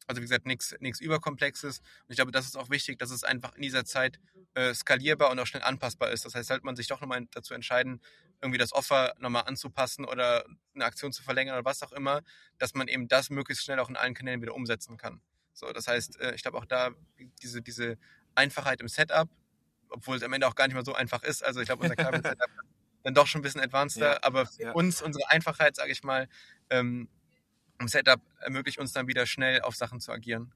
also 0.07 0.21
wie 0.21 0.25
gesagt, 0.25 0.47
nichts 0.47 1.01
Überkomplexes. 1.01 1.79
Und 1.79 2.11
ich 2.11 2.17
glaube, 2.17 2.33
das 2.33 2.47
ist 2.47 2.57
auch 2.57 2.71
wichtig, 2.71 2.99
dass 2.99 3.11
es 3.11 3.25
einfach 3.25 3.55
in 3.55 3.63
dieser 3.63 3.85
Zeit 3.85 4.19
äh, 4.55 4.75
skalierbar 4.75 5.31
und 5.31 5.39
auch 5.39 5.47
schnell 5.47 5.63
anpassbar 5.63 6.11
ist. 6.11 6.25
Das 6.25 6.35
heißt, 6.35 6.49
sollte 6.49 6.65
man 6.65 6.77
sich 6.77 6.89
doch 6.89 7.01
nochmal 7.01 7.27
dazu 7.31 7.55
entscheiden, 7.55 8.01
irgendwie 8.43 8.59
das 8.59 8.73
Offer 8.73 9.15
nochmal 9.19 9.45
anzupassen 9.47 10.05
oder 10.05 10.45
eine 10.75 10.85
Aktion 10.85 11.13
zu 11.13 11.23
verlängern 11.23 11.55
oder 11.55 11.65
was 11.65 11.83
auch 11.83 11.93
immer, 11.93 12.23
dass 12.59 12.75
man 12.75 12.89
eben 12.89 13.09
das 13.09 13.31
möglichst 13.31 13.65
schnell 13.65 13.79
auch 13.79 13.89
in 13.89 13.97
allen 13.97 14.15
Kanälen 14.15 14.43
wieder 14.43 14.55
umsetzen 14.55 14.97
kann. 14.97 15.23
So, 15.53 15.73
das 15.73 15.87
heißt, 15.87 16.21
äh, 16.21 16.35
ich 16.35 16.43
glaube 16.43 16.59
auch 16.59 16.65
da 16.65 16.91
diese, 17.43 17.63
diese 17.63 17.99
Einfachheit 18.35 18.81
im 18.81 18.89
Setup, 18.89 19.29
obwohl 19.89 20.17
es 20.17 20.23
am 20.23 20.33
Ende 20.33 20.49
auch 20.49 20.55
gar 20.55 20.67
nicht 20.67 20.75
mehr 20.75 20.85
so 20.85 20.95
einfach 20.95 21.23
ist. 21.23 21.45
Also 21.45 21.61
ich 21.61 21.67
glaube, 21.67 21.83
unser 21.83 21.97
Kabel-Setup 21.97 22.51
dann 23.05 23.15
doch 23.15 23.27
schon 23.27 23.41
ein 23.41 23.43
bisschen 23.43 23.61
advanceder, 23.61 24.15
ja, 24.15 24.19
aber 24.23 24.47
für 24.47 24.63
ja. 24.63 24.73
uns, 24.73 25.03
unsere 25.03 25.31
Einfachheit, 25.31 25.77
sage 25.77 25.93
ich 25.93 26.03
mal, 26.03 26.29
ähm, 26.71 27.09
im 27.79 27.89
Setup 27.89 28.21
ermöglicht 28.41 28.79
uns 28.79 28.93
dann 28.93 29.09
wieder 29.09 29.27
schnell 29.27 29.61
auf 29.63 29.75
Sachen 29.77 30.01
zu 30.01 30.13
agieren. 30.13 30.53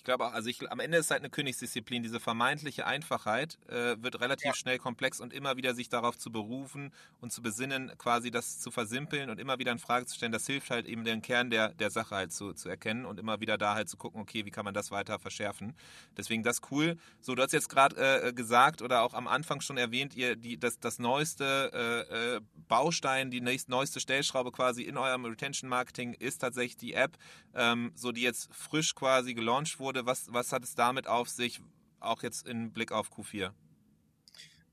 Ich 0.00 0.04
glaube 0.04 0.24
auch, 0.24 0.32
also 0.32 0.48
ich, 0.48 0.72
am 0.72 0.80
Ende 0.80 0.96
ist 0.96 1.10
halt 1.10 1.20
eine 1.20 1.28
Königsdisziplin. 1.28 2.02
Diese 2.02 2.20
vermeintliche 2.20 2.86
Einfachheit 2.86 3.58
äh, 3.68 3.96
wird 3.98 4.18
relativ 4.22 4.46
ja. 4.46 4.54
schnell 4.54 4.78
komplex 4.78 5.20
und 5.20 5.34
immer 5.34 5.58
wieder 5.58 5.74
sich 5.74 5.90
darauf 5.90 6.16
zu 6.16 6.32
berufen 6.32 6.90
und 7.20 7.32
zu 7.32 7.42
besinnen, 7.42 7.92
quasi 7.98 8.30
das 8.30 8.60
zu 8.60 8.70
versimpeln 8.70 9.28
und 9.28 9.38
immer 9.38 9.58
wieder 9.58 9.72
in 9.72 9.78
Frage 9.78 10.06
zu 10.06 10.16
stellen, 10.16 10.32
das 10.32 10.46
hilft 10.46 10.70
halt 10.70 10.86
eben 10.86 11.04
den 11.04 11.20
Kern 11.20 11.50
der, 11.50 11.74
der 11.74 11.90
Sache 11.90 12.14
halt 12.14 12.32
zu, 12.32 12.54
zu 12.54 12.70
erkennen 12.70 13.04
und 13.04 13.20
immer 13.20 13.40
wieder 13.40 13.58
da 13.58 13.74
halt 13.74 13.90
zu 13.90 13.98
gucken, 13.98 14.22
okay, 14.22 14.46
wie 14.46 14.50
kann 14.50 14.64
man 14.64 14.72
das 14.72 14.90
weiter 14.90 15.18
verschärfen. 15.18 15.76
Deswegen 16.16 16.42
das 16.44 16.62
cool. 16.70 16.96
So, 17.20 17.34
du 17.34 17.42
hast 17.42 17.52
jetzt 17.52 17.68
gerade 17.68 17.96
äh, 17.96 18.32
gesagt 18.32 18.80
oder 18.80 19.02
auch 19.02 19.12
am 19.12 19.28
Anfang 19.28 19.60
schon 19.60 19.76
erwähnt, 19.76 20.16
ihr 20.16 20.34
die, 20.34 20.58
das, 20.58 20.80
das 20.80 20.98
neueste 20.98 22.06
äh, 22.08 22.36
äh 22.36 22.40
Baustein, 22.68 23.32
die 23.32 23.40
nächst, 23.40 23.68
neueste 23.68 23.98
Stellschraube 24.00 24.52
quasi 24.52 24.82
in 24.82 24.96
eurem 24.96 25.24
Retention 25.24 25.68
Marketing 25.68 26.14
ist 26.14 26.38
tatsächlich 26.38 26.76
die 26.76 26.94
App, 26.94 27.18
ähm, 27.52 27.90
so 27.96 28.12
die 28.12 28.22
jetzt 28.22 28.48
frisch 28.54 28.94
quasi 28.94 29.34
gelauncht 29.34 29.80
wurde 29.80 29.89
wurde. 29.90 30.06
Was, 30.06 30.32
was 30.32 30.52
hat 30.52 30.62
es 30.62 30.74
damit 30.76 31.08
auf 31.08 31.28
sich, 31.28 31.60
auch 31.98 32.22
jetzt 32.22 32.46
im 32.46 32.72
Blick 32.72 32.92
auf 32.92 33.10
Q4? 33.10 33.52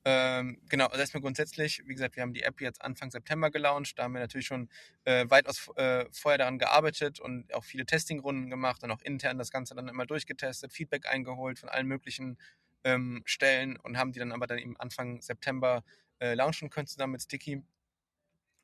Ähm, 0.05 0.61
genau, 0.69 0.85
also 0.85 0.99
erstmal 0.99 1.21
grundsätzlich, 1.21 1.81
wie 1.85 1.93
gesagt, 1.93 2.15
wir 2.15 2.23
haben 2.23 2.33
die 2.33 2.43
App 2.43 2.61
jetzt 2.61 2.81
Anfang 2.81 3.09
September 3.09 3.49
gelauncht. 3.49 3.97
Da 3.97 4.03
haben 4.03 4.13
wir 4.13 4.21
natürlich 4.21 4.45
schon 4.45 4.69
äh, 5.05 5.25
weitaus 5.27 5.69
äh, 5.75 6.05
vorher 6.11 6.37
daran 6.37 6.59
gearbeitet 6.59 7.19
und 7.19 7.51
auch 7.53 7.63
viele 7.63 7.85
Testingrunden 7.85 8.49
gemacht 8.49 8.83
und 8.83 8.91
auch 8.91 9.01
intern 9.01 9.39
das 9.39 9.49
Ganze 9.49 9.73
dann 9.73 9.87
immer 9.87 10.05
durchgetestet, 10.05 10.71
Feedback 10.71 11.07
eingeholt 11.07 11.57
von 11.59 11.67
allen 11.67 11.87
möglichen 11.87 12.37
ähm, 12.83 13.23
Stellen 13.25 13.75
und 13.77 13.97
haben 13.97 14.11
die 14.11 14.19
dann 14.19 14.31
aber 14.31 14.45
dann 14.45 14.59
eben 14.59 14.77
Anfang 14.77 15.21
September 15.21 15.83
äh, 16.19 16.35
launchen 16.35 16.69
können 16.69 16.87
zusammen 16.87 17.13
mit 17.13 17.23
Sticky. 17.23 17.63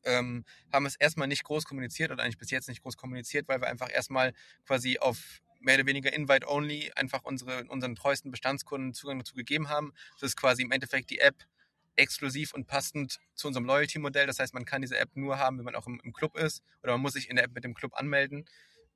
Ähm, 0.06 0.45
haben 0.72 0.86
es 0.86 0.95
erstmal 0.97 1.28
nicht 1.28 1.43
groß 1.45 1.66
kommuniziert 1.66 2.12
oder 2.12 2.24
eigentlich 2.24 2.38
bis 2.38 2.51
jetzt 2.51 2.70
nicht 2.70 2.84
groß 2.84 2.95
kommuniziert, 2.95 3.47
weil 3.47 3.60
wir 3.60 3.68
einfach 3.68 3.89
erstmal 3.91 4.34
quasi 4.66 4.99
auf 4.99 5.41
mehr 5.64 5.76
oder 5.76 5.86
weniger 5.86 6.14
Invite-Only 6.14 6.91
einfach 6.95 7.24
unsere, 7.24 7.66
unseren 7.66 7.95
treuesten 7.95 8.32
Bestandskunden 8.32 8.93
Zugang 8.93 9.20
dazu 9.20 9.36
gegeben 9.36 9.70
haben. 9.70 9.93
Das 10.20 10.30
ist 10.30 10.36
quasi 10.36 10.61
im 10.61 10.72
Endeffekt 10.72 11.09
die 11.09 11.20
App 11.20 11.36
exklusiv 11.95 12.53
und 12.53 12.68
passend 12.68 13.20
zu 13.36 13.47
unserem 13.47 13.66
Loyalty-Modell. 13.66 14.28
Das 14.28 14.39
heißt, 14.39 14.53
man 14.53 14.66
kann 14.66 14.82
diese 14.82 14.97
App 14.97 15.09
nur 15.16 15.38
haben, 15.38 15.57
wenn 15.57 15.66
man 15.66 15.76
auch 15.76 15.88
im, 15.88 15.99
im, 16.03 16.14
Club 16.14 16.38
ist 16.38 16.64
oder 16.82 16.93
man 16.93 17.01
muss 17.01 17.14
sich 17.14 17.30
in 17.30 17.36
der 17.36 17.45
App 17.45 17.53
mit 17.53 17.64
dem 17.64 17.74
Club 17.74 17.93
anmelden. 17.95 18.45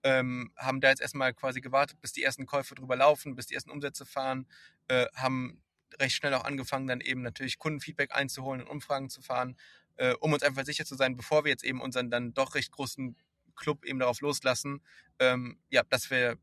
Ähm, 0.04 0.52
haben 0.58 0.80
da 0.82 0.90
jetzt 0.90 1.02
erstmal 1.02 1.34
quasi 1.34 1.62
gewartet, 1.62 2.00
bis 2.02 2.12
die 2.12 2.24
ersten 2.24 2.46
Käufe 2.46 2.76
drüber 2.76 2.96
laufen, 2.96 3.36
bis 3.36 3.48
die 3.48 3.56
ersten 3.56 3.72
Umsätze 3.72 4.06
fahren, 4.06 4.48
äh, 4.88 5.08
haben 5.16 5.62
recht 6.00 6.16
schnell 6.16 6.34
auch 6.34 6.46
angefangen, 6.46 6.88
dann 6.88 7.02
eben 7.02 7.22
natürlich 7.22 7.58
Kundenfeedback 7.58 8.16
einzuholen 8.16 8.62
und 8.62 8.68
Umfragen 8.68 9.10
zu 9.10 9.22
fahren, 9.22 9.58
äh, 9.96 10.14
um 10.20 10.34
uns 10.34 10.44
einfach 10.44 10.66
sicher 10.66 10.86
zu 10.86 10.96
sein, 10.96 11.16
bevor 11.16 11.46
wir 11.46 11.52
jetzt 11.52 11.64
eben 11.64 11.82
unseren 11.82 12.12
dann 12.12 12.34
doch 12.34 12.56
recht 12.56 12.72
großen 12.72 13.16
Club 13.56 13.86
eben 13.86 14.00
darauf 14.00 14.22
loslassen, 14.22 14.82
ähm, 15.20 15.60
ja, 15.70 15.82
dass 15.90 16.10
wir 16.12 16.38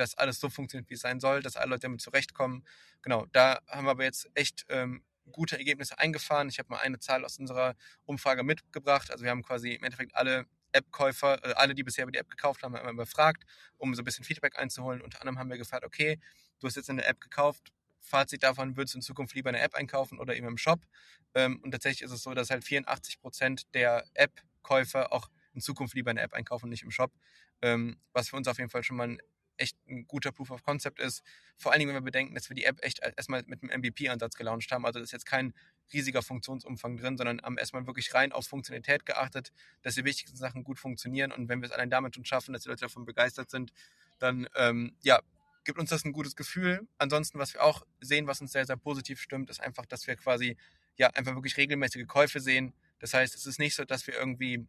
dass 0.00 0.16
alles 0.16 0.40
so 0.40 0.48
funktioniert, 0.48 0.90
wie 0.90 0.94
es 0.94 1.00
sein 1.00 1.20
soll, 1.20 1.42
dass 1.42 1.56
alle 1.56 1.70
Leute 1.70 1.82
damit 1.82 2.00
zurechtkommen. 2.00 2.64
Genau, 3.02 3.26
da 3.32 3.60
haben 3.68 3.86
wir 3.86 3.92
aber 3.92 4.04
jetzt 4.04 4.28
echt 4.34 4.66
ähm, 4.68 5.02
gute 5.30 5.58
Ergebnisse 5.58 5.98
eingefahren. 5.98 6.48
Ich 6.48 6.58
habe 6.58 6.70
mal 6.70 6.78
eine 6.78 6.98
Zahl 6.98 7.24
aus 7.24 7.38
unserer 7.38 7.74
Umfrage 8.04 8.42
mitgebracht. 8.42 9.10
Also 9.10 9.24
wir 9.24 9.30
haben 9.30 9.42
quasi 9.42 9.72
im 9.74 9.84
Endeffekt 9.84 10.14
alle 10.14 10.46
App-Käufer, 10.72 11.44
äh, 11.44 11.52
alle, 11.54 11.74
die 11.74 11.82
bisher 11.82 12.04
über 12.04 12.12
die 12.12 12.18
App 12.18 12.28
gekauft 12.28 12.62
haben, 12.62 12.74
einmal 12.76 12.94
befragt, 12.94 13.44
um 13.76 13.94
so 13.94 14.02
ein 14.02 14.04
bisschen 14.04 14.24
Feedback 14.24 14.58
einzuholen. 14.58 15.00
Unter 15.00 15.20
anderem 15.20 15.38
haben 15.38 15.50
wir 15.50 15.58
gefragt, 15.58 15.84
okay, 15.84 16.18
du 16.60 16.66
hast 16.66 16.76
jetzt 16.76 16.90
eine 16.90 17.04
App 17.04 17.20
gekauft, 17.20 17.72
Fazit 18.00 18.42
davon, 18.42 18.76
würdest 18.76 18.94
du 18.94 18.98
in 18.98 19.02
Zukunft 19.02 19.34
lieber 19.34 19.50
eine 19.50 19.60
App 19.60 19.74
einkaufen 19.74 20.18
oder 20.18 20.34
eben 20.34 20.46
im 20.46 20.56
Shop? 20.56 20.80
Ähm, 21.34 21.60
und 21.62 21.72
tatsächlich 21.72 22.02
ist 22.02 22.12
es 22.12 22.22
so, 22.22 22.32
dass 22.34 22.50
halt 22.50 22.64
84 22.64 23.20
Prozent 23.20 23.74
der 23.74 24.04
App-Käufer 24.14 25.12
auch 25.12 25.28
in 25.52 25.60
Zukunft 25.60 25.94
lieber 25.94 26.10
eine 26.10 26.20
App 26.22 26.32
einkaufen 26.32 26.64
und 26.64 26.70
nicht 26.70 26.82
im 26.82 26.90
Shop. 26.90 27.12
Ähm, 27.62 28.00
was 28.12 28.30
für 28.30 28.36
uns 28.36 28.48
auf 28.48 28.58
jeden 28.58 28.70
Fall 28.70 28.82
schon 28.82 28.96
mal 28.96 29.08
ein 29.08 29.18
echt 29.60 29.76
ein 29.88 30.06
guter 30.06 30.32
Proof 30.32 30.50
of 30.50 30.62
Concept 30.62 31.00
ist. 31.00 31.22
Vor 31.56 31.72
allen 31.72 31.80
Dingen, 31.80 31.90
wenn 31.90 32.02
wir 32.02 32.04
bedenken, 32.04 32.34
dass 32.34 32.48
wir 32.48 32.54
die 32.54 32.64
App 32.64 32.78
echt 32.82 33.00
erstmal 33.16 33.42
mit 33.46 33.62
einem 33.62 33.80
MVP-Ansatz 33.80 34.34
gelauncht 34.34 34.70
haben. 34.72 34.86
Also 34.86 34.98
das 34.98 35.08
ist 35.08 35.12
jetzt 35.12 35.26
kein 35.26 35.54
riesiger 35.92 36.22
Funktionsumfang 36.22 36.96
drin, 36.96 37.16
sondern 37.16 37.42
haben 37.42 37.58
erstmal 37.58 37.86
wirklich 37.86 38.12
rein 38.14 38.32
auf 38.32 38.46
Funktionalität 38.46 39.06
geachtet, 39.06 39.52
dass 39.82 39.94
die 39.94 40.04
wichtigsten 40.04 40.36
Sachen 40.36 40.64
gut 40.64 40.78
funktionieren. 40.78 41.32
Und 41.32 41.48
wenn 41.48 41.60
wir 41.60 41.66
es 41.66 41.72
allein 41.72 41.90
damit 41.90 42.14
schon 42.14 42.24
schaffen, 42.24 42.52
dass 42.52 42.62
die 42.62 42.68
Leute 42.68 42.82
davon 42.82 43.04
begeistert 43.04 43.50
sind, 43.50 43.72
dann 44.18 44.48
ähm, 44.56 44.96
ja, 45.02 45.20
gibt 45.64 45.78
uns 45.78 45.90
das 45.90 46.04
ein 46.04 46.12
gutes 46.12 46.36
Gefühl. 46.36 46.86
Ansonsten, 46.98 47.38
was 47.38 47.54
wir 47.54 47.62
auch 47.62 47.86
sehen, 48.00 48.26
was 48.26 48.40
uns 48.40 48.52
sehr, 48.52 48.66
sehr 48.66 48.76
positiv 48.76 49.20
stimmt, 49.20 49.50
ist 49.50 49.60
einfach, 49.60 49.86
dass 49.86 50.06
wir 50.06 50.16
quasi 50.16 50.56
ja 50.96 51.08
einfach 51.10 51.34
wirklich 51.34 51.56
regelmäßige 51.56 52.06
Käufe 52.06 52.40
sehen. 52.40 52.74
Das 52.98 53.14
heißt, 53.14 53.34
es 53.34 53.46
ist 53.46 53.58
nicht 53.58 53.74
so, 53.74 53.84
dass 53.84 54.06
wir 54.06 54.14
irgendwie 54.14 54.66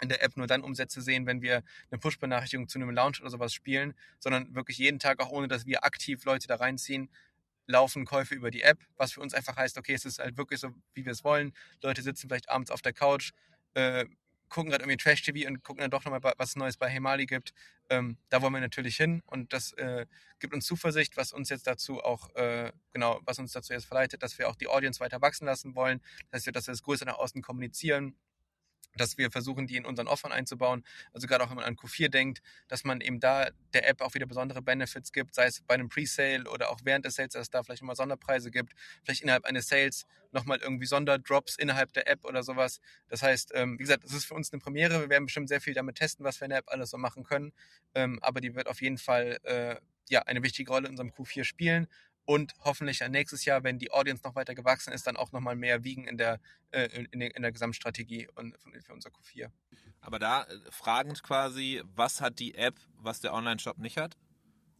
in 0.00 0.08
der 0.08 0.22
App 0.22 0.36
nur 0.36 0.46
dann 0.46 0.62
Umsätze 0.62 1.00
sehen, 1.00 1.26
wenn 1.26 1.42
wir 1.42 1.62
eine 1.90 1.98
Push-Benachrichtigung 1.98 2.68
zu 2.68 2.78
einem 2.78 2.90
Launch 2.90 3.20
oder 3.20 3.30
sowas 3.30 3.52
spielen, 3.52 3.94
sondern 4.18 4.54
wirklich 4.54 4.78
jeden 4.78 4.98
Tag, 4.98 5.20
auch 5.20 5.30
ohne 5.30 5.48
dass 5.48 5.66
wir 5.66 5.84
aktiv 5.84 6.24
Leute 6.24 6.48
da 6.48 6.56
reinziehen, 6.56 7.08
laufen 7.66 8.04
Käufe 8.04 8.34
über 8.34 8.50
die 8.50 8.62
App, 8.62 8.78
was 8.96 9.12
für 9.12 9.20
uns 9.20 9.34
einfach 9.34 9.56
heißt, 9.56 9.78
okay, 9.78 9.94
es 9.94 10.04
ist 10.04 10.18
halt 10.18 10.36
wirklich 10.36 10.60
so, 10.60 10.70
wie 10.94 11.04
wir 11.04 11.12
es 11.12 11.24
wollen. 11.24 11.52
Leute 11.82 12.02
sitzen 12.02 12.28
vielleicht 12.28 12.50
abends 12.50 12.70
auf 12.70 12.82
der 12.82 12.92
Couch, 12.92 13.32
äh, 13.74 14.04
gucken 14.50 14.70
gerade 14.70 14.84
irgendwie 14.84 14.98
Trash-TV 14.98 15.48
und 15.48 15.64
gucken 15.64 15.80
dann 15.80 15.90
doch 15.90 16.04
nochmal, 16.04 16.34
was 16.36 16.56
Neues 16.56 16.76
bei 16.76 16.88
Hemali 16.88 17.26
gibt. 17.26 17.54
Ähm, 17.88 18.18
da 18.28 18.42
wollen 18.42 18.52
wir 18.52 18.60
natürlich 18.60 18.96
hin 18.96 19.22
und 19.26 19.52
das 19.52 19.72
äh, 19.72 20.06
gibt 20.38 20.54
uns 20.54 20.66
Zuversicht, 20.66 21.16
was 21.16 21.32
uns 21.32 21.48
jetzt 21.48 21.66
dazu 21.66 22.02
auch, 22.02 22.34
äh, 22.34 22.72
genau, 22.92 23.20
was 23.24 23.38
uns 23.38 23.52
dazu 23.52 23.72
jetzt 23.72 23.86
verleitet, 23.86 24.22
dass 24.22 24.38
wir 24.38 24.48
auch 24.48 24.56
die 24.56 24.68
Audience 24.68 25.00
weiter 25.00 25.20
wachsen 25.22 25.46
lassen 25.46 25.74
wollen, 25.74 26.00
dass 26.30 26.46
wir, 26.46 26.52
dass 26.52 26.66
wir 26.66 26.72
das 26.72 26.82
größer 26.82 27.04
nach 27.06 27.18
außen 27.18 27.42
kommunizieren 27.42 28.14
dass 28.96 29.18
wir 29.18 29.30
versuchen, 29.30 29.66
die 29.66 29.76
in 29.76 29.84
unseren 29.84 30.08
Offern 30.08 30.32
einzubauen. 30.32 30.84
Also 31.12 31.26
gerade 31.26 31.44
auch 31.44 31.50
wenn 31.50 31.56
man 31.56 31.64
an 31.64 31.76
Q4 31.76 32.08
denkt, 32.08 32.42
dass 32.68 32.84
man 32.84 33.00
eben 33.00 33.20
da 33.20 33.48
der 33.72 33.88
App 33.88 34.00
auch 34.00 34.14
wieder 34.14 34.26
besondere 34.26 34.62
Benefits 34.62 35.12
gibt, 35.12 35.34
sei 35.34 35.46
es 35.46 35.60
bei 35.62 35.74
einem 35.74 35.88
Pre-Sale 35.88 36.48
oder 36.50 36.70
auch 36.70 36.80
während 36.84 37.04
des 37.04 37.14
Sales, 37.16 37.32
dass 37.32 37.42
es 37.42 37.50
da 37.50 37.62
vielleicht 37.62 37.82
immer 37.82 37.96
Sonderpreise 37.96 38.50
gibt, 38.50 38.72
vielleicht 39.02 39.22
innerhalb 39.22 39.44
eines 39.44 39.68
Sales 39.68 40.06
nochmal 40.32 40.58
irgendwie 40.60 40.86
Sonderdrops 40.86 41.56
innerhalb 41.56 41.92
der 41.92 42.08
App 42.08 42.24
oder 42.24 42.42
sowas. 42.42 42.80
Das 43.08 43.22
heißt, 43.22 43.52
ähm, 43.54 43.74
wie 43.78 43.82
gesagt, 43.82 44.04
das 44.04 44.12
ist 44.12 44.24
für 44.26 44.34
uns 44.34 44.52
eine 44.52 44.60
Premiere. 44.60 45.00
Wir 45.00 45.08
werden 45.08 45.26
bestimmt 45.26 45.48
sehr 45.48 45.60
viel 45.60 45.74
damit 45.74 45.96
testen, 45.96 46.24
was 46.24 46.40
wir 46.40 46.46
in 46.46 46.50
der 46.50 46.58
App 46.58 46.68
alles 46.68 46.90
so 46.90 46.98
machen 46.98 47.22
können. 47.22 47.52
Ähm, 47.94 48.18
aber 48.22 48.40
die 48.40 48.54
wird 48.54 48.66
auf 48.68 48.82
jeden 48.82 48.98
Fall 48.98 49.38
äh, 49.44 49.76
ja, 50.08 50.22
eine 50.22 50.42
wichtige 50.42 50.70
Rolle 50.70 50.86
in 50.86 50.92
unserem 50.92 51.10
Q4 51.10 51.44
spielen 51.44 51.88
und 52.24 52.54
hoffentlich 52.60 53.00
nächstes 53.08 53.44
Jahr, 53.44 53.64
wenn 53.64 53.78
die 53.78 53.92
Audience 53.92 54.22
noch 54.24 54.34
weiter 54.34 54.54
gewachsen 54.54 54.92
ist, 54.92 55.06
dann 55.06 55.16
auch 55.16 55.32
nochmal 55.32 55.56
mehr 55.56 55.84
wiegen 55.84 56.06
in 56.06 56.16
der, 56.16 56.40
äh, 56.70 56.86
in, 56.86 57.20
in 57.20 57.42
der 57.42 57.52
Gesamtstrategie 57.52 58.28
und 58.34 58.56
für 58.84 58.92
unser 58.92 59.10
Q4. 59.10 59.50
Aber 60.00 60.18
da 60.18 60.44
äh, 60.44 60.58
fragend 60.70 61.22
quasi, 61.22 61.82
was 61.94 62.20
hat 62.20 62.38
die 62.38 62.54
App, 62.54 62.76
was 62.96 63.20
der 63.20 63.32
Online-Shop 63.34 63.78
nicht 63.78 63.96
hat? 63.96 64.16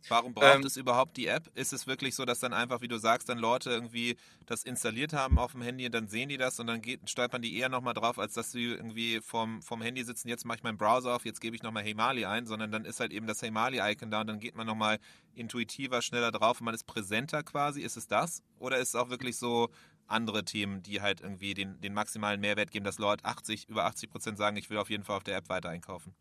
Warum 0.08 0.34
braucht 0.34 0.56
ähm, 0.56 0.62
es 0.64 0.76
überhaupt 0.76 1.16
die 1.16 1.26
App? 1.26 1.50
Ist 1.54 1.72
es 1.72 1.86
wirklich 1.86 2.14
so, 2.14 2.24
dass 2.24 2.40
dann 2.40 2.52
einfach, 2.52 2.80
wie 2.80 2.88
du 2.88 2.98
sagst, 2.98 3.28
dann 3.28 3.38
Leute 3.38 3.70
irgendwie 3.70 4.16
das 4.46 4.64
installiert 4.64 5.12
haben 5.12 5.38
auf 5.38 5.52
dem 5.52 5.62
Handy 5.62 5.86
und 5.86 5.92
dann 5.92 6.08
sehen 6.08 6.28
die 6.28 6.36
das 6.36 6.60
und 6.60 6.66
dann 6.66 6.82
geht, 6.82 7.08
stolpern 7.08 7.42
die 7.42 7.56
eher 7.56 7.68
nochmal 7.68 7.94
drauf, 7.94 8.18
als 8.18 8.34
dass 8.34 8.52
sie 8.52 8.64
irgendwie 8.64 9.20
vom, 9.20 9.62
vom 9.62 9.80
Handy 9.80 10.04
sitzen, 10.04 10.28
jetzt 10.28 10.44
mache 10.44 10.58
ich 10.58 10.62
meinen 10.62 10.78
Browser 10.78 11.14
auf, 11.14 11.24
jetzt 11.24 11.40
gebe 11.40 11.56
ich 11.56 11.62
nochmal 11.62 11.84
Hemali 11.84 12.24
ein, 12.26 12.46
sondern 12.46 12.70
dann 12.70 12.84
ist 12.84 13.00
halt 13.00 13.12
eben 13.12 13.26
das 13.26 13.40
Hemali-Icon 13.42 14.10
da 14.10 14.20
und 14.20 14.26
dann 14.26 14.40
geht 14.40 14.54
man 14.54 14.66
nochmal 14.66 14.98
intuitiver, 15.34 16.02
schneller 16.02 16.30
drauf 16.30 16.60
und 16.60 16.66
man 16.66 16.74
ist 16.74 16.84
präsenter 16.84 17.42
quasi. 17.42 17.82
Ist 17.82 17.96
es 17.96 18.06
das? 18.06 18.42
Oder 18.58 18.78
ist 18.78 18.88
es 18.88 18.94
auch 18.94 19.10
wirklich 19.10 19.36
so 19.36 19.70
andere 20.06 20.44
Themen, 20.44 20.82
die 20.82 21.00
halt 21.00 21.20
irgendwie 21.20 21.54
den, 21.54 21.80
den 21.80 21.94
maximalen 21.94 22.40
Mehrwert 22.40 22.70
geben, 22.70 22.84
dass 22.84 22.98
Leute 22.98 23.24
80, 23.24 23.68
über 23.68 23.84
80 23.84 24.10
Prozent 24.10 24.38
sagen, 24.38 24.56
ich 24.56 24.70
will 24.70 24.78
auf 24.78 24.90
jeden 24.90 25.04
Fall 25.04 25.16
auf 25.16 25.24
der 25.24 25.36
App 25.36 25.48
weiter 25.48 25.70
einkaufen? 25.70 26.14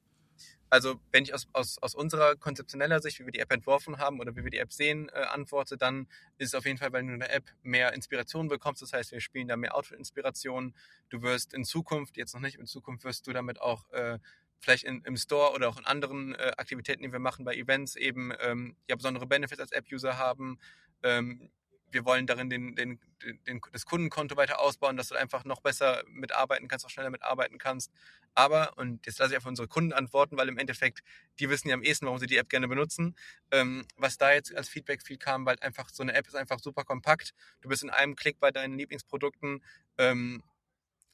Also 0.70 1.00
wenn 1.12 1.24
ich 1.24 1.34
aus, 1.34 1.48
aus, 1.54 1.78
aus 1.84 1.94
unserer 1.94 2.36
konzeptioneller 2.36 3.00
Sicht, 3.00 3.20
wie 3.20 3.26
wir 3.26 3.32
die 3.32 3.40
App 3.40 3.52
entworfen 3.52 4.00
haben 4.00 4.20
oder 4.20 4.36
wie 4.36 4.44
wir 4.44 4.50
die 4.50 4.58
App 4.58 4.74
sehen, 4.74 5.10
äh, 5.10 5.20
antworte, 5.20 5.78
dann 5.78 6.08
ist 6.40 6.48
es 6.50 6.56
auf 6.56 6.66
jeden 6.66 6.80
Fall, 6.80 6.92
weil 6.92 7.06
du 7.06 7.14
in 7.14 7.20
der 7.20 7.34
App 7.34 7.46
mehr 7.62 7.94
Inspiration 7.94 8.48
bekommst. 8.48 8.82
Das 8.82 8.92
heißt, 8.92 9.12
wir 9.12 9.22
spielen 9.22 9.48
da 9.48 9.56
mehr 9.56 9.76
Outfit-Inspiration. 9.76 10.74
Du 11.10 11.22
wirst 11.22 11.54
in 11.54 11.64
Zukunft, 11.64 12.18
jetzt 12.18 12.34
noch 12.34 12.42
nicht, 12.42 12.58
in 12.58 12.66
Zukunft 12.66 13.04
wirst 13.04 13.28
du 13.28 13.34
damit 13.34 13.62
auch 13.62 13.88
äh, 13.92 14.18
vielleicht 14.60 14.86
in, 14.86 15.04
im 15.04 15.16
Store 15.18 15.54
oder 15.54 15.70
auch 15.70 15.78
in 15.78 15.86
anderen 15.86 16.34
äh, 16.36 16.54
Aktivitäten, 16.58 17.04
die 17.04 17.12
wir 17.12 17.20
machen 17.20 17.46
bei 17.46 17.54
Events, 17.54 17.96
eben 17.96 18.34
ähm, 18.40 18.76
ja 18.90 18.96
besondere 18.96 19.28
Benefits 19.28 19.62
als 19.62 19.72
App-User 19.74 20.18
haben. 20.18 20.58
Ähm, 21.04 21.52
wir 21.94 22.06
wollen 22.06 22.28
darin 22.28 22.50
den, 22.50 22.76
den, 22.76 23.00
den, 23.48 23.62
das 23.72 23.86
Kundenkonto 23.86 24.36
weiter 24.36 24.60
ausbauen, 24.60 24.98
dass 24.98 25.10
du 25.10 25.16
einfach 25.16 25.46
noch 25.46 25.62
besser 25.62 26.04
mitarbeiten 26.08 26.68
kannst, 26.68 26.86
auch 26.86 26.90
schneller 26.90 27.10
mitarbeiten 27.10 27.58
kannst. 27.58 27.92
Aber, 28.36 28.78
und 28.78 29.06
jetzt 29.06 29.20
lasse 29.20 29.32
ich 29.32 29.36
einfach 29.36 29.50
unsere 29.50 29.68
Kunden 29.68 29.94
antworten, 29.94 30.38
weil 30.38 30.50
im 30.50 30.58
Endeffekt, 30.58 31.04
die 31.40 31.50
wissen 31.50 31.70
ja 31.70 31.76
am 31.76 31.84
ehesten, 31.84 32.06
warum 32.06 32.20
sie 32.20 32.26
die 32.26 32.38
App 32.38 32.50
gerne 32.50 32.68
benutzen. 32.68 33.16
Ähm, 33.52 33.86
was 33.96 34.18
da 34.18 34.34
jetzt 34.34 34.54
als 34.56 34.70
Feedback 34.70 35.04
viel 35.04 35.18
kam, 35.18 35.46
weil 35.46 35.58
einfach 35.60 35.90
so 35.90 36.04
eine 36.04 36.14
App 36.14 36.28
ist 36.28 36.36
einfach 36.36 36.60
super 36.60 36.84
kompakt. 36.84 37.34
Du 37.62 37.70
bist 37.70 37.84
in 37.84 37.90
einem 37.90 38.16
Klick 38.16 38.40
bei 38.40 38.52
deinen 38.52 38.78
Lieblingsprodukten. 38.78 39.64
Ähm, 39.98 40.44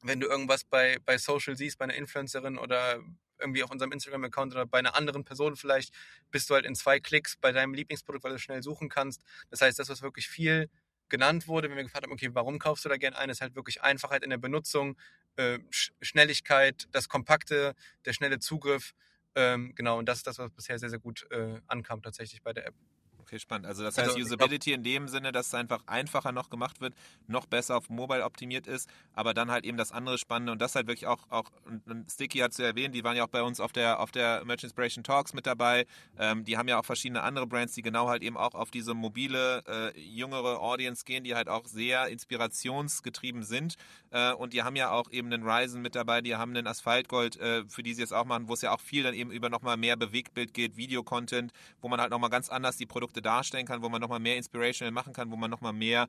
wenn 0.01 0.19
du 0.19 0.27
irgendwas 0.27 0.63
bei, 0.63 0.97
bei 1.05 1.17
Social 1.17 1.57
siehst, 1.57 1.77
bei 1.77 1.83
einer 1.83 1.95
Influencerin 1.95 2.57
oder 2.57 3.01
irgendwie 3.39 3.63
auf 3.63 3.71
unserem 3.71 3.91
Instagram-Account 3.91 4.53
oder 4.53 4.65
bei 4.65 4.79
einer 4.79 4.95
anderen 4.95 5.23
Person 5.23 5.55
vielleicht, 5.55 5.93
bist 6.31 6.49
du 6.49 6.55
halt 6.55 6.65
in 6.65 6.75
zwei 6.75 6.99
Klicks 6.99 7.37
bei 7.37 7.51
deinem 7.51 7.73
Lieblingsprodukt, 7.73 8.23
weil 8.23 8.33
du 8.33 8.39
schnell 8.39 8.63
suchen 8.63 8.89
kannst. 8.89 9.21
Das 9.49 9.61
heißt, 9.61 9.79
das, 9.79 9.89
was 9.89 10.01
wirklich 10.01 10.27
viel 10.27 10.69
genannt 11.09 11.47
wurde, 11.47 11.69
wenn 11.69 11.77
wir 11.77 11.83
gefragt 11.83 12.05
haben, 12.05 12.13
okay, 12.13 12.29
warum 12.33 12.59
kaufst 12.59 12.85
du 12.85 12.89
da 12.89 12.97
gerne 12.97 13.17
ein, 13.17 13.29
ist 13.29 13.41
halt 13.41 13.55
wirklich 13.55 13.81
Einfachheit 13.81 14.23
in 14.23 14.29
der 14.29 14.37
Benutzung, 14.37 14.95
äh, 15.35 15.59
Schnelligkeit, 15.69 16.87
das 16.91 17.09
Kompakte, 17.09 17.75
der 18.05 18.13
schnelle 18.13 18.39
Zugriff. 18.39 18.93
Ähm, 19.35 19.73
genau, 19.75 19.97
und 19.97 20.07
das 20.07 20.19
ist 20.19 20.27
das, 20.27 20.37
was 20.37 20.51
bisher 20.51 20.79
sehr, 20.79 20.89
sehr 20.89 20.99
gut 20.99 21.27
äh, 21.31 21.59
ankam 21.67 22.01
tatsächlich 22.01 22.41
bei 22.41 22.53
der 22.53 22.67
App. 22.67 22.75
Okay, 23.29 23.37
spannend. 23.37 23.67
Also 23.67 23.83
das 23.83 23.95
heißt, 23.95 24.15
also, 24.15 24.19
Usability 24.19 24.73
in 24.73 24.81
dem 24.81 25.07
Sinne, 25.07 25.31
dass 25.31 25.47
es 25.47 25.53
einfach 25.53 25.83
einfacher 25.85 26.31
noch 26.31 26.49
gemacht 26.49 26.81
wird, 26.81 26.95
noch 27.27 27.45
besser 27.45 27.77
auf 27.77 27.87
Mobile 27.87 28.25
optimiert 28.25 28.65
ist, 28.65 28.89
aber 29.13 29.35
dann 29.35 29.51
halt 29.51 29.65
eben 29.65 29.77
das 29.77 29.91
andere 29.91 30.17
Spannende 30.17 30.51
und 30.51 30.59
das 30.59 30.73
halt 30.73 30.87
wirklich 30.87 31.05
auch, 31.05 31.29
auch 31.29 31.51
und 31.67 32.09
Sticky 32.11 32.39
hat 32.39 32.57
ja 32.57 32.65
erwähnt, 32.65 32.95
die 32.95 33.03
waren 33.03 33.15
ja 33.15 33.23
auch 33.23 33.29
bei 33.29 33.43
uns 33.43 33.59
auf 33.59 33.71
der, 33.71 33.99
auf 33.99 34.09
der 34.09 34.43
Merch 34.45 34.63
Inspiration 34.63 35.03
Talks 35.03 35.33
mit 35.33 35.45
dabei. 35.45 35.85
Ähm, 36.17 36.43
die 36.43 36.57
haben 36.57 36.67
ja 36.67 36.79
auch 36.79 36.85
verschiedene 36.85 37.21
andere 37.21 37.45
Brands, 37.45 37.75
die 37.75 37.83
genau 37.83 38.07
halt 38.07 38.23
eben 38.23 38.35
auch 38.35 38.55
auf 38.55 38.71
diese 38.71 38.95
mobile, 38.95 39.61
äh, 39.67 39.99
jüngere 39.99 40.59
Audience 40.59 41.05
gehen, 41.05 41.23
die 41.23 41.35
halt 41.35 41.49
auch 41.49 41.67
sehr 41.67 42.07
inspirationsgetrieben 42.07 43.43
sind. 43.43 43.75
Äh, 44.09 44.33
und 44.33 44.53
die 44.53 44.63
haben 44.63 44.75
ja 44.75 44.89
auch 44.89 45.11
eben 45.11 45.31
einen 45.31 45.47
Ryzen 45.47 45.83
mit 45.83 45.93
dabei, 45.93 46.21
die 46.21 46.35
haben 46.35 46.55
einen 46.55 46.65
Asphaltgold, 46.65 47.39
äh, 47.39 47.63
für 47.67 47.83
die 47.83 47.93
sie 47.93 48.01
jetzt 48.01 48.13
auch 48.13 48.25
machen, 48.25 48.47
wo 48.47 48.53
es 48.53 48.63
ja 48.63 48.71
auch 48.71 48.81
viel 48.81 49.03
dann 49.03 49.13
eben 49.13 49.29
über 49.29 49.49
nochmal 49.49 49.77
mehr 49.77 49.97
Bewegtbild 49.97 50.55
geht, 50.55 50.77
Videocontent, 50.77 51.51
wo 51.79 51.89
man 51.89 52.01
halt 52.01 52.09
nochmal 52.09 52.31
ganz 52.31 52.49
anders 52.49 52.75
die 52.77 52.87
Produkte 52.87 53.18
Produkte 53.19 53.21
darstellen 53.21 53.65
kann, 53.65 53.81
wo 53.81 53.89
man 53.89 54.01
nochmal 54.01 54.19
mehr 54.19 54.37
Inspirational 54.37 54.91
machen 54.91 55.13
kann, 55.13 55.31
wo 55.31 55.35
man 55.35 55.49
nochmal 55.49 55.73
mehr 55.73 56.07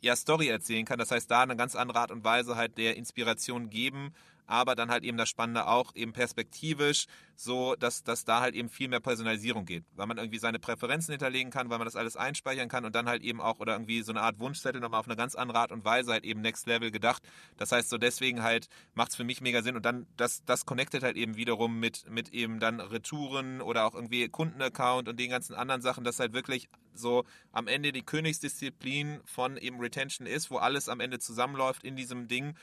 ja, 0.00 0.14
Story 0.14 0.48
erzählen 0.48 0.84
kann. 0.84 0.98
Das 0.98 1.10
heißt, 1.10 1.30
da 1.30 1.42
eine 1.42 1.56
ganz 1.56 1.74
andere 1.74 1.98
Art 1.98 2.10
und 2.10 2.24
Weise 2.24 2.56
halt 2.56 2.76
der 2.78 2.96
Inspiration 2.96 3.70
geben 3.70 4.12
aber 4.46 4.74
dann 4.74 4.90
halt 4.90 5.04
eben 5.04 5.16
das 5.16 5.28
Spannende 5.28 5.66
auch 5.66 5.94
eben 5.94 6.12
perspektivisch, 6.12 7.06
so 7.36 7.74
dass, 7.76 8.04
dass 8.04 8.24
da 8.24 8.40
halt 8.40 8.54
eben 8.54 8.68
viel 8.68 8.88
mehr 8.88 9.00
Personalisierung 9.00 9.64
geht, 9.64 9.84
weil 9.94 10.06
man 10.06 10.18
irgendwie 10.18 10.38
seine 10.38 10.58
Präferenzen 10.58 11.12
hinterlegen 11.12 11.50
kann, 11.50 11.70
weil 11.70 11.78
man 11.78 11.86
das 11.86 11.96
alles 11.96 12.16
einspeichern 12.16 12.68
kann 12.68 12.84
und 12.84 12.94
dann 12.94 13.08
halt 13.08 13.22
eben 13.22 13.40
auch 13.40 13.58
oder 13.58 13.72
irgendwie 13.72 14.02
so 14.02 14.12
eine 14.12 14.22
Art 14.22 14.38
Wunschzettel 14.38 14.80
nochmal 14.80 15.00
auf 15.00 15.06
eine 15.06 15.16
ganz 15.16 15.34
andere 15.34 15.58
Art 15.58 15.72
und 15.72 15.84
Weise 15.84 16.12
halt 16.12 16.24
eben 16.24 16.40
Next 16.40 16.66
Level 16.66 16.90
gedacht. 16.90 17.22
Das 17.56 17.72
heißt, 17.72 17.88
so 17.88 17.98
deswegen 17.98 18.42
halt 18.42 18.68
macht 18.94 19.10
es 19.10 19.16
für 19.16 19.24
mich 19.24 19.40
mega 19.40 19.62
Sinn 19.62 19.76
und 19.76 19.84
dann 19.84 20.06
das, 20.16 20.44
das 20.44 20.66
connectet 20.66 21.02
halt 21.02 21.16
eben 21.16 21.36
wiederum 21.36 21.80
mit, 21.80 22.08
mit 22.10 22.30
eben 22.30 22.60
dann 22.60 22.80
Retouren 22.80 23.60
oder 23.60 23.86
auch 23.86 23.94
irgendwie 23.94 24.28
Kundenaccount 24.28 25.08
und 25.08 25.18
den 25.18 25.30
ganzen 25.30 25.54
anderen 25.54 25.82
Sachen, 25.82 26.04
dass 26.04 26.20
halt 26.20 26.32
wirklich 26.32 26.68
so 26.94 27.24
am 27.52 27.66
Ende 27.66 27.92
die 27.92 28.02
Königsdisziplin 28.02 29.20
von 29.24 29.56
eben 29.56 29.80
Retention 29.80 30.26
ist, 30.26 30.50
wo 30.50 30.58
alles 30.58 30.88
am 30.88 31.00
Ende 31.00 31.18
zusammenläuft 31.18 31.84
in 31.84 31.96
diesem 31.96 32.28
Ding 32.28 32.54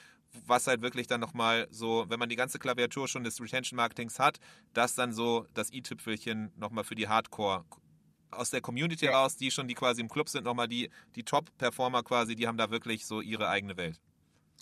was 0.46 0.68
halt 0.68 0.82
wirklich 0.82 1.08
dann 1.08 1.20
nochmal 1.20 1.68
so, 1.72 2.06
wenn 2.10 2.20
man 2.20 2.30
die 2.30 2.36
ganze 2.36 2.60
Klaviatur 2.60 3.08
schon 3.08 3.24
des 3.24 3.42
Retention 3.42 3.78
Marketings 3.78 4.20
hat, 4.20 4.40
das 4.74 4.96
dann 4.96 5.14
so 5.14 5.46
das 5.54 5.72
i-Tüpfelchen 5.72 6.52
nochmal 6.58 6.84
für 6.84 6.96
die 6.96 7.08
Hardcore 7.08 7.66
aus 8.32 8.50
der 8.50 8.62
Community 8.62 9.06
ja. 9.06 9.20
raus, 9.20 9.36
die 9.36 9.52
schon, 9.52 9.68
die 9.68 9.74
quasi 9.74 10.02
im 10.02 10.10
Club 10.10 10.30
sind, 10.30 10.46
nochmal 10.46 10.68
die, 10.68 10.90
die 11.16 11.24
Top-Performer 11.24 12.04
quasi, 12.04 12.36
die 12.36 12.48
haben 12.48 12.58
da 12.58 12.72
wirklich 12.72 13.06
so 13.06 13.22
ihre 13.22 13.50
eigene 13.50 13.78
Welt. 13.78 14.00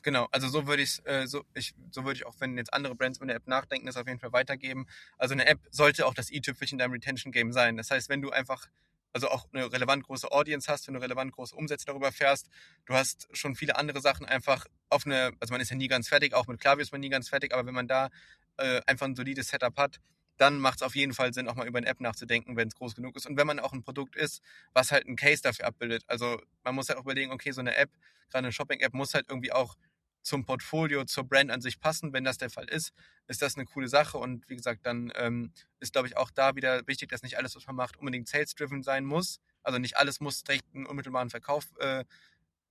Genau, 0.01 0.27
also 0.31 0.47
so 0.47 0.65
würde 0.65 0.81
ich 0.81 1.05
äh, 1.05 1.27
so 1.27 1.43
ich 1.53 1.73
so 1.91 2.05
würde 2.05 2.15
ich 2.15 2.25
auch, 2.25 2.35
wenn 2.39 2.57
jetzt 2.57 2.73
andere 2.73 2.95
Brands 2.95 3.17
über 3.17 3.25
eine 3.25 3.33
App 3.33 3.47
nachdenken, 3.47 3.85
das 3.85 3.97
auf 3.97 4.07
jeden 4.07 4.19
Fall 4.19 4.31
weitergeben. 4.31 4.87
Also 5.17 5.33
eine 5.33 5.45
App 5.45 5.59
sollte 5.71 6.05
auch 6.05 6.13
das 6.13 6.31
i-Tüpfelchen 6.31 6.75
in 6.75 6.79
deinem 6.79 6.93
Retention 6.93 7.33
Game 7.33 7.51
sein. 7.51 7.75
Das 7.75 7.91
heißt, 7.91 8.07
wenn 8.07 8.21
du 8.21 8.29
einfach 8.29 8.67
also 9.13 9.29
auch 9.29 9.47
eine 9.51 9.71
relevant 9.71 10.03
große 10.03 10.31
Audience 10.31 10.71
hast, 10.71 10.87
wenn 10.87 10.93
du 10.93 11.01
relevant 11.01 11.31
große 11.31 11.55
Umsätze 11.55 11.85
darüber 11.85 12.11
fährst. 12.11 12.49
Du 12.85 12.93
hast 12.93 13.27
schon 13.31 13.55
viele 13.55 13.75
andere 13.75 14.01
Sachen 14.01 14.25
einfach 14.25 14.65
auf 14.89 15.05
eine, 15.05 15.31
also 15.39 15.51
man 15.51 15.61
ist 15.61 15.69
ja 15.69 15.75
nie 15.75 15.87
ganz 15.87 16.07
fertig, 16.07 16.33
auch 16.33 16.47
mit 16.47 16.59
Klavier 16.59 16.83
ist 16.83 16.91
man 16.91 17.01
nie 17.01 17.09
ganz 17.09 17.29
fertig, 17.29 17.53
aber 17.53 17.65
wenn 17.65 17.73
man 17.73 17.87
da 17.87 18.09
äh, 18.57 18.81
einfach 18.85 19.07
ein 19.07 19.15
solides 19.15 19.49
Setup 19.49 19.77
hat, 19.77 19.99
dann 20.37 20.59
macht 20.59 20.77
es 20.77 20.83
auf 20.83 20.95
jeden 20.95 21.13
Fall 21.13 21.33
Sinn, 21.33 21.49
auch 21.49 21.55
mal 21.55 21.67
über 21.67 21.79
eine 21.79 21.87
App 21.87 21.99
nachzudenken, 21.99 22.55
wenn 22.55 22.69
es 22.69 22.75
groß 22.75 22.95
genug 22.95 23.15
ist. 23.17 23.27
Und 23.27 23.35
wenn 23.37 23.45
man 23.45 23.59
auch 23.59 23.73
ein 23.73 23.81
Produkt 23.81 24.15
ist, 24.15 24.41
was 24.73 24.91
halt 24.91 25.05
ein 25.05 25.17
Case 25.17 25.41
dafür 25.41 25.65
abbildet. 25.65 26.03
Also 26.07 26.41
man 26.63 26.75
muss 26.75 26.87
halt 26.87 26.97
auch 26.97 27.03
überlegen, 27.03 27.31
okay, 27.31 27.51
so 27.51 27.59
eine 27.59 27.75
App, 27.75 27.89
gerade 28.29 28.45
eine 28.45 28.53
Shopping-App, 28.53 28.93
muss 28.93 29.13
halt 29.13 29.25
irgendwie 29.27 29.51
auch 29.51 29.75
zum 30.21 30.45
Portfolio, 30.45 31.05
zur 31.05 31.23
Brand 31.23 31.51
an 31.51 31.61
sich 31.61 31.79
passen. 31.79 32.13
Wenn 32.13 32.23
das 32.23 32.37
der 32.37 32.49
Fall 32.49 32.67
ist, 32.69 32.91
ist 33.27 33.41
das 33.41 33.55
eine 33.55 33.65
coole 33.65 33.87
Sache. 33.87 34.17
Und 34.17 34.47
wie 34.49 34.55
gesagt, 34.55 34.85
dann 34.85 35.11
ähm, 35.15 35.51
ist, 35.79 35.93
glaube 35.93 36.07
ich, 36.07 36.17
auch 36.17 36.31
da 36.31 36.55
wieder 36.55 36.85
wichtig, 36.87 37.09
dass 37.09 37.23
nicht 37.23 37.37
alles, 37.37 37.55
was 37.55 37.65
man 37.67 37.75
macht, 37.75 37.97
unbedingt 37.97 38.27
sales-driven 38.27 38.83
sein 38.83 39.05
muss. 39.05 39.39
Also 39.63 39.79
nicht 39.79 39.97
alles 39.97 40.19
muss 40.19 40.43
direkt 40.43 40.65
einen 40.73 40.85
unmittelbaren 40.85 41.29
Verkauf 41.29 41.65
äh, 41.79 42.03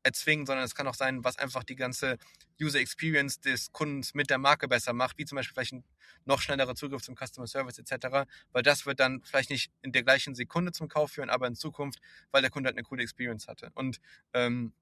erzwingen, 0.03 0.47
sondern 0.47 0.65
es 0.65 0.75
kann 0.75 0.87
auch 0.87 0.95
sein, 0.95 1.25
was 1.25 1.39
einfach 1.39 1.65
die 1.65 1.77
ganze 1.77 2.19
User 2.61 2.81
Experience 2.81 3.41
des 3.41 3.73
Kundens 3.73 4.15
mit 4.15 4.31
der 4.31 4.39
Marke 4.39 4.69
besser 4.69 4.93
macht, 4.93 5.19
wie 5.19 5.25
zum 5.25 5.37
Beispiel 5.37 5.55
vielleicht 5.55 5.73
ein 5.73 5.85
noch 6.25 6.41
schnellerer 6.41 6.75
Zugriff 6.75 7.03
zum 7.03 7.17
Customer 7.17 7.47
Service 7.47 7.79
etc., 7.79 8.27
weil 8.53 8.63
das 8.63 8.87
wird 8.87 9.01
dann 9.01 9.23
vielleicht 9.23 9.51
nicht 9.51 9.71
in 9.83 9.93
der 9.93 10.03
gleichen 10.03 10.35
Sekunde 10.35 10.73
zum 10.73 10.89
Kauf 10.89 11.13
führen, 11.13 11.31
aber 11.31 11.47
in 11.47 11.55
Zukunft, 11.55 12.01
weil 12.31 12.43
der 12.43 12.51
Kunde 12.51 12.69
halt 12.69 12.77
eine 12.77 12.85
coole 12.85 13.03
Experience 13.03 13.49
hatte. 13.49 13.71
Und 13.75 14.01
ähm, 14.33 14.73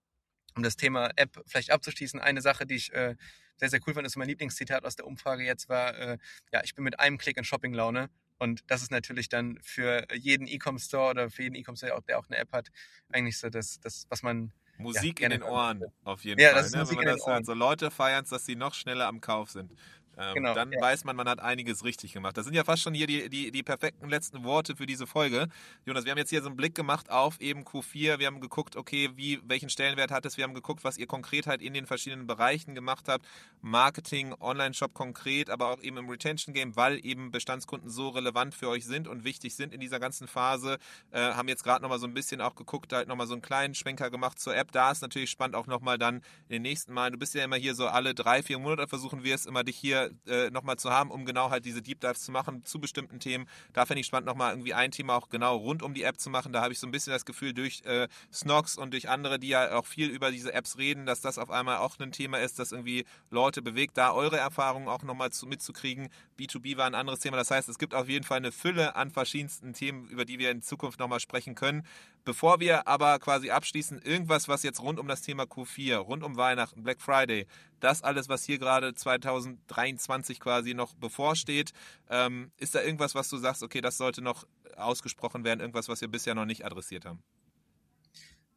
um 0.56 0.62
das 0.62 0.76
Thema 0.76 1.10
App 1.16 1.42
vielleicht 1.46 1.70
abzuschließen, 1.70 2.20
eine 2.20 2.40
Sache, 2.40 2.66
die 2.66 2.76
ich 2.76 2.92
äh, 2.92 3.14
sehr, 3.58 3.70
sehr 3.70 3.80
cool 3.86 3.94
fand, 3.94 4.06
ist 4.06 4.16
mein 4.16 4.28
Lieblingszitat 4.28 4.84
aus 4.84 4.96
der 4.96 5.06
Umfrage 5.06 5.44
jetzt 5.44 5.68
war, 5.68 5.96
äh, 5.96 6.18
ja, 6.52 6.62
ich 6.64 6.74
bin 6.74 6.84
mit 6.84 6.98
einem 6.98 7.18
Klick 7.18 7.36
in 7.36 7.44
Shopping-Laune. 7.44 8.10
Und 8.38 8.60
das 8.66 8.82
ist 8.82 8.90
natürlich 8.90 9.30
dann 9.30 9.58
für 9.62 10.06
jeden 10.14 10.46
E-Com-Store 10.46 11.10
oder 11.10 11.30
für 11.30 11.42
jeden 11.42 11.54
E-Com-Store, 11.54 12.02
der 12.06 12.18
auch 12.18 12.26
eine 12.28 12.36
App 12.36 12.52
hat, 12.52 12.68
eigentlich 13.10 13.38
so 13.38 13.48
das, 13.48 13.80
das 13.80 14.06
was 14.10 14.22
man 14.22 14.52
Musik 14.78 15.20
ja, 15.20 15.26
in 15.26 15.30
den 15.30 15.42
Ohren, 15.42 15.84
auf 16.04 16.22
jeden 16.24 16.38
ja, 16.38 16.48
Fall. 16.48 16.58
Das 16.58 16.66
ist 16.66 16.72
ne? 16.74 16.80
Musik 16.80 16.98
Wenn 16.98 17.06
man 17.06 17.16
das 17.16 17.26
hört, 17.26 17.46
so 17.46 17.54
Leute 17.54 17.90
feiern 17.90 18.26
dass 18.28 18.44
sie 18.44 18.56
noch 18.56 18.74
schneller 18.74 19.06
am 19.06 19.22
Kauf 19.22 19.50
sind. 19.50 19.72
Ähm, 20.18 20.34
genau, 20.34 20.54
dann 20.54 20.72
ja. 20.72 20.80
weiß 20.80 21.04
man, 21.04 21.16
man 21.16 21.28
hat 21.28 21.40
einiges 21.40 21.84
richtig 21.84 22.12
gemacht. 22.12 22.36
Das 22.36 22.44
sind 22.44 22.54
ja 22.54 22.64
fast 22.64 22.82
schon 22.82 22.94
hier 22.94 23.06
die, 23.06 23.28
die, 23.28 23.50
die 23.50 23.62
perfekten 23.62 24.08
letzten 24.08 24.44
Worte 24.44 24.76
für 24.76 24.86
diese 24.86 25.06
Folge. 25.06 25.48
Jonas, 25.84 26.04
wir 26.04 26.12
haben 26.12 26.18
jetzt 26.18 26.30
hier 26.30 26.40
so 26.40 26.48
einen 26.48 26.56
Blick 26.56 26.74
gemacht 26.74 27.10
auf 27.10 27.40
eben 27.40 27.64
Q4. 27.64 28.18
Wir 28.18 28.26
haben 28.26 28.40
geguckt, 28.40 28.76
okay, 28.76 29.10
wie, 29.16 29.40
welchen 29.44 29.68
Stellenwert 29.68 30.10
hat 30.10 30.24
es? 30.24 30.36
Wir 30.36 30.44
haben 30.44 30.54
geguckt, 30.54 30.84
was 30.84 30.96
ihr 30.96 31.06
konkret 31.06 31.46
halt 31.46 31.60
in 31.60 31.74
den 31.74 31.86
verschiedenen 31.86 32.26
Bereichen 32.26 32.74
gemacht 32.74 33.08
habt. 33.08 33.26
Marketing, 33.60 34.34
Online-Shop 34.40 34.94
konkret, 34.94 35.50
aber 35.50 35.68
auch 35.70 35.80
eben 35.82 35.98
im 35.98 36.08
Retention-Game, 36.08 36.76
weil 36.76 37.04
eben 37.04 37.30
Bestandskunden 37.30 37.90
so 37.90 38.08
relevant 38.08 38.54
für 38.54 38.68
euch 38.68 38.86
sind 38.86 39.08
und 39.08 39.24
wichtig 39.24 39.54
sind 39.54 39.74
in 39.74 39.80
dieser 39.80 40.00
ganzen 40.00 40.28
Phase. 40.28 40.78
Äh, 41.10 41.20
haben 41.20 41.48
jetzt 41.48 41.64
gerade 41.64 41.82
nochmal 41.82 41.98
so 41.98 42.06
ein 42.06 42.14
bisschen 42.14 42.40
auch 42.40 42.54
geguckt, 42.54 42.92
halt 42.92 43.08
nochmal 43.08 43.26
so 43.26 43.34
einen 43.34 43.42
kleinen 43.42 43.74
Schwenker 43.74 44.10
gemacht 44.10 44.38
zur 44.38 44.56
App. 44.56 44.72
Da 44.72 44.90
ist 44.90 45.02
natürlich 45.02 45.30
spannend 45.30 45.56
auch 45.56 45.66
nochmal 45.66 45.98
dann 45.98 46.16
in 46.16 46.54
den 46.54 46.62
nächsten 46.62 46.94
Mal. 46.94 47.10
Du 47.10 47.18
bist 47.18 47.34
ja 47.34 47.44
immer 47.44 47.56
hier 47.56 47.74
so 47.74 47.86
alle 47.86 48.14
drei, 48.14 48.42
vier 48.42 48.58
Monate 48.58 48.88
versuchen 48.88 49.24
wir 49.24 49.34
es 49.34 49.46
immer 49.46 49.64
dich 49.64 49.76
hier 49.76 50.05
äh, 50.26 50.50
nochmal 50.50 50.76
zu 50.76 50.90
haben, 50.90 51.10
um 51.10 51.24
genau 51.24 51.50
halt 51.50 51.64
diese 51.64 51.82
Deep 51.82 52.00
Dives 52.00 52.22
zu 52.22 52.32
machen 52.32 52.64
zu 52.64 52.80
bestimmten 52.80 53.20
Themen. 53.20 53.46
Da 53.72 53.86
fände 53.86 54.00
ich 54.00 54.06
spannend, 54.06 54.26
nochmal 54.26 54.52
irgendwie 54.52 54.74
ein 54.74 54.90
Thema 54.90 55.16
auch 55.16 55.28
genau 55.28 55.56
rund 55.56 55.82
um 55.82 55.94
die 55.94 56.02
App 56.02 56.18
zu 56.18 56.30
machen. 56.30 56.52
Da 56.52 56.62
habe 56.62 56.72
ich 56.72 56.78
so 56.78 56.86
ein 56.86 56.90
bisschen 56.90 57.12
das 57.12 57.24
Gefühl, 57.24 57.52
durch 57.52 57.82
äh, 57.84 58.08
Snox 58.32 58.76
und 58.76 58.92
durch 58.92 59.08
andere, 59.08 59.38
die 59.38 59.48
ja 59.48 59.76
auch 59.76 59.86
viel 59.86 60.08
über 60.08 60.30
diese 60.30 60.52
Apps 60.52 60.78
reden, 60.78 61.06
dass 61.06 61.20
das 61.20 61.38
auf 61.38 61.50
einmal 61.50 61.78
auch 61.78 61.98
ein 61.98 62.12
Thema 62.12 62.38
ist, 62.38 62.58
das 62.58 62.72
irgendwie 62.72 63.04
Leute 63.30 63.62
bewegt, 63.62 63.96
da 63.96 64.12
eure 64.12 64.38
Erfahrungen 64.38 64.88
auch 64.88 65.02
nochmal 65.02 65.30
zu, 65.32 65.46
mitzukriegen. 65.46 66.08
B2B 66.38 66.76
war 66.76 66.86
ein 66.86 66.94
anderes 66.94 67.20
Thema. 67.20 67.36
Das 67.36 67.50
heißt, 67.50 67.68
es 67.68 67.78
gibt 67.78 67.94
auf 67.94 68.08
jeden 68.08 68.24
Fall 68.24 68.38
eine 68.38 68.52
Fülle 68.52 68.96
an 68.96 69.10
verschiedensten 69.10 69.72
Themen, 69.72 70.08
über 70.08 70.24
die 70.24 70.38
wir 70.38 70.50
in 70.50 70.62
Zukunft 70.62 70.98
nochmal 70.98 71.20
sprechen 71.20 71.54
können. 71.54 71.86
Bevor 72.24 72.58
wir 72.58 72.88
aber 72.88 73.18
quasi 73.20 73.50
abschließen, 73.50 74.02
irgendwas, 74.02 74.48
was 74.48 74.64
jetzt 74.64 74.80
rund 74.80 74.98
um 74.98 75.06
das 75.06 75.22
Thema 75.22 75.44
Q4, 75.44 75.96
rund 75.98 76.24
um 76.24 76.36
Weihnachten, 76.36 76.82
Black 76.82 77.00
Friday, 77.00 77.46
das 77.80 78.02
alles, 78.02 78.28
was 78.28 78.44
hier 78.44 78.58
gerade 78.58 78.94
2023 78.94 79.95
quasi 80.40 80.74
noch 80.74 80.94
bevorsteht, 80.94 81.72
ähm, 82.08 82.50
ist 82.56 82.74
da 82.74 82.82
irgendwas, 82.82 83.14
was 83.14 83.28
du 83.28 83.36
sagst, 83.36 83.62
okay, 83.62 83.80
das 83.80 83.96
sollte 83.96 84.22
noch 84.22 84.46
ausgesprochen 84.76 85.44
werden, 85.44 85.60
irgendwas, 85.60 85.88
was 85.88 86.00
wir 86.00 86.08
bisher 86.08 86.34
noch 86.34 86.44
nicht 86.44 86.64
adressiert 86.64 87.04
haben? 87.04 87.22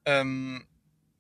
Ähm, 0.06 0.66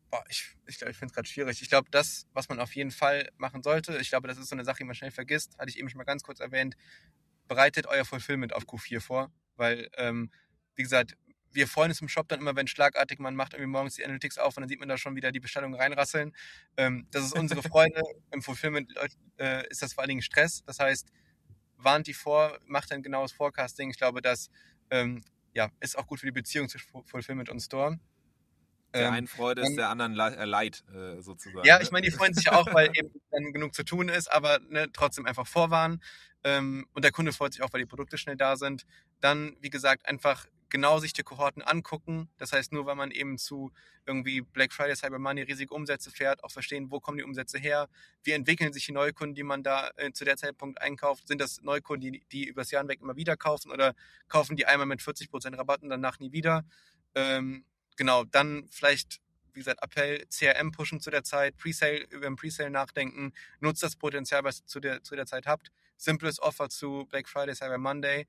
boah, 0.09 0.23
ich 0.29 0.55
ich, 0.69 0.77
glaub, 0.77 0.89
ich 0.89 0.97
finde 0.97 1.11
es 1.11 1.15
gerade 1.15 1.27
schwierig. 1.27 1.61
Ich 1.61 1.69
glaube, 1.69 1.89
das, 1.91 2.27
was 2.33 2.47
man 2.47 2.59
auf 2.59 2.75
jeden 2.75 2.91
Fall 2.91 3.29
machen 3.37 3.63
sollte, 3.63 3.97
ich 3.97 4.09
glaube, 4.09 4.27
das 4.27 4.37
ist 4.37 4.49
so 4.49 4.55
eine 4.55 4.65
Sache, 4.65 4.77
die 4.79 4.83
man 4.85 4.95
schnell 4.95 5.11
vergisst, 5.11 5.57
hatte 5.57 5.69
ich 5.69 5.79
eben 5.79 5.89
schon 5.89 5.97
mal 5.97 6.03
ganz 6.03 6.23
kurz 6.23 6.39
erwähnt, 6.39 6.75
bereitet 7.47 7.87
euer 7.87 8.05
Fulfillment 8.05 8.53
auf 8.53 8.63
Q4 8.63 9.01
vor, 9.01 9.31
weil, 9.55 9.89
ähm, 9.97 10.31
wie 10.75 10.83
gesagt, 10.83 11.17
wir 11.51 11.67
freuen 11.67 11.91
uns 11.91 12.01
im 12.01 12.07
Shop 12.07 12.27
dann 12.27 12.39
immer, 12.39 12.55
wenn 12.55 12.67
schlagartig 12.67 13.19
man 13.19 13.35
macht 13.35 13.53
irgendwie 13.53 13.71
morgens 13.71 13.95
die 13.95 14.05
Analytics 14.05 14.37
auf 14.37 14.57
und 14.57 14.61
dann 14.61 14.69
sieht 14.69 14.79
man 14.79 14.89
da 14.89 14.97
schon 14.97 15.15
wieder 15.15 15.31
die 15.31 15.39
Bestellungen 15.39 15.79
reinrasseln. 15.79 16.35
Ähm, 16.77 17.07
das 17.11 17.25
ist 17.25 17.33
unsere 17.33 17.63
Freude. 17.63 18.01
Im 18.31 18.41
Fulfillment 18.41 18.93
äh, 19.37 19.67
ist 19.69 19.81
das 19.81 19.93
vor 19.93 20.03
allen 20.03 20.09
Dingen 20.09 20.21
Stress. 20.21 20.63
Das 20.65 20.79
heißt, 20.79 21.07
warnt 21.77 22.07
die 22.07 22.13
vor, 22.13 22.59
macht 22.65 22.91
ein 22.91 23.01
genaues 23.01 23.31
Forecasting. 23.31 23.89
Ich 23.89 23.97
glaube, 23.97 24.21
das 24.21 24.49
ähm, 24.91 25.23
ja, 25.53 25.69
ist 25.79 25.97
auch 25.97 26.07
gut 26.07 26.19
für 26.19 26.25
die 26.25 26.31
Beziehung 26.31 26.69
zwischen 26.69 27.03
Fulfillment 27.05 27.49
und 27.49 27.59
Store. 27.59 27.99
Der 28.93 29.07
ähm, 29.07 29.13
einen 29.13 29.27
Freude 29.27 29.61
ist 29.61 29.75
der 29.75 29.89
anderen 29.89 30.17
äh, 30.17 30.45
Leid, 30.45 30.83
äh, 30.93 31.21
sozusagen. 31.21 31.65
Ja, 31.65 31.77
ne? 31.77 31.83
ich 31.83 31.91
meine, 31.91 32.05
die 32.05 32.11
freuen 32.11 32.33
sich 32.33 32.49
auch, 32.51 32.73
weil 32.73 32.89
eben 32.95 33.09
dann 33.31 33.53
genug 33.53 33.73
zu 33.73 33.83
tun 33.83 34.09
ist, 34.09 34.31
aber 34.31 34.59
ne, 34.67 34.87
trotzdem 34.91 35.25
einfach 35.25 35.47
vorwarnen. 35.47 36.01
Ähm, 36.43 36.87
und 36.93 37.03
der 37.03 37.11
Kunde 37.11 37.33
freut 37.33 37.53
sich 37.53 37.61
auch, 37.61 37.71
weil 37.71 37.81
die 37.81 37.85
Produkte 37.85 38.17
schnell 38.17 38.37
da 38.37 38.55
sind. 38.55 38.85
Dann, 39.19 39.55
wie 39.59 39.69
gesagt, 39.69 40.07
einfach 40.07 40.45
genau 40.69 40.99
sich 40.99 41.13
die 41.13 41.23
Kohorten 41.23 41.61
angucken. 41.61 42.29
Das 42.37 42.51
heißt, 42.51 42.71
nur 42.71 42.85
weil 42.85 42.95
man 42.95 43.11
eben 43.11 43.37
zu 43.37 43.71
irgendwie 44.05 44.41
Black 44.41 44.73
Friday, 44.73 44.95
Cyber 44.95 45.19
Money 45.19 45.41
riesige 45.43 45.73
Umsätze 45.73 46.11
fährt, 46.11 46.43
auch 46.43 46.51
verstehen, 46.51 46.91
wo 46.91 46.99
kommen 46.99 47.17
die 47.17 47.23
Umsätze 47.23 47.57
her, 47.57 47.89
wie 48.23 48.31
entwickeln 48.31 48.73
sich 48.73 48.85
die 48.85 48.91
Neukunden, 48.91 49.35
die 49.35 49.43
man 49.43 49.63
da 49.63 49.91
äh, 49.97 50.11
zu 50.11 50.25
der 50.25 50.37
Zeitpunkt 50.37 50.81
einkauft. 50.81 51.27
Sind 51.27 51.41
das 51.41 51.61
Neukunden, 51.61 52.11
die, 52.11 52.23
die 52.31 52.45
übers 52.45 52.71
Jahr 52.71 52.81
hinweg 52.81 53.01
immer 53.01 53.15
wieder 53.15 53.37
kaufen 53.37 53.71
oder 53.71 53.95
kaufen 54.27 54.55
die 54.55 54.65
einmal 54.65 54.87
mit 54.87 55.01
40% 55.01 55.57
Rabatt 55.57 55.83
und 55.83 55.89
danach 55.89 56.19
nie 56.19 56.31
wieder? 56.31 56.65
Ähm, 57.15 57.65
genau, 57.95 58.23
dann 58.23 58.67
vielleicht 58.71 59.21
wie 59.53 59.61
gesagt, 59.61 59.83
Appell, 59.83 60.25
CRM 60.27 60.71
pushen 60.71 61.01
zu 61.01 61.09
der 61.09 61.23
Zeit, 61.23 61.57
Presale, 61.57 62.05
über 62.11 62.27
den 62.27 62.35
Presale 62.35 62.69
nachdenken, 62.69 63.33
nutzt 63.59 63.83
das 63.83 63.95
Potenzial, 63.95 64.43
was 64.43 64.61
ihr 64.61 64.67
zu 64.67 64.79
der, 64.79 65.03
zu 65.03 65.15
der 65.15 65.25
Zeit 65.25 65.47
habt. 65.47 65.71
Simples 65.97 66.39
Offer 66.39 66.69
zu 66.69 67.07
Black 67.09 67.27
Friday, 67.27 67.53
Cyber 67.53 67.77
Monday. 67.77 68.25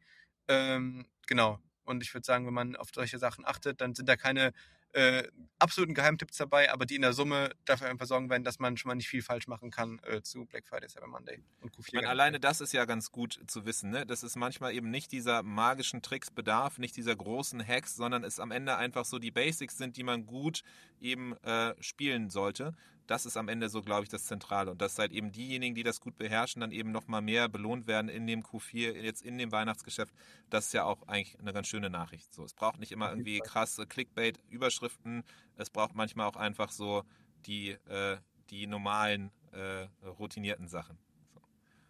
Ähm, 0.48 1.06
genau, 1.26 1.60
und 1.84 2.02
ich 2.02 2.12
würde 2.14 2.24
sagen, 2.24 2.46
wenn 2.46 2.54
man 2.54 2.76
auf 2.76 2.88
solche 2.94 3.18
Sachen 3.18 3.46
achtet, 3.46 3.80
dann 3.80 3.94
sind 3.94 4.08
da 4.08 4.16
keine 4.16 4.52
äh, 4.92 5.22
absoluten 5.58 5.94
Geheimtipps 5.94 6.36
dabei, 6.36 6.72
aber 6.72 6.84
die 6.84 6.96
in 6.96 7.02
der 7.02 7.12
Summe 7.12 7.50
dafür 7.64 7.88
einfach 7.88 8.06
sorgen 8.06 8.28
werden, 8.28 8.42
dass 8.42 8.58
man 8.58 8.76
schon 8.76 8.88
mal 8.88 8.96
nicht 8.96 9.08
viel 9.08 9.22
falsch 9.22 9.46
machen 9.46 9.70
kann 9.70 10.00
äh, 10.04 10.20
zu 10.22 10.46
Black 10.46 10.66
Friday, 10.66 10.88
Cyber 10.88 11.06
Monday 11.06 11.42
und 11.60 11.72
Q4. 11.72 11.84
Ich 11.86 11.92
meine, 11.92 12.08
alleine 12.08 12.40
das 12.40 12.60
ist 12.60 12.72
ja 12.72 12.84
ganz 12.84 13.12
gut 13.12 13.38
zu 13.46 13.66
wissen. 13.66 13.90
Ne? 13.90 14.04
Das 14.04 14.22
ist 14.22 14.36
manchmal 14.36 14.74
eben 14.74 14.90
nicht 14.90 15.12
dieser 15.12 15.42
magischen 15.42 16.02
Tricks 16.02 16.30
bedarf, 16.30 16.78
nicht 16.78 16.96
dieser 16.96 17.14
großen 17.14 17.64
Hacks, 17.64 17.94
sondern 17.94 18.24
es 18.24 18.40
am 18.40 18.50
Ende 18.50 18.76
einfach 18.76 19.04
so 19.04 19.18
die 19.18 19.30
Basics 19.30 19.78
sind, 19.78 19.96
die 19.96 20.02
man 20.02 20.26
gut 20.26 20.62
eben 21.00 21.36
äh, 21.44 21.74
spielen 21.80 22.30
sollte 22.30 22.74
das 23.10 23.26
ist 23.26 23.36
am 23.36 23.48
Ende 23.48 23.68
so, 23.68 23.82
glaube 23.82 24.04
ich, 24.04 24.08
das 24.08 24.26
Zentrale. 24.26 24.70
Und 24.70 24.80
dass 24.80 24.96
halt 24.96 25.10
eben 25.10 25.32
diejenigen, 25.32 25.74
die 25.74 25.82
das 25.82 26.00
gut 26.00 26.16
beherrschen, 26.16 26.60
dann 26.60 26.70
eben 26.70 26.92
nochmal 26.92 27.20
mehr 27.20 27.48
belohnt 27.48 27.88
werden 27.88 28.08
in 28.08 28.24
dem 28.28 28.44
Q4, 28.44 28.92
jetzt 28.92 29.22
in 29.22 29.36
dem 29.36 29.50
Weihnachtsgeschäft. 29.50 30.14
Das 30.48 30.66
ist 30.66 30.74
ja 30.74 30.84
auch 30.84 31.02
eigentlich 31.08 31.36
eine 31.40 31.52
ganz 31.52 31.66
schöne 31.66 31.90
Nachricht. 31.90 32.32
So, 32.32 32.44
es 32.44 32.54
braucht 32.54 32.78
nicht 32.78 32.92
immer 32.92 33.10
irgendwie 33.10 33.40
krasse 33.40 33.84
Clickbait-Überschriften. 33.88 35.24
Es 35.56 35.70
braucht 35.70 35.96
manchmal 35.96 36.28
auch 36.28 36.36
einfach 36.36 36.70
so 36.70 37.02
die, 37.46 37.70
äh, 37.88 38.18
die 38.48 38.68
normalen, 38.68 39.32
äh, 39.50 39.88
routinierten 40.06 40.68
Sachen. 40.68 40.96
So. 41.34 41.40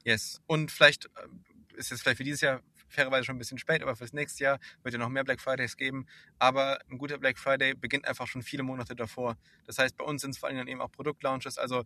Yes. 0.04 0.40
Und 0.46 0.70
vielleicht 0.70 1.04
äh, 1.04 1.76
ist 1.76 1.92
es 1.92 2.00
vielleicht 2.00 2.16
für 2.16 2.24
dieses 2.24 2.40
Jahr 2.40 2.62
fairerweise 2.90 3.24
schon 3.24 3.36
ein 3.36 3.38
bisschen 3.38 3.58
spät, 3.58 3.82
aber 3.82 3.96
fürs 3.96 4.12
nächste 4.12 4.44
Jahr 4.44 4.58
wird 4.82 4.92
ja 4.92 4.98
noch 4.98 5.08
mehr 5.08 5.24
Black 5.24 5.40
Fridays 5.40 5.76
geben. 5.76 6.06
Aber 6.38 6.78
ein 6.90 6.98
guter 6.98 7.18
Black 7.18 7.38
Friday 7.38 7.74
beginnt 7.74 8.06
einfach 8.06 8.26
schon 8.26 8.42
viele 8.42 8.62
Monate 8.62 8.94
davor. 8.94 9.36
Das 9.64 9.78
heißt, 9.78 9.96
bei 9.96 10.04
uns 10.04 10.22
sind 10.22 10.32
es 10.32 10.38
vor 10.38 10.48
allem 10.48 10.58
dann 10.58 10.68
eben 10.68 10.80
auch 10.80 10.92
Produktlaunches. 10.92 11.58
Also 11.58 11.84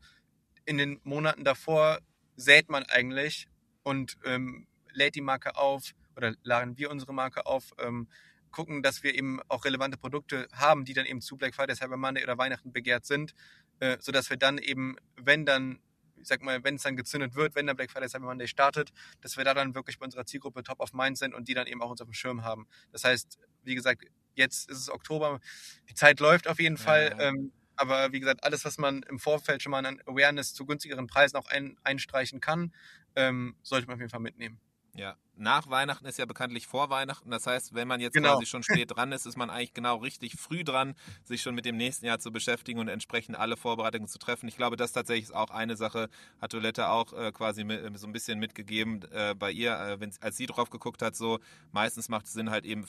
in 0.65 0.79
den 0.79 1.01
Monaten 1.05 1.45
davor 1.45 2.01
sät 2.37 2.69
man 2.69 2.85
eigentlich 2.85 3.49
und 3.83 4.17
ähm, 4.25 4.67
lädt 4.93 5.15
die 5.15 5.21
Marke 5.21 5.57
auf 5.57 5.93
oder 6.17 6.35
laden 6.43 6.79
wir 6.79 6.91
unsere 6.91 7.13
Marke 7.13 7.47
auf, 7.47 7.73
ähm, 7.79 8.09
gucken, 8.51 8.83
dass 8.83 9.03
wir 9.03 9.15
eben 9.15 9.41
auch 9.49 9.65
relevante 9.65 9.99
Produkte 9.99 10.47
haben, 10.53 10.85
die 10.85 10.95
dann 10.95 11.07
eben 11.07 11.21
zu 11.21 11.37
Black 11.37 11.55
Friday, 11.55 11.75
Cyber 11.75 11.97
Monday 11.97 12.23
oder 12.23 12.39
Weihnachten 12.39 12.73
begehrt 12.73 13.05
sind, 13.05 13.35
äh, 13.81 13.97
sodass 14.01 14.31
wir 14.31 14.37
dann 14.37 14.59
eben, 14.59 14.97
wenn 15.17 15.45
dann 15.45 15.81
ich 16.25 16.29
sag 16.29 16.43
mal, 16.43 16.65
wenn 16.65 16.77
es 16.77 16.83
dann 16.83 16.97
gezündet 16.97 17.35
wird, 17.35 17.55
wenn 17.55 17.67
der 17.67 17.75
Black 17.75 17.91
Friday 17.91 18.09
Cyber 18.09 18.25
Monday 18.25 18.49
startet, 18.49 18.93
dass 19.21 19.37
wir 19.37 19.45
da 19.45 19.53
dann 19.53 19.75
wirklich 19.75 19.99
bei 19.99 20.07
unserer 20.07 20.25
Zielgruppe 20.25 20.63
top 20.63 20.81
of 20.81 20.93
mind 20.95 21.19
sind 21.19 21.35
und 21.35 21.49
die 21.49 21.55
dann 21.55 21.67
eben 21.67 21.83
auch 21.83 21.91
uns 21.91 22.01
auf 22.01 22.09
dem 22.09 22.15
Schirm 22.15 22.45
haben. 22.45 22.67
Das 22.93 23.05
heißt, 23.05 23.39
wie 23.63 23.75
gesagt, 23.75 24.05
jetzt 24.35 24.71
ist 24.71 24.79
es 24.79 24.91
Oktober, 24.91 25.41
die 25.89 25.95
Zeit 25.95 26.21
läuft 26.21 26.49
auf 26.49 26.59
jeden 26.59 26.77
ja. 26.77 26.83
Fall. 26.83 27.17
Ähm, 27.19 27.53
aber 27.77 28.13
wie 28.13 28.21
gesagt, 28.21 28.43
alles, 28.43 28.65
was 28.65 28.79
man 28.79 29.03
im 29.03 29.19
Vorfeld 29.19 29.63
schon 29.63 29.73
mal 29.73 29.85
an 29.85 30.01
Awareness 30.07 30.55
zu 30.55 30.65
günstigeren 30.65 31.07
Preisen 31.07 31.37
auch 31.37 31.47
ein, 31.47 31.77
einstreichen 31.83 32.41
kann, 32.41 32.73
ähm, 33.17 33.57
sollte 33.63 33.87
man 33.87 33.95
auf 33.95 34.01
jeden 34.01 34.11
Fall 34.11 34.21
mitnehmen. 34.21 34.61
Ja, 34.95 35.17
nach 35.37 35.69
Weihnachten 35.69 36.07
ist 36.07 36.19
ja 36.19 36.27
bekanntlich 36.27 36.67
vor 36.67 36.91
Weihnachten. 36.91 37.31
Das 37.31 37.47
heißt, 37.47 37.75
wenn 37.75 37.89
man 37.89 38.01
jetzt 38.01 38.15
genau. 38.15 38.33
quasi 38.33 38.47
schon 38.47 38.63
spät 38.63 38.91
dran 38.95 39.13
ist, 39.13 39.27
ist 39.27 39.37
man 39.37 39.51
eigentlich 39.51 39.75
genau 39.75 39.97
richtig 39.97 40.35
früh 40.39 40.65
dran, 40.65 40.95
sich 41.25 41.43
schon 41.43 41.55
mit 41.55 41.65
dem 41.65 41.77
nächsten 41.77 42.07
Jahr 42.07 42.19
zu 42.19 42.31
beschäftigen 42.31 42.79
und 42.79 42.89
entsprechend 42.89 43.37
alle 43.37 43.57
Vorbereitungen 43.57 44.09
zu 44.09 44.19
treffen. 44.19 44.49
Ich 44.49 44.57
glaube, 44.57 44.77
das 44.77 44.93
tatsächlich 44.93 45.25
ist 45.25 45.35
auch 45.35 45.51
eine 45.51 45.77
Sache, 45.77 46.09
hat 46.41 46.53
Toilette 46.53 46.89
auch 46.89 47.13
äh, 47.13 47.33
quasi 47.33 47.65
mit, 47.65 47.99
so 47.99 48.07
ein 48.07 48.13
bisschen 48.13 48.39
mitgegeben 48.39 49.03
äh, 49.13 49.35
bei 49.37 49.51
ihr, 49.51 49.99
äh, 50.01 50.11
als 50.21 50.37
sie 50.37 50.47
drauf 50.47 50.71
geguckt 50.71 51.03
hat, 51.03 51.17
so 51.17 51.41
meistens 51.73 52.09
macht 52.09 52.27
es 52.27 52.33
Sinn 52.33 52.51
halt 52.51 52.65
eben 52.65 52.87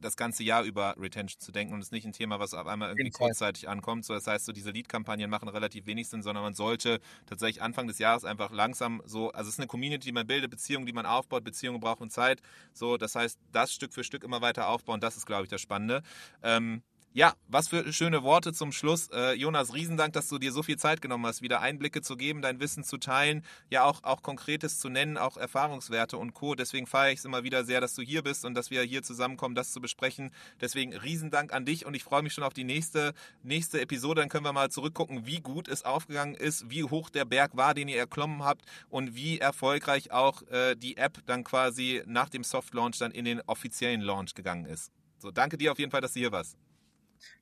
das 0.00 0.16
ganze 0.16 0.44
Jahr 0.44 0.62
über 0.62 0.94
Retention 0.98 1.40
zu 1.40 1.52
denken 1.52 1.74
und 1.74 1.80
es 1.80 1.86
ist 1.86 1.92
nicht 1.92 2.06
ein 2.06 2.12
Thema, 2.12 2.38
was 2.38 2.54
auf 2.54 2.66
einmal 2.66 2.90
irgendwie 2.90 3.10
kurzzeitig 3.10 3.68
ankommt. 3.68 4.04
So, 4.04 4.14
das 4.14 4.26
heißt, 4.26 4.44
so 4.44 4.52
diese 4.52 4.70
Lead-Kampagnen 4.70 5.30
machen 5.30 5.48
relativ 5.48 5.86
wenig 5.86 6.08
Sinn, 6.08 6.22
sondern 6.22 6.44
man 6.44 6.54
sollte 6.54 7.00
tatsächlich 7.26 7.62
Anfang 7.62 7.86
des 7.86 7.98
Jahres 7.98 8.24
einfach 8.24 8.50
langsam 8.50 9.02
so, 9.04 9.30
also 9.32 9.48
es 9.48 9.54
ist 9.54 9.60
eine 9.60 9.66
Community, 9.66 10.06
die 10.06 10.12
man 10.12 10.26
bildet, 10.26 10.50
Beziehungen, 10.50 10.86
die 10.86 10.92
man 10.92 11.06
aufbaut, 11.06 11.44
Beziehungen 11.44 11.80
brauchen 11.88 12.10
Zeit. 12.10 12.40
So, 12.72 12.96
das 12.96 13.14
heißt, 13.14 13.38
das 13.52 13.72
Stück 13.72 13.92
für 13.94 14.04
Stück 14.04 14.24
immer 14.24 14.40
weiter 14.40 14.68
aufbauen, 14.68 15.00
das 15.00 15.16
ist, 15.16 15.26
glaube 15.26 15.44
ich, 15.44 15.50
das 15.50 15.60
Spannende. 15.60 16.02
Ähm, 16.42 16.82
ja, 17.14 17.32
was 17.48 17.68
für 17.68 17.92
schöne 17.92 18.22
Worte 18.22 18.52
zum 18.52 18.70
Schluss. 18.70 19.08
Äh, 19.08 19.32
Jonas, 19.32 19.74
Riesendank, 19.74 20.12
dass 20.12 20.28
du 20.28 20.38
dir 20.38 20.52
so 20.52 20.62
viel 20.62 20.78
Zeit 20.78 21.00
genommen 21.00 21.26
hast, 21.26 21.42
wieder 21.42 21.60
Einblicke 21.60 22.02
zu 22.02 22.16
geben, 22.16 22.42
dein 22.42 22.60
Wissen 22.60 22.84
zu 22.84 22.98
teilen, 22.98 23.44
ja 23.70 23.84
auch, 23.84 24.04
auch 24.04 24.22
Konkretes 24.22 24.78
zu 24.78 24.88
nennen, 24.88 25.16
auch 25.16 25.36
Erfahrungswerte 25.36 26.18
und 26.18 26.34
Co. 26.34 26.54
Deswegen 26.54 26.86
feiere 26.86 27.12
ich 27.12 27.20
es 27.20 27.24
immer 27.24 27.44
wieder 27.44 27.64
sehr, 27.64 27.80
dass 27.80 27.94
du 27.94 28.02
hier 28.02 28.22
bist 28.22 28.44
und 28.44 28.54
dass 28.54 28.70
wir 28.70 28.82
hier 28.82 29.02
zusammenkommen, 29.02 29.54
das 29.54 29.72
zu 29.72 29.80
besprechen. 29.80 30.30
Deswegen 30.60 30.94
Riesendank 30.94 31.52
an 31.52 31.64
dich 31.64 31.86
und 31.86 31.94
ich 31.94 32.04
freue 32.04 32.22
mich 32.22 32.34
schon 32.34 32.44
auf 32.44 32.54
die 32.54 32.64
nächste, 32.64 33.14
nächste 33.42 33.80
Episode. 33.80 34.20
Dann 34.20 34.28
können 34.28 34.44
wir 34.44 34.52
mal 34.52 34.70
zurückgucken, 34.70 35.26
wie 35.26 35.40
gut 35.40 35.66
es 35.66 35.84
aufgegangen 35.84 36.34
ist, 36.34 36.70
wie 36.70 36.84
hoch 36.84 37.10
der 37.10 37.24
Berg 37.24 37.56
war, 37.56 37.74
den 37.74 37.88
ihr 37.88 37.98
erklommen 37.98 38.44
habt 38.44 38.64
und 38.90 39.14
wie 39.14 39.38
erfolgreich 39.38 40.12
auch 40.12 40.42
äh, 40.48 40.76
die 40.76 40.98
App 40.98 41.18
dann 41.26 41.42
quasi 41.42 42.02
nach 42.06 42.28
dem 42.28 42.44
Soft 42.44 42.74
Launch 42.74 42.98
dann 42.98 43.12
in 43.12 43.24
den 43.24 43.40
offiziellen 43.46 44.02
Launch 44.02 44.34
gegangen 44.34 44.66
ist. 44.66 44.92
So, 45.18 45.30
danke 45.30 45.56
dir 45.56 45.72
auf 45.72 45.78
jeden 45.78 45.90
Fall, 45.90 46.00
dass 46.00 46.12
du 46.12 46.20
hier 46.20 46.32
warst. 46.32 46.67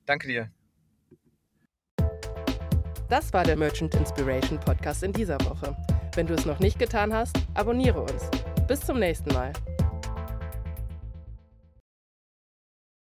Danke 0.05 0.27
dir. 0.27 0.51
Das 3.09 3.31
war 3.31 3.43
der 3.43 3.55
Merchant 3.55 3.95
Inspiration 3.95 4.59
Podcast 4.59 5.01
in 5.03 5.13
dieser 5.13 5.39
Woche. 5.45 5.75
Wenn 6.15 6.27
du 6.27 6.33
es 6.33 6.45
noch 6.45 6.59
nicht 6.59 6.77
getan 6.77 7.13
hast, 7.13 7.37
abonniere 7.53 8.01
uns. 8.01 8.29
Bis 8.67 8.81
zum 8.81 8.99
nächsten 8.99 9.33
Mal. 9.33 9.53